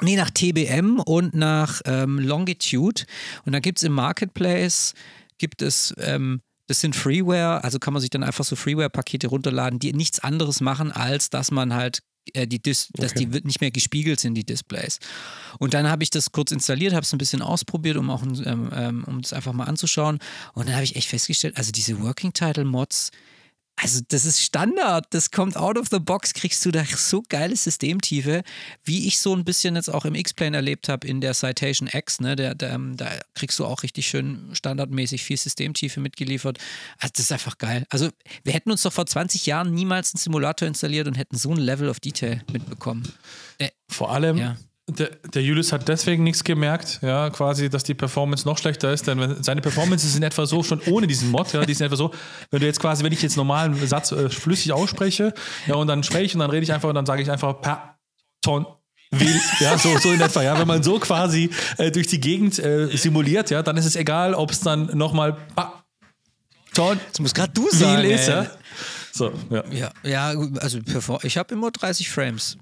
Nee, 0.00 0.16
nach 0.16 0.30
TBM 0.30 1.00
und 1.00 1.34
nach 1.34 1.80
ähm, 1.86 2.18
Longitude. 2.18 3.04
Und 3.46 3.52
da 3.52 3.60
gibt 3.60 3.78
es 3.78 3.84
im 3.84 3.92
Marketplace, 3.92 4.92
gibt 5.38 5.62
es, 5.62 5.94
ähm, 5.98 6.40
das 6.66 6.80
sind 6.80 6.96
Freeware, 6.96 7.62
also 7.62 7.78
kann 7.78 7.92
man 7.92 8.00
sich 8.00 8.10
dann 8.10 8.22
einfach 8.22 8.44
so 8.44 8.56
Freeware-Pakete 8.56 9.26
runterladen, 9.26 9.78
die 9.78 9.92
nichts 9.92 10.20
anderes 10.20 10.60
machen, 10.60 10.92
als 10.92 11.30
dass 11.30 11.50
man 11.50 11.74
halt 11.74 12.00
äh, 12.32 12.46
die 12.46 12.60
Dis 12.60 12.88
dass 12.94 13.12
die 13.12 13.26
nicht 13.26 13.60
mehr 13.60 13.70
gespiegelt 13.70 14.18
sind, 14.20 14.34
die 14.34 14.44
Displays. 14.44 14.98
Und 15.58 15.74
dann 15.74 15.88
habe 15.88 16.02
ich 16.02 16.10
das 16.10 16.32
kurz 16.32 16.52
installiert, 16.52 16.94
habe 16.94 17.02
es 17.02 17.12
ein 17.12 17.18
bisschen 17.18 17.42
ausprobiert, 17.42 17.96
um 17.96 18.10
auch 18.10 18.22
ähm, 18.22 18.70
ähm, 18.72 19.04
um 19.06 19.20
das 19.20 19.32
einfach 19.32 19.52
mal 19.52 19.64
anzuschauen. 19.64 20.18
Und 20.54 20.68
dann 20.68 20.74
habe 20.74 20.84
ich 20.84 20.96
echt 20.96 21.08
festgestellt, 21.08 21.56
also 21.58 21.70
diese 21.70 22.00
Working 22.00 22.32
Title 22.32 22.64
Mods, 22.64 23.10
also 23.76 24.00
das 24.08 24.24
ist 24.24 24.40
Standard, 24.40 25.06
das 25.10 25.30
kommt 25.30 25.56
out 25.56 25.76
of 25.76 25.88
the 25.90 25.98
box, 25.98 26.32
kriegst 26.32 26.64
du 26.64 26.70
da 26.70 26.84
so 26.84 27.22
geile 27.28 27.56
Systemtiefe, 27.56 28.42
wie 28.84 29.06
ich 29.06 29.18
so 29.18 29.34
ein 29.34 29.44
bisschen 29.44 29.74
jetzt 29.74 29.92
auch 29.92 30.04
im 30.04 30.14
X-Plane 30.14 30.56
erlebt 30.56 30.88
habe 30.88 31.06
in 31.06 31.20
der 31.20 31.34
Citation 31.34 31.88
X, 31.92 32.20
ne, 32.20 32.36
der, 32.36 32.54
der, 32.54 32.70
ähm, 32.70 32.96
da 32.96 33.10
kriegst 33.34 33.58
du 33.58 33.66
auch 33.66 33.82
richtig 33.82 34.06
schön 34.06 34.50
standardmäßig 34.52 35.24
viel 35.24 35.36
Systemtiefe 35.36 36.00
mitgeliefert. 36.00 36.58
Also 36.98 37.12
das 37.16 37.26
ist 37.26 37.32
einfach 37.32 37.58
geil. 37.58 37.84
Also 37.90 38.10
wir 38.44 38.52
hätten 38.52 38.70
uns 38.70 38.82
doch 38.82 38.92
vor 38.92 39.06
20 39.06 39.44
Jahren 39.46 39.74
niemals 39.74 40.14
einen 40.14 40.20
Simulator 40.20 40.68
installiert 40.68 41.08
und 41.08 41.16
hätten 41.16 41.36
so 41.36 41.50
ein 41.50 41.58
Level 41.58 41.88
of 41.88 42.00
Detail 42.00 42.42
mitbekommen. 42.52 43.12
Äh, 43.58 43.70
Vor 43.88 44.12
allem, 44.12 44.36
Ja. 44.36 44.56
Der, 44.86 45.10
der 45.32 45.42
Julius 45.42 45.72
hat 45.72 45.88
deswegen 45.88 46.24
nichts 46.24 46.44
gemerkt, 46.44 47.00
ja, 47.02 47.30
quasi, 47.30 47.70
dass 47.70 47.84
die 47.84 47.94
Performance 47.94 48.46
noch 48.46 48.58
schlechter 48.58 48.92
ist, 48.92 49.06
denn 49.06 49.42
seine 49.42 49.62
Performance 49.62 50.06
ist 50.06 50.16
in 50.16 50.22
etwa 50.22 50.44
so, 50.44 50.62
schon 50.62 50.80
ohne 50.86 51.06
diesen 51.06 51.30
Mod, 51.30 51.52
ja, 51.52 51.64
die 51.64 51.72
ist 51.72 51.80
in 51.80 51.86
etwa 51.86 51.96
so, 51.96 52.10
wenn 52.50 52.60
du 52.60 52.66
jetzt 52.66 52.80
quasi, 52.80 53.02
wenn 53.02 53.12
ich 53.12 53.22
jetzt 53.22 53.36
normalen 53.36 53.74
Satz 53.86 54.12
äh, 54.12 54.28
flüssig 54.28 54.72
ausspreche, 54.72 55.32
ja, 55.66 55.76
und 55.76 55.86
dann 55.86 56.02
spreche 56.02 56.24
ich 56.24 56.34
und 56.34 56.40
dann 56.40 56.50
rede 56.50 56.64
ich 56.64 56.72
einfach 56.72 56.88
und 56.90 56.94
dann 56.94 57.06
sage 57.06 57.22
ich 57.22 57.30
einfach 57.30 57.60
per 57.60 57.96
Ton. 58.42 58.66
Will, 59.10 59.40
ja, 59.60 59.78
so, 59.78 59.96
so 59.98 60.12
in 60.12 60.20
etwa, 60.20 60.42
ja. 60.42 60.58
Wenn 60.58 60.66
man 60.66 60.82
so 60.82 60.98
quasi 60.98 61.48
äh, 61.78 61.90
durch 61.90 62.08
die 62.08 62.20
Gegend 62.20 62.58
äh, 62.58 62.88
simuliert, 62.96 63.50
ja, 63.50 63.62
dann 63.62 63.76
ist 63.76 63.86
es 63.86 63.96
egal, 63.96 64.34
ob 64.34 64.50
es 64.50 64.60
dann 64.60 64.90
nochmal 64.96 65.36
Ton 66.74 66.98
das 67.10 67.20
muss 67.20 67.32
gerade 67.32 67.52
du 67.52 67.64
will 67.64 67.72
sagen. 67.72 68.10
ist, 68.10 68.28
ja. 68.28 68.46
So, 69.12 69.32
ja. 69.48 69.64
Ja, 69.70 69.90
ja, 70.02 70.34
also 70.60 70.80
ich 71.22 71.36
habe 71.36 71.54
immer 71.54 71.70
30 71.70 72.10
Frames. 72.10 72.58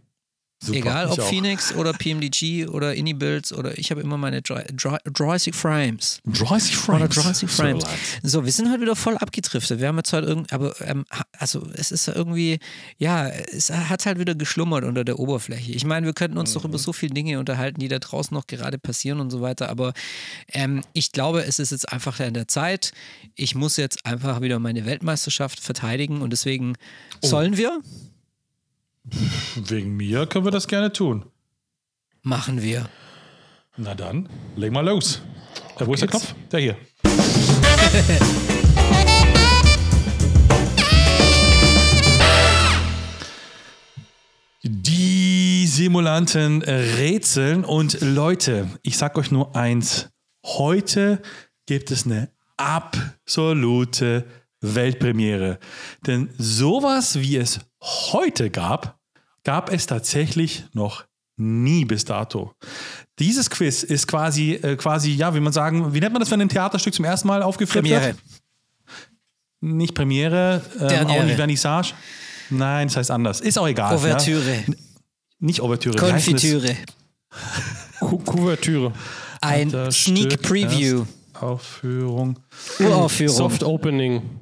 Super, 0.62 0.78
Egal 0.78 1.06
ob 1.08 1.18
auch. 1.18 1.28
Phoenix 1.28 1.74
oder 1.74 1.92
PMDG 1.92 2.68
oder 2.68 2.94
Ini-Builds 2.94 3.52
oder 3.52 3.76
ich 3.78 3.90
habe 3.90 4.00
immer 4.00 4.16
meine 4.16 4.42
30 4.42 5.54
Frames. 5.56 6.20
30 6.24 6.88
Oder 6.88 7.10
Frames. 7.10 7.14
30 7.16 7.50
Frames. 7.50 7.84
So, 8.22 8.28
So, 8.28 8.44
wir 8.44 8.52
sind 8.52 8.70
heute 8.70 8.80
wieder 8.80 8.94
voll 8.94 9.16
abgedriftet. 9.16 9.80
Wir 9.80 9.88
haben 9.88 9.96
jetzt 9.96 10.12
halt 10.12 10.24
irgendwie, 10.24 10.52
aber 10.52 10.80
ähm, 10.82 11.04
also 11.36 11.66
es 11.74 11.90
ist 11.90 12.06
ja 12.06 12.14
irgendwie, 12.14 12.60
ja, 12.96 13.26
es 13.28 13.70
hat 13.72 14.06
halt 14.06 14.20
wieder 14.20 14.36
geschlummert 14.36 14.84
unter 14.84 15.04
der 15.04 15.18
Oberfläche. 15.18 15.72
Ich 15.72 15.84
meine, 15.84 16.06
wir 16.06 16.12
könnten 16.12 16.38
uns 16.38 16.52
doch 16.52 16.64
über 16.64 16.78
so 16.78 16.92
viele 16.92 17.12
Dinge 17.12 17.40
unterhalten, 17.40 17.80
die 17.80 17.88
da 17.88 17.98
draußen 17.98 18.32
noch 18.32 18.46
gerade 18.46 18.78
passieren 18.78 19.18
und 19.18 19.30
so 19.30 19.40
weiter, 19.40 19.68
aber 19.68 19.94
ähm, 20.52 20.82
ich 20.92 21.10
glaube, 21.10 21.42
es 21.44 21.58
ist 21.58 21.72
jetzt 21.72 21.92
einfach 21.92 22.20
an 22.20 22.34
der 22.34 22.46
Zeit. 22.46 22.92
Ich 23.34 23.56
muss 23.56 23.76
jetzt 23.78 24.06
einfach 24.06 24.40
wieder 24.40 24.60
meine 24.60 24.86
Weltmeisterschaft 24.86 25.58
verteidigen 25.58 26.22
und 26.22 26.30
deswegen 26.30 26.74
sollen 27.20 27.56
wir? 27.56 27.80
Wegen 29.04 29.96
mir 29.96 30.26
können 30.26 30.44
wir 30.44 30.52
das 30.52 30.68
gerne 30.68 30.92
tun. 30.92 31.26
Machen 32.22 32.62
wir. 32.62 32.88
Na 33.76 33.94
dann, 33.94 34.28
leg 34.54 34.70
mal 34.70 34.84
los. 34.84 35.22
Ja, 35.78 35.86
wo 35.86 35.94
ist 35.94 36.00
der. 36.00 36.08
Knopf? 36.08 36.34
Der 36.50 36.60
hier. 36.60 36.76
Die 44.62 45.66
Simulanten 45.66 46.62
rätseln 46.62 47.64
und 47.64 48.00
Leute, 48.00 48.68
ich 48.82 48.96
sag 48.96 49.18
euch 49.18 49.32
nur 49.32 49.56
eins. 49.56 50.10
Heute 50.44 51.20
gibt 51.66 51.90
es 51.90 52.06
eine 52.06 52.30
absolute 52.56 54.24
Weltpremiere. 54.62 55.58
Denn 56.06 56.30
sowas, 56.38 57.18
wie 57.20 57.36
es 57.36 57.60
heute 57.80 58.48
gab, 58.48 58.98
gab 59.44 59.70
es 59.72 59.86
tatsächlich 59.86 60.64
noch 60.72 61.04
nie 61.36 61.84
bis 61.84 62.04
dato. 62.04 62.52
Dieses 63.18 63.50
Quiz 63.50 63.82
ist 63.82 64.06
quasi, 64.06 64.54
äh, 64.54 64.76
quasi, 64.76 65.10
ja, 65.12 65.34
wie 65.34 65.40
man 65.40 65.52
sagen, 65.52 65.92
wie 65.92 66.00
nennt 66.00 66.12
man 66.12 66.20
das, 66.20 66.30
wenn 66.30 66.40
ein 66.40 66.48
Theaterstück 66.48 66.94
zum 66.94 67.04
ersten 67.04 67.28
Mal 67.28 67.42
aufgeführt 67.42 67.84
Premiere. 67.84 68.06
wird? 68.06 68.16
Nicht 69.60 69.94
Premiere, 69.94 70.62
ähm, 70.80 71.06
auch 71.06 71.24
nicht 71.24 71.36
Vernissage. 71.36 71.94
Nein, 72.50 72.88
das 72.88 72.96
heißt 72.96 73.10
anders. 73.10 73.40
Ist 73.40 73.58
auch 73.58 73.68
egal. 73.68 73.94
Ouvertüre. 73.94 74.54
Ja? 74.54 74.74
Nicht 75.38 75.60
Ouvertüre. 75.60 75.96
Konfitüre. 75.96 76.76
Ku 78.00 78.18
Kuvertüre. 78.18 78.92
Ein 79.40 79.70
Sneak 79.90 80.32
Stück 80.32 80.42
Preview. 80.42 81.04
Aufführung. 81.40 82.38
Uraufführung. 82.78 83.36
Soft 83.36 83.62
Opening. 83.64 84.41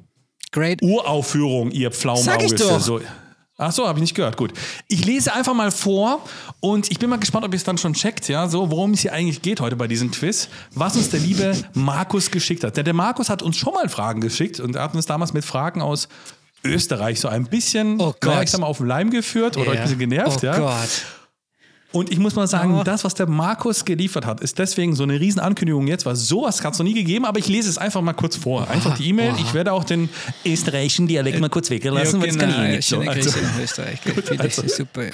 Great. 0.51 0.81
Uraufführung, 0.81 1.71
ihr 1.71 1.91
Pflaumenauge. 1.91 2.23
Sag 2.23 2.43
ich 2.43 2.55
doch. 2.55 2.79
So. 2.79 3.01
Ach 3.57 3.71
so, 3.71 3.87
habe 3.87 3.99
ich 3.99 4.01
nicht 4.01 4.15
gehört. 4.15 4.37
Gut. 4.37 4.53
Ich 4.87 5.05
lese 5.05 5.33
einfach 5.33 5.53
mal 5.53 5.69
vor 5.71 6.19
und 6.61 6.89
ich 6.89 6.97
bin 6.97 7.09
mal 7.11 7.19
gespannt, 7.19 7.45
ob 7.45 7.53
ihr 7.53 7.57
es 7.57 7.63
dann 7.63 7.77
schon 7.77 7.93
checkt, 7.93 8.27
ja, 8.27 8.49
so, 8.49 8.71
worum 8.71 8.93
es 8.93 9.01
hier 9.01 9.13
eigentlich 9.13 9.43
geht 9.43 9.61
heute 9.61 9.75
bei 9.75 9.87
diesem 9.87 10.09
Quiz, 10.09 10.49
was 10.73 10.95
uns 10.95 11.09
der 11.09 11.19
liebe 11.19 11.55
Markus 11.73 12.31
geschickt 12.31 12.63
hat. 12.63 12.75
Denn 12.75 12.85
der 12.85 12.95
Markus 12.95 13.29
hat 13.29 13.43
uns 13.43 13.57
schon 13.57 13.73
mal 13.73 13.87
Fragen 13.87 14.19
geschickt 14.19 14.59
und 14.59 14.75
hat 14.77 14.95
uns 14.95 15.05
damals 15.05 15.33
mit 15.33 15.45
Fragen 15.45 15.81
aus 15.81 16.07
Österreich 16.63 17.19
so 17.19 17.27
ein 17.27 17.45
bisschen, 17.45 17.99
Oh 18.01 18.13
Gott. 18.19 18.61
auf 18.61 18.77
den 18.77 18.87
Leim 18.87 19.11
geführt 19.11 19.57
oder 19.57 19.71
euch 19.71 19.77
ein 19.77 19.83
bisschen 19.83 19.99
genervt, 19.99 20.39
oh 20.41 20.45
ja. 20.45 20.57
Gott. 20.57 20.89
Und 21.93 22.09
ich 22.09 22.19
muss 22.19 22.35
mal 22.35 22.47
sagen, 22.47 22.73
Oh. 22.79 22.83
das, 22.83 23.03
was 23.03 23.15
der 23.15 23.27
Markus 23.27 23.83
geliefert 23.83 24.25
hat, 24.25 24.39
ist 24.39 24.57
deswegen 24.57 24.95
so 24.95 25.03
eine 25.03 25.19
riesen 25.19 25.39
Ankündigung 25.41 25.87
jetzt, 25.87 26.05
weil 26.05 26.15
sowas 26.15 26.63
hat 26.63 26.71
es 26.73 26.79
noch 26.79 26.85
nie 26.85 26.93
gegeben, 26.93 27.25
aber 27.25 27.37
ich 27.39 27.47
lese 27.49 27.69
es 27.69 27.77
einfach 27.77 28.01
mal 28.01 28.13
kurz 28.13 28.37
vor. 28.37 28.69
Einfach 28.69 28.97
die 28.97 29.09
E-Mail. 29.09 29.33
Ich 29.39 29.53
werde 29.53 29.73
auch 29.73 29.83
den 29.83 30.07
österreichischen 30.45 31.07
Dialekt 31.07 31.39
mal 31.41 31.49
kurz 31.49 31.69
weggelassen, 31.69 32.21
weil 32.21 32.29
das 32.29 32.37
kann 32.37 32.49
ich 32.49 32.75
nicht 32.77 32.87
so. 32.87 32.99
Also, 33.01 33.37
Österreich. 33.61 33.99
Gut, 34.03 34.39
das 34.39 34.57
ist 34.59 34.77
super. 34.77 35.03
Ja. 35.03 35.11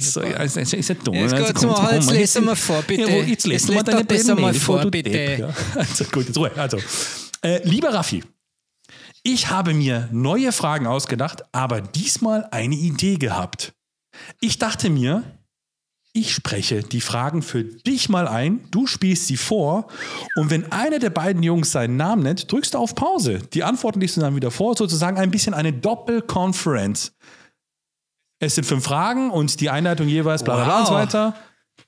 So, 0.00 0.22
ist, 0.22 0.94
dumm. 1.04 1.14
Jetzt 1.14 1.34
Also, 1.34 1.44
geht's 1.46 1.62
mal, 1.62 1.94
jetzt 1.94 2.06
mal. 2.06 2.14
lesen 2.16 2.44
wir 2.46 2.56
vor, 2.56 2.82
bitte. 2.82 3.02
Ja, 3.02 3.08
wo- 3.08 3.22
jetzt 3.22 3.44
wir 3.44 3.52
lest 3.52 3.68
deine 3.68 4.04
besser 4.04 4.34
mal 4.34 4.52
Mail 4.52 4.60
vor, 4.60 4.84
bitte. 4.86 5.10
Depp, 5.10 5.38
ja. 5.40 5.48
Also 5.74 6.04
gut, 6.04 6.26
jetzt 6.28 6.38
Ruhe. 6.38 6.50
Also, 6.56 6.78
äh, 7.42 7.60
lieber 7.68 7.92
Raffi, 7.92 8.24
ich 9.22 9.50
habe 9.50 9.74
mir 9.74 10.08
neue 10.10 10.52
Fragen 10.52 10.86
ausgedacht, 10.86 11.42
aber 11.52 11.82
diesmal 11.82 12.46
eine 12.50 12.74
Idee 12.76 13.16
gehabt. 13.16 13.72
Ich 14.40 14.58
dachte 14.58 14.88
mir, 14.90 15.22
ich 16.12 16.34
spreche 16.34 16.82
die 16.82 17.00
Fragen 17.00 17.42
für 17.42 17.64
dich 17.64 18.08
mal 18.08 18.26
ein, 18.26 18.66
du 18.70 18.86
spielst 18.86 19.26
sie 19.26 19.36
vor 19.36 19.88
und 20.36 20.50
wenn 20.50 20.72
einer 20.72 20.98
der 20.98 21.10
beiden 21.10 21.42
Jungs 21.42 21.70
seinen 21.72 21.96
Namen 21.96 22.22
nennt, 22.22 22.50
drückst 22.50 22.74
du 22.74 22.78
auf 22.78 22.94
Pause. 22.94 23.40
Die 23.52 23.62
Antworten 23.62 24.00
liest 24.00 24.16
du 24.16 24.20
dann 24.20 24.34
wieder 24.34 24.50
vor, 24.50 24.76
sozusagen 24.76 25.18
ein 25.18 25.30
bisschen 25.30 25.54
eine 25.54 25.72
Doppelkonferenz. 25.72 27.12
Es 28.40 28.54
sind 28.54 28.64
fünf 28.64 28.84
Fragen 28.84 29.30
und 29.30 29.60
die 29.60 29.70
Einleitung 29.70 30.08
jeweils 30.08 30.42
bla 30.44 30.56
bla 30.56 30.64
bla 30.64 30.78
und 30.80 30.86
so 30.86 30.92
Wow. 30.92 31.00
weiter. 31.00 31.34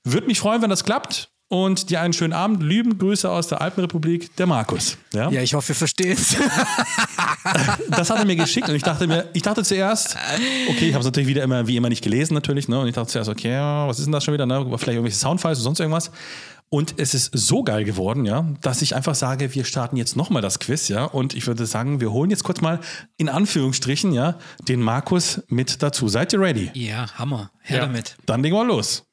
Würde 0.04 0.26
mich 0.26 0.40
freuen, 0.40 0.62
wenn 0.62 0.70
das 0.70 0.84
klappt. 0.84 1.29
Und 1.52 1.90
dir 1.90 2.00
einen 2.00 2.12
schönen 2.12 2.32
Abend. 2.32 2.62
Lieben 2.62 2.96
Grüße 2.96 3.28
aus 3.28 3.48
der 3.48 3.60
Alpenrepublik, 3.60 4.36
der 4.36 4.46
Markus. 4.46 4.96
Ja? 5.12 5.30
Ja, 5.30 5.42
ich 5.42 5.52
hoffe, 5.54 5.72
ihr 5.72 5.76
versteht 5.76 6.16
es. 6.18 6.36
Das 7.90 8.10
hat 8.10 8.18
er 8.18 8.24
mir 8.26 8.36
geschickt 8.36 8.68
und 8.68 8.74
ich 8.74 8.82
dachte 8.82 9.06
mir, 9.06 9.28
ich 9.32 9.42
dachte 9.42 9.62
zuerst, 9.64 10.16
okay, 10.68 10.88
ich 10.88 10.92
habe 10.92 11.00
es 11.00 11.06
natürlich 11.06 11.28
wieder 11.28 11.42
immer, 11.42 11.66
wie 11.66 11.76
immer 11.76 11.88
nicht 11.88 12.04
gelesen 12.04 12.34
natürlich, 12.34 12.68
ne? 12.68 12.78
Und 12.78 12.86
ich 12.86 12.94
dachte 12.94 13.08
zuerst, 13.10 13.30
okay, 13.30 13.56
was 13.86 13.98
ist 13.98 14.04
denn 14.04 14.12
das 14.12 14.22
schon 14.24 14.34
wieder, 14.34 14.44
ne? 14.46 14.62
Vielleicht 14.76 14.88
irgendwelche 14.96 15.16
Soundfiles 15.16 15.58
oder 15.58 15.64
sonst 15.64 15.80
irgendwas. 15.80 16.10
Und 16.68 16.94
es 16.98 17.14
ist 17.14 17.30
so 17.36 17.64
geil 17.64 17.84
geworden, 17.84 18.26
ja, 18.26 18.46
dass 18.60 18.82
ich 18.82 18.94
einfach 18.94 19.14
sage, 19.14 19.54
wir 19.54 19.64
starten 19.64 19.96
jetzt 19.96 20.16
nochmal 20.16 20.42
das 20.42 20.58
Quiz, 20.60 20.88
ja. 20.88 21.04
Und 21.04 21.34
ich 21.34 21.46
würde 21.46 21.66
sagen, 21.66 22.00
wir 22.00 22.12
holen 22.12 22.30
jetzt 22.30 22.44
kurz 22.44 22.60
mal 22.60 22.78
in 23.16 23.28
Anführungsstrichen, 23.28 24.12
ja, 24.12 24.38
den 24.68 24.80
Markus 24.82 25.42
mit 25.48 25.82
dazu. 25.82 26.08
Seid 26.08 26.32
ihr 26.34 26.40
ready? 26.40 26.70
Ja, 26.74 27.06
Hammer. 27.14 27.50
Her 27.62 27.78
Ja. 27.78 27.86
damit. 27.86 28.16
Dann 28.26 28.42
legen 28.42 28.54
wir 28.54 28.64
los. 28.64 29.04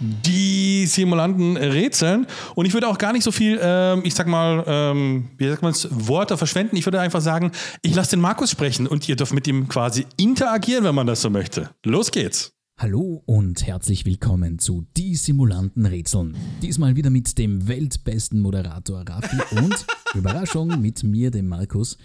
Die 0.00 0.86
Simulanten 0.86 1.58
rätseln. 1.58 2.26
Und 2.54 2.64
ich 2.64 2.72
würde 2.72 2.88
auch 2.88 2.96
gar 2.96 3.12
nicht 3.12 3.22
so 3.22 3.32
viel, 3.32 3.58
ähm, 3.62 4.00
ich 4.04 4.14
sag 4.14 4.26
mal, 4.26 4.64
ähm, 4.66 5.28
wie 5.36 5.48
sagt 5.48 5.62
man 5.62 5.72
es, 5.72 5.88
Worte 5.90 6.38
verschwenden. 6.38 6.76
Ich 6.76 6.86
würde 6.86 7.00
einfach 7.00 7.20
sagen, 7.20 7.52
ich 7.82 7.94
lasse 7.94 8.12
den 8.12 8.20
Markus 8.20 8.50
sprechen 8.50 8.86
und 8.86 9.08
ihr 9.08 9.16
dürft 9.16 9.34
mit 9.34 9.46
ihm 9.46 9.68
quasi 9.68 10.06
interagieren, 10.16 10.84
wenn 10.84 10.94
man 10.94 11.06
das 11.06 11.20
so 11.20 11.28
möchte. 11.28 11.70
Los 11.84 12.10
geht's. 12.10 12.52
Hallo 12.78 13.22
und 13.26 13.66
herzlich 13.66 14.06
willkommen 14.06 14.58
zu 14.58 14.86
Die 14.96 15.14
Simulanten 15.14 15.84
Rätseln. 15.84 16.34
Diesmal 16.62 16.96
wieder 16.96 17.10
mit 17.10 17.36
dem 17.36 17.68
weltbesten 17.68 18.40
Moderator 18.40 19.04
Rafi 19.06 19.36
und 19.58 19.84
Überraschung 20.14 20.80
mit 20.80 21.02
mir, 21.02 21.30
dem 21.30 21.46
Markus, 21.46 21.98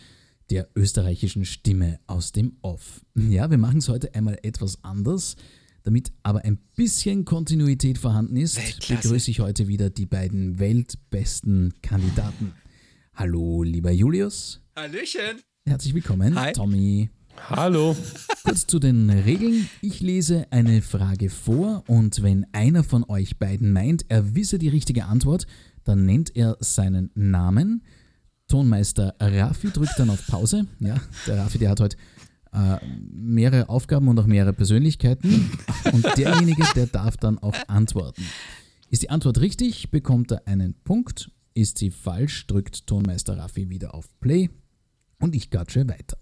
der 0.49 0.67
österreichischen 0.75 1.45
Stimme 1.45 1.99
aus 2.07 2.33
dem 2.33 2.57
Off. 2.61 2.99
Ja, 3.15 3.49
wir 3.49 3.57
machen 3.57 3.77
es 3.77 3.87
heute 3.87 4.13
einmal 4.13 4.37
etwas 4.43 4.83
anders. 4.83 5.37
Damit 5.85 6.11
aber 6.23 6.43
ein 6.43 6.57
bisschen 6.75 7.25
Kontinuität 7.25 7.99
vorhanden 7.99 8.37
ist, 8.37 8.57
Weltklasse. 8.57 9.03
begrüße 9.03 9.29
ich 9.29 9.39
heute 9.39 9.67
wieder 9.67 9.91
die 9.91 10.07
beiden 10.07 10.57
weltbesten 10.57 11.75
Kandidaten. 11.83 12.53
Hallo, 13.13 13.61
lieber 13.61 13.91
Julius. 13.91 14.61
Hallöchen. 14.75 15.43
Herzlich 15.67 15.93
willkommen, 15.93 16.33
Hi. 16.33 16.53
Tommy. 16.53 17.11
Hallo. 17.49 17.95
Kurz 18.43 18.65
zu 18.65 18.79
den 18.79 19.11
Regeln. 19.11 19.69
Ich 19.81 19.99
lese 19.99 20.47
eine 20.49 20.81
Frage 20.81 21.29
vor 21.29 21.83
und 21.85 22.23
wenn 22.23 22.47
einer 22.51 22.83
von 22.83 23.03
euch 23.07 23.37
beiden 23.37 23.71
meint, 23.71 24.05
er 24.09 24.33
wisse 24.33 24.57
die 24.57 24.69
richtige 24.69 25.05
Antwort, 25.05 25.45
dann 25.83 26.03
nennt 26.03 26.35
er 26.35 26.57
seinen 26.61 27.11
Namen. 27.13 27.83
Tonmeister 28.47 29.13
Rafi 29.19 29.69
drückt 29.69 29.99
dann 29.99 30.09
auf 30.09 30.25
Pause. 30.25 30.65
Ja, 30.79 30.99
der 31.27 31.37
Rafi, 31.37 31.59
der 31.59 31.69
hat 31.69 31.79
heute 31.79 31.97
äh, 32.55 32.79
mehrere 33.11 33.69
Aufgaben 33.69 34.07
und 34.07 34.19
auch 34.19 34.25
mehrere 34.25 34.53
Persönlichkeiten. 34.53 35.51
Und 35.91 36.05
derjenige, 36.17 36.63
der 36.75 36.87
darf 36.87 37.17
dann 37.17 37.37
auch 37.37 37.55
antworten. 37.67 38.23
Ist 38.89 39.03
die 39.03 39.09
Antwort 39.09 39.39
richtig, 39.41 39.91
bekommt 39.91 40.31
er 40.31 40.47
einen 40.47 40.73
Punkt. 40.83 41.31
Ist 41.53 41.77
sie 41.77 41.91
falsch, 41.91 42.47
drückt 42.47 42.87
Tonmeister 42.87 43.37
Rafi 43.37 43.69
wieder 43.69 43.93
auf 43.93 44.07
Play 44.19 44.49
und 45.19 45.35
ich 45.35 45.49
gatsche 45.49 45.87
weiter. 45.87 46.17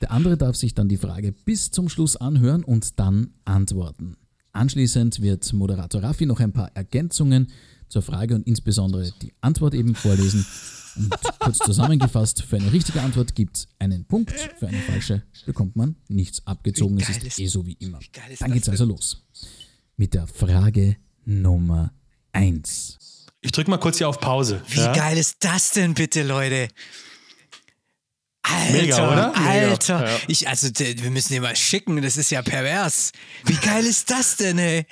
Der 0.00 0.10
andere 0.10 0.36
darf 0.36 0.56
sich 0.56 0.74
dann 0.74 0.88
die 0.88 0.96
Frage 0.96 1.32
bis 1.32 1.70
zum 1.70 1.88
Schluss 1.88 2.16
anhören 2.16 2.64
und 2.64 2.98
dann 2.98 3.34
antworten. 3.44 4.16
Anschließend 4.52 5.20
wird 5.20 5.52
Moderator 5.52 6.02
Raffi 6.02 6.26
noch 6.26 6.40
ein 6.40 6.52
paar 6.52 6.70
Ergänzungen 6.74 7.48
zur 7.88 8.02
Frage 8.02 8.34
und 8.34 8.46
insbesondere 8.46 9.12
die 9.22 9.32
Antwort 9.40 9.74
eben 9.74 9.94
vorlesen. 9.94 10.46
Und 10.96 11.14
kurz 11.40 11.58
zusammengefasst, 11.58 12.42
für 12.42 12.56
eine 12.56 12.72
richtige 12.72 13.00
Antwort 13.02 13.34
gibt 13.34 13.56
es 13.58 13.68
einen 13.78 14.04
Punkt, 14.06 14.32
für 14.58 14.68
eine 14.68 14.80
falsche 14.82 15.22
bekommt 15.44 15.76
man 15.76 15.96
nichts 16.08 16.46
abgezogen. 16.46 16.98
Wie 16.98 17.02
Es 17.02 17.08
ist 17.10 17.22
ist- 17.24 17.38
eh 17.38 17.46
so 17.46 17.66
wie 17.66 17.74
immer. 17.74 18.00
geil 18.12 18.30
ist 18.30 18.40
Dann 18.42 18.48
das 18.50 18.54
geht's 18.54 18.68
also 18.68 18.84
los. 18.84 19.22
Mit 19.96 20.14
der 20.14 20.26
Frage 20.26 20.96
Nummer 21.24 21.92
1. 22.32 22.98
Ich 23.40 23.52
drücke 23.52 23.70
mal 23.70 23.78
kurz 23.78 23.98
hier 23.98 24.08
auf 24.08 24.18
Pause. 24.20 24.62
Wie 24.68 24.78
ja? 24.80 24.92
geil 24.92 25.16
ist 25.18 25.36
das 25.40 25.70
denn 25.72 25.94
bitte, 25.94 26.22
Leute? 26.22 26.68
Alter, 28.42 28.72
Mega, 28.72 29.12
oder? 29.12 29.36
Alter. 29.36 29.98
Mega, 30.00 30.10
ja. 30.12 30.18
Ich, 30.28 30.48
also, 30.48 30.68
wir 30.78 31.10
müssen 31.10 31.32
den 31.32 31.42
mal 31.42 31.56
schicken, 31.56 32.00
das 32.00 32.16
ist 32.16 32.30
ja 32.30 32.42
pervers. 32.42 33.10
Wie 33.44 33.56
geil 33.56 33.84
ist 33.84 34.08
das 34.10 34.36
denn, 34.36 34.58
ey? 34.58 34.86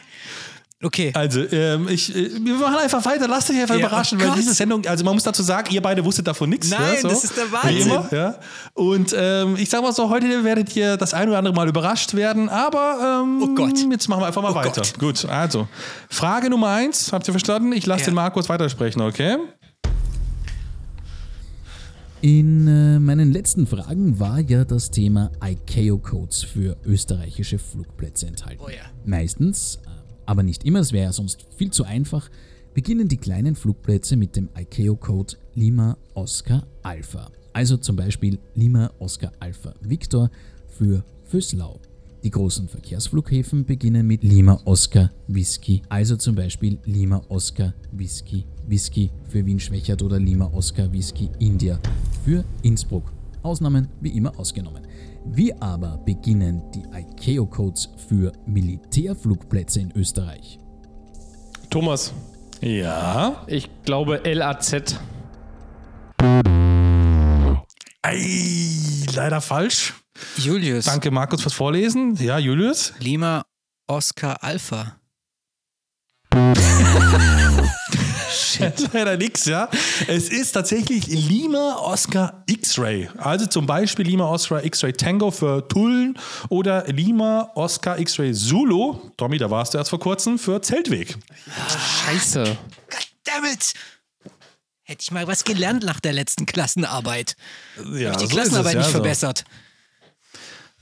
Okay. 0.84 1.10
Also, 1.14 1.40
ähm, 1.50 1.88
ich, 1.88 2.14
äh, 2.14 2.30
wir 2.44 2.54
machen 2.56 2.76
einfach 2.76 3.04
weiter. 3.06 3.26
Lasst 3.26 3.48
euch 3.50 3.58
einfach 3.60 3.74
Ja, 3.74 3.86
überraschen, 3.86 4.18
oh 4.18 4.20
weil 4.20 4.28
Gott. 4.28 4.38
diese 4.38 4.52
Sendung, 4.52 4.84
also 4.86 5.02
man 5.04 5.14
muss 5.14 5.22
dazu 5.24 5.42
sagen, 5.42 5.72
ihr 5.72 5.80
beide 5.80 6.04
wusstet 6.04 6.26
davon 6.26 6.50
nichts. 6.50 6.70
Nein, 6.70 6.94
ja, 6.96 7.00
so, 7.00 7.08
das 7.08 7.24
ist 7.24 7.36
der 7.36 7.46
Wie 7.48 7.52
Wahnsinn. 7.52 7.90
immer, 7.90 8.08
ja. 8.12 8.34
Und 8.74 9.14
ähm, 9.16 9.56
ich 9.56 9.70
sag 9.70 9.80
mal 9.82 9.92
so, 9.92 10.10
heute 10.10 10.44
werdet 10.44 10.76
ihr 10.76 10.96
das 10.98 11.14
ein 11.14 11.28
oder 11.28 11.38
andere 11.38 11.54
Mal 11.54 11.68
überrascht 11.68 12.14
werden, 12.14 12.48
aber 12.48 13.22
ähm, 13.24 13.42
Oh 13.42 13.54
Gott. 13.54 13.78
jetzt 13.90 14.08
machen 14.08 14.20
wir 14.22 14.26
einfach 14.26 14.42
mal 14.42 14.52
Oh 14.52 14.54
weiter. 14.56 14.82
Gott. 14.82 14.98
Gut, 14.98 15.24
also, 15.24 15.66
Frage 16.10 16.50
Nummer 16.50 16.68
eins, 16.68 17.12
habt 17.12 17.26
ihr 17.28 17.32
verstanden? 17.32 17.72
Ich 17.72 17.86
lasse 17.86 18.02
Ja. 18.02 18.06
den 18.10 18.14
Markus 18.14 18.48
weitersprechen, 18.48 19.00
okay? 19.00 19.36
In 22.20 22.66
äh, 22.66 22.98
meinen 23.00 23.32
letzten 23.32 23.66
Fragen 23.66 24.18
war 24.18 24.40
ja 24.40 24.64
das 24.64 24.90
Thema 24.90 25.30
ICAO-Codes 25.44 26.42
für 26.42 26.76
österreichische 26.86 27.58
Flugplätze 27.58 28.26
enthalten. 28.26 28.62
Oh 28.64 28.70
ja. 28.70 28.80
Meistens, 29.04 29.78
aber 30.26 30.42
nicht 30.42 30.64
immer, 30.64 30.80
es 30.80 30.92
wäre 30.92 31.06
ja 31.06 31.12
sonst 31.12 31.46
viel 31.56 31.70
zu 31.70 31.84
einfach, 31.84 32.30
beginnen 32.74 33.08
die 33.08 33.16
kleinen 33.16 33.54
Flugplätze 33.54 34.16
mit 34.16 34.36
dem 34.36 34.48
ICAO-Code 34.56 35.36
Lima 35.54 35.96
Oscar 36.14 36.66
Alpha. 36.82 37.30
Also 37.52 37.76
zum 37.76 37.96
Beispiel 37.96 38.38
Lima 38.54 38.90
Oscar 38.98 39.32
Alpha 39.38 39.74
Victor 39.80 40.30
für 40.66 41.04
Füßlau. 41.24 41.78
Die 42.24 42.30
großen 42.30 42.68
Verkehrsflughäfen 42.68 43.64
beginnen 43.64 44.06
mit 44.06 44.24
Lima 44.24 44.60
Oscar 44.64 45.10
Whisky, 45.28 45.82
also 45.88 46.16
zum 46.16 46.34
Beispiel 46.34 46.78
Lima 46.84 47.22
Oscar 47.28 47.74
Whisky 47.92 48.44
Whisky 48.66 49.10
für 49.28 49.44
Wien 49.44 49.60
Schwächert 49.60 50.02
oder 50.02 50.18
Lima 50.18 50.50
Oscar 50.52 50.90
Whisky 50.92 51.28
India 51.38 51.78
für 52.24 52.44
Innsbruck. 52.62 53.12
Ausnahmen 53.42 53.88
wie 54.00 54.16
immer 54.16 54.38
ausgenommen. 54.38 54.83
Wie 55.26 55.52
aber 55.60 55.98
beginnen 55.98 56.62
die 56.72 56.84
ICAO-Codes 56.92 57.88
für 58.08 58.32
Militärflugplätze 58.46 59.80
in 59.80 59.90
Österreich? 59.92 60.58
Thomas, 61.70 62.12
Ja. 62.60 63.42
ich 63.46 63.68
glaube 63.84 64.20
LAZ. 64.24 64.96
Ei, 68.02 69.06
leider 69.14 69.40
falsch. 69.40 69.94
Julius. 70.36 70.84
Danke, 70.84 71.10
Markus, 71.10 71.40
fürs 71.42 71.54
Vorlesen. 71.54 72.14
Ja, 72.16 72.38
Julius? 72.38 72.92
Lima 73.00 73.44
Oscar 73.88 74.42
Alpha. 74.42 74.96
Leider 78.92 79.16
nix, 79.16 79.44
ja. 79.46 79.68
Es 80.06 80.28
ist 80.28 80.52
tatsächlich 80.52 81.06
Lima 81.06 81.76
Oscar 81.76 82.42
X-Ray. 82.46 83.08
Also 83.18 83.46
zum 83.46 83.66
Beispiel 83.66 84.06
Lima 84.06 84.28
Oscar 84.28 84.64
X-Ray 84.64 84.92
Tango 84.92 85.30
für 85.30 85.66
Tulln 85.68 86.18
oder 86.48 86.84
Lima 86.86 87.50
Oscar 87.54 87.98
X-Ray 87.98 88.32
Zulu, 88.32 88.98
Tommy, 89.16 89.38
da 89.38 89.50
warst 89.50 89.74
du 89.74 89.78
erst 89.78 89.90
vor 89.90 90.00
kurzem, 90.00 90.38
für 90.38 90.60
Zeltweg. 90.60 91.16
Scheiße. 92.06 92.56
Goddammit! 92.90 93.74
Hätte 94.86 95.02
ich 95.02 95.10
mal 95.10 95.26
was 95.26 95.44
gelernt 95.44 95.82
nach 95.82 95.98
der 95.98 96.12
letzten 96.12 96.44
Klassenarbeit. 96.44 97.36
Ja, 97.94 98.12
Hab 98.12 98.16
ich 98.16 98.16
die 98.16 98.18
so 98.18 98.24
ist 98.24 98.30
Klassenarbeit 98.32 98.66
es, 98.66 98.72
ja, 98.74 98.78
nicht 98.80 98.86
so. 98.86 98.92
verbessert. 98.92 99.44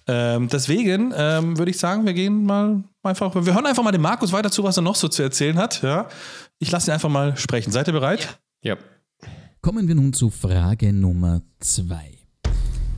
Ähm, 0.09 0.49
deswegen 0.49 1.15
ähm, 1.17 1.57
würde 1.57 1.71
ich 1.71 1.79
sagen, 1.79 2.05
wir 2.05 2.13
gehen 2.13 2.45
mal 2.45 2.83
einfach, 3.05 3.33
wir 3.35 3.55
hören 3.55 3.67
einfach 3.67 3.85
mal 3.85 3.93
dem 3.93 4.03
Markus 4.03 4.33
weiter 4.33 4.51
zu, 4.51 4.65
was 4.65 4.77
er 4.77 4.83
noch 4.83 4.97
so 4.97 5.07
zu 5.07 5.23
erzählen 5.23 5.57
hat. 5.57 5.83
Ja? 5.83 6.09
Ich 6.63 6.71
lasse 6.71 6.93
ihn 6.93 6.95
einfach 6.95 7.09
mal 7.09 7.37
sprechen. 7.37 7.73
Seid 7.73 7.89
ihr 7.89 7.93
bereit? 7.93 8.39
Ja. 8.63 8.77
Kommen 9.63 9.89
wir 9.89 9.97
nun 9.97 10.13
zu 10.13 10.31
Frage 10.31 10.93
Nummer 10.93 11.43
2. 11.59 11.99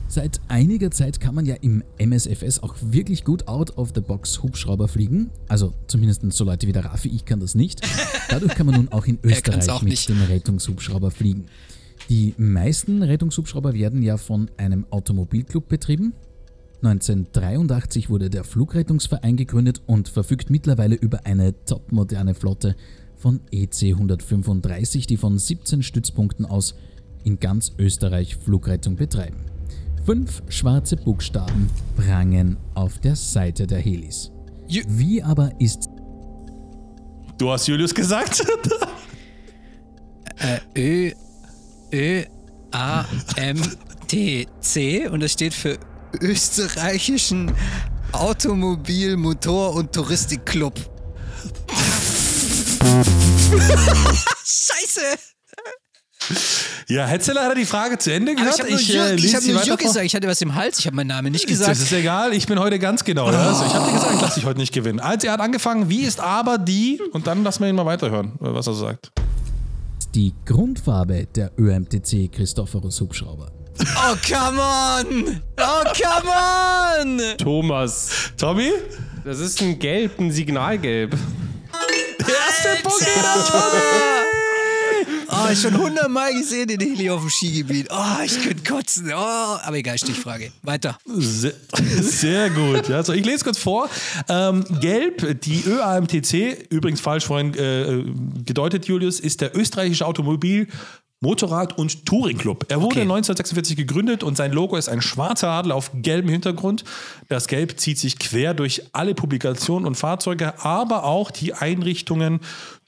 Seit 0.07 0.39
einiger 0.49 0.91
Zeit 0.91 1.19
kann 1.19 1.33
man 1.33 1.47
ja 1.47 1.55
im 1.55 1.83
MSFS 1.97 2.59
auch 2.61 2.75
wirklich 2.79 3.23
gut 3.23 3.47
out 3.47 3.75
of 3.79 3.91
the 3.95 4.01
box 4.01 4.43
Hubschrauber 4.43 4.87
fliegen. 4.87 5.31
Also 5.47 5.73
zumindest 5.87 6.21
so 6.31 6.43
Leute 6.43 6.67
wie 6.67 6.73
der 6.73 6.85
Raffi, 6.85 7.09
ich 7.09 7.25
kann 7.25 7.39
das 7.39 7.55
nicht. 7.55 7.81
Dadurch 8.29 8.53
kann 8.53 8.67
man 8.67 8.75
nun 8.75 8.89
auch 8.91 9.07
in 9.07 9.17
Er 9.23 9.31
Österreich 9.31 9.67
auch 9.71 9.81
mit 9.81 9.89
nicht. 9.89 10.09
dem 10.09 10.21
Rettungshubschrauber 10.21 11.09
fliegen. 11.09 11.45
Die 12.07 12.35
meisten 12.37 13.01
Rettungshubschrauber 13.01 13.73
werden 13.73 14.03
ja 14.03 14.17
von 14.17 14.51
einem 14.57 14.85
Automobilclub 14.91 15.67
betrieben. 15.67 16.13
1983 16.83 18.11
wurde 18.11 18.29
der 18.29 18.43
Flugrettungsverein 18.43 19.37
gegründet 19.37 19.81
und 19.87 20.07
verfügt 20.07 20.51
mittlerweile 20.51 20.93
über 20.93 21.25
eine 21.25 21.55
topmoderne 21.65 22.35
Flotte 22.35 22.75
von 23.25 23.39
EC 23.49 23.85
135, 23.85 25.07
die 25.07 25.17
von 25.17 25.39
17 25.39 25.81
Stützpunkten 25.81 26.45
aus 26.45 26.75
in 27.23 27.39
ganz 27.39 27.71
Österreich 27.79 28.35
Flugrettung 28.35 28.97
betreiben. 28.97 29.37
Fünf 30.05 30.43
schwarze 30.47 30.95
Buchstaben 30.95 31.71
prangen 31.95 32.57
auf 32.75 32.99
der 32.99 33.15
Seite 33.15 33.65
der 33.65 33.79
Helis. 33.79 34.29
Wie 34.67 35.23
aber 35.23 35.49
ist 35.57 35.89
Du 37.39 37.49
hast 37.49 37.65
Julius 37.65 37.95
gesagt. 37.95 38.45
Ö, 40.77 41.09
Ö, 41.91 42.23
A, 42.73 43.05
M, 43.37 43.59
T, 44.07 44.45
C 44.59 45.07
und 45.07 45.21
das 45.21 45.31
steht 45.31 45.55
für 45.55 45.79
österreichischen 46.21 47.51
Automobil, 48.11 49.17
Motor- 49.17 49.73
und 49.73 49.93
Touristikclub. 49.93 50.94
Scheiße! 54.45 55.01
ja, 56.87 57.05
hättest 57.05 57.29
du 57.29 57.33
leider 57.33 57.53
die 57.53 57.65
Frage 57.65 57.97
zu 57.99 58.11
Ende 58.11 58.31
Aber 58.31 58.41
gehört? 58.41 58.55
ich 58.57 58.61
habe 58.61 58.71
nur, 58.71 58.79
äh, 58.79 59.15
ich 59.15 59.21
lese 59.21 59.37
hab 59.37 59.43
nur 59.43 59.55
weiter 59.55 59.65
Jür 59.67 59.77
vor. 59.77 59.87
gesagt. 59.87 60.05
Ich 60.05 60.15
hatte 60.15 60.27
was 60.27 60.41
im 60.41 60.55
Hals. 60.55 60.79
Ich 60.79 60.87
habe 60.87 60.95
meinen 60.95 61.07
Namen 61.07 61.31
nicht 61.31 61.43
Das 61.45 61.51
gesagt. 61.59 61.77
ist 61.77 61.91
egal, 61.91 62.33
ich 62.33 62.47
bin 62.47 62.57
heute 62.59 62.79
ganz 62.79 63.03
genau. 63.03 63.31
Ja? 63.31 63.47
Also 63.49 63.65
ich 63.65 63.73
habe 63.73 63.85
dir 63.87 63.93
gesagt, 63.93 64.15
ich 64.15 64.21
lasse 64.21 64.35
dich 64.39 64.45
heute 64.45 64.59
nicht 64.59 64.73
gewinnen. 64.73 64.99
Also 64.99 65.27
er 65.27 65.33
hat 65.33 65.41
angefangen, 65.41 65.89
wie 65.89 66.01
ist 66.01 66.19
aber 66.19 66.57
die, 66.57 66.99
und 67.13 67.27
dann 67.27 67.43
lassen 67.43 67.61
wir 67.61 67.69
ihn 67.69 67.75
mal 67.75 67.85
weiterhören, 67.85 68.33
was 68.39 68.65
er 68.67 68.73
sagt. 68.73 69.11
die 70.15 70.33
Grundfarbe 70.45 71.27
der 71.35 71.51
ÖMTC 71.59 72.31
Christophorus 72.31 72.99
Hubschrauber? 73.01 73.51
Oh, 73.79 74.15
come 74.27 74.59
on! 74.59 75.41
Oh, 75.59 75.83
come 75.93 76.31
on! 77.21 77.37
Thomas, 77.37 78.09
Tommy? 78.37 78.71
das 79.23 79.39
ist 79.39 79.61
ein 79.61 79.77
Gelb, 79.77 80.17
ein 80.19 80.31
Signalgelb. 80.31 81.15
Erste 82.27 82.83
Punkt 82.83 83.05
Oh, 85.27 85.51
ich 85.51 85.59
schon 85.59 85.77
hundertmal 85.77 86.33
gesehen 86.33 86.67
den 86.67 86.79
Heli 86.79 87.09
auf 87.09 87.21
dem 87.21 87.29
Skigebiet. 87.29 87.87
Oh, 87.91 88.23
ich 88.23 88.41
könnte 88.41 88.63
kotzen. 88.63 89.11
Oh, 89.13 89.17
aber 89.17 89.75
egal, 89.75 89.97
Stichfrage. 89.97 90.51
Weiter. 90.61 90.97
Sehr, 91.05 91.53
sehr 92.01 92.49
gut. 92.51 92.87
Ja, 92.87 93.03
so, 93.03 93.11
ich 93.13 93.25
lese 93.25 93.43
kurz 93.43 93.57
vor. 93.57 93.89
Ähm, 94.29 94.63
Gelb, 94.81 95.41
die 95.41 95.63
ÖAMTC, 95.65 96.67
übrigens 96.69 97.01
falsch 97.01 97.25
vorhin 97.25 97.53
äh, 97.55 98.03
gedeutet, 98.45 98.85
Julius, 98.85 99.19
ist 99.19 99.41
der 99.41 99.55
österreichische 99.57 100.05
Automobil- 100.05 100.67
Motorrad- 101.21 101.77
und 101.77 102.05
Touringclub. 102.05 102.65
Er 102.69 102.77
wurde 102.81 102.95
Okay. 102.95 103.01
1946 103.01 103.77
gegründet 103.77 104.23
und 104.23 104.35
sein 104.37 104.51
Logo 104.51 104.75
ist 104.75 104.89
ein 104.89 105.01
schwarzer 105.01 105.49
Adler 105.49 105.75
auf 105.75 105.91
gelbem 105.93 106.29
Hintergrund. 106.29 106.83
Das 107.29 107.47
Gelb 107.47 107.79
zieht 107.79 107.97
sich 107.97 108.19
quer 108.19 108.53
durch 108.53 108.83
alle 108.93 109.15
Publikationen 109.15 109.87
und 109.87 109.95
Fahrzeuge, 109.95 110.63
aber 110.63 111.05
auch 111.05 111.31
die 111.31 111.53
Einrichtungen 111.53 112.41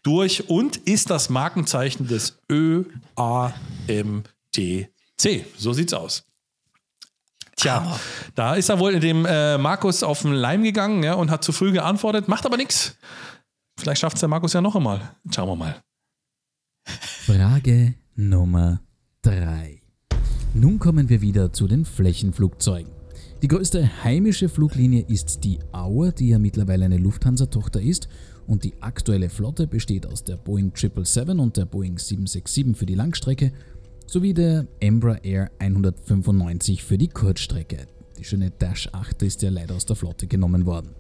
durch 0.04 0.50
und 0.50 0.78
ist 0.78 1.10
das 1.10 1.30
Markenzeichen 1.30 2.08
des 2.08 2.40
ÖAMTC. 2.52 2.86
So 5.58 5.74
sieht's 5.74 5.94
aus. 5.94 6.24
Tja, 7.56 8.00
da 8.36 8.54
ist 8.54 8.70
er 8.70 8.78
wohl 8.78 9.00
dem 9.00 9.26
äh, 9.26 9.58
Markus 9.58 10.04
auf 10.04 10.22
den 10.22 10.34
Leim 10.34 10.62
gegangen 10.62 11.02
ja, 11.02 11.16
und 11.16 11.32
hat 11.32 11.44
zu 11.44 11.52
früh 11.52 11.72
geantwortet, 11.72 12.28
macht 12.28 12.46
aber 12.46 12.56
nichts. 12.56 12.96
Vielleicht 13.80 14.02
schafft 14.02 14.18
es 14.18 14.20
der 14.20 14.30
Markus 14.30 14.54
ja 14.54 14.62
noch 14.62 14.76
einmal. 14.76 15.16
Schauen 15.34 15.50
wir 15.50 15.56
mal. 15.56 15.82
Frage 17.26 17.96
Nummer 18.20 18.82
3. 19.22 19.80
Nun 20.56 20.80
kommen 20.80 21.08
wir 21.08 21.22
wieder 21.22 21.54
zu 21.54 21.68
den 21.68 21.86
Flächenflugzeugen. 21.86 22.92
Die 23.44 23.48
größte 23.48 24.04
heimische 24.04 24.50
Fluglinie 24.50 25.06
ist 25.08 25.44
die 25.44 25.60
Auer, 25.72 26.12
die 26.12 26.30
ja 26.30 26.40
mittlerweile 26.40 26.86
eine 26.86 26.98
Lufthansa-Tochter 26.98 27.80
ist 27.80 28.10
und 28.48 28.64
die 28.64 28.74
aktuelle 28.82 29.30
Flotte 29.30 29.68
besteht 29.68 30.08
aus 30.08 30.24
der 30.24 30.38
Boeing 30.38 30.72
777 30.76 31.40
und 31.40 31.58
der 31.58 31.66
Boeing 31.66 32.00
767 32.00 32.76
für 32.76 32.88
die 32.88 32.96
Langstrecke 32.96 33.54
sowie 34.08 34.34
der 34.34 34.66
Embraer 34.80 35.52
195 35.60 36.84
für 36.84 36.98
die 36.98 37.10
Kurzstrecke. 37.10 37.86
Die 38.18 38.24
schöne 38.24 38.50
Dash 38.50 38.90
8 38.94 39.22
ist 39.22 39.44
ja 39.44 39.52
leider 39.52 39.76
aus 39.76 39.86
der 39.86 39.96
Flotte 39.96 40.26
genommen 40.26 40.66
worden. 40.66 40.96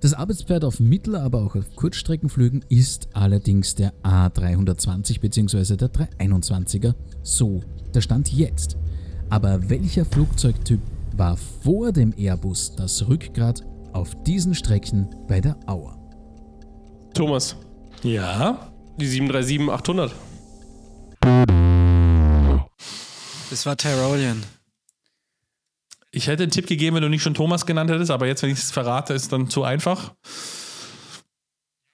Das 0.00 0.14
Arbeitspferd 0.14 0.64
auf 0.64 0.78
Mittel-, 0.78 1.16
aber 1.16 1.42
auch 1.42 1.56
auf 1.56 1.74
Kurzstreckenflügen 1.74 2.64
ist 2.68 3.08
allerdings 3.14 3.74
der 3.74 3.92
A320 4.04 5.20
bzw. 5.20 5.76
der 5.76 5.88
321er, 5.88 6.94
so 7.22 7.62
der 7.94 8.00
Stand 8.00 8.32
jetzt. 8.32 8.76
Aber 9.28 9.68
welcher 9.68 10.04
Flugzeugtyp 10.04 10.80
war 11.16 11.36
vor 11.36 11.90
dem 11.90 12.14
Airbus 12.16 12.76
das 12.76 13.08
Rückgrat 13.08 13.64
auf 13.92 14.14
diesen 14.22 14.54
Strecken 14.54 15.08
bei 15.26 15.40
der 15.40 15.56
Auer? 15.66 15.98
Thomas, 17.12 17.56
Ja, 18.04 18.70
die 19.00 19.08
737-800. 19.08 20.12
Das 23.50 23.66
war 23.66 23.76
Tyrolean. 23.76 24.44
Ich 26.18 26.26
hätte 26.26 26.42
einen 26.42 26.50
Tipp 26.50 26.66
gegeben, 26.66 26.96
wenn 26.96 27.02
du 27.02 27.08
nicht 27.08 27.22
schon 27.22 27.34
Thomas 27.34 27.64
genannt 27.64 27.90
hättest, 27.90 28.10
aber 28.10 28.26
jetzt, 28.26 28.42
wenn 28.42 28.50
ich 28.50 28.58
es 28.58 28.72
verrate, 28.72 29.14
ist 29.14 29.32
dann 29.32 29.48
zu 29.48 29.62
einfach. 29.62 30.12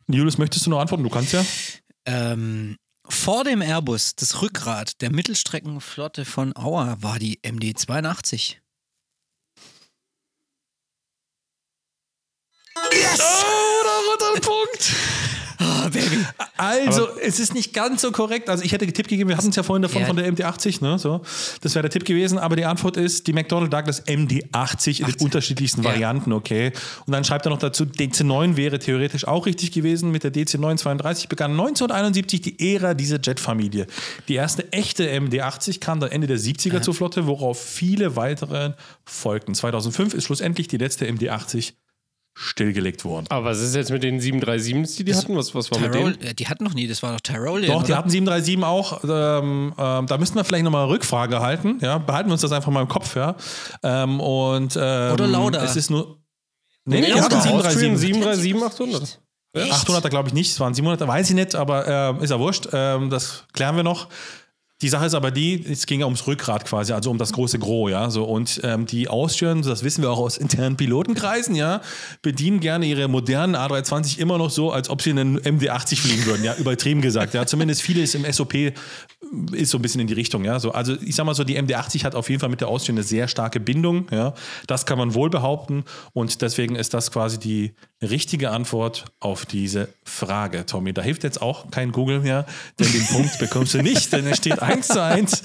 Julius, 0.09 0.39
möchtest 0.39 0.65
du 0.65 0.71
noch 0.71 0.81
antworten? 0.81 1.05
Du 1.05 1.11
kannst 1.11 1.35
ja. 1.35 1.45
Ähm, 2.07 2.77
vor 3.07 3.45
dem 3.45 3.61
Airbus, 3.61 4.17
das 4.17 4.41
Rückgrat 4.41 5.03
der 5.03 5.13
Mittelstreckenflotte 5.13 6.25
von 6.25 6.57
Auer 6.57 6.97
war 7.01 7.19
die 7.19 7.39
MD-82. 7.43 8.57
Yes! 12.93 13.21
Oh, 13.21 13.83
da 13.85 13.97
wird 14.09 14.37
ein 14.37 14.41
Punkt. 14.41 14.93
Oh, 15.61 15.89
Baby. 15.91 16.25
Also, 16.57 17.09
es 17.21 17.39
ist 17.39 17.55
nicht 17.55 17.73
ganz 17.73 18.03
so 18.03 18.13
korrekt. 18.13 18.49
Also, 18.49 18.65
ich 18.65 18.73
hätte 18.73 18.87
Tipp 18.87 19.09
gegeben, 19.09 19.29
wir 19.29 19.37
hatten 19.37 19.51
es 19.51 19.57
ja 19.57 19.63
vorhin 19.63 19.83
davon 19.83 20.03
Ja. 20.03 20.07
von 20.07 20.17
der 20.17 20.27
MD80, 20.33 20.83
ne? 20.83 20.99
So. 20.99 21.21
Das 21.61 21.75
wäre 21.75 21.83
der 21.83 21.91
Tipp 21.91 22.05
gewesen, 22.05 22.39
aber 22.39 22.57
die 22.57 22.65
Antwort 22.65 22.97
ist 22.97 23.27
die 23.27 23.33
McDonnell 23.33 23.69
Douglas 23.69 24.07
MD80 24.07 25.01
in 25.01 25.07
den 25.07 25.15
unterschiedlichsten 25.21 25.83
Ja. 25.83 25.91
Varianten, 25.91 26.33
okay. 26.33 26.73
Und 27.07 27.13
dann 27.13 27.25
schreibt 27.25 27.47
er 27.47 27.51
noch 27.51 27.59
dazu, 27.59 27.85
DC9 27.85 28.57
wäre 28.57 28.79
theoretisch 28.79 29.27
auch 29.27 29.47
richtig 29.47 29.73
gewesen. 29.73 30.11
Mit 30.11 30.25
der 30.25 30.33
DC932 30.33 31.29
begann 31.29 31.53
1971 31.53 32.41
die 32.41 32.75
Ära 32.75 32.95
dieser 32.95 33.19
Jetfamilie. 33.23 33.87
Die 34.29 34.35
erste 34.35 34.73
echte 34.73 35.09
MD80 35.11 35.81
kam 35.81 36.01
dann 36.01 36.11
Ende 36.11 36.27
der 36.27 36.39
70er 36.39 36.83
zur 36.83 36.95
Flotte, 36.95 37.27
worauf 37.27 37.61
viele 37.63 38.17
weitere 38.17 38.73
folgten. 39.05 39.55
2005 39.55 40.15
ist 40.15 40.25
schlussendlich 40.25 40.69
die 40.69 40.77
letzte 40.79 41.07
MD80 41.07 41.73
stillgelegt 42.35 43.05
worden. 43.05 43.27
Aber 43.29 43.47
was 43.47 43.61
ist 43.61 43.75
jetzt 43.75 43.91
mit 43.91 44.03
den 44.03 44.21
737s, 44.21 44.97
die 44.97 45.05
die 45.05 45.15
hatten? 45.15 45.37
Was, 45.37 45.55
was 45.55 45.71
war 45.71 45.79
mit 45.79 45.93
Tyrol, 45.93 46.13
denen? 46.15 46.31
äh, 46.31 46.35
die 46.35 46.49
hatten 46.49 46.65
noch 46.65 46.75
nie, 46.75 46.89
das 46.89 47.03
war 47.03 47.13
doch 47.13 47.21
Tyrolean. 47.21 47.73
Doch, 47.73 47.85
die 47.85 47.93
oder? 47.93 47.99
hatten 47.99 48.11
737 48.11 48.65
auch. 48.65 49.05
Ähm, 49.05 49.73
ähm, 49.79 50.07
da 50.07 50.19
müssten 50.19 50.37
wir 50.37 50.45
vielleicht 50.45 50.65
nochmal 50.65 50.87
Rückfrage 50.87 51.41
halten. 51.41 51.79
Ja? 51.81 51.99
Behalten 51.99 52.29
wir 52.29 52.33
uns 52.33 52.43
das 52.43 52.53
einfach 52.53 52.73
mal 52.73 52.83
im 52.83 52.89
Kopf. 52.89 53.15
Ja? 53.15 53.37
Ähm, 53.83 54.21
und, 54.21 54.77
ähm, 54.77 55.13
Oder 55.13 55.27
Lauda. 55.27 55.63
Es 55.65 55.77
ist 55.77 55.91
nur. 55.91 56.19
Nee, 56.87 57.01
nee, 57.01 57.07
Nee, 57.07 57.15
die 57.15 57.21
hatten 57.21 57.31
das 57.35 57.47
war 57.47 57.55
Austrian 57.55 57.97
737. 57.97 58.53
737-800. 58.53 59.19
800er 59.55 60.09
glaube 60.09 60.29
ich 60.29 60.35
nicht, 60.35 60.51
es 60.51 60.59
waren 60.59 60.75
700er, 60.75 61.07
weiß 61.07 61.31
ich 61.31 61.37
nicht, 61.37 61.55
aber 61.55 61.87
ähm, 61.87 62.21
ist 62.21 62.31
ja 62.31 62.39
wurscht. 62.41 62.69
Ähm, 62.73 63.09
das 63.09 63.45
klären 63.53 63.77
wir 63.77 63.85
noch. 63.85 64.09
Die 64.83 64.89
Sache 64.89 65.07
ist 65.07 65.15
aber 65.15 65.31
die, 65.31 65.65
es 65.71 65.87
ging 65.87 66.01
ja 66.01 66.07
ums 66.07 66.27
Rückgrat 66.27 66.65
quasi, 66.65 66.93
also 66.93 67.11
um 67.11 67.17
das 67.17 67.33
große 67.33 67.61
Gros, 67.61 67.91
ja. 67.91 68.11
So, 68.11 68.25
und 68.25 68.61
ähm, 68.65 68.87
die 68.87 69.09
Austrian, 69.09 69.63
das 69.63 69.85
wissen 69.85 70.03
wir 70.03 70.11
auch 70.11 70.19
aus 70.19 70.37
internen 70.37 70.77
Pilotenkreisen, 70.77 71.55
ja, 71.55 71.81
bedienen 72.23 72.59
gerne 72.59 72.85
ihre 72.87 73.07
modernen 73.07 73.55
A320 73.55 74.19
immer 74.19 74.37
noch 74.37 74.51
so, 74.51 74.73
als 74.73 74.91
ob 74.91 75.01
sie 75.01 75.11
einen 75.11 75.39
MD80 75.39 75.97
fliegen 75.97 76.27
würden, 76.27 76.43
ja, 76.43 76.57
übertrieben 76.57 77.03
gesagt, 77.03 77.35
ja. 77.35 77.47
Zumindest 77.47 77.83
viele 77.83 78.03
es 78.03 78.17
im 78.17 78.31
SOP 78.31 78.55
ist 79.53 79.71
so 79.71 79.79
ein 79.79 79.83
bisschen 79.83 80.01
in 80.01 80.09
die 80.09 80.15
Richtung, 80.15 80.45
ja. 80.45 80.59
So, 80.59 80.73
also 80.73 80.97
ich 81.01 81.15
sag 81.15 81.25
mal 81.25 81.35
so, 81.35 81.45
die 81.45 81.57
MD80 81.57 82.05
hat 82.05 82.17
auf 82.17 82.29
jeden 82.29 82.41
Fall 82.41 82.51
mit 82.51 82.61
der 82.61 82.69
Austrian 82.69 82.99
eine 82.99 83.05
sehr 83.05 83.29
starke 83.29 83.61
Bindung, 83.61 84.09
ja. 84.11 84.35
Das 84.67 84.87
kann 84.87 84.99
man 84.99 85.15
wohl 85.15 85.31
behaupten 85.31 85.85
und 86.13 86.43
deswegen 86.43 86.75
ist 86.75 86.95
das 86.95 87.13
quasi 87.13 87.39
die 87.39 87.75
richtige 88.03 88.51
Antwort 88.51 89.07
auf 89.21 89.47
diese 89.47 89.89
Frage, 90.05 90.67
Tommy. 90.67 90.93
Da 90.93 91.01
hilft 91.01 91.25
jetzt 91.25 91.41
auch 91.41 91.71
kein 91.71 91.93
Google 91.93 92.21
mehr, 92.21 92.45
denn 92.79 92.91
den 92.93 93.07
Punkt 93.07 93.39
bekommst 93.39 93.75
du 93.75 93.83
nicht, 93.83 94.13
denn 94.13 94.27
es 94.27 94.39
steht 94.39 94.61
1 94.65 94.89
zu 94.89 95.03
1 95.03 95.43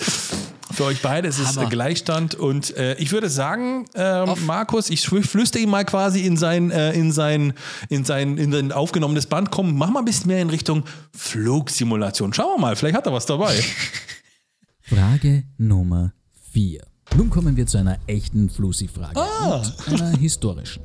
für 0.72 0.86
euch 0.86 1.02
beide. 1.02 1.28
Es 1.28 1.40
ist 1.40 1.58
Hammer. 1.58 1.70
Gleichstand 1.70 2.36
und 2.36 2.76
äh, 2.78 2.96
ich 2.96 3.12
würde 3.12 3.30
sagen, 3.30 3.86
ähm, 3.96 4.30
Markus, 4.46 4.90
ich 4.90 5.02
flü- 5.06 5.28
flüster 5.28 5.60
ihm 5.60 5.70
mal 5.70 5.84
quasi 5.86 6.22
in 6.26 6.38
sein, 6.38 6.72
äh, 6.72 6.94
in 6.94 7.12
sein, 7.12 7.54
in 7.90 8.06
sein, 8.06 8.38
in 8.38 8.52
sein 8.52 8.72
aufgenommenes 8.72 9.26
Band. 9.26 9.52
Komm, 9.52 9.78
mach 9.78 9.90
mal 9.90 10.00
ein 10.00 10.06
bisschen 10.06 10.28
mehr 10.28 10.42
in 10.42 10.50
Richtung 10.50 10.84
Flugsimulation. 11.16 12.34
Schauen 12.34 12.56
wir 12.58 12.62
mal, 12.62 12.76
vielleicht 12.76 12.96
hat 12.98 13.06
er 13.06 13.14
was 13.14 13.26
dabei. 13.26 13.54
Frage 14.82 15.44
Nummer 15.58 16.14
4. 16.52 16.82
Nun 17.16 17.30
kommen 17.30 17.58
wir 17.58 17.66
zu 17.68 17.78
einer 17.78 17.98
echten 18.08 18.50
Flussi-Frage 18.50 19.20
Ah. 19.20 19.64
und 19.88 20.02
einer 20.02 20.18
historischen. 20.18 20.84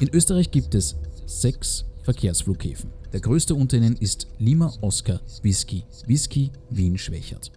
In 0.00 0.08
Österreich 0.08 0.50
gibt 0.50 0.74
es 0.74 0.96
sechs 1.26 1.84
Verkehrsflughäfen. 2.02 2.90
Der 3.12 3.20
größte 3.20 3.54
unter 3.54 3.76
ihnen 3.76 3.96
ist 3.96 4.26
Lima 4.38 4.72
Oscar 4.80 5.20
Whisky 5.42 5.84
Whisky 6.06 6.50
Wien 6.70 6.98
Schwächert. 6.98 7.52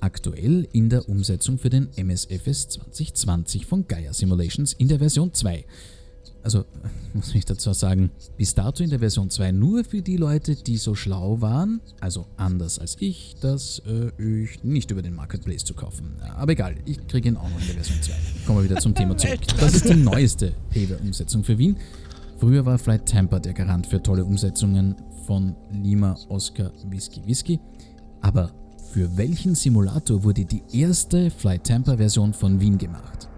Aktuell 0.00 0.68
in 0.72 0.90
der 0.90 1.08
Umsetzung 1.08 1.58
für 1.58 1.70
den 1.70 1.88
MSFS 1.96 2.68
2020 2.68 3.66
von 3.66 3.88
Gaia 3.88 4.12
Simulations 4.12 4.74
in 4.74 4.88
der 4.88 4.98
Version 4.98 5.32
2. 5.32 5.64
Also, 6.42 6.64
muss 7.12 7.34
ich 7.34 7.44
dazu 7.44 7.72
sagen, 7.72 8.10
bis 8.36 8.54
dato 8.54 8.84
in 8.84 8.90
der 8.90 9.00
Version 9.00 9.30
2 9.30 9.50
nur 9.50 9.82
für 9.84 10.02
die 10.02 10.16
Leute, 10.16 10.54
die 10.54 10.76
so 10.76 10.94
schlau 10.94 11.40
waren, 11.40 11.80
also 12.00 12.26
anders 12.36 12.78
als 12.78 12.96
ich, 13.00 13.34
das 13.40 13.82
äh, 13.84 14.12
ich 14.22 14.62
nicht 14.62 14.92
über 14.92 15.02
den 15.02 15.14
Marketplace 15.14 15.64
zu 15.64 15.74
kaufen. 15.74 16.14
Aber 16.36 16.52
egal, 16.52 16.76
ich 16.84 17.04
kriege 17.08 17.30
ihn 17.30 17.36
auch 17.36 17.50
noch 17.50 17.60
in 17.60 17.66
der 17.66 17.74
Version 17.74 18.00
2. 18.00 18.12
Kommen 18.46 18.58
wir 18.60 18.64
wieder 18.70 18.80
zum 18.80 18.94
Thema 18.94 19.16
zurück. 19.16 19.40
Das 19.58 19.74
ist 19.74 19.88
die 19.88 19.94
neueste 19.94 20.52
Paver-Umsetzung 20.70 21.42
für 21.42 21.58
Wien. 21.58 21.76
Früher 22.38 22.66
war 22.66 22.78
Flight 22.78 23.06
Tampa 23.08 23.38
der 23.38 23.54
Garant 23.54 23.86
für 23.86 24.02
tolle 24.02 24.24
Umsetzungen 24.24 24.94
von 25.26 25.56
Lima 25.70 26.16
Oscar 26.28 26.70
Whisky 26.88 27.22
Whisky. 27.26 27.60
Aber 28.20 28.50
für 28.92 29.16
welchen 29.16 29.54
Simulator 29.54 30.22
wurde 30.22 30.44
die 30.44 30.62
erste 30.72 31.30
Flight 31.30 31.64
Tampa 31.64 31.96
Version 31.96 32.32
von 32.34 32.60
Wien 32.60 32.78
gemacht? 32.78 33.28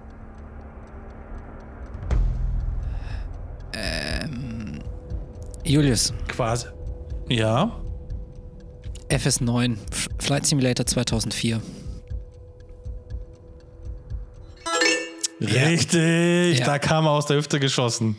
Julius, 5.65 6.13
Quasi. 6.29 6.67
Ja. 7.29 7.71
FS9, 9.09 9.77
F- 9.91 10.09
Flight 10.19 10.47
Simulator 10.47 10.87
2004. 10.87 11.61
Richtig, 15.41 16.59
Ja. 16.59 16.67
da 16.67 16.79
kam 16.79 17.05
er 17.07 17.11
aus 17.13 17.27
der 17.27 17.37
Hüfte 17.37 17.61
geschossen. 17.61 18.17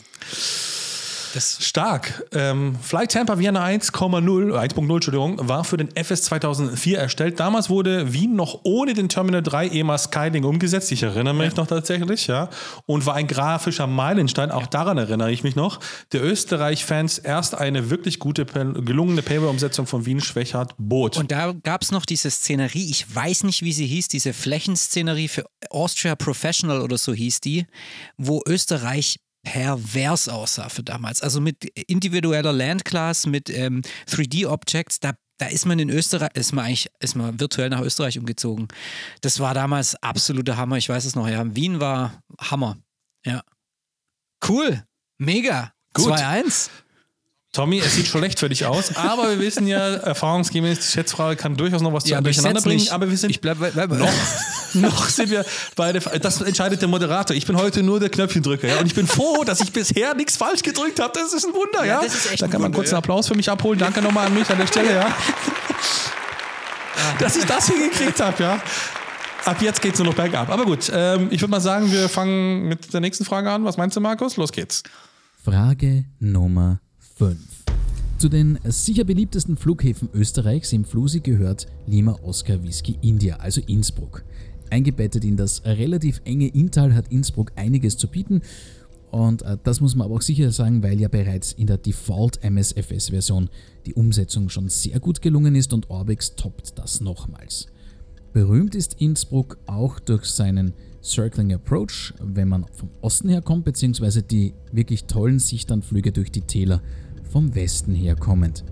Das 1.34 1.64
Stark. 1.64 2.26
Ähm, 2.34 2.76
Flight 2.81 3.11
Tampa 3.11 3.38
Vienna 3.38 3.64
1,0, 3.64 4.53
1.0, 4.53 4.93
Entschuldigung, 4.93 5.47
war 5.47 5.64
für 5.64 5.77
den 5.77 5.95
FS 5.95 6.23
2004 6.23 6.97
erstellt. 6.97 7.39
Damals 7.39 7.69
wurde 7.69 8.14
Wien 8.14 8.35
noch 8.35 8.61
ohne 8.64 8.93
den 8.93 9.10
Terminal 9.10 9.43
3 9.43 9.68
EMA 9.69 9.97
Skylink 9.97 10.45
umgesetzt. 10.45 10.91
Ich 10.91 11.03
erinnere 11.03 11.34
mich 11.34 11.56
noch 11.56 11.68
tatsächlich, 11.68 12.27
ja. 12.27 12.49
Und 12.85 13.06
war 13.06 13.15
ein 13.15 13.27
grafischer 13.27 13.88
Meilenstein. 13.88 14.51
Auch 14.51 14.68
daran 14.68 14.97
erinnere 14.97 15.31
ich 15.31 15.43
mich 15.43 15.56
noch. 15.56 15.80
Der 16.11 16.23
Österreich-Fans 16.23 17.19
erst 17.19 17.56
eine 17.56 17.89
wirklich 17.89 18.19
gute, 18.19 18.45
gelungene 18.45 19.22
Paper-Umsetzung 19.22 19.85
von 19.85 20.06
Wien 20.06 20.22
Schwächert 20.22 20.73
bot. 20.77 21.18
Und 21.18 21.31
da 21.31 21.53
gab 21.64 21.81
es 21.81 21.91
noch 21.91 22.06
diese 22.06 22.31
Szenerie, 22.31 22.89
ich 22.89 23.14
weiß 23.14 23.43
nicht, 23.43 23.64
wie 23.64 23.73
sie 23.73 23.85
hieß, 23.85 24.07
diese 24.07 24.34
Flächenszenerie 24.34 25.27
für 25.27 25.45
Austria 25.69 26.15
Professional 26.15 26.81
oder 26.81 26.97
so 26.97 27.14
hieß 27.14 27.41
die, 27.41 27.68
wo 28.18 28.41
Österreich 28.47 29.19
pervers 29.52 30.30
aussah 30.30 30.70
für 30.70 30.84
damals. 30.84 31.22
Also 31.24 31.42
mit 31.42 31.66
individueller 31.66 32.54
Landclass, 32.54 33.26
mit 33.26 33.50
ähm, 33.50 33.82
3D-Objects, 34.08 35.00
da, 35.00 35.14
da 35.40 35.48
ist 35.48 35.66
man 35.66 35.80
in 35.80 35.90
Österreich, 35.90 36.30
ist 36.36 36.54
man 36.54 36.66
eigentlich, 36.66 36.88
ist 37.00 37.16
man 37.16 37.40
virtuell 37.40 37.70
nach 37.70 37.82
Österreich 37.82 38.20
umgezogen. 38.20 38.68
Das 39.22 39.40
war 39.40 39.56
damals 39.56 39.96
absoluter 40.04 40.56
Hammer, 40.56 40.78
ich 40.78 40.88
weiß 40.88 41.04
es 41.06 41.16
noch, 41.16 41.28
ja. 41.28 41.44
Wien 41.56 41.80
war 41.80 42.22
Hammer. 42.40 42.78
Ja. 43.26 43.42
Cool. 44.48 44.84
Mega. 45.18 45.74
Gut. 45.96 46.14
2-1. 46.14 46.70
Tommy, 47.52 47.80
es 47.80 47.96
sieht 47.96 48.06
schlecht 48.06 48.40
für 48.40 48.48
dich 48.48 48.68
aus, 48.68 48.96
aber 48.96 49.32
wir 49.32 49.40
wissen 49.40 49.66
ja, 49.66 49.96
erfahrungsgemäß, 49.96 50.82
die 50.82 50.92
Schätzfrage 50.92 51.36
kann 51.36 51.58
durchaus 51.58 51.82
noch 51.82 51.92
was 51.92 52.06
ich 52.06 52.16
durcheinander 52.16 52.62
bringen. 52.62 52.78
nicht. 52.78 52.92
Aber 52.92 53.10
wir 53.10 53.18
sind 53.18 53.32
Ich 53.32 53.42
bleib, 53.42 53.58
bleib, 53.58 53.74
bleib. 53.74 53.90
noch, 53.90 54.12
noch 54.76 55.10
sind 55.10 55.32
wir 55.32 55.44
beide. 55.76 56.00
Das 56.00 56.42
entscheidet 56.42 56.80
der 56.82 56.88
Moderator. 56.88 57.36
Ich 57.36 57.48
bin 57.48 57.58
heute 57.58 57.82
nur 57.82 58.00
der 58.00 58.10
Knöpfchendrücker. 58.10 58.68
Ja? 58.68 58.80
Und 58.80 58.86
ich 58.86 58.94
bin 58.94 59.08
froh, 59.08 59.44
dass 59.44 59.62
ich 59.62 59.72
bisher 59.72 60.14
nichts 60.14 60.38
falsch 60.38 60.62
gedrückt 60.62 61.00
habe. 61.00 61.12
Das 61.16 61.34
ist 61.34 61.44
ein 61.44 61.54
Wunder, 61.54 61.80
ja. 61.80 61.96
Ja, 61.96 62.04
das 62.04 62.14
ist 62.14 62.32
echt 62.32 62.42
da 62.44 62.48
kann 62.48 62.62
man 62.62 62.68
Wunder, 62.68 62.78
kurz 62.78 62.92
ja. 62.92 62.98
einen 62.98 63.04
Applaus 63.04 63.28
für 63.28 63.36
mich 63.36 63.50
abholen. 63.50 63.80
Danke 63.80 64.04
nochmal 64.04 64.28
an 64.28 64.34
mich 64.36 64.48
an 64.48 64.60
der 64.60 64.68
Stelle, 64.68 64.94
ja. 64.94 65.08
dass 67.20 67.36
ich 67.36 67.46
das 67.46 67.68
hingekriegt 67.68 68.20
habe, 68.20 68.44
ja. 68.44 68.62
Ab 69.46 69.60
jetzt 69.64 69.82
geht 69.82 69.94
es 69.94 70.00
nur 70.00 70.10
noch 70.10 70.16
bergab. 70.16 70.50
Aber 70.50 70.66
gut, 70.66 70.92
ähm, 70.94 71.30
ich 71.32 71.42
würde 71.42 71.50
mal 71.50 71.62
sagen, 71.62 71.92
wir 71.92 72.10
fangen 72.10 72.68
mit 72.68 72.94
der 72.94 73.00
nächsten 73.00 73.26
Frage 73.26 73.50
an. 73.50 73.66
Was 73.66 73.78
meinst 73.78 73.98
du, 73.98 74.02
Markus? 74.02 74.38
Los 74.38 74.52
geht's. 74.52 74.84
Frage 75.44 76.06
Nummer 76.20 76.80
5. 77.20 77.38
Zu 78.18 78.30
den 78.30 78.58
sicher 78.64 79.04
beliebtesten 79.04 79.58
Flughäfen 79.58 80.08
Österreichs 80.14 80.72
im 80.72 80.86
Flusi 80.86 81.20
gehört 81.20 81.68
Lima 81.86 82.18
Oscar 82.24 82.64
Whisky 82.64 82.98
India, 83.02 83.36
also 83.36 83.60
Innsbruck. 83.68 84.24
Eingebettet 84.70 85.26
in 85.26 85.36
das 85.36 85.66
relativ 85.66 86.22
enge 86.24 86.48
Inntal 86.48 86.96
hat 86.96 87.12
Innsbruck 87.12 87.52
einiges 87.58 87.98
zu 87.98 88.08
bieten 88.08 88.41
und 89.12 89.41
äh, 89.41 89.58
das 89.66 89.82
muss 89.82 89.96
man 89.96 90.06
aber 90.06 90.16
auch 90.16 90.22
sicher 90.22 90.50
sagen, 90.54 90.82
weil 90.82 90.98
ja 90.98 91.10
bereits 91.10 91.52
in 91.52 91.68
der 91.68 91.78
Default 91.78 92.41
MSFS-Version 92.41 93.50
die 93.86 93.96
Umsetzung 93.96 94.48
schon 94.48 94.70
sehr 94.70 95.02
gut 95.02 95.22
gelungen 95.22 95.56
ist 95.56 95.74
und 95.74 95.90
Orbix 95.90 96.36
toppt 96.38 96.80
das 96.80 97.02
nochmals. 97.02 97.68
Berühmt 98.32 98.76
ist 98.76 99.02
Innsbruck 99.02 99.58
auch 99.66 100.00
durch 100.00 100.24
seinen 100.24 100.74
Circling 101.04 101.54
Approach, 101.54 102.14
wenn 102.22 102.48
man 102.48 102.66
vom 102.74 102.90
Osten 103.02 103.30
her 103.30 103.41
kommt, 103.41 103.66
beziehungsweise 103.66 104.22
die 104.22 104.54
wirklich 104.72 105.06
tollen 105.06 105.40
Sichtanflüge 105.40 106.12
durch 106.12 106.32
die 106.32 106.41
Täler 106.41 106.82
vom 107.30 107.56
Westen 107.56 107.93
her 107.93 108.15
kommend. 108.15 108.64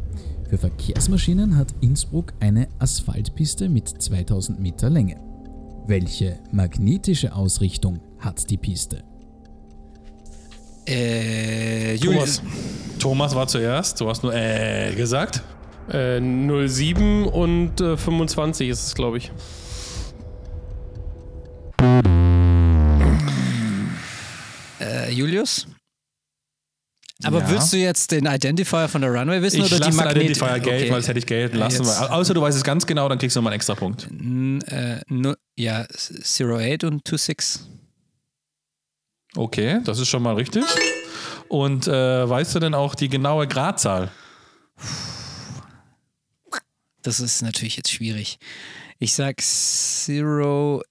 Für 0.49 0.57
Verkehrsmaschinen 0.57 1.57
hat 1.57 1.75
Innsbruck 1.81 2.33
eine 2.39 2.67
Asphaltpiste 2.79 3.69
mit 3.69 3.89
2000 3.89 4.59
Meter 4.59 4.89
Länge. 4.89 5.19
Welche 5.87 6.39
magnetische 6.51 7.33
Ausrichtung 7.33 7.99
hat 8.19 8.49
die 8.49 8.57
Piste? 8.57 9.03
Äh, 10.87 11.95
Julius. 11.95 12.37
Thomas, 12.37 12.99
Thomas 12.99 13.35
war 13.35 13.47
zuerst. 13.47 13.99
Du 13.99 14.09
hast 14.09 14.23
nur 14.23 14.33
äh 14.33 14.95
gesagt. 14.95 15.43
Äh, 15.89 16.19
07 16.19 17.25
und 17.25 17.81
äh, 17.81 17.97
25 17.97 18.69
ist 18.69 18.87
es, 18.87 18.95
glaube 18.95 19.17
ich. 19.17 19.31
Äh, 24.79 25.11
Julius? 25.11 25.67
Aber 27.23 27.39
Ja. 27.39 27.49
willst 27.49 27.73
du 27.73 27.77
jetzt 27.77 28.11
den 28.11 28.25
Identifier 28.27 28.87
von 28.87 29.01
der 29.01 29.11
Runway 29.11 29.41
wissen 29.41 29.61
Ich 29.61 29.65
oder 29.65 29.77
die 29.77 29.83
lasse 29.85 29.89
den 29.91 29.95
Magnet 29.97 30.17
Identifier 30.23 30.59
gelten, 30.59 30.67
Okay. 30.83 30.91
weil 30.91 30.99
das 30.99 31.07
hätte 31.07 31.19
ich 31.19 31.25
gelten 31.25 31.57
lassen. 31.57 31.83
Jetzt- 31.83 31.99
Weil, 32.01 32.07
außer 32.09 32.33
du 32.35 32.41
weißt 32.41 32.57
es 32.57 32.63
ganz 32.63 32.85
genau, 32.85 33.09
dann 33.09 33.17
kriegst 33.17 33.35
du 33.35 33.39
nochmal 33.39 33.53
einen 33.53 33.57
extra 33.57 33.73
Punkt. 33.75 34.07
N- 34.11 34.61
äh, 34.63 35.01
nu- 35.07 35.33
ja, 35.55 35.85
08 36.21 36.83
und 36.83 37.07
26. 37.07 37.61
Okay, 39.35 39.79
das 39.83 39.97
ist 39.99 40.07
schon 40.09 40.21
mal 40.23 40.35
richtig. 40.35 40.63
Und 41.49 41.87
äh, 41.87 42.29
weißt 42.29 42.53
du 42.55 42.59
denn 42.59 42.73
auch 42.75 42.93
die 42.95 43.09
genaue 43.09 43.47
Gradzahl? 43.47 44.11
Das 47.01 47.19
ist 47.19 47.41
natürlich 47.41 47.77
jetzt 47.77 47.91
schwierig. 47.91 48.37
Ich 48.99 49.13
sag 49.13 49.41
08. 49.41 50.83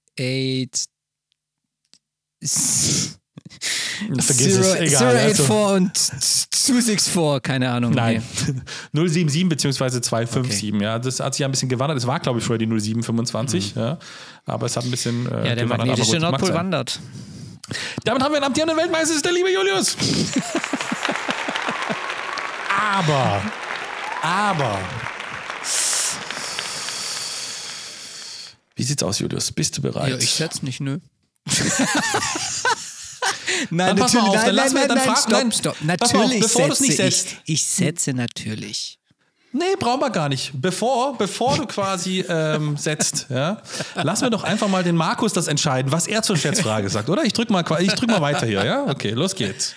Vergiss 4.19 4.55
es, 4.57 4.75
egal. 4.75 5.15
also, 5.17 5.43
084 5.43 5.75
und 5.75 5.97
264, 5.97 7.41
keine 7.43 7.69
Ahnung. 7.71 7.93
nein, 7.93 8.23
nee. 8.93 9.07
077 9.07 9.49
beziehungsweise 9.49 10.01
257. 10.01 10.81
Ja, 10.81 10.99
das 10.99 11.19
hat 11.19 11.33
sich 11.33 11.39
ja 11.41 11.47
ein 11.47 11.51
bisschen 11.51 11.69
gewandert. 11.69 11.97
Es 11.97 12.07
war, 12.07 12.19
glaube 12.19 12.39
ich, 12.39 12.45
früher 12.45 12.57
die 12.57 12.65
0725. 12.67 13.75
Ja, 13.75 13.97
aber 14.45 14.65
es 14.65 14.75
hat 14.77 14.83
ein 14.85 14.91
bisschen 14.91 15.25
äh, 15.25 15.29
Mhm. 15.29 15.35
Ja, 15.35 15.41
der 15.43 15.55
gewandert. 15.55 15.87
Magnetische 15.87 16.11
gut, 16.13 16.21
Nordpol 16.21 16.53
wandert. 16.53 16.99
Damit 18.03 18.23
haben 18.23 18.31
wir 18.31 18.37
einen 18.37 18.45
amtierenden 18.45 18.77
Weltmeister, 18.77 19.15
ist 19.15 19.25
der 19.25 19.33
liebe 19.33 19.51
Julius. 19.51 19.97
aber, 22.95 23.41
aber. 24.21 24.79
Wie 28.75 28.83
sieht's 28.83 29.01
aus, 29.03 29.19
Julius? 29.19 29.51
Bist 29.51 29.77
du 29.77 29.81
bereit? 29.81 30.09
Ja, 30.11 30.17
ich 30.17 30.29
setz 30.31 30.61
nicht, 30.61 30.79
nö. 30.79 30.99
nein, 33.69 33.87
Dann 33.87 33.97
pass 33.97 34.13
mal 34.13 34.21
auf, 34.21 34.33
dann 34.35 34.45
nein, 34.45 34.55
lass 34.55 34.73
nein, 34.73 34.81
mir- 34.83 34.87
dann 34.87 34.97
nein, 34.97 35.07
frag- 35.07 35.17
stopp, 35.17 35.31
nein. 35.31 35.51
stopp. 35.51 35.75
Pass 35.99 36.13
mal 36.13 36.19
auf, 36.19 36.25
Natürlich 36.25 36.41
bevor 36.41 36.67
setze 36.69 36.83
nicht 36.83 36.97
setzt. 36.97 37.27
ich. 37.45 37.53
Ich 37.53 37.63
setze 37.65 38.13
natürlich. 38.13 38.99
Nee, 39.53 39.63
brauchen 39.79 40.01
wir 40.01 40.09
gar 40.09 40.29
nicht. 40.29 40.51
Bevor, 40.53 41.17
bevor 41.17 41.57
du 41.57 41.65
quasi 41.65 42.23
ähm, 42.27 42.75
setzt, 42.77 43.27
ja, 43.29 43.61
lassen 43.95 44.23
wir 44.25 44.29
doch 44.29 44.43
einfach 44.43 44.67
mal 44.67 44.83
den 44.83 44.95
Markus 44.95 45.33
das 45.33 45.47
entscheiden, 45.47 45.91
was 45.91 46.05
er 46.05 46.21
zur 46.21 46.35
Schätzfrage 46.37 46.89
sagt, 46.89 47.09
oder? 47.09 47.23
Ich 47.23 47.33
drück 47.33 47.49
mal, 47.49 47.63
ich 47.79 47.93
drück 47.93 48.09
mal 48.09 48.21
weiter 48.21 48.45
hier, 48.45 48.63
ja? 48.65 48.83
Okay, 48.87 49.11
los 49.11 49.33
geht's. 49.35 49.73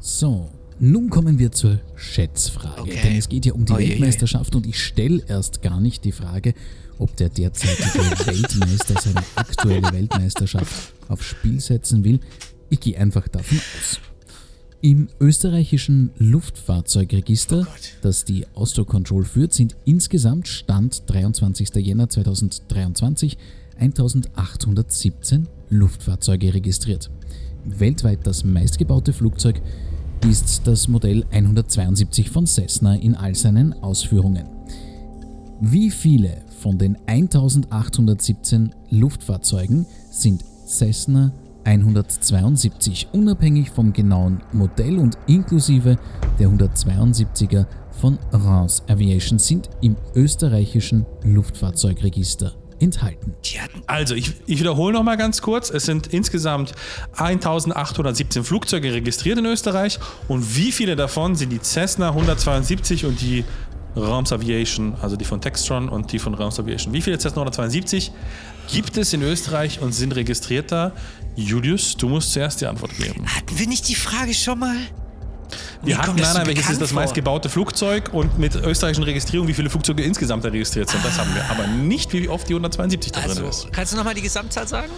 So, 0.00 0.50
nun 0.80 1.10
kommen 1.10 1.38
wir 1.38 1.52
zur 1.52 1.78
Schätzfrage. 1.96 2.80
Okay. 2.82 3.00
Denn 3.04 3.16
es 3.18 3.28
geht 3.28 3.44
ja 3.46 3.52
um 3.52 3.64
die 3.66 3.72
Oh 3.72 3.78
je, 3.78 3.84
je. 3.84 3.90
Weltmeisterschaft 3.92 4.54
und 4.54 4.66
ich 4.66 4.82
stelle 4.82 5.22
erst 5.28 5.60
gar 5.62 5.78
nicht 5.80 6.04
die 6.04 6.12
Frage, 6.12 6.54
ob 6.98 7.16
der 7.16 7.28
derzeitige 7.28 7.98
Weltmeister 8.26 9.00
seine 9.00 9.24
aktuelle 9.36 9.92
Weltmeisterschaft 9.92 10.92
aufs 11.08 11.24
Spiel 11.24 11.60
setzen 11.60 12.04
will. 12.04 12.20
Ich 12.70 12.80
gehe 12.80 12.98
einfach 12.98 13.28
davon 13.28 13.58
aus. 13.78 14.00
Im 14.80 15.08
österreichischen 15.18 16.10
Luftfahrzeugregister, 16.18 17.66
das 18.00 18.24
die 18.24 18.46
Austrocontrol 18.54 19.24
führt, 19.24 19.52
sind 19.52 19.76
insgesamt 19.84 20.46
Stand 20.46 21.02
23. 21.06 21.74
Jänner 21.74 22.08
2023 22.08 23.38
1817 23.80 25.48
Luftfahrzeuge 25.70 26.54
registriert. 26.54 27.10
Weltweit 27.64 28.20
das 28.24 28.44
meistgebaute 28.44 29.12
Flugzeug 29.12 29.60
ist 30.28 30.62
das 30.64 30.88
Modell 30.88 31.24
172 31.30 32.30
von 32.30 32.46
Cessna 32.46 32.94
in 32.94 33.14
all 33.14 33.34
seinen 33.34 33.72
Ausführungen. 33.72 34.46
Wie 35.60 35.90
viele 35.90 36.44
von 36.58 36.76
den 36.76 36.98
1817 37.06 38.74
Luftfahrzeugen 38.90 39.86
sind 40.10 40.44
Cessna 40.66 41.32
172, 41.64 43.08
unabhängig 43.12 43.70
vom 43.70 43.92
genauen 43.92 44.42
Modell 44.52 44.98
und 44.98 45.16
inklusive 45.26 45.98
der 46.38 46.48
172er 46.48 47.66
von 47.90 48.18
Rance 48.32 48.82
Aviation, 48.88 49.38
sind 49.38 49.68
im 49.80 49.96
österreichischen 50.14 51.06
Luftfahrzeugregister 51.22 52.54
enthalten. 52.80 53.34
Also, 53.86 54.14
ich, 54.14 54.34
ich 54.46 54.60
wiederhole 54.60 54.94
noch 54.94 55.02
mal 55.02 55.16
ganz 55.16 55.42
kurz. 55.42 55.70
Es 55.70 55.84
sind 55.84 56.08
insgesamt 56.08 56.72
1817 57.16 58.44
Flugzeuge 58.44 58.92
registriert 58.92 59.38
in 59.38 59.46
Österreich. 59.46 59.98
Und 60.28 60.56
wie 60.56 60.72
viele 60.72 60.96
davon 60.96 61.34
sind 61.34 61.50
die 61.50 61.60
Cessna 61.60 62.10
172 62.10 63.04
und 63.04 63.20
die 63.20 63.44
Rams 63.96 64.32
Aviation, 64.32 64.94
also 65.02 65.16
die 65.16 65.24
von 65.24 65.40
Textron 65.40 65.88
und 65.88 66.12
die 66.12 66.18
von 66.18 66.34
Rams 66.34 66.58
Aviation? 66.60 66.92
Wie 66.92 67.02
viele 67.02 67.18
Cessna 67.18 67.42
172 67.42 68.12
gibt 68.70 68.96
es 68.96 69.12
in 69.12 69.22
Österreich 69.22 69.80
und 69.80 69.92
sind 69.92 70.14
registriert 70.14 70.70
da? 70.72 70.92
Julius, 71.36 71.96
du 71.96 72.08
musst 72.08 72.32
zuerst 72.32 72.60
die 72.60 72.66
Antwort 72.66 72.96
geben. 72.96 73.24
Hatten 73.26 73.58
wir 73.58 73.66
nicht 73.66 73.88
die 73.88 73.94
Frage 73.94 74.34
schon 74.34 74.58
mal? 74.58 74.76
Wir 75.82 75.96
Mir 75.96 75.98
hatten, 76.02 76.16
nein, 76.16 76.34
nein, 76.34 76.46
welches 76.46 76.68
ist 76.68 76.80
das 76.80 76.90
vor. 76.90 77.00
meistgebaute 77.00 77.48
Flugzeug 77.48 78.10
und 78.12 78.38
mit 78.38 78.54
österreichischen 78.56 79.04
Registrierungen, 79.04 79.48
wie 79.48 79.54
viele 79.54 79.70
Flugzeuge 79.70 80.02
insgesamt 80.02 80.44
da 80.44 80.48
registriert 80.50 80.90
sind. 80.90 81.02
Das 81.04 81.18
haben 81.18 81.34
wir. 81.34 81.48
Aber 81.50 81.66
nicht, 81.68 82.12
wie 82.12 82.28
oft 82.28 82.48
die 82.48 82.52
172 82.54 83.12
da 83.12 83.20
drin 83.20 83.30
Also, 83.30 83.46
ist. 83.48 83.72
kannst 83.72 83.92
du 83.92 83.96
nochmal 83.96 84.14
die 84.14 84.20
Gesamtzahl 84.22 84.66
sagen? 84.68 84.90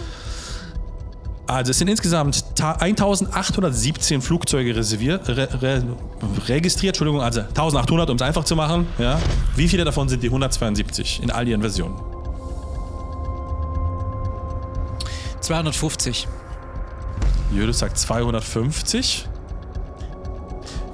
Also 1.47 1.71
es 1.71 1.79
sind 1.79 1.89
insgesamt 1.89 2.55
ta- 2.55 2.73
1817 2.79 4.21
Flugzeuge 4.21 4.75
reserviert, 4.75 5.27
re, 5.27 5.49
re, 5.61 5.83
registriert, 6.47 6.95
Entschuldigung, 6.95 7.21
also 7.21 7.41
1800, 7.41 8.09
um 8.09 8.15
es 8.15 8.21
einfach 8.21 8.43
zu 8.45 8.55
machen. 8.55 8.87
Ja. 8.99 9.19
Wie 9.55 9.67
viele 9.67 9.83
davon 9.83 10.07
sind 10.07 10.23
die 10.23 10.27
172 10.27 11.21
in 11.21 11.29
all 11.31 11.47
ihren 11.47 11.61
Versionen? 11.61 11.95
250. 15.41 16.27
Jödes 17.53 17.79
sagt 17.79 17.97
250. 17.97 19.27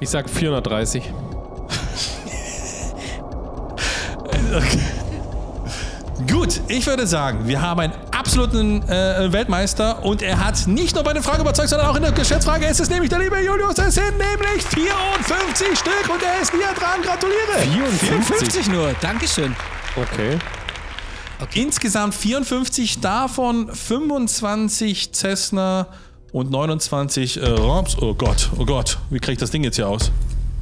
Ich 0.00 0.10
sag 0.10 0.28
430. 0.28 1.02
Gut, 6.30 6.60
ich 6.68 6.86
würde 6.86 7.06
sagen, 7.06 7.46
wir 7.46 7.62
haben 7.62 7.80
einen 7.80 7.92
absoluten 8.28 8.82
äh, 8.82 9.32
Weltmeister 9.32 10.04
und 10.04 10.20
er 10.20 10.38
hat 10.38 10.66
nicht 10.66 10.94
nur 10.94 11.02
bei 11.02 11.14
den 11.14 11.22
Fragen 11.22 11.40
überzeugt, 11.40 11.70
sondern 11.70 11.88
auch 11.88 11.96
in 11.96 12.02
der 12.02 12.12
Geschäftsfrage. 12.12 12.66
Es 12.66 12.78
ist 12.78 12.90
nämlich 12.90 13.08
der 13.08 13.20
liebe 13.20 13.40
Julius. 13.40 13.78
Es 13.78 13.94
sind 13.94 14.18
nämlich 14.18 14.62
54 14.64 15.78
Stück 15.78 16.10
und 16.12 16.22
er 16.22 16.42
ist 16.42 16.52
wieder 16.52 16.74
dran. 16.74 17.00
Gratuliere. 17.00 17.88
54 17.98 18.68
nur. 18.68 18.92
Dankeschön. 19.00 19.56
Okay. 19.96 20.38
Insgesamt 21.54 22.14
54, 22.14 23.00
davon 23.00 23.74
25 23.74 25.10
Cessna 25.14 25.86
und 26.30 26.50
29 26.50 27.38
äh, 27.38 27.46
Rams. 27.46 27.96
Oh 27.98 28.12
Gott, 28.12 28.50
oh 28.58 28.66
Gott, 28.66 28.98
wie 29.08 29.20
kriege 29.20 29.32
ich 29.32 29.38
das 29.38 29.50
Ding 29.50 29.64
jetzt 29.64 29.76
hier 29.76 29.88
aus? 29.88 30.12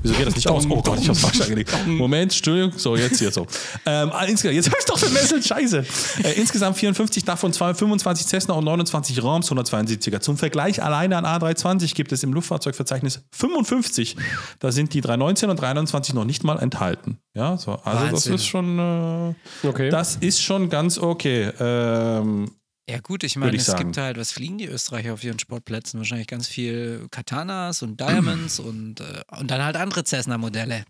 Wieso 0.07 0.19
geht 0.19 0.27
das 0.29 0.37
nicht 0.37 0.49
aus? 0.49 0.67
Oh 0.71 0.81
Gott, 0.83 1.01
ich 1.01 1.09
hab's 1.09 1.21
falsch 1.21 1.41
angelegt. 1.41 1.71
Moment, 1.87 2.33
Entschuldigung. 2.33 2.73
So, 2.79 2.95
jetzt 2.97 3.19
hier 3.19 3.33
so. 3.33 3.47
Ähm, 3.85 4.13
insgesamt, 4.29 4.55
jetzt 4.55 4.69
hab 4.71 4.77
ich's 4.77 4.87
doch 4.87 4.99
vermesselt, 4.99 5.45
scheiße. 5.45 5.85
Äh, 6.23 6.33
insgesamt 6.35 6.77
54, 6.77 7.25
davon 7.25 7.53
zwei- 7.53 7.75
25 7.75 8.27
Cessna 8.27 8.55
und 8.55 8.65
29 8.65 9.23
Rams 9.25 9.51
172er. 9.51 10.21
Zum 10.21 10.37
Vergleich 10.39 10.83
alleine 10.83 11.17
an 11.17 11.25
A320 11.25 11.95
gibt 11.95 12.13
es 12.13 12.23
im 12.23 12.33
Luftfahrzeugverzeichnis 12.33 13.23
55. 13.33 14.17
Da 14.61 14.71
sind 14.71 14.95
die 14.95 15.01
319 15.01 15.51
und 15.51 15.61
329 15.61 16.15
noch 16.15 16.25
nicht 16.25 16.45
mal 16.45 16.59
enthalten. 16.59 17.19
Ja, 17.35 17.57
so, 17.57 17.73
also 17.73 18.01
das 18.05 18.13
Wahnsinn. 18.13 18.35
ist 18.35 18.47
schon, 18.47 18.79
äh, 18.79 19.67
Okay. 19.67 19.91
das 19.91 20.17
ist 20.17 20.41
schon 20.43 20.71
ganz 20.71 20.99
okay. 20.99 21.51
Ähm, 21.59 22.51
Ja 22.89 23.01
gut, 23.01 23.25
ich 23.25 23.35
meine, 23.37 23.53
ich 23.55 23.63
es 23.63 23.67
sagen. 23.67 23.85
gibt 23.87 23.97
halt, 23.97 24.17
was 24.17 24.31
fliegen 24.31 24.59
die 24.59 24.67
Österreicher 24.67 25.13
auf 25.13 25.25
ihren 25.25 25.39
Sportplätzen? 25.41 25.99
Wahrscheinlich 25.99 26.29
ganz 26.29 26.47
viel 26.47 27.09
Katanas 27.11 27.83
und 27.83 28.01
Diamonds 28.01 28.61
und, 28.61 29.01
äh, 29.01 29.23
und 29.39 29.51
dann 29.51 29.63
halt 29.63 29.77
andere 29.77 30.05
Cessna-Modelle. 30.05 30.85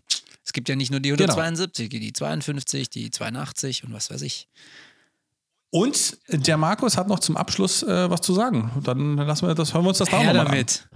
Es 0.45 0.53
gibt 0.53 0.69
ja 0.69 0.75
nicht 0.75 0.91
nur 0.91 0.99
die 0.99 1.09
Genau. 1.09 1.33
172, 1.35 1.89
die 1.89 2.13
52, 2.13 2.89
die 2.89 3.09
82 3.11 3.83
und 3.83 3.93
was 3.93 4.11
weiß 4.11 4.21
ich. 4.21 4.47
Und 5.71 6.17
der 6.29 6.55
Markus 6.57 6.97
hat 6.97 7.07
noch 7.09 7.19
zum 7.19 7.35
Abschluss 7.35 7.83
äh, 7.83 8.09
was 8.09 8.21
zu 8.21 8.33
sagen. 8.33 8.71
Dann 8.83 9.17
lassen 9.17 9.47
wir 9.47 9.55
das, 9.55 9.73
hören 9.73 9.83
wir 9.83 9.89
uns 9.89 9.97
das 9.97 10.09
da 10.09 10.17
nochmal 10.17 10.37
an. 10.39 10.45
damit. 10.45 10.87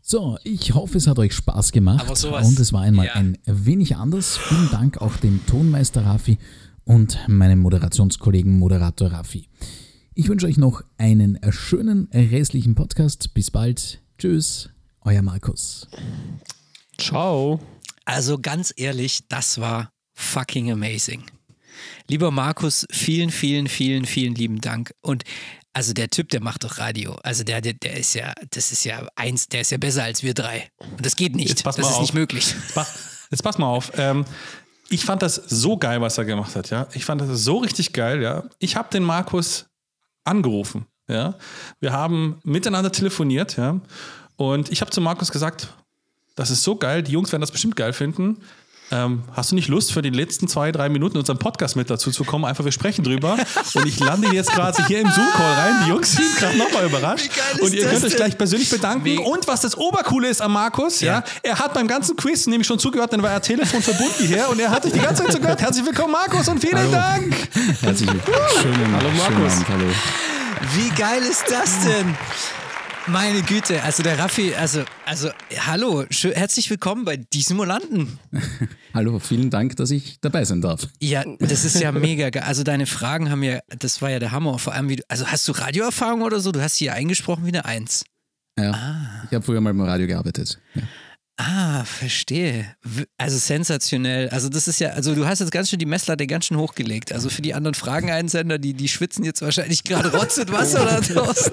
So, 0.00 0.36
ich 0.42 0.74
hoffe, 0.74 0.98
es 0.98 1.06
hat 1.06 1.18
euch 1.20 1.32
Spaß 1.32 1.70
gemacht 1.70 2.04
Aber 2.04 2.16
sowas- 2.16 2.48
und 2.48 2.58
es 2.58 2.72
war 2.72 2.82
einmal 2.82 3.06
ja. 3.06 3.12
ein 3.12 3.38
wenig 3.46 3.94
anders. 3.96 4.36
Vielen 4.36 4.68
Dank 4.70 5.00
auch 5.00 5.16
dem 5.18 5.46
Tonmeister 5.46 6.04
Raffi 6.04 6.38
und 6.84 7.18
meinem 7.28 7.60
Moderationskollegen 7.60 8.58
Moderator 8.58 9.12
Raffi. 9.12 9.48
Ich 10.14 10.28
wünsche 10.28 10.46
euch 10.46 10.58
noch 10.58 10.82
einen 10.98 11.38
schönen 11.50 12.08
restlichen 12.12 12.74
Podcast. 12.74 13.32
Bis 13.34 13.50
bald. 13.50 14.00
Tschüss, 14.18 14.68
euer 15.00 15.22
Markus. 15.22 15.88
Ciao. 16.98 17.60
Also 18.04 18.38
ganz 18.38 18.72
ehrlich, 18.76 19.26
das 19.28 19.58
war 19.60 19.90
fucking 20.14 20.70
amazing. 20.70 21.24
Lieber 22.08 22.30
Markus, 22.30 22.86
vielen, 22.90 23.30
vielen, 23.30 23.68
vielen, 23.68 24.04
vielen 24.04 24.34
lieben 24.34 24.60
Dank. 24.60 24.92
Und 25.00 25.24
also 25.72 25.94
der 25.94 26.10
Typ, 26.10 26.28
der 26.28 26.42
macht 26.42 26.64
doch 26.64 26.78
Radio. 26.78 27.14
Also 27.22 27.44
der, 27.44 27.60
der, 27.62 27.72
der 27.72 27.96
ist 27.96 28.14
ja, 28.14 28.34
das 28.50 28.70
ist 28.72 28.84
ja 28.84 29.08
eins, 29.16 29.48
der 29.48 29.62
ist 29.62 29.70
ja 29.70 29.78
besser 29.78 30.04
als 30.04 30.22
wir 30.22 30.34
drei. 30.34 30.68
Und 30.78 31.06
das 31.06 31.16
geht 31.16 31.34
nicht. 31.34 31.48
Jetzt 31.48 31.64
pass 31.64 31.76
das 31.76 31.88
ist 31.88 31.94
auf. 31.94 32.00
nicht 32.02 32.14
möglich. 32.14 32.54
Pa- 32.74 32.86
Jetzt 33.30 33.42
pass 33.42 33.56
mal 33.56 33.66
auf. 33.68 33.90
Ähm, 33.96 34.26
ich 34.90 35.06
fand 35.06 35.22
das 35.22 35.36
so 35.36 35.78
geil, 35.78 36.02
was 36.02 36.18
er 36.18 36.26
gemacht 36.26 36.54
hat. 36.54 36.68
Ja, 36.68 36.86
ich 36.92 37.06
fand 37.06 37.22
das 37.22 37.42
so 37.42 37.56
richtig 37.56 37.94
geil. 37.94 38.20
Ja, 38.22 38.44
ich 38.58 38.76
habe 38.76 38.90
den 38.90 39.02
Markus 39.04 39.66
angerufen. 40.24 40.86
Ja, 41.08 41.34
wir 41.80 41.92
haben 41.92 42.38
miteinander 42.44 42.92
telefoniert. 42.92 43.56
Ja, 43.56 43.80
und 44.36 44.70
ich 44.70 44.80
habe 44.80 44.90
zu 44.90 45.00
Markus 45.00 45.30
gesagt, 45.32 45.74
das 46.34 46.50
ist 46.50 46.62
so 46.62 46.76
geil. 46.76 47.02
Die 47.02 47.12
Jungs 47.12 47.32
werden 47.32 47.42
das 47.42 47.52
bestimmt 47.52 47.76
geil 47.76 47.92
finden. 47.92 48.38
Ähm, 48.92 49.22
hast 49.34 49.50
du 49.50 49.54
nicht 49.54 49.68
Lust, 49.68 49.90
für 49.92 50.02
die 50.02 50.10
letzten 50.10 50.48
zwei, 50.48 50.70
drei 50.70 50.90
Minuten 50.90 51.14
in 51.16 51.20
unserem 51.20 51.38
Podcast 51.38 51.76
mit 51.76 51.88
dazu 51.88 52.10
zu 52.10 52.24
kommen? 52.24 52.44
Einfach, 52.44 52.64
wir 52.64 52.72
sprechen 52.72 53.02
drüber. 53.02 53.38
Und 53.74 53.86
ich 53.86 53.98
lande 53.98 54.28
jetzt 54.34 54.52
gerade 54.52 54.86
hier 54.86 55.00
im 55.00 55.10
Zoom-Call 55.10 55.52
rein. 55.54 55.74
Die 55.84 55.88
Jungs 55.88 56.12
sind 56.12 56.36
gerade 56.36 56.58
nochmal 56.58 56.84
überrascht. 56.84 57.24
Wie 57.24 57.28
geil 57.38 57.46
ist 57.54 57.62
Und 57.62 57.72
ihr 57.72 57.82
das 57.84 57.90
könnt 57.92 58.04
euch 58.04 58.16
gleich 58.16 58.36
persönlich 58.38 58.68
bedanken. 58.68 59.04
Wie- 59.06 59.16
Und 59.18 59.46
was 59.48 59.62
das 59.62 59.76
Obercoole 59.78 60.28
ist 60.28 60.42
am 60.42 60.52
Markus, 60.52 61.00
ja. 61.00 61.12
Ja. 61.14 61.24
er 61.42 61.58
hat 61.58 61.72
beim 61.72 61.88
ganzen 61.88 62.16
Quiz 62.16 62.46
nämlich 62.46 62.66
schon 62.66 62.78
zugehört, 62.78 63.12
dann 63.14 63.22
war 63.22 63.30
er 63.30 63.40
Telefon 63.40 63.80
verbunden 63.80 64.24
hier 64.26 64.48
und 64.50 64.60
er 64.60 64.70
hat 64.70 64.84
euch 64.84 64.92
die 64.92 64.98
ganze 64.98 65.22
Zeit 65.24 65.32
zugehört. 65.32 65.60
Herzlich 65.62 65.86
willkommen, 65.86 66.12
Markus, 66.12 66.46
und 66.48 66.60
vielen 66.60 66.92
Dank. 66.92 67.34
Herzlich 67.80 68.10
schönen, 68.60 68.94
Hallo, 68.94 69.08
Markus. 69.10 69.24
schönen 69.24 69.46
Abend, 69.46 69.68
hallo. 69.70 69.86
Wie 70.74 70.90
geil 70.90 71.22
ist 71.22 71.44
das 71.50 71.80
denn? 71.80 72.14
Meine 73.08 73.42
Güte, 73.42 73.82
also 73.82 74.02
der 74.04 74.18
Raffi, 74.18 74.54
also, 74.54 74.84
also, 75.06 75.30
hallo, 75.66 76.04
schön, 76.10 76.32
herzlich 76.32 76.70
willkommen 76.70 77.04
bei 77.04 77.16
Die 77.16 77.42
Simulanten. 77.42 78.18
Hallo, 78.94 79.18
vielen 79.18 79.50
Dank, 79.50 79.74
dass 79.76 79.90
ich 79.90 80.18
dabei 80.20 80.44
sein 80.44 80.60
darf. 80.60 80.86
Ja, 81.00 81.24
das 81.40 81.64
ist 81.64 81.80
ja 81.80 81.90
mega 81.92 82.30
geil. 82.30 82.44
Also 82.46 82.62
deine 82.62 82.86
Fragen 82.86 83.30
haben 83.30 83.42
ja, 83.42 83.58
das 83.78 84.02
war 84.02 84.10
ja 84.10 84.18
der 84.18 84.30
Hammer. 84.30 84.58
Vor 84.58 84.74
allem, 84.74 84.88
wie 84.88 84.96
du, 84.96 85.02
also 85.08 85.26
hast 85.26 85.48
du 85.48 85.52
Radioerfahrung 85.52 86.22
oder 86.22 86.38
so? 86.40 86.52
Du 86.52 86.62
hast 86.62 86.76
hier 86.76 86.92
eingesprochen 86.92 87.44
wie 87.44 87.48
eine 87.48 87.64
Eins. 87.64 88.04
Ja, 88.58 89.24
Ich 89.28 89.34
habe 89.34 89.44
früher 89.44 89.60
mal 89.60 89.70
im 89.70 89.80
Radio 89.80 90.06
gearbeitet. 90.06 90.60
Ja. 90.74 90.82
Ah, 91.38 91.84
verstehe. 91.84 92.76
Also 93.16 93.38
sensationell. 93.38 94.28
Also 94.28 94.48
das 94.50 94.68
ist 94.68 94.78
ja, 94.78 94.90
also 94.90 95.14
du 95.14 95.26
hast 95.26 95.40
jetzt 95.40 95.50
ganz 95.50 95.70
schön 95.70 95.78
die 95.78 95.86
Messlatte 95.86 96.26
ganz 96.26 96.44
schön 96.46 96.58
hochgelegt. 96.58 97.12
Also 97.12 97.30
für 97.30 97.42
die 97.42 97.54
anderen 97.54 97.74
Frageneinsender, 97.74 98.58
die, 98.58 98.74
die 98.74 98.88
schwitzen 98.88 99.24
jetzt 99.24 99.40
wahrscheinlich 99.42 99.82
gerade 99.84 100.12
Rotz 100.12 100.36
und 100.38 100.52
Wasser 100.52 100.84
da 100.84 101.00
draußen. 101.14 101.52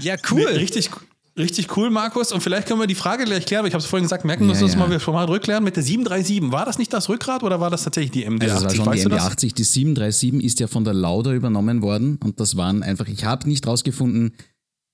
Ja, 0.00 0.16
cool. 0.30 0.46
Nee, 0.50 0.58
richtig, 0.58 0.90
Richtig 1.36 1.76
cool, 1.76 1.90
Markus. 1.90 2.30
Und 2.30 2.42
vielleicht 2.42 2.68
können 2.68 2.78
wir 2.78 2.86
die 2.86 2.94
Frage 2.94 3.24
gleich 3.24 3.44
klären, 3.44 3.62
weil 3.64 3.68
ich 3.68 3.74
habe 3.74 3.82
es 3.82 3.90
vorhin 3.90 4.04
gesagt, 4.04 4.24
merken 4.24 4.46
müssen 4.46 4.58
Ja, 4.58 4.60
wir 4.60 4.66
uns 4.66 4.74
ja. 4.74 4.88
mal 4.88 5.00
formal 5.00 5.24
rückklären 5.24 5.64
mit 5.64 5.74
der 5.74 5.82
737. 5.82 6.52
War 6.52 6.64
das 6.64 6.78
nicht 6.78 6.92
das 6.92 7.08
Rückgrat 7.08 7.42
oder 7.42 7.58
war 7.58 7.70
das 7.70 7.82
tatsächlich 7.82 8.12
die 8.12 8.28
MD80? 8.28 8.50
Also 8.52 8.54
das 8.54 8.62
war 8.64 8.70
schon 8.70 8.84
die 8.84 8.90
weißt 8.90 9.04
du 9.04 9.08
das? 9.08 9.24
MD80. 9.24 9.54
Die 9.54 9.64
737 9.64 10.44
ist 10.44 10.60
ja 10.60 10.68
von 10.68 10.84
der 10.84 10.94
Lauda 10.94 11.32
übernommen 11.32 11.82
worden 11.82 12.20
und 12.22 12.38
das 12.38 12.56
waren 12.56 12.84
einfach, 12.84 13.08
ich 13.08 13.24
habe 13.24 13.48
nicht 13.48 13.66
rausgefunden, 13.66 14.32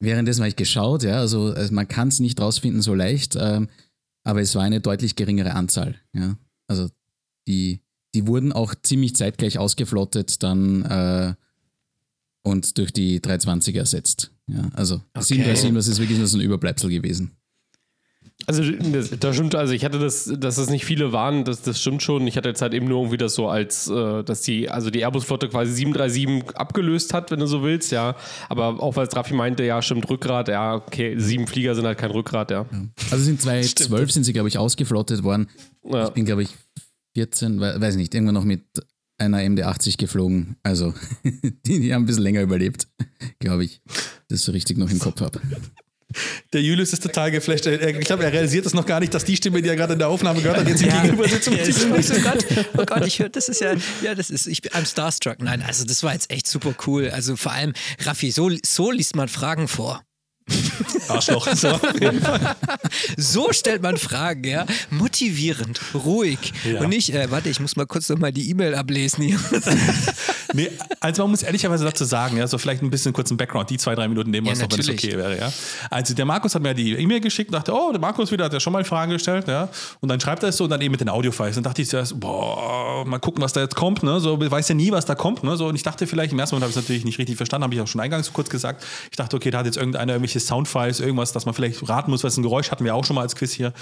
währenddessen 0.03 0.41
habe 0.41 0.49
ich 0.49 0.57
geschaut, 0.57 1.03
ja, 1.03 1.19
also, 1.19 1.53
also 1.53 1.75
man 1.75 1.87
kann 1.87 2.09
es 2.09 2.21
nicht 2.21 2.41
rausfinden 2.41 2.81
so 2.81 2.95
leicht, 2.95 3.37
ähm, 3.39 3.69
aber 4.25 4.41
es 4.41 4.55
war 4.55 4.63
eine 4.63 4.81
deutlich 4.81 5.17
geringere 5.17 5.53
Anzahl, 5.53 5.97
ja. 6.15 6.37
Also 6.69 6.89
die, 7.49 7.83
die 8.15 8.27
wurden 8.27 8.53
auch 8.53 8.75
ziemlich 8.83 9.15
zeitgleich 9.15 9.59
ausgeflottet 9.59 10.43
dann 10.43 10.85
äh, 10.87 11.35
und 12.43 12.79
durch 12.79 12.93
die 12.93 13.21
320 13.21 13.77
ersetzt. 13.77 14.33
Ja, 14.47 14.69
also 14.75 15.03
die 15.17 15.23
737, 15.23 15.75
das 15.75 15.87
ist 15.89 15.99
wirklich 16.01 16.19
nur 16.19 16.27
so 16.27 16.39
ein 16.39 16.43
Überbleibsel 16.43 16.91
gewesen. 16.91 17.33
Also 18.47 18.62
das, 18.65 19.11
das 19.21 19.37
stimmt, 19.37 19.55
also 19.55 19.75
ich 19.75 19.85
hatte 19.85 19.99
das, 19.99 20.33
dass 20.39 20.57
es 20.57 20.71
nicht 20.71 20.87
viele 20.87 21.12
waren, 21.12 21.45
das, 21.45 21.61
das 21.61 21.79
stimmt 21.79 22.03
schon. 22.03 22.27
Ich 22.27 22.39
hatte 22.39 22.49
jetzt 22.49 22.62
halt 22.62 22.73
eben 22.73 22.89
nur 22.89 23.01
irgendwie 23.01 23.19
das 23.19 23.35
so 23.35 23.49
als, 23.49 23.87
äh, 23.89 24.25
dass 24.25 24.41
die, 24.41 24.71
also 24.71 24.89
die 24.89 25.01
Airbus-Flotte 25.01 25.51
quasi 25.51 25.73
737 25.75 26.57
abgelöst 26.57 27.12
hat, 27.12 27.31
wenn 27.31 27.39
du 27.41 27.47
so 27.47 27.62
willst, 27.62 27.93
ja. 27.93 28.17
Aber 28.49 28.83
auch 28.83 28.97
weil 28.97 29.07
Raffi 29.09 29.35
meinte, 29.35 29.62
ja, 29.65 29.83
stimmt, 29.83 30.09
Rückgrat, 30.09 30.49
ja, 30.49 30.75
okay, 30.77 31.17
sieben 31.19 31.47
Flieger 31.47 31.75
sind 31.75 31.85
halt 31.85 31.99
kein 31.99 32.11
Rückgrat, 32.12 32.51
ja. 32.51 32.65
Also 33.11 33.25
sind 33.25 33.43
2012 33.43 34.11
sind 34.11 34.25
sie, 34.25 34.33
glaube 34.33 34.49
ich, 34.49 34.57
ausgeflottet 34.57 35.23
worden. 35.23 35.49
Ja. 35.85 36.07
Ich 36.09 36.15
bin, 36.15 36.25
glaube 36.25 36.43
ich, 36.43 36.49
14, 37.15 37.61
we- 37.61 37.79
weiß 37.79 37.97
nicht, 37.97 38.15
irgendwann 38.15 38.35
noch 38.37 38.45
mit 38.45 38.62
einer 39.21 39.39
MD80 39.39 39.99
geflogen. 39.99 40.57
Also, 40.63 40.95
die, 41.67 41.81
die 41.81 41.95
haben 41.95 42.03
ein 42.03 42.07
bisschen 42.07 42.23
länger 42.23 42.43
überlebt, 42.43 42.89
glaube 43.39 43.65
ich. 43.65 43.81
Das 44.29 44.43
so 44.43 44.53
richtig 44.53 44.79
noch 44.79 44.91
im 44.91 44.99
Kopf 44.99 45.21
habe. 45.21 45.41
Der 46.53 46.63
Julius 46.63 46.93
ist 46.93 47.03
total 47.03 47.31
geflasht. 47.31 47.67
Ich 47.67 48.01
glaube, 48.01 48.25
er 48.25 48.33
realisiert 48.33 48.67
das 48.67 48.75
noch 48.75 48.87
gar 48.87 48.99
nicht, 48.99 49.15
dass 49.15 49.25
die 49.25 49.37
Stimme, 49.37 49.63
die 49.63 49.69
er 49.69 49.77
gerade 49.77 49.93
in 49.93 49.99
der 50.01 50.09
Aufnahme 50.09 50.41
gehört 50.41 50.59
hat, 50.59 50.69
jetzt 50.69 50.83
ihm 50.83 50.91
gegenüber 50.91 51.29
sitzt. 51.29 51.49
Ja, 51.49 51.57
ist 51.59 52.13
oh. 52.13 52.21
Gott, 52.21 52.47
oh 52.77 52.85
Gott, 52.85 53.07
ich 53.07 53.21
höre, 53.21 53.29
das 53.29 53.49
ist 53.49 53.61
ja, 53.61 53.75
ja, 54.03 54.15
das 54.15 54.31
ist, 54.31 54.49
ich 54.49 54.61
bin 54.63 54.73
I'm 54.73 54.87
starstruck. 54.87 55.41
Nein, 55.41 55.63
also 55.63 55.85
das 55.85 56.03
war 56.03 56.13
jetzt 56.13 56.31
echt 56.31 56.49
super 56.49 56.75
cool. 56.87 57.11
Also 57.11 57.37
vor 57.37 57.53
allem, 57.53 57.75
Raffi, 58.01 58.33
so, 58.33 58.51
so 58.65 58.91
liest 58.91 59.15
man 59.15 59.29
Fragen 59.29 59.69
vor. 59.69 60.03
Arschloch. 61.09 61.49
So. 61.55 61.79
So 63.17 63.53
stellt 63.53 63.83
man 63.83 63.97
Fragen, 63.97 64.45
ja. 64.45 64.67
Motivierend, 64.91 65.81
ruhig. 65.95 66.53
Ja. 66.65 66.81
Und 66.81 66.91
nicht, 66.91 67.13
äh, 67.15 67.31
warte, 67.31 67.49
ich 67.49 67.61
muss 67.61 67.77
mal 67.77 67.87
kurz 67.87 68.09
nochmal 68.09 68.33
die 68.33 68.51
E-Mail 68.51 68.75
ablesen 68.75 69.25
hier. 69.25 69.41
Nee, 70.53 70.71
also 71.01 71.23
man 71.23 71.33
muss 71.33 71.43
ehrlicherweise 71.43 71.85
dazu 71.85 72.05
sagen, 72.05 72.37
ja, 72.37 72.47
so 72.47 72.59
vielleicht 72.59 72.83
ein 72.83 72.91
bisschen 72.91 73.13
kurzen 73.13 73.37
Background, 73.37 73.71
die 73.71 73.79
zwei, 73.79 73.95
drei 73.95 74.09
Minuten 74.09 74.31
nehmen 74.31 74.47
wir 74.47 74.55
Ja, 74.55 74.63
uns 74.63 74.71
noch, 74.71 74.73
wenn 74.73 74.81
es 74.81 74.89
okay 74.89 75.17
wäre, 75.17 75.39
ja. 75.39 75.53
Also 75.91 76.15
der 76.15 76.25
Markus 76.25 76.55
hat 76.55 76.63
mir 76.63 76.75
die 76.75 76.93
E-Mail 76.93 77.21
geschickt 77.21 77.51
und 77.51 77.55
dachte, 77.55 77.73
oh, 77.73 77.91
der 77.93 78.01
Markus 78.01 78.31
wieder 78.33 78.45
hat 78.45 78.53
ja 78.53 78.61
schon 78.61 78.73
mal 78.73 78.85
Fragen 78.85 79.13
gestellt, 79.13 79.49
ja. 79.49 79.69
Und 80.01 80.09
dann 80.09 80.21
schreibt 80.21 80.43
er 80.43 80.49
es 80.51 80.57
so 80.57 80.65
und 80.65 80.71
dann 80.71 80.81
eben 80.81 80.93
mit 80.93 81.01
den 81.01 81.09
Audiofiles. 81.09 81.57
Und 81.57 81.65
dachte 81.65 81.83
ich 81.83 81.89
zuerst, 81.89 82.19
boah, 82.19 83.05
mal 83.07 83.19
gucken, 83.19 83.43
was 83.43 83.53
da 83.53 83.61
jetzt 83.61 83.77
kommt, 83.77 84.03
ne. 84.03 84.21
So, 84.21 84.39
weiß 84.41 84.69
ja 84.69 84.75
nie, 84.75 84.91
was 84.93 85.07
da 85.07 85.15
kommt, 85.15 85.45
ne. 85.45 85.57
So, 85.57 85.67
und 85.67 85.77
ich 85.77 85.83
dachte 85.83 86.07
vielleicht, 86.07 86.33
im 86.33 86.39
ersten 86.39 86.57
Moment 86.57 86.65
habe 86.65 86.71
ich 86.71 86.77
es 86.77 86.83
natürlich 86.83 87.05
nicht 87.05 87.19
richtig 87.19 87.37
verstanden, 87.37 87.65
habe 87.65 87.75
ich 87.75 87.81
auch 87.81 87.89
schon 87.89 88.01
eingangs 88.01 88.33
kurz 88.33 88.51
gesagt. 88.51 88.85
Ich 89.11 89.17
dachte, 89.17 89.37
okay, 89.37 89.51
da 89.51 89.59
hat 89.59 89.67
jetzt 89.67 89.77
irgendeiner 89.77 90.13
irgendwelche 90.15 90.41
Soundfiles, 90.41 91.01
irgendwas, 91.01 91.33
dass 91.33 91.47
man 91.47 91.55
vielleicht 91.55 91.89
raten 91.89 92.11
muss, 92.11 92.25
was 92.25 92.37
ein 92.37 92.43
Geräusch 92.43 92.71
hatten 92.71 92.85
wir 92.85 92.95
auch 92.95 93.05
schon 93.05 93.17
mal 93.17 93.23
als 93.23 93.37
Quiz 93.37 93.53
hier. 93.53 93.73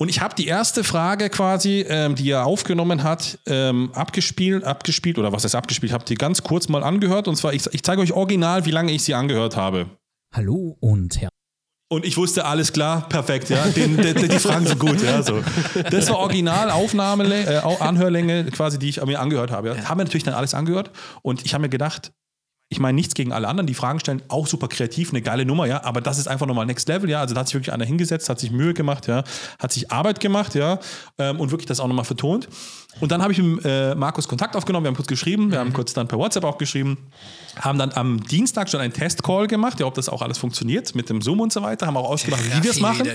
Und 0.00 0.08
ich 0.08 0.22
habe 0.22 0.34
die 0.34 0.46
erste 0.46 0.82
Frage 0.82 1.28
quasi, 1.28 1.84
ähm, 1.86 2.14
die 2.14 2.30
er 2.30 2.46
aufgenommen 2.46 3.02
hat, 3.02 3.38
ähm, 3.44 3.90
abgespielt, 3.92 4.64
abgespielt, 4.64 5.18
oder 5.18 5.30
was 5.30 5.44
heißt 5.44 5.54
abgespielt, 5.54 5.92
habt 5.92 6.08
ihr 6.08 6.16
ganz 6.16 6.42
kurz 6.42 6.70
mal 6.70 6.82
angehört. 6.82 7.28
Und 7.28 7.36
zwar, 7.36 7.52
ich, 7.52 7.66
ich 7.72 7.82
zeige 7.82 8.00
euch 8.00 8.14
original, 8.14 8.64
wie 8.64 8.70
lange 8.70 8.92
ich 8.92 9.02
sie 9.02 9.12
angehört 9.12 9.58
habe. 9.58 9.90
Hallo 10.34 10.78
und 10.80 11.20
Herr. 11.20 11.28
Und 11.92 12.06
ich 12.06 12.16
wusste, 12.16 12.46
alles 12.46 12.72
klar, 12.72 13.10
perfekt, 13.10 13.50
ja. 13.50 13.66
Den, 13.66 13.98
den, 13.98 14.16
die 14.16 14.38
Fragen 14.38 14.66
sind 14.66 14.78
gut, 14.78 15.02
ja. 15.02 15.22
So. 15.22 15.42
Das 15.90 16.08
war 16.08 16.16
original 16.16 16.70
Aufnahme, 16.70 17.24
äh, 17.24 17.56
Anhörlänge, 17.58 18.46
quasi, 18.46 18.78
die 18.78 18.88
ich 18.88 19.04
mir 19.04 19.20
angehört 19.20 19.50
habe. 19.50 19.68
Ja. 19.68 19.84
Haben 19.86 20.00
wir 20.00 20.04
natürlich 20.04 20.24
dann 20.24 20.32
alles 20.32 20.54
angehört. 20.54 20.92
Und 21.20 21.44
ich 21.44 21.52
habe 21.52 21.60
mir 21.60 21.68
gedacht, 21.68 22.10
ich 22.70 22.78
meine 22.78 22.94
nichts 22.94 23.14
gegen 23.14 23.32
alle 23.32 23.48
anderen, 23.48 23.66
die 23.66 23.74
Fragen 23.74 23.98
stellen, 23.98 24.22
auch 24.28 24.46
super 24.46 24.68
kreativ, 24.68 25.10
eine 25.10 25.20
geile 25.20 25.44
Nummer, 25.44 25.66
ja, 25.66 25.82
aber 25.82 26.00
das 26.00 26.18
ist 26.18 26.28
einfach 26.28 26.46
nochmal 26.46 26.66
Next 26.66 26.88
Level, 26.88 27.10
ja, 27.10 27.20
also 27.20 27.34
da 27.34 27.40
hat 27.40 27.48
sich 27.48 27.54
wirklich 27.54 27.72
einer 27.72 27.84
hingesetzt, 27.84 28.28
hat 28.28 28.38
sich 28.38 28.52
Mühe 28.52 28.74
gemacht, 28.74 29.08
ja, 29.08 29.24
hat 29.58 29.72
sich 29.72 29.90
Arbeit 29.90 30.20
gemacht, 30.20 30.54
ja, 30.54 30.78
ähm, 31.18 31.40
und 31.40 31.50
wirklich 31.50 31.66
das 31.66 31.80
auch 31.80 31.88
nochmal 31.88 32.04
vertont. 32.04 32.48
Und 32.98 33.12
dann 33.12 33.22
habe 33.22 33.32
ich 33.32 33.38
mit 33.40 33.64
äh, 33.64 33.94
Markus 33.94 34.26
Kontakt 34.26 34.56
aufgenommen, 34.56 34.84
wir 34.84 34.88
haben 34.88 34.96
kurz 34.96 35.08
geschrieben, 35.08 35.50
wir 35.50 35.58
haben 35.58 35.72
kurz 35.72 35.92
dann 35.92 36.08
per 36.08 36.18
WhatsApp 36.18 36.44
auch 36.44 36.58
geschrieben, 36.58 36.98
haben 37.56 37.78
dann 37.78 37.92
am 37.92 38.20
Dienstag 38.24 38.68
schon 38.68 38.80
einen 38.80 38.92
Testcall 38.92 39.46
gemacht, 39.46 39.80
ja, 39.80 39.86
ob 39.86 39.94
das 39.94 40.08
auch 40.08 40.22
alles 40.22 40.38
funktioniert 40.38 40.94
mit 40.94 41.08
dem 41.08 41.22
Zoom 41.22 41.40
und 41.40 41.52
so 41.52 41.62
weiter, 41.62 41.86
haben 41.86 41.96
auch 41.96 42.08
ausgemacht, 42.08 42.42
wie 42.44 42.62
wir 42.62 42.70
es 42.70 42.80
machen. 42.80 43.08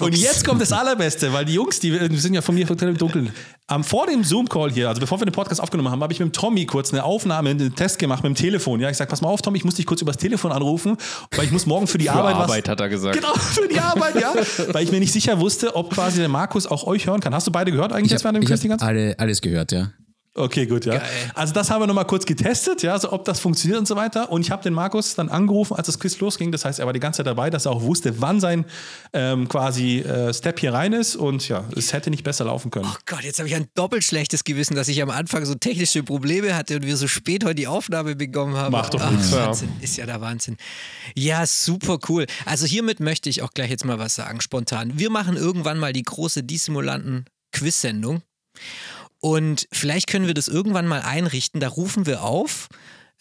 Und 0.00 0.16
jetzt 0.16 0.46
kommt 0.46 0.60
das 0.60 0.72
Allerbeste, 0.72 1.32
weil 1.32 1.44
die 1.44 1.54
Jungs, 1.54 1.80
die 1.80 1.92
wir 1.92 2.18
sind 2.18 2.34
ja 2.34 2.42
von 2.42 2.54
mir 2.54 2.66
total 2.66 2.90
im 2.90 2.98
Dunkeln. 2.98 3.32
Am, 3.66 3.84
vor 3.84 4.06
dem 4.06 4.24
Zoom-Call 4.24 4.70
hier, 4.72 4.88
also 4.88 5.00
bevor 5.00 5.20
wir 5.20 5.26
den 5.26 5.32
Podcast 5.32 5.60
aufgenommen 5.60 5.90
haben, 5.90 6.02
habe 6.02 6.12
ich 6.12 6.20
mit 6.20 6.28
dem 6.28 6.32
Tommy 6.32 6.64
kurz 6.64 6.90
eine 6.92 7.04
Aufnahme, 7.04 7.50
einen 7.50 7.74
Test 7.74 7.98
gemacht 7.98 8.22
mit 8.22 8.34
dem 8.34 8.34
Telefon. 8.34 8.80
Ja, 8.80 8.88
ich 8.88 8.96
sage, 8.96 9.10
pass 9.10 9.20
mal 9.20 9.28
auf, 9.28 9.42
Tommy, 9.42 9.58
ich 9.58 9.64
muss 9.64 9.74
dich 9.74 9.84
kurz 9.84 10.00
übers 10.00 10.16
Telefon 10.16 10.52
anrufen, 10.52 10.96
weil 11.36 11.44
ich 11.44 11.50
muss 11.50 11.66
morgen 11.66 11.86
für 11.86 11.98
die 11.98 12.06
Für 12.06 12.12
Arbeit, 12.12 12.34
Arbeit, 12.36 12.64
was. 12.64 12.70
hat 12.70 12.80
er 12.80 12.88
gesagt. 12.88 13.16
Genau, 13.16 13.34
für 13.34 13.68
die 13.68 13.78
Arbeit, 13.78 14.20
ja. 14.20 14.32
weil 14.72 14.84
ich 14.84 14.90
mir 14.90 15.00
nicht 15.00 15.12
sicher 15.12 15.38
wusste, 15.38 15.76
ob 15.76 15.90
quasi 15.90 16.20
der 16.20 16.30
Markus 16.30 16.66
auch 16.66 16.86
euch 16.86 17.06
hören 17.06 17.20
kann. 17.20 17.34
Hast 17.34 17.46
du 17.46 17.50
beide 17.50 17.70
gehört 17.70 17.92
eigentlich 17.92 18.06
Ich 18.06 18.12
jetzt 18.12 18.24
während 18.24 18.38
dem 18.38 18.44
Quiz 18.46 18.60
die 18.60 18.68
ganze 18.68 18.86
alle, 18.98 19.18
alles 19.18 19.40
gehört, 19.40 19.72
ja. 19.72 19.92
Okay, 20.34 20.66
gut, 20.66 20.84
ja. 20.84 21.02
Also 21.34 21.52
das 21.52 21.68
haben 21.68 21.82
wir 21.82 21.88
nochmal 21.88 22.06
kurz 22.06 22.24
getestet, 22.24 22.82
ja, 22.84 22.96
so 22.96 23.12
ob 23.12 23.24
das 23.24 23.40
funktioniert 23.40 23.80
und 23.80 23.88
so 23.88 23.96
weiter. 23.96 24.30
Und 24.30 24.42
ich 24.42 24.52
habe 24.52 24.62
den 24.62 24.72
Markus 24.72 25.16
dann 25.16 25.28
angerufen, 25.30 25.74
als 25.74 25.86
das 25.86 25.98
Quiz 25.98 26.20
losging. 26.20 26.52
Das 26.52 26.64
heißt, 26.64 26.78
er 26.78 26.86
war 26.86 26.92
die 26.92 27.00
ganze 27.00 27.18
Zeit 27.18 27.26
dabei, 27.26 27.50
dass 27.50 27.66
er 27.66 27.72
auch 27.72 27.82
wusste, 27.82 28.20
wann 28.20 28.38
sein 28.38 28.64
ähm, 29.12 29.48
quasi 29.48 29.98
äh, 29.98 30.32
Step 30.32 30.60
hier 30.60 30.72
rein 30.72 30.92
ist. 30.92 31.16
Und 31.16 31.48
ja, 31.48 31.64
es 31.74 31.92
hätte 31.92 32.10
nicht 32.10 32.22
besser 32.22 32.44
laufen 32.44 32.70
können. 32.70 32.86
Oh 32.88 32.96
Gott, 33.04 33.22
jetzt 33.24 33.40
habe 33.40 33.48
ich 33.48 33.56
ein 33.56 33.66
doppelt 33.74 34.04
schlechtes 34.04 34.44
Gewissen, 34.44 34.76
dass 34.76 34.86
ich 34.86 35.02
am 35.02 35.10
Anfang 35.10 35.44
so 35.44 35.56
technische 35.56 36.04
Probleme 36.04 36.54
hatte 36.54 36.76
und 36.76 36.86
wir 36.86 36.96
so 36.96 37.08
spät 37.08 37.42
heute 37.44 37.56
die 37.56 37.66
Aufnahme 37.66 38.14
bekommen 38.14 38.56
haben. 38.56 38.70
Macht 38.70 38.94
doch 38.94 39.10
nichts, 39.10 39.32
ja. 39.32 39.48
Wahnsinn, 39.48 39.70
ist 39.80 39.96
ja 39.96 40.06
der 40.06 40.20
Wahnsinn. 40.20 40.56
Ja, 41.16 41.46
super 41.46 41.98
cool. 42.08 42.26
Also 42.44 42.64
hiermit 42.64 43.00
möchte 43.00 43.28
ich 43.28 43.42
auch 43.42 43.50
gleich 43.50 43.70
jetzt 43.70 43.84
mal 43.84 43.98
was 43.98 44.14
sagen, 44.14 44.40
spontan. 44.40 44.92
Wir 45.00 45.10
machen 45.10 45.36
irgendwann 45.36 45.80
mal 45.80 45.92
die 45.92 46.04
große 46.04 46.44
Die-Simulanten-Quiz-Sendung 46.44 48.22
und 49.20 49.66
vielleicht 49.72 50.06
können 50.08 50.26
wir 50.26 50.34
das 50.34 50.48
irgendwann 50.48 50.86
mal 50.86 51.00
einrichten. 51.02 51.60
Da 51.60 51.68
rufen 51.68 52.06
wir 52.06 52.22
auf, 52.22 52.68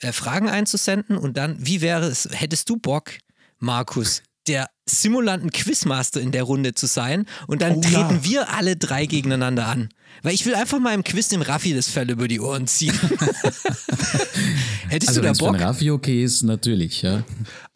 äh, 0.01 0.11
Fragen 0.11 0.49
einzusenden 0.49 1.17
und 1.17 1.37
dann, 1.37 1.55
wie 1.59 1.81
wäre 1.81 2.05
es, 2.05 2.27
hättest 2.31 2.69
du 2.69 2.77
Bock, 2.77 3.11
Markus, 3.59 4.21
der 4.47 4.69
Simulanten-Quizmaster 4.85 6.21
in 6.21 6.31
der 6.31 6.43
Runde 6.43 6.73
zu 6.73 6.85
sein 6.85 7.25
und 7.47 7.61
dann 7.61 7.73
Oh, 7.77 7.81
treten 7.81 8.15
ja. 8.15 8.23
wir 8.23 8.53
alle 8.53 8.77
drei 8.77 9.05
gegeneinander 9.05 9.67
an. 9.67 9.89
Weil 10.23 10.33
ich 10.33 10.45
will 10.45 10.55
einfach 10.55 10.79
mal 10.79 10.93
im 10.93 11.03
Quiz 11.03 11.27
dem 11.27 11.41
Raffi 11.41 11.73
das 11.73 11.89
Fell 11.89 12.09
über 12.09 12.27
die 12.29 12.39
Ohren 12.39 12.65
ziehen. 12.65 12.93
Hättest 14.89 15.09
Also 15.09 15.21
du 15.21 15.27
da 15.27 15.31
wenn 15.33 15.37
Bock? 15.37 15.47
einen 15.55 15.63
Raffi 15.63 15.91
okay 15.91 16.23
ist, 16.23 16.43
natürlich, 16.43 17.01
ja. 17.01 17.23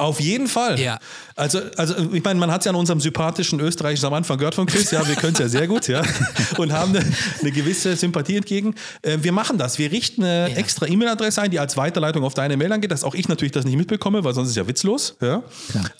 Auf 0.02 0.20
jeden 0.20 0.48
Fall. 0.48 0.80
Ja. 0.80 0.98
Also, 1.36 1.62
also 1.78 1.94
ich 2.12 2.24
meine, 2.24 2.40
man 2.40 2.50
hat 2.50 2.62
es 2.62 2.66
ja 2.66 2.72
an 2.72 2.76
unserem 2.76 3.00
sympathischen 3.00 3.60
Österreichischen 3.60 4.08
am 4.08 4.16
Anfang 4.16 4.40
gehört 4.40 4.56
von 4.56 4.66
Chris, 4.66 4.90
ja, 4.90 5.08
wir 5.08 5.16
können 5.16 5.34
es 5.34 5.40
ja 5.40 5.48
sehr 5.48 5.68
gut, 5.68 5.88
ja, 5.88 6.02
und 6.58 6.74
haben 6.74 6.96
eine, 6.96 7.06
eine 7.40 7.52
gewisse 7.52 7.96
Sympathie 7.96 8.38
entgegen. 8.38 8.74
Äh, 9.04 9.20
wir 9.22 9.32
machen 9.32 9.60
das. 9.60 9.78
Wir 9.78 9.92
richten 9.92 10.24
eine 10.24 10.56
extra 10.56 10.88
E-Mail-Adresse 10.88 11.44
ein, 11.44 11.52
die 11.52 11.60
als 11.60 11.78
Weiterleitung 11.78 12.24
auf 12.24 12.34
deine 12.34 12.58
Mail 12.58 12.72
angeht, 12.72 12.90
dass 12.90 13.04
auch 13.04 13.14
ich 13.14 13.28
natürlich 13.28 13.52
das 13.52 13.64
nicht 13.64 13.78
mitbekomme, 13.78 14.24
weil 14.24 14.34
sonst 14.34 14.50
ist 14.50 14.58
ja 14.58 14.68
witzlos. 14.68 15.16
Ja? 15.22 15.44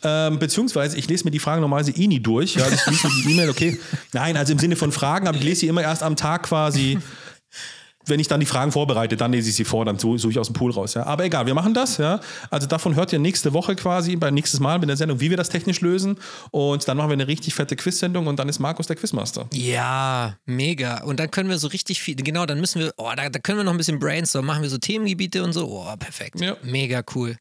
Ähm, 0.02 0.40
beziehungsweise 0.40 0.98
ich 0.98 1.08
lese 1.08 1.26
mir 1.26 1.32
die 1.32 1.40
Fragen 1.40 1.62
normalerweise 1.62 1.92
eh 1.92 2.08
nie 2.08 2.20
durch. 2.20 2.56
Ja? 2.56 2.66
Ich 2.68 2.84
lese 2.88 3.08
mir 3.08 3.14
die 3.24 3.32
E-Mail, 3.34 3.50
okay. 3.52 3.80
Nein, 4.14 4.36
also 4.36 4.52
im 4.54 4.60
Sinne 4.60 4.76
von 4.76 4.92
Fragen, 4.92 5.28
aber 5.28 5.38
ich 5.38 5.44
lese 5.44 5.62
sie 5.62 5.68
immer 5.68 5.84
erst 5.84 6.02
am 6.02 6.16
Tag 6.16 6.44
quasi. 6.44 6.98
wenn 8.06 8.20
ich 8.20 8.28
dann 8.28 8.40
die 8.40 8.46
Fragen 8.46 8.72
vorbereite, 8.72 9.18
dann 9.18 9.32
lese 9.32 9.50
ich 9.50 9.56
sie 9.56 9.66
vor, 9.66 9.86
dann 9.86 9.98
suche 9.98 10.30
ich 10.30 10.40
aus 10.40 10.48
dem 10.48 10.54
Pool 10.54 10.72
raus. 10.72 10.94
Ja. 10.94 11.06
Aber 11.06 11.26
egal, 11.26 11.46
wir 11.46 11.54
machen 11.54 11.74
das. 11.74 11.98
Ja. 11.98 12.20
Also 12.50 12.68
davon 12.68 12.96
hört 12.96 13.14
ihr 13.14 13.20
nächste 13.20 13.54
Woche 13.54 13.76
quasi, 13.76 14.16
beim 14.16 14.34
nächstes 14.34 14.60
Mal 14.60 14.80
mit 14.80 14.90
der 14.90 14.98
Sendung, 14.98 15.20
wie 15.20 15.30
wir 15.30 15.38
das 15.38 15.50
technisch 15.50 15.82
lösen. 15.82 16.18
Und 16.52 16.88
dann 16.88 16.98
machen 16.98 17.10
wir 17.10 17.14
eine 17.14 17.28
richtig 17.28 17.54
fette 17.54 17.76
Quiz-Sendung 17.76 18.28
und 18.28 18.38
dann 18.38 18.50
ist 18.50 18.60
Markus 18.60 18.88
der 18.88 18.96
Quizmaster. 18.96 19.48
Ja, 19.54 20.36
mega. 20.46 21.04
Und 21.04 21.20
dann 21.20 21.32
können 21.32 21.50
wir 21.50 21.58
so 21.58 21.68
richtig 21.68 22.02
viel, 22.02 22.16
genau, 22.16 22.46
dann 22.46 22.60
müssen 22.60 22.82
wir, 22.82 22.94
oh, 22.98 23.12
da, 23.16 23.30
da 23.30 23.40
können 23.40 23.60
wir 23.60 23.64
noch 23.64 23.72
ein 23.72 23.78
bisschen 23.78 24.00
brainstormen, 24.00 24.48
machen 24.48 24.62
wir 24.64 24.70
so 24.70 24.78
Themengebiete 24.78 25.44
und 25.44 25.54
so. 25.54 25.68
Oh, 25.68 25.96
perfekt. 25.98 26.40
Ja. 26.40 26.58
Mega 26.64 27.04
cool. 27.16 27.38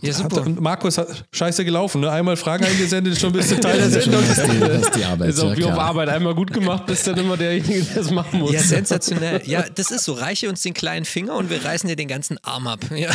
Ja, 0.00 0.10
Hat, 0.12 0.16
super. 0.32 0.42
und 0.42 0.60
Markus 0.60 0.96
hat 0.98 1.24
scheiße 1.32 1.64
gelaufen. 1.64 2.02
Ne? 2.02 2.10
Einmal 2.10 2.36
Fragen 2.36 2.64
eingesendet, 2.64 3.14
ist 3.14 3.20
schon 3.20 3.30
ein 3.30 3.36
bisschen 3.36 3.60
Teil 3.60 3.78
der 3.78 3.88
Das 3.88 3.96
ist, 3.96 4.04
schon, 4.04 4.12
Sendung. 4.12 4.28
das 4.28 4.38
ist, 4.38 4.52
die, 4.52 4.60
das 4.60 4.82
ist 4.82 4.94
die 4.96 5.04
Arbeit. 5.04 5.28
Ist 5.30 5.40
auch 5.40 5.50
ja, 5.50 5.56
wie 5.56 5.64
auf. 5.64 5.78
Arbeit 5.78 6.08
einmal 6.08 6.34
gut 6.34 6.52
gemacht, 6.52 6.86
bist 6.86 7.06
dann 7.06 7.18
immer 7.18 7.36
derjenige, 7.36 7.82
der 7.82 8.02
es 8.02 8.10
machen 8.10 8.40
muss. 8.40 8.52
Ja, 8.52 8.60
sensationell. 8.60 9.42
Ja, 9.44 9.64
das 9.74 9.90
ist 9.90 10.04
so. 10.04 10.12
Reiche 10.12 10.48
uns 10.48 10.62
den 10.62 10.74
kleinen 10.74 11.04
Finger 11.04 11.34
und 11.34 11.50
wir 11.50 11.64
reißen 11.64 11.88
dir 11.88 11.96
den 11.96 12.08
ganzen 12.08 12.38
Arm 12.44 12.66
ab. 12.68 12.80
Ja. 12.94 13.10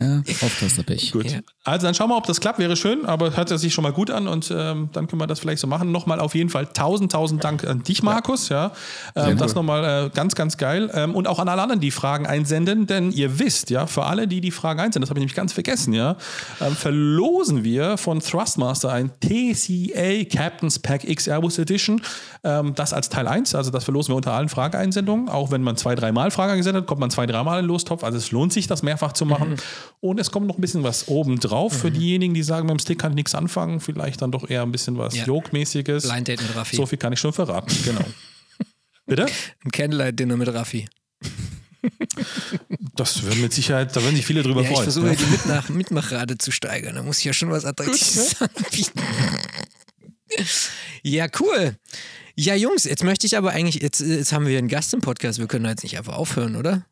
Ja, 0.00 0.22
hast 0.62 0.78
du 0.78 0.84
Pech. 0.84 1.10
Gut. 1.10 1.28
Ja. 1.28 1.40
Also 1.64 1.84
dann 1.84 1.92
schauen 1.92 2.08
wir, 2.08 2.16
ob 2.16 2.24
das 2.24 2.38
klappt. 2.38 2.60
Wäre 2.60 2.76
schön, 2.76 3.04
aber 3.04 3.36
hört 3.36 3.48
sich 3.48 3.74
schon 3.74 3.82
mal 3.82 3.92
gut 3.92 4.12
an 4.12 4.28
und 4.28 4.48
ähm, 4.56 4.90
dann 4.92 5.08
können 5.08 5.20
wir 5.20 5.26
das 5.26 5.40
vielleicht 5.40 5.60
so 5.60 5.66
machen. 5.66 5.90
Nochmal 5.90 6.20
auf 6.20 6.36
jeden 6.36 6.50
Fall 6.50 6.66
tausend, 6.66 7.10
tausend 7.10 7.42
Dank 7.42 7.64
an 7.66 7.82
dich, 7.82 8.04
Markus. 8.04 8.48
Ja, 8.48 8.70
ähm, 9.16 9.36
das 9.38 9.56
nochmal 9.56 10.06
äh, 10.06 10.10
ganz, 10.10 10.36
ganz 10.36 10.56
geil. 10.56 10.88
Ähm, 10.94 11.16
und 11.16 11.26
auch 11.26 11.40
an 11.40 11.48
alle 11.48 11.62
anderen, 11.62 11.80
die 11.80 11.90
Fragen 11.90 12.26
einsenden, 12.26 12.86
denn 12.86 13.10
ihr 13.10 13.40
wisst, 13.40 13.70
ja, 13.70 13.88
für 13.88 14.04
alle, 14.04 14.28
die 14.28 14.40
die 14.40 14.52
Fragen 14.52 14.78
einsenden, 14.78 15.00
das 15.00 15.10
habe 15.10 15.18
ich 15.18 15.22
nämlich 15.22 15.34
ganz 15.34 15.52
vergessen, 15.52 15.92
ja, 15.92 16.16
ähm, 16.60 16.76
verlosen 16.76 17.64
wir 17.64 17.96
von 17.96 18.20
Thrustmaster 18.20 18.92
ein 18.92 19.10
TCA 19.18 20.24
Captain's 20.30 20.78
Pack 20.78 21.08
X 21.08 21.26
Airbus 21.26 21.58
Edition. 21.58 22.00
Ähm, 22.44 22.72
das 22.76 22.92
als 22.92 23.08
Teil 23.08 23.26
1, 23.26 23.56
also 23.56 23.72
das 23.72 23.82
verlosen 23.82 24.12
wir 24.12 24.16
unter 24.16 24.32
allen 24.32 24.48
Frageeinsendungen. 24.48 25.28
Auch 25.28 25.50
wenn 25.50 25.62
man 25.62 25.76
zwei, 25.76 25.96
dreimal 25.96 26.30
Fragen 26.30 26.52
eingesendet 26.52 26.82
hat, 26.82 26.88
kommt 26.88 27.00
man 27.00 27.10
zwei, 27.10 27.26
dreimal 27.26 27.58
in 27.58 27.64
den 27.64 27.68
Lostopf. 27.68 28.04
Also 28.04 28.16
es 28.16 28.30
lohnt 28.30 28.52
sich, 28.52 28.68
das 28.68 28.84
mehrfach 28.84 29.12
zu 29.12 29.26
machen. 29.26 29.56
Und 30.00 30.20
es 30.20 30.30
kommt 30.30 30.46
noch 30.46 30.56
ein 30.58 30.60
bisschen 30.60 30.84
was 30.84 31.08
oben 31.08 31.40
drauf 31.40 31.72
für 31.72 31.90
diejenigen, 31.90 32.32
die 32.34 32.42
sagen, 32.44 32.66
mit 32.66 32.72
dem 32.76 32.78
Stick 32.78 32.98
kann 33.00 33.12
ich 33.12 33.16
nichts 33.16 33.34
anfangen. 33.34 33.80
Vielleicht 33.80 34.22
dann 34.22 34.30
doch 34.30 34.48
eher 34.48 34.62
ein 34.62 34.70
bisschen 34.70 34.96
was 34.96 35.16
Ja. 35.16 35.24
Joke-mäßiges. 35.24 36.04
Blind 36.08 36.28
Date 36.28 36.40
mit 36.42 36.54
Raffi. 36.54 36.76
So 36.76 36.86
viel 36.86 36.98
kann 36.98 37.12
ich 37.12 37.18
schon 37.18 37.32
verraten, 37.32 37.74
genau. 37.84 38.04
Bitte? 39.06 39.26
Ein 39.64 39.70
Candlelight-Dinner 39.72 40.36
mit 40.36 40.48
Raffi. 40.52 40.88
Das 42.96 43.22
wird 43.22 43.36
mit 43.38 43.52
Sicherheit, 43.52 43.94
da 43.96 44.02
werden 44.02 44.16
sich 44.16 44.26
viele 44.26 44.42
drüber 44.42 44.62
Ja, 44.62 44.68
ich 44.68 44.74
freuen. 44.74 44.84
versuche 44.84 45.06
Ja. 45.08 45.14
die 45.14 45.24
Mitnach 45.24 45.68
Mitmachrate 45.68 46.36
zu 46.38 46.50
steigern. 46.50 46.94
Da 46.96 47.02
muss 47.02 47.18
ich 47.18 47.24
ja 47.24 47.32
schon 47.32 47.50
was 47.50 47.64
Attraktives 47.64 48.36
anbieten. 48.40 49.00
ja, 51.02 51.26
cool. 51.40 51.76
Ja, 52.36 52.54
Jungs, 52.54 52.84
jetzt 52.84 53.02
möchte 53.04 53.26
ich 53.26 53.36
aber 53.36 53.50
eigentlich, 53.50 53.82
jetzt, 53.82 54.00
jetzt 54.00 54.32
haben 54.32 54.46
wir 54.46 54.58
einen 54.58 54.68
Gast 54.68 54.92
im 54.94 55.00
Podcast, 55.00 55.38
wir 55.38 55.46
können 55.48 55.64
jetzt 55.64 55.82
nicht 55.82 55.98
einfach 55.98 56.14
aufhören, 56.14 56.54
oder? 56.56 56.84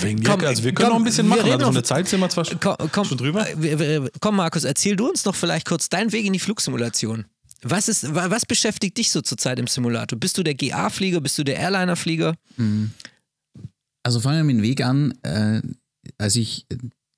Wegen 0.00 0.22
Komm, 0.22 0.40
also 0.44 0.64
wir 0.64 0.72
können 0.72 0.88
komm, 0.88 0.98
noch 0.98 1.00
ein 1.00 1.04
bisschen 1.04 1.26
machen. 1.28 1.40
reden 1.42 1.52
Also 1.52 1.64
so 1.66 1.70
noch- 1.70 1.76
eine 1.76 1.82
Zeit 1.82 2.08
sind 2.08 2.20
wir 2.20 2.28
zwar 2.30 2.44
schon, 2.44 2.58
Komm, 2.60 2.76
komm, 2.92 3.04
schon 3.04 3.18
drüber. 3.18 3.46
äh, 3.48 4.08
komm, 4.20 4.36
Markus, 4.36 4.64
erzähl 4.64 4.96
du 4.96 5.08
uns 5.08 5.22
doch 5.22 5.34
vielleicht 5.34 5.66
kurz 5.66 5.88
deinen 5.88 6.12
Weg 6.12 6.24
in 6.24 6.32
die 6.32 6.38
Flugsimulation. 6.38 7.26
Was, 7.62 7.88
ist, 7.88 8.14
wa- 8.14 8.30
was 8.30 8.46
beschäftigt 8.46 8.96
dich 8.96 9.10
so 9.10 9.20
zurzeit 9.20 9.58
im 9.58 9.66
Simulator? 9.66 10.18
Bist 10.18 10.38
du 10.38 10.42
der 10.42 10.54
GA-Flieger? 10.54 11.20
Bist 11.20 11.36
du 11.38 11.44
der 11.44 11.56
Airliner-Flieger? 11.58 12.34
Also 14.02 14.20
fangen 14.20 14.38
wir 14.38 14.44
mit 14.44 14.56
dem 14.56 14.62
Weg 14.62 14.82
an. 14.84 15.12
Äh, 15.22 15.60
als 16.18 16.36
ich 16.36 16.66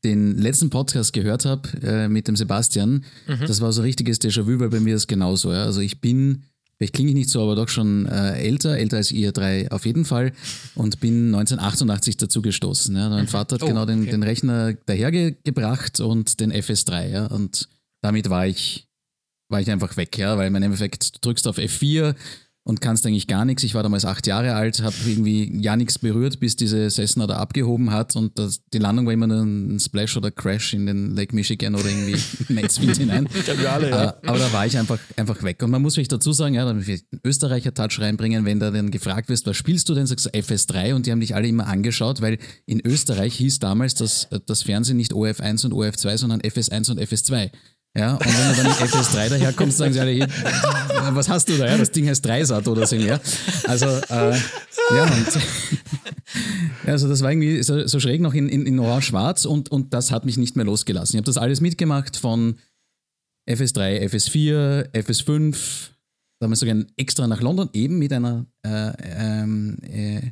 den 0.05 0.36
letzten 0.36 0.69
Podcast 0.70 1.12
gehört 1.12 1.44
habe 1.44 1.69
äh, 1.82 2.09
mit 2.09 2.27
dem 2.27 2.35
Sebastian, 2.35 3.05
das 3.47 3.60
war 3.60 3.73
so 3.73 3.82
richtiges 3.82 4.20
Déjà-vu, 4.20 4.59
weil 4.59 4.69
bei 4.70 4.81
mir 4.81 4.97
ist 4.97 5.06
genauso. 5.06 5.52
Ja? 5.52 5.62
Also 5.64 5.81
ich 5.81 6.01
bin, 6.01 6.43
vielleicht 6.82 6.94
klinge 6.94 7.10
ich 7.10 7.14
nicht 7.14 7.30
so, 7.30 7.40
aber 7.40 7.54
doch 7.54 7.68
schon 7.68 8.06
äh, 8.06 8.42
älter, 8.42 8.76
älter 8.76 8.96
als 8.96 9.12
ihr 9.12 9.30
drei 9.30 9.70
auf 9.70 9.86
jeden 9.86 10.04
Fall 10.04 10.32
und 10.74 10.98
bin 10.98 11.26
1988 11.26 12.16
dazu 12.16 12.42
gestoßen. 12.42 12.96
Ja? 12.96 13.09
Mein 13.09 13.28
Vater 13.28 13.54
hat 13.54 13.62
Oh, 13.62 13.66
genau 13.68 13.86
den, 13.86 14.02
okay. 14.02 14.10
den 14.10 14.24
Rechner 14.24 14.72
dahergebracht 14.86 16.00
und 16.00 16.40
den 16.40 16.52
FS3. 16.52 17.09
Ja? 17.09 17.26
Und 17.26 17.68
damit 18.00 18.30
war 18.30 18.48
ich, 18.48 18.88
war 19.48 19.60
ich 19.60 19.70
einfach 19.70 19.96
weg, 19.96 20.18
ja, 20.18 20.36
weil 20.36 20.48
im 20.48 20.54
Endeffekt 20.56 21.14
du 21.14 21.20
drückst 21.20 21.46
auf 21.46 21.59
F4 21.59 22.16
und 22.64 22.80
kannst 22.80 23.05
eigentlich 23.06 23.26
gar 23.26 23.44
nichts. 23.44 23.64
Ich 23.64 23.74
war 23.74 23.82
damals 23.82 24.05
acht 24.05 24.26
Jahre 24.26 24.55
alt, 24.55 24.82
habe 24.82 24.94
irgendwie 25.05 25.60
ja 25.60 25.76
nichts 25.76 25.98
berührt, 25.98 26.39
bis 26.39 26.55
diese 26.55 26.89
Cessna 26.90 27.26
da 27.26 27.36
abgehoben 27.39 27.90
hat 27.90 28.14
und 28.14 28.39
das, 28.39 28.60
die 28.72 28.78
Landung 28.78 29.06
war 29.06 29.12
immer 29.12 29.26
nur 29.26 29.43
ein 29.43 29.80
Splash 29.80 30.16
oder 30.16 30.30
Crash 30.30 30.74
in 30.74 30.86
den 30.86 31.16
Lake 31.16 31.34
Michigan 31.34 31.74
oder 31.74 31.86
irgendwie 31.86 32.16
in 32.48 32.55
Mansfield 32.55 32.98
hinein. 32.98 33.28
wir 33.32 33.72
alle, 33.72 33.90
ja. 33.90 34.05
Äh, 34.10 34.26
aber 34.26 34.39
da 34.39 34.52
war 34.52 34.66
ich 34.66 34.78
einfach, 34.78 34.98
einfach 35.16 35.43
weg. 35.43 35.60
Und 35.62 35.70
man 35.70 35.82
muss 35.82 35.94
vielleicht 35.94 36.12
dazu 36.12 36.32
sagen, 36.32 36.55
ja, 36.55 36.64
da 36.64 36.72
muss 36.72 36.86
ich 36.86 37.05
einen 37.10 37.20
Österreicher-Touch 37.24 38.01
reinbringen, 38.01 38.44
wenn 38.44 38.60
da 38.60 38.70
dann 38.70 38.93
gefragt 38.93 39.28
wirst, 39.28 39.47
was 39.47 39.56
spielst 39.56 39.89
du 39.89 39.94
denn, 39.94 40.06
sagst 40.06 40.26
du 40.26 40.30
FS3 40.30 40.94
und 40.94 41.06
die 41.06 41.10
haben 41.10 41.20
dich 41.20 41.34
alle 41.34 41.48
immer 41.48 41.66
angeschaut, 41.66 42.20
weil 42.20 42.39
in 42.66 42.80
Österreich 42.80 43.34
hieß 43.34 43.59
damals 43.59 43.94
das, 43.94 44.28
das 44.47 44.62
Fernsehen 44.62 44.97
nicht 44.97 45.12
OF1 45.12 45.66
und 45.66 45.72
OF2, 45.74 46.16
sondern 46.16 46.40
FS1 46.40 46.93
und 46.93 47.01
FS2. 47.01 47.51
Ja, 47.97 48.14
und 48.14 48.24
wenn 48.24 48.48
du 48.48 48.62
dann 48.62 48.66
mit 48.69 48.77
FS3 48.77 49.28
daherkommst, 49.28 49.77
sagen 49.77 49.93
sie 49.93 50.01
alle, 50.01 50.12
hier, 50.12 50.28
was 51.10 51.28
hast 51.28 51.48
du 51.51 51.59
da? 51.59 51.66
Ja, 51.66 51.77
das 51.77 51.90
Ding 51.90 52.09
heißt 52.09 52.24
Dreisat 52.24 52.66
oder 52.66 52.86
so. 52.86 52.97
Ja. 52.97 53.20
Also, 53.64 53.86
äh, 53.86 54.35
ja, 54.97 55.05
und, 55.05 55.39
also 56.86 57.06
das 57.06 57.20
war 57.20 57.31
irgendwie 57.31 57.62
so, 57.62 57.86
so 57.86 58.01
schräg 58.01 58.23
noch 58.23 58.32
in, 58.32 58.48
in, 58.48 58.64
in 58.64 58.78
orange-schwarz 58.78 59.44
und, 59.44 59.70
und 59.70 59.93
das 59.93 60.10
hat 60.10 60.24
mich 60.24 60.39
nicht 60.39 60.56
mehr 60.56 60.64
losgelassen. 60.64 61.16
Ich 61.16 61.19
habe 61.19 61.27
das 61.27 61.36
alles 61.36 61.60
mitgemacht 61.60 62.16
von 62.16 62.56
FS3, 63.47 64.09
FS4, 64.09 64.93
FS5, 64.93 65.90
damals 66.40 66.60
sogar 66.60 66.77
extra 66.97 67.27
nach 67.27 67.43
London, 67.43 67.69
eben 67.74 67.98
mit 67.98 68.12
einer 68.14 68.47
äh, 68.64 68.93
ähm, 69.02 69.77
äh, 69.82 70.31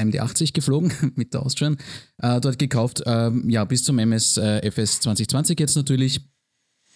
MD80 0.00 0.52
geflogen, 0.52 0.92
mit 1.16 1.34
der 1.34 1.42
Austrian, 1.42 1.78
äh, 2.18 2.40
dort 2.40 2.60
gekauft, 2.60 3.02
ähm, 3.06 3.50
ja, 3.50 3.64
bis 3.64 3.82
zum 3.82 3.98
MS 3.98 4.36
äh, 4.36 4.70
FS 4.70 5.00
2020 5.00 5.58
jetzt 5.58 5.74
natürlich. 5.74 6.20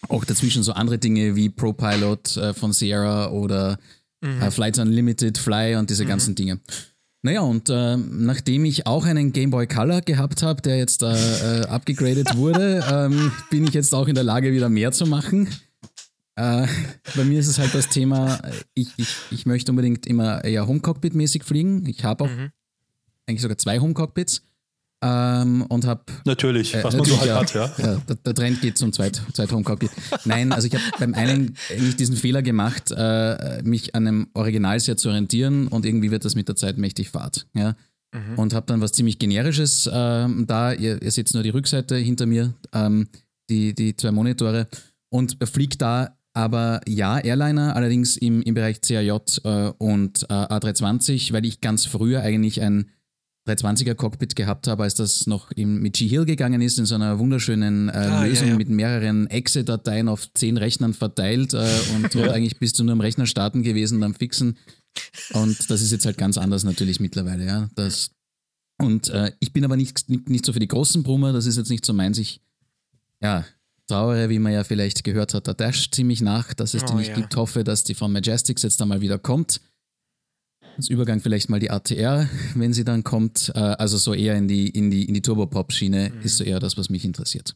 Auch 0.09 0.25
dazwischen 0.25 0.63
so 0.63 0.73
andere 0.73 0.97
Dinge 0.97 1.35
wie 1.35 1.49
ProPilot 1.49 2.37
äh, 2.37 2.53
von 2.53 2.71
Sierra 2.73 3.31
oder 3.31 3.79
äh, 4.21 4.51
Flight 4.51 4.79
Unlimited, 4.79 5.37
Fly 5.37 5.75
und 5.75 5.89
diese 5.89 6.05
ganzen 6.05 6.35
Dinge. 6.35 6.59
Naja, 7.23 7.41
und 7.41 7.69
äh, 7.69 7.97
nachdem 7.97 8.63
ich 8.65 8.85
auch 8.85 9.05
einen 9.05 9.33
Game 9.33 9.49
Boy 9.49 9.67
Color 9.67 10.01
gehabt 10.01 10.43
habe, 10.43 10.61
der 10.61 10.77
jetzt 10.77 11.01
äh, 11.03 11.65
abgegradet 11.67 12.37
wurde, 12.37 12.83
ähm, 12.91 13.31
bin 13.49 13.65
ich 13.65 13.73
jetzt 13.73 13.93
auch 13.93 14.07
in 14.07 14.15
der 14.15 14.23
Lage, 14.23 14.53
wieder 14.53 14.69
mehr 14.69 14.91
zu 14.91 15.05
machen. 15.05 15.49
Äh, 16.35 16.67
bei 17.15 17.23
mir 17.23 17.39
ist 17.39 17.47
es 17.47 17.57
halt 17.57 17.73
das 17.73 17.89
Thema, 17.89 18.35
äh, 18.43 18.51
ich, 18.75 18.89
ich, 18.97 19.15
ich 19.31 19.45
möchte 19.47 19.71
unbedingt 19.71 20.05
immer 20.05 20.43
eher 20.43 20.67
Homecockpit-mäßig 20.67 21.43
fliegen. 21.43 21.85
Ich 21.87 22.03
habe 22.03 22.25
auch 22.25 22.29
eigentlich 23.27 23.41
sogar 23.41 23.57
zwei 23.57 23.79
Homecockpits 23.79 24.43
ähm, 25.03 25.63
und 25.69 25.85
habe 25.85 26.01
Natürlich, 26.25 26.73
äh, 26.73 26.83
was 26.83 26.95
man 26.95 27.05
so 27.05 27.19
halt 27.19 27.29
natürlich, 27.29 27.55
hat, 27.55 27.79
ja. 27.79 27.85
ja, 27.85 28.01
der, 28.07 28.15
der 28.15 28.33
Trend 28.33 28.61
geht 28.61 28.77
zum 28.77 28.91
Zweit, 28.93 29.21
Zweit 29.33 29.51
Homecockpit. 29.51 29.91
Nein, 30.25 30.51
also 30.51 30.67
ich 30.67 30.73
habe 30.73 30.83
beim 30.99 31.13
einen 31.13 31.55
eigentlich 31.69 31.95
diesen 31.97 32.15
Fehler 32.15 32.41
gemacht, 32.41 32.91
äh, 32.95 33.61
mich 33.63 33.95
an 33.95 34.07
einem 34.07 34.27
Originalset 34.33 34.99
zu 34.99 35.09
orientieren 35.09 35.67
und 35.67 35.85
irgendwie 35.85 36.11
wird 36.11 36.25
das 36.25 36.35
mit 36.35 36.47
der 36.47 36.55
Zeit 36.55 36.77
mächtig 36.77 37.09
fad. 37.09 37.47
Ja? 37.53 37.75
Und 38.35 38.55
habe 38.55 38.65
dann 38.65 38.81
was 38.81 38.93
ziemlich 38.93 39.19
generisches 39.19 39.87
ähm, 39.93 40.45
da. 40.47 40.71
Ihr, 40.71 40.99
ihr 40.99 41.11
seht 41.11 41.31
nur 41.35 41.43
die 41.43 41.49
Rückseite 41.49 41.97
hinter 41.97 42.25
mir, 42.25 42.53
ähm, 42.73 43.09
die, 43.49 43.75
die 43.75 43.95
zwei 43.95 44.11
Monitore 44.11 44.67
und 45.09 45.37
fliegt 45.47 45.81
da 45.81 46.17
aber 46.37 46.81
ja, 46.87 47.17
Airliner, 47.17 47.75
allerdings 47.75 48.15
im, 48.15 48.43
im 48.43 48.53
Bereich 48.53 48.81
CAJ 48.81 49.09
äh, 49.43 49.71
und 49.79 50.21
äh, 50.29 50.33
A320, 50.33 51.33
weil 51.33 51.45
ich 51.45 51.61
ganz 51.61 51.87
früher 51.87 52.21
eigentlich 52.21 52.61
ein 52.61 52.91
320er 53.47 53.95
Cockpit 53.95 54.35
gehabt 54.35 54.67
habe, 54.67 54.83
als 54.83 54.95
das 54.95 55.27
noch 55.27 55.51
im, 55.51 55.79
mit 55.81 55.95
G-Hill 55.95 56.25
gegangen 56.25 56.61
ist, 56.61 56.77
in 56.77 56.85
so 56.85 56.95
einer 56.95 57.17
wunderschönen 57.19 57.89
äh, 57.89 57.91
Ah, 57.93 58.03
ja, 58.03 58.23
Lösung 58.25 58.47
ja. 58.49 58.55
mit 58.55 58.69
mehreren 58.69 59.27
Exe-Dateien 59.27 60.09
auf 60.09 60.31
zehn 60.33 60.57
Rechnern 60.57 60.93
verteilt 60.93 61.53
äh, 61.53 61.67
und, 61.95 62.15
und 62.15 62.29
eigentlich 62.29 62.59
bist 62.59 62.77
du 62.79 62.83
nur 62.83 62.93
am 62.93 63.01
Rechner 63.01 63.25
starten 63.25 63.63
gewesen, 63.63 63.99
beim 63.99 64.13
Fixen. 64.13 64.57
Und 65.33 65.69
das 65.69 65.81
ist 65.81 65.91
jetzt 65.91 66.05
halt 66.05 66.17
ganz 66.17 66.37
anders 66.37 66.63
natürlich 66.63 66.99
mittlerweile, 66.99 67.45
ja. 67.45 67.69
Das, 67.75 68.11
und 68.79 69.09
äh, 69.09 69.31
ich 69.39 69.53
bin 69.53 69.63
aber 69.65 69.77
nicht, 69.77 70.09
nicht, 70.09 70.29
nicht 70.29 70.45
so 70.45 70.53
für 70.53 70.59
die 70.59 70.67
großen 70.67 71.03
Brummer, 71.03 71.33
das 71.33 71.45
ist 71.45 71.57
jetzt 71.57 71.69
nicht 71.69 71.85
so 71.85 71.93
meins. 71.93 72.17
Ich, 72.17 72.41
ja, 73.21 73.45
trauere, 73.87 74.29
wie 74.29 74.39
man 74.39 74.53
ja 74.53 74.63
vielleicht 74.63 75.03
gehört 75.03 75.33
hat, 75.33 75.47
der 75.47 75.53
Dash 75.53 75.89
ziemlich 75.91 76.21
nach, 76.21 76.53
dass 76.53 76.73
es 76.73 76.83
die 76.85 76.93
Oh, 76.93 76.97
nicht 76.97 77.09
ja. 77.09 77.15
gibt. 77.15 77.35
Hoffe, 77.35 77.63
dass 77.63 77.83
die 77.83 77.93
von 77.93 78.11
Majestics 78.11 78.63
jetzt 78.63 78.81
einmal 78.81 79.01
wieder 79.01 79.17
kommt. 79.17 79.61
Als 80.77 80.89
Übergang 80.89 81.19
vielleicht 81.19 81.49
mal 81.49 81.59
die 81.59 81.71
ATR, 81.71 82.29
wenn 82.55 82.71
sie 82.71 82.83
dann 82.85 83.03
kommt. 83.03 83.51
Äh, 83.55 83.59
also 83.59 83.97
so 83.97 84.13
eher 84.13 84.35
in 84.35 84.47
die, 84.47 84.69
in 84.69 84.91
die, 84.91 85.05
in 85.05 85.13
die 85.15 85.21
Turbopop-Schiene 85.23 86.11
Mhm. 86.13 86.21
ist 86.21 86.37
so 86.37 86.43
eher 86.43 86.59
das, 86.59 86.77
was 86.77 86.89
mich 86.89 87.03
interessiert. 87.03 87.55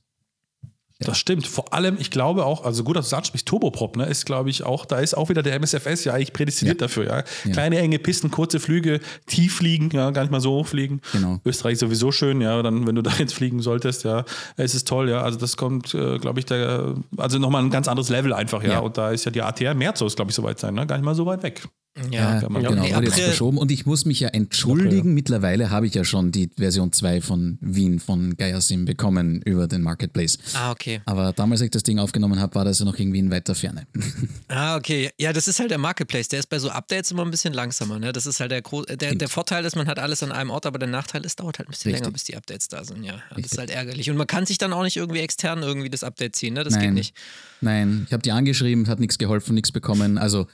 Das 1.06 1.18
stimmt. 1.18 1.48
Vor 1.48 1.74
allem, 1.74 1.98
ich 2.00 2.12
glaube 2.12 2.46
auch, 2.46 2.64
also 2.66 2.84
gut, 2.84 2.96
dass 2.96 3.10
du 3.10 3.16
ansprichst, 3.16 3.48
Turboprop, 3.48 3.98
ne, 3.98 4.06
ist, 4.06 4.26
glaube 4.26 4.50
ich, 4.50 4.64
auch, 4.64 4.86
da 4.86 5.00
ist 5.00 5.16
auch 5.16 5.30
wieder 5.30 5.44
der 5.44 5.56
MSFS 5.60 6.04
ja 6.04 6.14
eigentlich 6.14 6.34
prädestiniert 6.34 6.80
Ja. 6.82 6.88
dafür, 6.88 7.06
ja. 7.06 7.24
Ja. 7.46 7.52
Kleine, 7.52 7.80
enge 7.80 8.00
Pisten, 8.00 8.30
kurze 8.32 8.60
Flüge, 8.60 9.00
tief 9.28 9.56
fliegen, 9.56 9.90
ja, 9.94 10.12
gar 10.12 10.22
nicht 10.22 10.32
mal 10.32 10.42
so 10.42 10.52
hoch 10.52 10.68
fliegen. 10.68 11.02
Genau. 11.14 11.40
Österreich 11.46 11.78
sowieso 11.80 12.12
schön, 12.12 12.42
ja, 12.42 12.62
dann, 12.62 12.86
wenn 12.88 12.96
du 12.96 13.02
da 13.02 13.12
jetzt 13.18 13.34
fliegen 13.34 13.62
solltest, 13.62 14.04
ja, 14.04 14.26
es 14.58 14.76
ist 14.76 14.88
toll, 14.88 15.10
ja. 15.10 15.22
Also 15.22 15.38
das 15.40 15.58
kommt, 15.58 15.94
äh, 15.94 16.18
glaube 16.20 16.40
ich, 16.40 16.46
der, 16.46 16.96
also 17.18 17.38
nochmal 17.40 17.64
ein 17.64 17.70
ganz 17.72 17.88
anderes 17.88 18.10
Level 18.10 18.34
einfach, 18.34 18.64
ja. 18.64 18.72
Ja. 18.74 18.80
Und 18.80 18.98
da 18.98 19.12
ist 19.12 19.26
ja 19.26 19.32
die 19.32 19.42
ATR 19.42 19.74
März, 19.74 20.00
glaube 20.16 20.32
ich, 20.32 20.36
so 20.36 20.44
weit 20.44 20.60
sein, 20.60 20.74
ne? 20.74 20.86
Gar 20.88 20.98
nicht 20.98 21.06
mal 21.06 21.16
so 21.16 21.26
weit 21.26 21.44
weg. 21.44 21.62
Ja, 22.10 22.40
Ja, 22.42 22.50
man- 22.50 22.64
genau, 22.64 22.82
Nee, 22.84 22.94
wurde 22.96 23.04
jetzt 23.06 23.14
April- 23.16 23.26
verschoben. 23.26 23.58
Und 23.58 23.70
ich 23.72 23.86
muss 23.86 24.06
mich 24.06 24.20
ja 24.22 24.30
entschuldigen. 24.30 25.14
Mittlerweile 25.14 25.70
habe 25.72 25.88
ich 25.88 25.94
ja 25.94 26.04
schon 26.06 26.32
die 26.32 26.50
Version 26.58 26.92
2 26.94 27.22
von 27.22 27.58
Wien 27.62 28.00
von 28.00 28.38
Geiersim 28.38 28.86
bekommen 28.86 29.42
über 29.44 29.68
den 29.68 29.82
Marketplace. 29.82 30.38
Ah, 30.54 30.72
okay. 30.72 30.91
Aber 31.06 31.32
damals, 31.34 31.62
als 31.62 31.66
ich 31.66 31.72
das 31.72 31.84
Ding 31.84 32.00
aufgenommen 32.00 32.40
habe, 32.40 32.56
war 32.56 32.66
das 32.66 32.80
ja 32.80 32.86
noch 32.86 32.98
irgendwie 32.98 33.20
in 33.20 33.32
weiter 33.32 33.56
Ferne. 33.56 33.88
Ah, 34.48 34.76
okay. 34.76 35.10
Ja, 35.18 35.32
das 35.32 35.48
ist 35.48 35.60
halt 35.60 35.72
der 35.72 35.78
Marketplace. 35.78 36.28
Der 36.28 36.40
ist 36.40 36.48
bei 36.48 36.60
so 36.60 36.70
Updates 36.70 37.12
immer 37.12 37.24
ein 37.24 37.32
bisschen 37.32 37.54
langsamer. 37.54 38.00
Ne? 38.00 38.12
Das 38.12 38.26
ist 38.26 38.42
halt 38.42 38.52
der, 38.52 38.62
Gro 38.62 38.84
der, 38.84 39.16
der 39.16 39.30
Vorteil, 39.30 39.64
dass 39.64 39.76
man 39.76 39.88
hat 39.88 39.98
alles 39.98 40.24
an 40.24 40.34
einem 40.34 40.50
Ort, 40.50 40.66
aber 40.66 40.78
der 40.78 40.90
Nachteil 40.90 41.24
ist, 41.26 41.40
dauert 41.40 41.58
halt 41.58 41.70
ein 41.70 41.72
bisschen 41.72 41.92
Richtig. 41.92 42.06
länger, 42.06 42.12
bis 42.12 42.26
die 42.26 42.36
Updates 42.36 42.68
da 42.68 42.84
sind. 42.84 43.04
Ja, 43.04 43.22
das 43.34 43.46
ist 43.46 43.58
halt 43.58 43.70
ärgerlich. 43.70 44.10
Und 44.10 44.18
man 44.18 44.28
kann 44.28 44.46
sich 44.46 44.58
dann 44.58 44.74
auch 44.74 44.84
nicht 44.84 44.98
irgendwie 44.98 45.22
extern 45.22 45.64
irgendwie 45.64 45.90
das 45.90 46.04
Update 46.04 46.36
ziehen. 46.36 46.54
Ne? 46.54 46.66
Das 46.66 46.74
geht 46.74 46.84
Nein. 46.84 46.94
nicht. 46.96 47.16
Nein, 47.62 48.04
ich 48.08 48.14
habe 48.14 48.24
die 48.24 48.32
angeschrieben, 48.34 48.88
hat 48.88 49.00
nichts 49.00 49.18
geholfen, 49.18 49.56
nichts 49.56 49.72
bekommen. 49.72 50.18
Also 50.18 50.48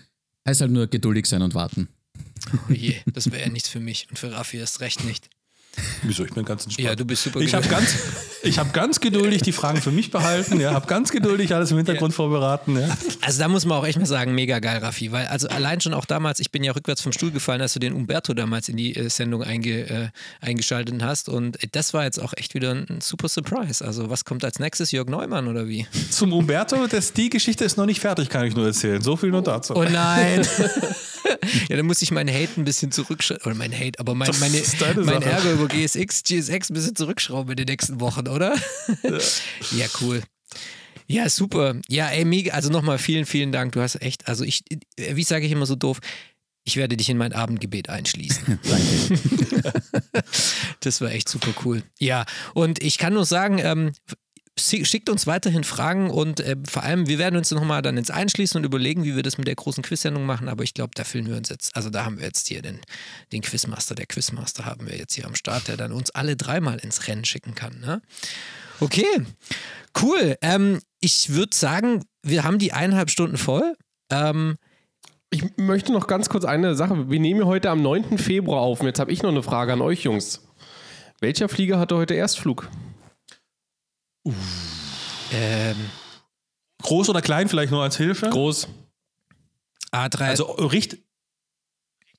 heißt 0.48 0.62
halt 0.62 0.72
nur 0.72 0.86
geduldig 0.88 1.26
sein 1.26 1.42
und 1.42 1.56
warten. 1.56 1.90
Oh 2.70 2.72
je, 2.72 2.96
das 3.08 3.32
wäre 3.32 3.42
ja 3.44 3.50
nichts 3.50 3.70
für 3.70 3.80
mich 3.80 4.08
und 4.10 4.20
für 4.20 4.32
Raffi 4.32 4.58
erst 4.58 4.80
recht 4.80 5.04
nicht. 5.04 5.30
Wieso? 6.04 6.26
Ich 6.26 6.34
bin 6.34 6.46
ganz 6.46 6.64
entspannt. 6.64 6.88
Ja, 6.88 6.96
du 6.96 7.06
bist 7.06 7.24
super 7.24 7.40
Ich 7.42 7.54
habe 7.54 7.68
ganz, 7.68 7.96
ich 8.44 8.60
hab 8.60 8.74
ganz 8.74 9.00
geduldig 9.00 9.42
die 9.42 9.52
Fragen 9.52 9.82
für 9.82 9.92
mich 9.92 10.12
behalten. 10.12 10.60
Ja, 10.60 10.74
habe 10.74 10.88
ganz 10.88 11.12
geduldig 11.12 11.54
alles 11.54 11.72
im 11.72 11.78
Hintergrund 11.78 12.14
vorbereiten. 12.14 12.80
Ja. 12.80 12.90
Also 13.22 13.40
da 13.40 13.48
muss 13.48 13.66
man 13.66 13.78
auch 13.78 13.86
echt 13.86 13.98
mal 13.98 14.06
sagen, 14.06 14.34
mega 14.34 14.60
geil, 14.60 14.80
Raffi. 14.80 15.12
Weil 15.12 15.28
also 15.28 15.48
allein 15.50 15.82
schon 15.82 15.94
auch 15.94 16.06
damals, 16.06 16.40
ich 16.40 16.52
bin 16.52 16.64
ja 16.64 16.72
rückwärts 16.72 17.02
vom 17.02 17.12
Stuhl 17.12 17.32
gefallen, 17.32 17.62
als 17.62 17.74
du 17.74 17.80
den 17.80 17.94
Umberto 17.94 18.34
damals 18.34 18.70
in 18.70 18.78
die 18.78 18.96
äh, 18.96 19.10
Sendung 19.10 19.44
einge, 19.44 19.90
äh, 19.90 20.10
eingeschaltet 20.42 21.02
hast. 21.02 21.30
Und 21.30 21.62
äh, 21.64 21.68
das 21.72 21.94
war 21.94 22.04
jetzt 22.04 22.22
auch 22.22 22.34
echt 22.36 22.54
wieder 22.54 22.72
ein, 22.72 22.86
ein 22.90 23.02
super 23.02 23.28
Surprise. 23.28 23.84
Also 23.84 24.10
was 24.10 24.26
kommt 24.26 24.44
als 24.44 24.60
nächstes? 24.60 24.92
Jörg 24.92 25.08
Neumann 25.08 25.48
oder 25.48 25.68
wie? 25.68 25.88
Zum 26.10 26.34
Umberto, 26.34 26.88
das, 26.88 27.14
die 27.14 27.30
Geschichte 27.30 27.66
ist 27.66 27.78
noch 27.78 27.86
nicht 27.86 28.00
fertig, 28.00 28.30
kann 28.30 28.46
ich 28.46 28.56
nur 28.56 28.68
erzählen. 28.68 29.02
So 29.02 29.16
viel 29.18 29.30
nur 29.30 29.44
dazu. 29.44 29.76
Oh 29.76 29.84
nein. 29.84 30.48
ja, 31.70 31.78
dann 31.78 31.86
muss 31.86 32.02
ich 32.02 32.12
meinen 32.12 32.34
Hate 32.34 32.60
ein 32.60 32.66
bisschen 32.66 32.92
zurückschrauben. 32.92 33.44
Oder 33.46 33.56
mein 33.56 33.74
Hate, 33.74 34.00
aber 34.00 34.16
mein, 34.16 34.32
meine, 34.40 34.62
mein. 35.04 35.22
Ärger 35.22 35.54
über 35.54 35.68
GSX, 35.68 36.24
GSX 36.24 36.70
ein 36.70 36.74
bisschen 36.74 36.96
zurückschrauben 36.96 37.52
in 37.52 37.58
den 37.58 37.66
nächsten 37.68 38.00
Wochen, 38.00 38.28
oder? 38.28 38.56
ja, 39.72 39.86
cool. 40.02 40.22
Ja, 41.08 41.30
super. 41.30 41.76
Ja, 41.88 42.10
ey, 42.10 42.26
mega. 42.26 42.54
Also 42.54 42.70
nochmal 42.70 42.98
vielen, 42.98 43.26
vielen 43.26 43.52
Dank. 43.52 43.72
Du 43.72 43.82
hast 43.82 44.02
echt, 44.02 44.28
also 44.28 44.44
ich, 44.44 44.64
wie 44.98 45.24
sage 45.24 45.46
ich 45.46 45.52
immer 45.52 45.66
so 45.66 45.76
doof, 45.76 46.00
ich 46.66 46.76
werde 46.76 46.98
dich 46.98 47.10
in 47.10 47.18
mein 47.18 47.32
Abendgebet 47.32 47.88
einschließen. 47.88 48.60
das 50.82 51.00
war 51.00 51.12
echt 51.12 51.30
super 51.30 51.54
cool. 51.64 51.82
Ja, 51.98 52.26
und 52.54 52.84
ich 52.84 52.98
kann 52.98 53.14
nur 53.14 53.26
sagen, 53.26 53.58
ähm, 53.60 53.94
schickt 54.60 55.10
uns 55.10 55.28
weiterhin 55.28 55.64
Fragen 55.64 56.10
und 56.10 56.40
äh, 56.40 56.56
vor 56.68 56.84
allem, 56.84 57.08
wir 57.08 57.20
werden 57.20 57.38
uns 57.38 57.52
nochmal 57.52 57.82
dann 57.82 57.98
ins 57.98 58.10
Einschließen 58.10 58.58
und 58.60 58.66
überlegen, 58.66 59.04
wie 59.04 59.16
wir 59.16 59.24
das 59.24 59.38
mit 59.38 59.48
der 59.48 59.56
großen 59.56 59.84
Quiz-Sendung 59.84 60.26
machen, 60.26 60.50
aber 60.50 60.64
ich 60.64 60.74
glaube, 60.74 60.92
da 60.96 61.04
fühlen 61.04 61.28
wir 61.28 61.38
uns 61.38 61.50
jetzt, 61.50 61.76
also 61.76 61.90
da 61.90 62.06
haben 62.06 62.18
wir 62.18 62.26
jetzt 62.26 62.48
hier 62.48 62.62
den, 62.62 62.80
den 63.32 63.42
Quizmaster, 63.42 63.96
der 63.96 64.08
Quizmaster 64.08 64.66
haben 64.66 64.88
wir 64.88 64.98
jetzt 64.98 65.14
hier 65.14 65.26
am 65.26 65.36
Start, 65.36 65.68
der 65.68 65.78
dann 65.78 65.92
uns 65.92 66.12
alle 66.12 66.36
dreimal 66.36 66.80
ins 66.80 67.08
Rennen 67.08 67.26
schicken 67.26 67.56
kann. 67.56 67.80
Ne? 67.80 68.02
Okay, 68.80 69.06
cool. 70.02 70.38
Ähm, 70.42 70.80
ich 71.00 71.30
würde 71.30 71.56
sagen, 71.56 72.04
wir 72.24 72.44
haben 72.44 72.60
die 72.60 72.74
eineinhalb 72.74 73.10
Stunden 73.10 73.38
voll. 73.38 73.76
Ähm, 74.12 74.58
Ich 75.30 75.44
möchte 75.58 75.92
noch 75.92 76.08
ganz 76.08 76.30
kurz 76.30 76.46
eine 76.46 76.74
Sache. 76.76 77.10
Wir 77.10 77.20
nehmen 77.20 77.46
heute 77.46 77.70
am 77.70 77.82
9. 77.82 78.18
Februar 78.18 78.62
auf. 78.62 78.80
Und 78.80 78.88
jetzt 78.88 79.00
habe 79.00 79.12
ich 79.12 79.22
noch 79.22 79.30
eine 79.30 79.44
Frage 79.44 79.74
an 79.74 79.82
euch, 79.82 80.04
Jungs. 80.04 80.42
Welcher 81.20 81.50
Flieger 81.50 81.80
hatte 81.80 81.98
heute 81.98 82.14
Erstflug? 82.14 82.70
Ähm, 85.34 85.76
Groß 86.84 87.10
oder 87.10 87.22
klein, 87.22 87.50
vielleicht 87.50 87.72
nur 87.72 87.84
als 87.84 87.98
Hilfe? 87.98 88.30
Groß. 88.30 88.68
A3. 89.92 90.22
Also 90.26 90.44
richtig, 90.46 91.04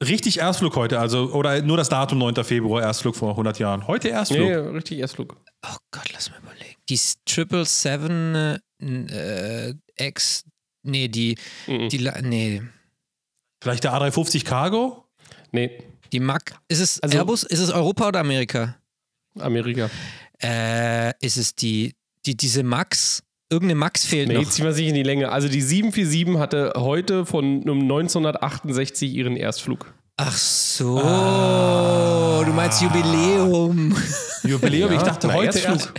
richtig 0.02 0.39
Erstflug 0.39 0.74
heute, 0.76 0.98
also 0.98 1.32
oder 1.32 1.62
nur 1.62 1.76
das 1.76 1.89
Datum 1.89 2.18
9. 2.18 2.44
Februar, 2.44 2.82
Erstflug 2.82 3.14
vor 3.16 3.30
100 3.30 3.59
Jahren. 3.59 3.86
Heute 3.86 4.09
Erstflug. 4.09 4.40
Nee, 4.48 4.55
richtig 4.55 4.98
Erstflug. 4.98 5.36
Oh 5.64 5.76
Gott, 5.90 6.10
lass 6.12 6.30
mal 6.30 6.39
überlegen. 6.40 6.74
Die 6.89 6.98
Triple 7.24 7.64
Seven 7.64 8.59
äh, 8.80 9.74
X. 9.97 10.44
Nee, 10.82 11.09
die. 11.09 11.36
Mhm. 11.66 11.89
Die. 11.89 12.10
Nee. 12.22 12.62
Vielleicht 13.62 13.85
der 13.85 13.93
A350 13.93 14.44
Cargo? 14.44 15.05
Nee, 15.52 15.82
Die 16.12 16.20
Mac. 16.20 16.59
Ist 16.68 16.80
es 16.80 17.01
Also- 17.01 17.18
Airbus? 17.18 17.43
Ist 17.43 17.59
es 17.60 17.70
Europa 17.70 18.09
oder 18.09 18.20
Amerika? 18.20 18.76
Amerika. 19.39 19.90
Äh, 20.43 21.10
ist 21.24 21.36
es 21.36 21.55
die. 21.55 21.94
die 22.27 22.36
diese 22.36 22.62
Max? 22.62 23.23
Irgendeine 23.51 23.78
Max 23.78 24.05
fehlt 24.05 24.28
Nee, 24.28 24.35
noch. 24.35 24.48
ziehen 24.48 24.65
wir 24.66 24.73
sich 24.74 24.89
in 24.89 24.94
die 24.94 25.02
Länge. 25.02 25.31
Also 25.32 25.48
die 25.48 25.62
747 25.62 26.39
hatte 26.39 26.73
heute 26.77 27.24
von 27.24 27.62
um 27.69 27.81
1968 27.81 29.12
ihren 29.15 29.36
Erstflug. 29.36 29.93
Ach 30.19 30.36
so. 30.36 30.97
Du 30.98 32.52
meinst 32.52 32.82
Jubiläum. 32.82 33.97
Jubiläum, 34.43 34.90
Ja, 34.93 34.97
ich 34.98 35.02
dachte 35.02 35.32
heute 35.32 35.47
Erstflug. 35.59 35.77
erst. 35.78 35.93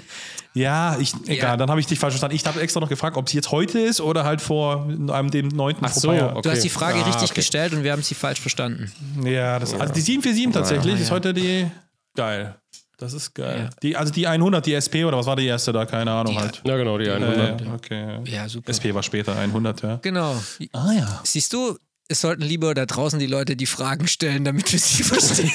Ja, 0.53 0.97
ich, 0.99 1.13
egal, 1.27 1.51
Ja. 1.51 1.57
dann 1.57 1.69
habe 1.69 1.79
ich 1.79 1.85
dich 1.87 1.97
falsch 1.99 2.13
verstanden. 2.13 2.35
Ich 2.35 2.45
habe 2.45 2.59
extra 2.61 2.79
noch 2.79 2.89
gefragt, 2.89 3.17
ob 3.17 3.27
es 3.27 3.33
jetzt 3.33 3.51
heute 3.51 3.79
ist 3.79 4.01
oder 4.01 4.25
halt 4.25 4.41
vor 4.41 4.87
einem 4.87 5.31
dem 5.31 5.47
9. 5.47 5.77
Ach 5.81 5.91
so, 5.93 6.09
okay. 6.11 6.41
Du 6.41 6.49
hast 6.51 6.63
die 6.63 6.69
Frage 6.69 6.99
Ah, 6.99 7.05
richtig 7.05 7.23
okay. 7.31 7.35
gestellt 7.35 7.73
und 7.73 7.83
wir 7.83 7.91
haben 7.93 8.01
sie 8.03 8.15
falsch 8.15 8.41
verstanden. 8.41 8.91
Ja, 9.23 9.57
das, 9.59 9.73
also 9.73 9.93
die 9.93 10.01
747 10.01 10.53
tatsächlich 10.53 10.95
Ja. 10.95 11.01
ist 11.01 11.11
heute 11.11 11.33
die. 11.33 11.67
Geil. 12.15 12.58
Das 12.99 13.13
ist 13.13 13.33
geil. 13.33 13.63
Ja. 13.63 13.69
Die, 13.81 13.95
also 13.95 14.11
die 14.11 14.27
100, 14.27 14.65
die 14.65 14.73
SP 14.75 15.05
oder 15.05 15.17
was 15.17 15.25
war 15.25 15.35
die 15.37 15.45
erste 15.45 15.71
da? 15.71 15.85
Keine 15.85 16.11
Ahnung 16.11 16.33
Die- 16.33 16.39
halt. 16.39 16.61
Ja, 16.65 16.75
genau, 16.77 16.97
die 16.97 17.09
100. 17.09 17.61
Äh, 17.61 17.65
okay. 17.73 18.19
Ja, 18.25 18.47
super. 18.49 18.71
SP 18.75 18.91
war 18.93 19.03
später 19.03 19.35
100, 19.37 19.81
ja. 19.81 19.99
Genau. 20.01 20.35
Ah 20.73 20.91
ja. 20.91 21.21
Siehst 21.23 21.53
du, 21.53 21.77
es 22.09 22.21
sollten 22.21 22.41
lieber 22.41 22.73
da 22.73 22.85
draußen 22.85 23.17
die 23.19 23.27
Leute 23.27 23.55
die 23.55 23.65
Fragen 23.67 24.07
stellen, 24.07 24.43
damit 24.43 24.71
wir 24.71 24.79
sie 24.79 25.03
verstehen. 25.03 25.51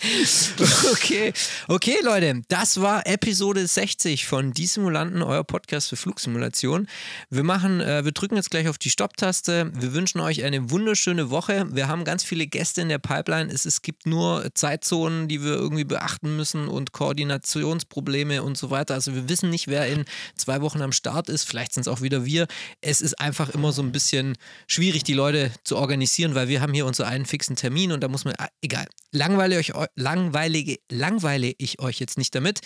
okay, 0.92 1.32
okay, 1.68 1.96
Leute, 2.02 2.40
das 2.48 2.80
war 2.80 3.06
Episode 3.06 3.66
60 3.66 4.26
von 4.26 4.52
Die 4.52 4.66
Simulanten, 4.66 5.22
euer 5.22 5.44
Podcast 5.44 5.90
für 5.90 5.96
Flugsimulation. 5.96 6.88
Wir 7.28 7.42
machen, 7.42 7.82
äh, 7.82 8.02
wir 8.04 8.12
drücken 8.12 8.36
jetzt 8.36 8.50
gleich 8.50 8.68
auf 8.68 8.78
die 8.78 8.88
Stopptaste. 8.88 9.70
Wir 9.74 9.92
wünschen 9.92 10.20
euch 10.20 10.42
eine 10.42 10.70
wunderschöne 10.70 11.28
Woche. 11.28 11.66
Wir 11.70 11.88
haben 11.88 12.04
ganz 12.04 12.24
viele 12.24 12.46
Gäste 12.46 12.80
in 12.80 12.88
der 12.88 12.98
Pipeline. 12.98 13.52
Es, 13.52 13.66
es 13.66 13.82
gibt 13.82 14.06
nur 14.06 14.48
Zeitzonen, 14.54 15.28
die 15.28 15.44
wir 15.44 15.52
irgendwie 15.52 15.84
beachten 15.84 16.34
müssen 16.34 16.68
und 16.68 16.92
Koordinationsprobleme 16.92 18.42
und 18.42 18.56
so 18.56 18.70
weiter. 18.70 18.94
Also 18.94 19.14
wir 19.14 19.28
wissen 19.28 19.50
nicht, 19.50 19.68
wer 19.68 19.86
in 19.86 20.06
zwei 20.34 20.62
Wochen 20.62 20.80
am 20.80 20.92
Start 20.92 21.28
ist. 21.28 21.44
Vielleicht 21.44 21.74
sind 21.74 21.82
es 21.82 21.88
auch 21.88 22.00
wieder 22.00 22.24
wir. 22.24 22.46
Es 22.80 23.02
ist 23.02 23.20
einfach 23.20 23.50
immer 23.50 23.72
so 23.72 23.82
ein 23.82 23.92
bisschen 23.92 24.38
schwierig, 24.66 25.04
die 25.04 25.14
Leute 25.14 25.52
zu 25.64 25.76
organisieren, 25.76 26.34
weil 26.34 26.48
wir 26.48 26.62
haben 26.62 26.72
hier 26.72 26.86
unseren 26.86 27.08
einen 27.10 27.26
fixen 27.26 27.56
Termin 27.56 27.92
und 27.92 28.00
da 28.00 28.08
muss 28.08 28.24
man, 28.24 28.34
ah, 28.38 28.48
egal, 28.62 28.86
langweile, 29.12 29.58
euch, 29.58 29.74
langweilige, 29.94 30.78
langweile 30.90 31.54
ich 31.58 31.80
euch 31.80 32.00
jetzt 32.00 32.18
nicht 32.18 32.34
damit. 32.34 32.60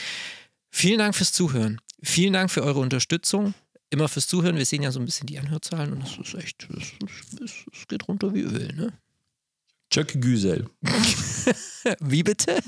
Vielen 0.71 0.99
Dank 0.99 1.15
fürs 1.15 1.33
Zuhören. 1.33 1.81
Vielen 2.03 2.33
Dank 2.33 2.51
für 2.51 2.63
eure 2.63 2.81
Unterstützung. 2.81 3.55
Immer 3.91 4.09
fürs 4.09 4.27
Zuhören. 4.27 4.57
Wir 4.57 4.67
sehen 4.67 4.83
ja 4.83 4.91
so 4.91 4.99
ein 4.99 5.05
bisschen 5.05 5.27
die 5.27 5.39
Anhörzahlen 5.39 5.93
und 5.93 6.03
es 6.03 6.19
ist 6.19 6.35
echt, 6.35 6.67
es, 7.43 7.87
geht 7.87 8.09
runter 8.09 8.35
wie 8.35 8.43
Öl, 8.43 8.73
ne? 8.75 8.93
Chuck 9.91 10.09
Güsel. 10.21 10.69
Wie 12.01 12.25
bitte? 12.25 12.59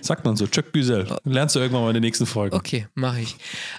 Sagt 0.00 0.24
man 0.24 0.36
so, 0.36 0.46
Chuck 0.48 0.72
Güsel. 0.72 1.06
Lernst 1.22 1.54
du 1.54 1.60
irgendwann 1.60 1.82
mal 1.82 1.90
in 1.90 1.94
den 1.94 2.02
nächsten 2.02 2.26
Folgen. 2.26 2.56
Okay, 2.56 2.88
mache 2.94 3.20
ich. 3.20 3.36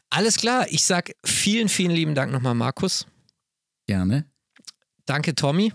Alles 0.09 0.37
klar. 0.37 0.65
Ich 0.69 0.85
sag 0.85 1.11
vielen, 1.25 1.67
vielen 1.67 1.91
lieben 1.91 2.15
Dank 2.15 2.31
nochmal, 2.31 2.55
Markus. 2.55 3.05
Gerne. 3.87 4.25
Danke, 5.05 5.35
Tommy. 5.35 5.73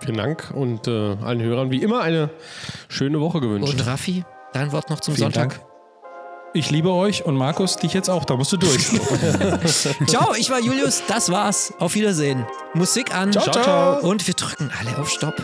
Vielen 0.00 0.16
Dank 0.16 0.52
und 0.54 0.86
äh, 0.88 1.16
allen 1.22 1.40
Hörern 1.40 1.70
wie 1.70 1.82
immer 1.82 2.00
eine 2.00 2.30
schöne 2.88 3.20
Woche 3.20 3.40
gewünscht. 3.40 3.72
Und 3.72 3.86
Raffi, 3.86 4.24
dein 4.52 4.72
Wort 4.72 4.90
noch 4.90 5.00
zum 5.00 5.14
Vielen 5.14 5.32
Sonntag. 5.32 5.60
Dank. 5.60 5.74
Ich 6.56 6.70
liebe 6.70 6.92
euch 6.92 7.24
und 7.24 7.34
Markus, 7.36 7.76
dich 7.76 7.94
jetzt 7.94 8.08
auch. 8.08 8.24
Da 8.24 8.36
musst 8.36 8.52
du 8.52 8.56
durch. 8.56 8.78
Ciao, 10.06 10.34
ich 10.38 10.50
war 10.50 10.60
Julius. 10.60 11.02
Das 11.08 11.32
war's. 11.32 11.72
Auf 11.80 11.96
Wiedersehen. 11.96 12.46
Musik 12.74 13.12
an. 13.12 13.32
Ciao, 13.32 13.50
ciao. 13.50 13.98
Und 14.08 14.24
wir 14.26 14.34
drücken 14.34 14.70
alle 14.78 14.96
auf 14.98 15.10
Stopp. 15.10 15.34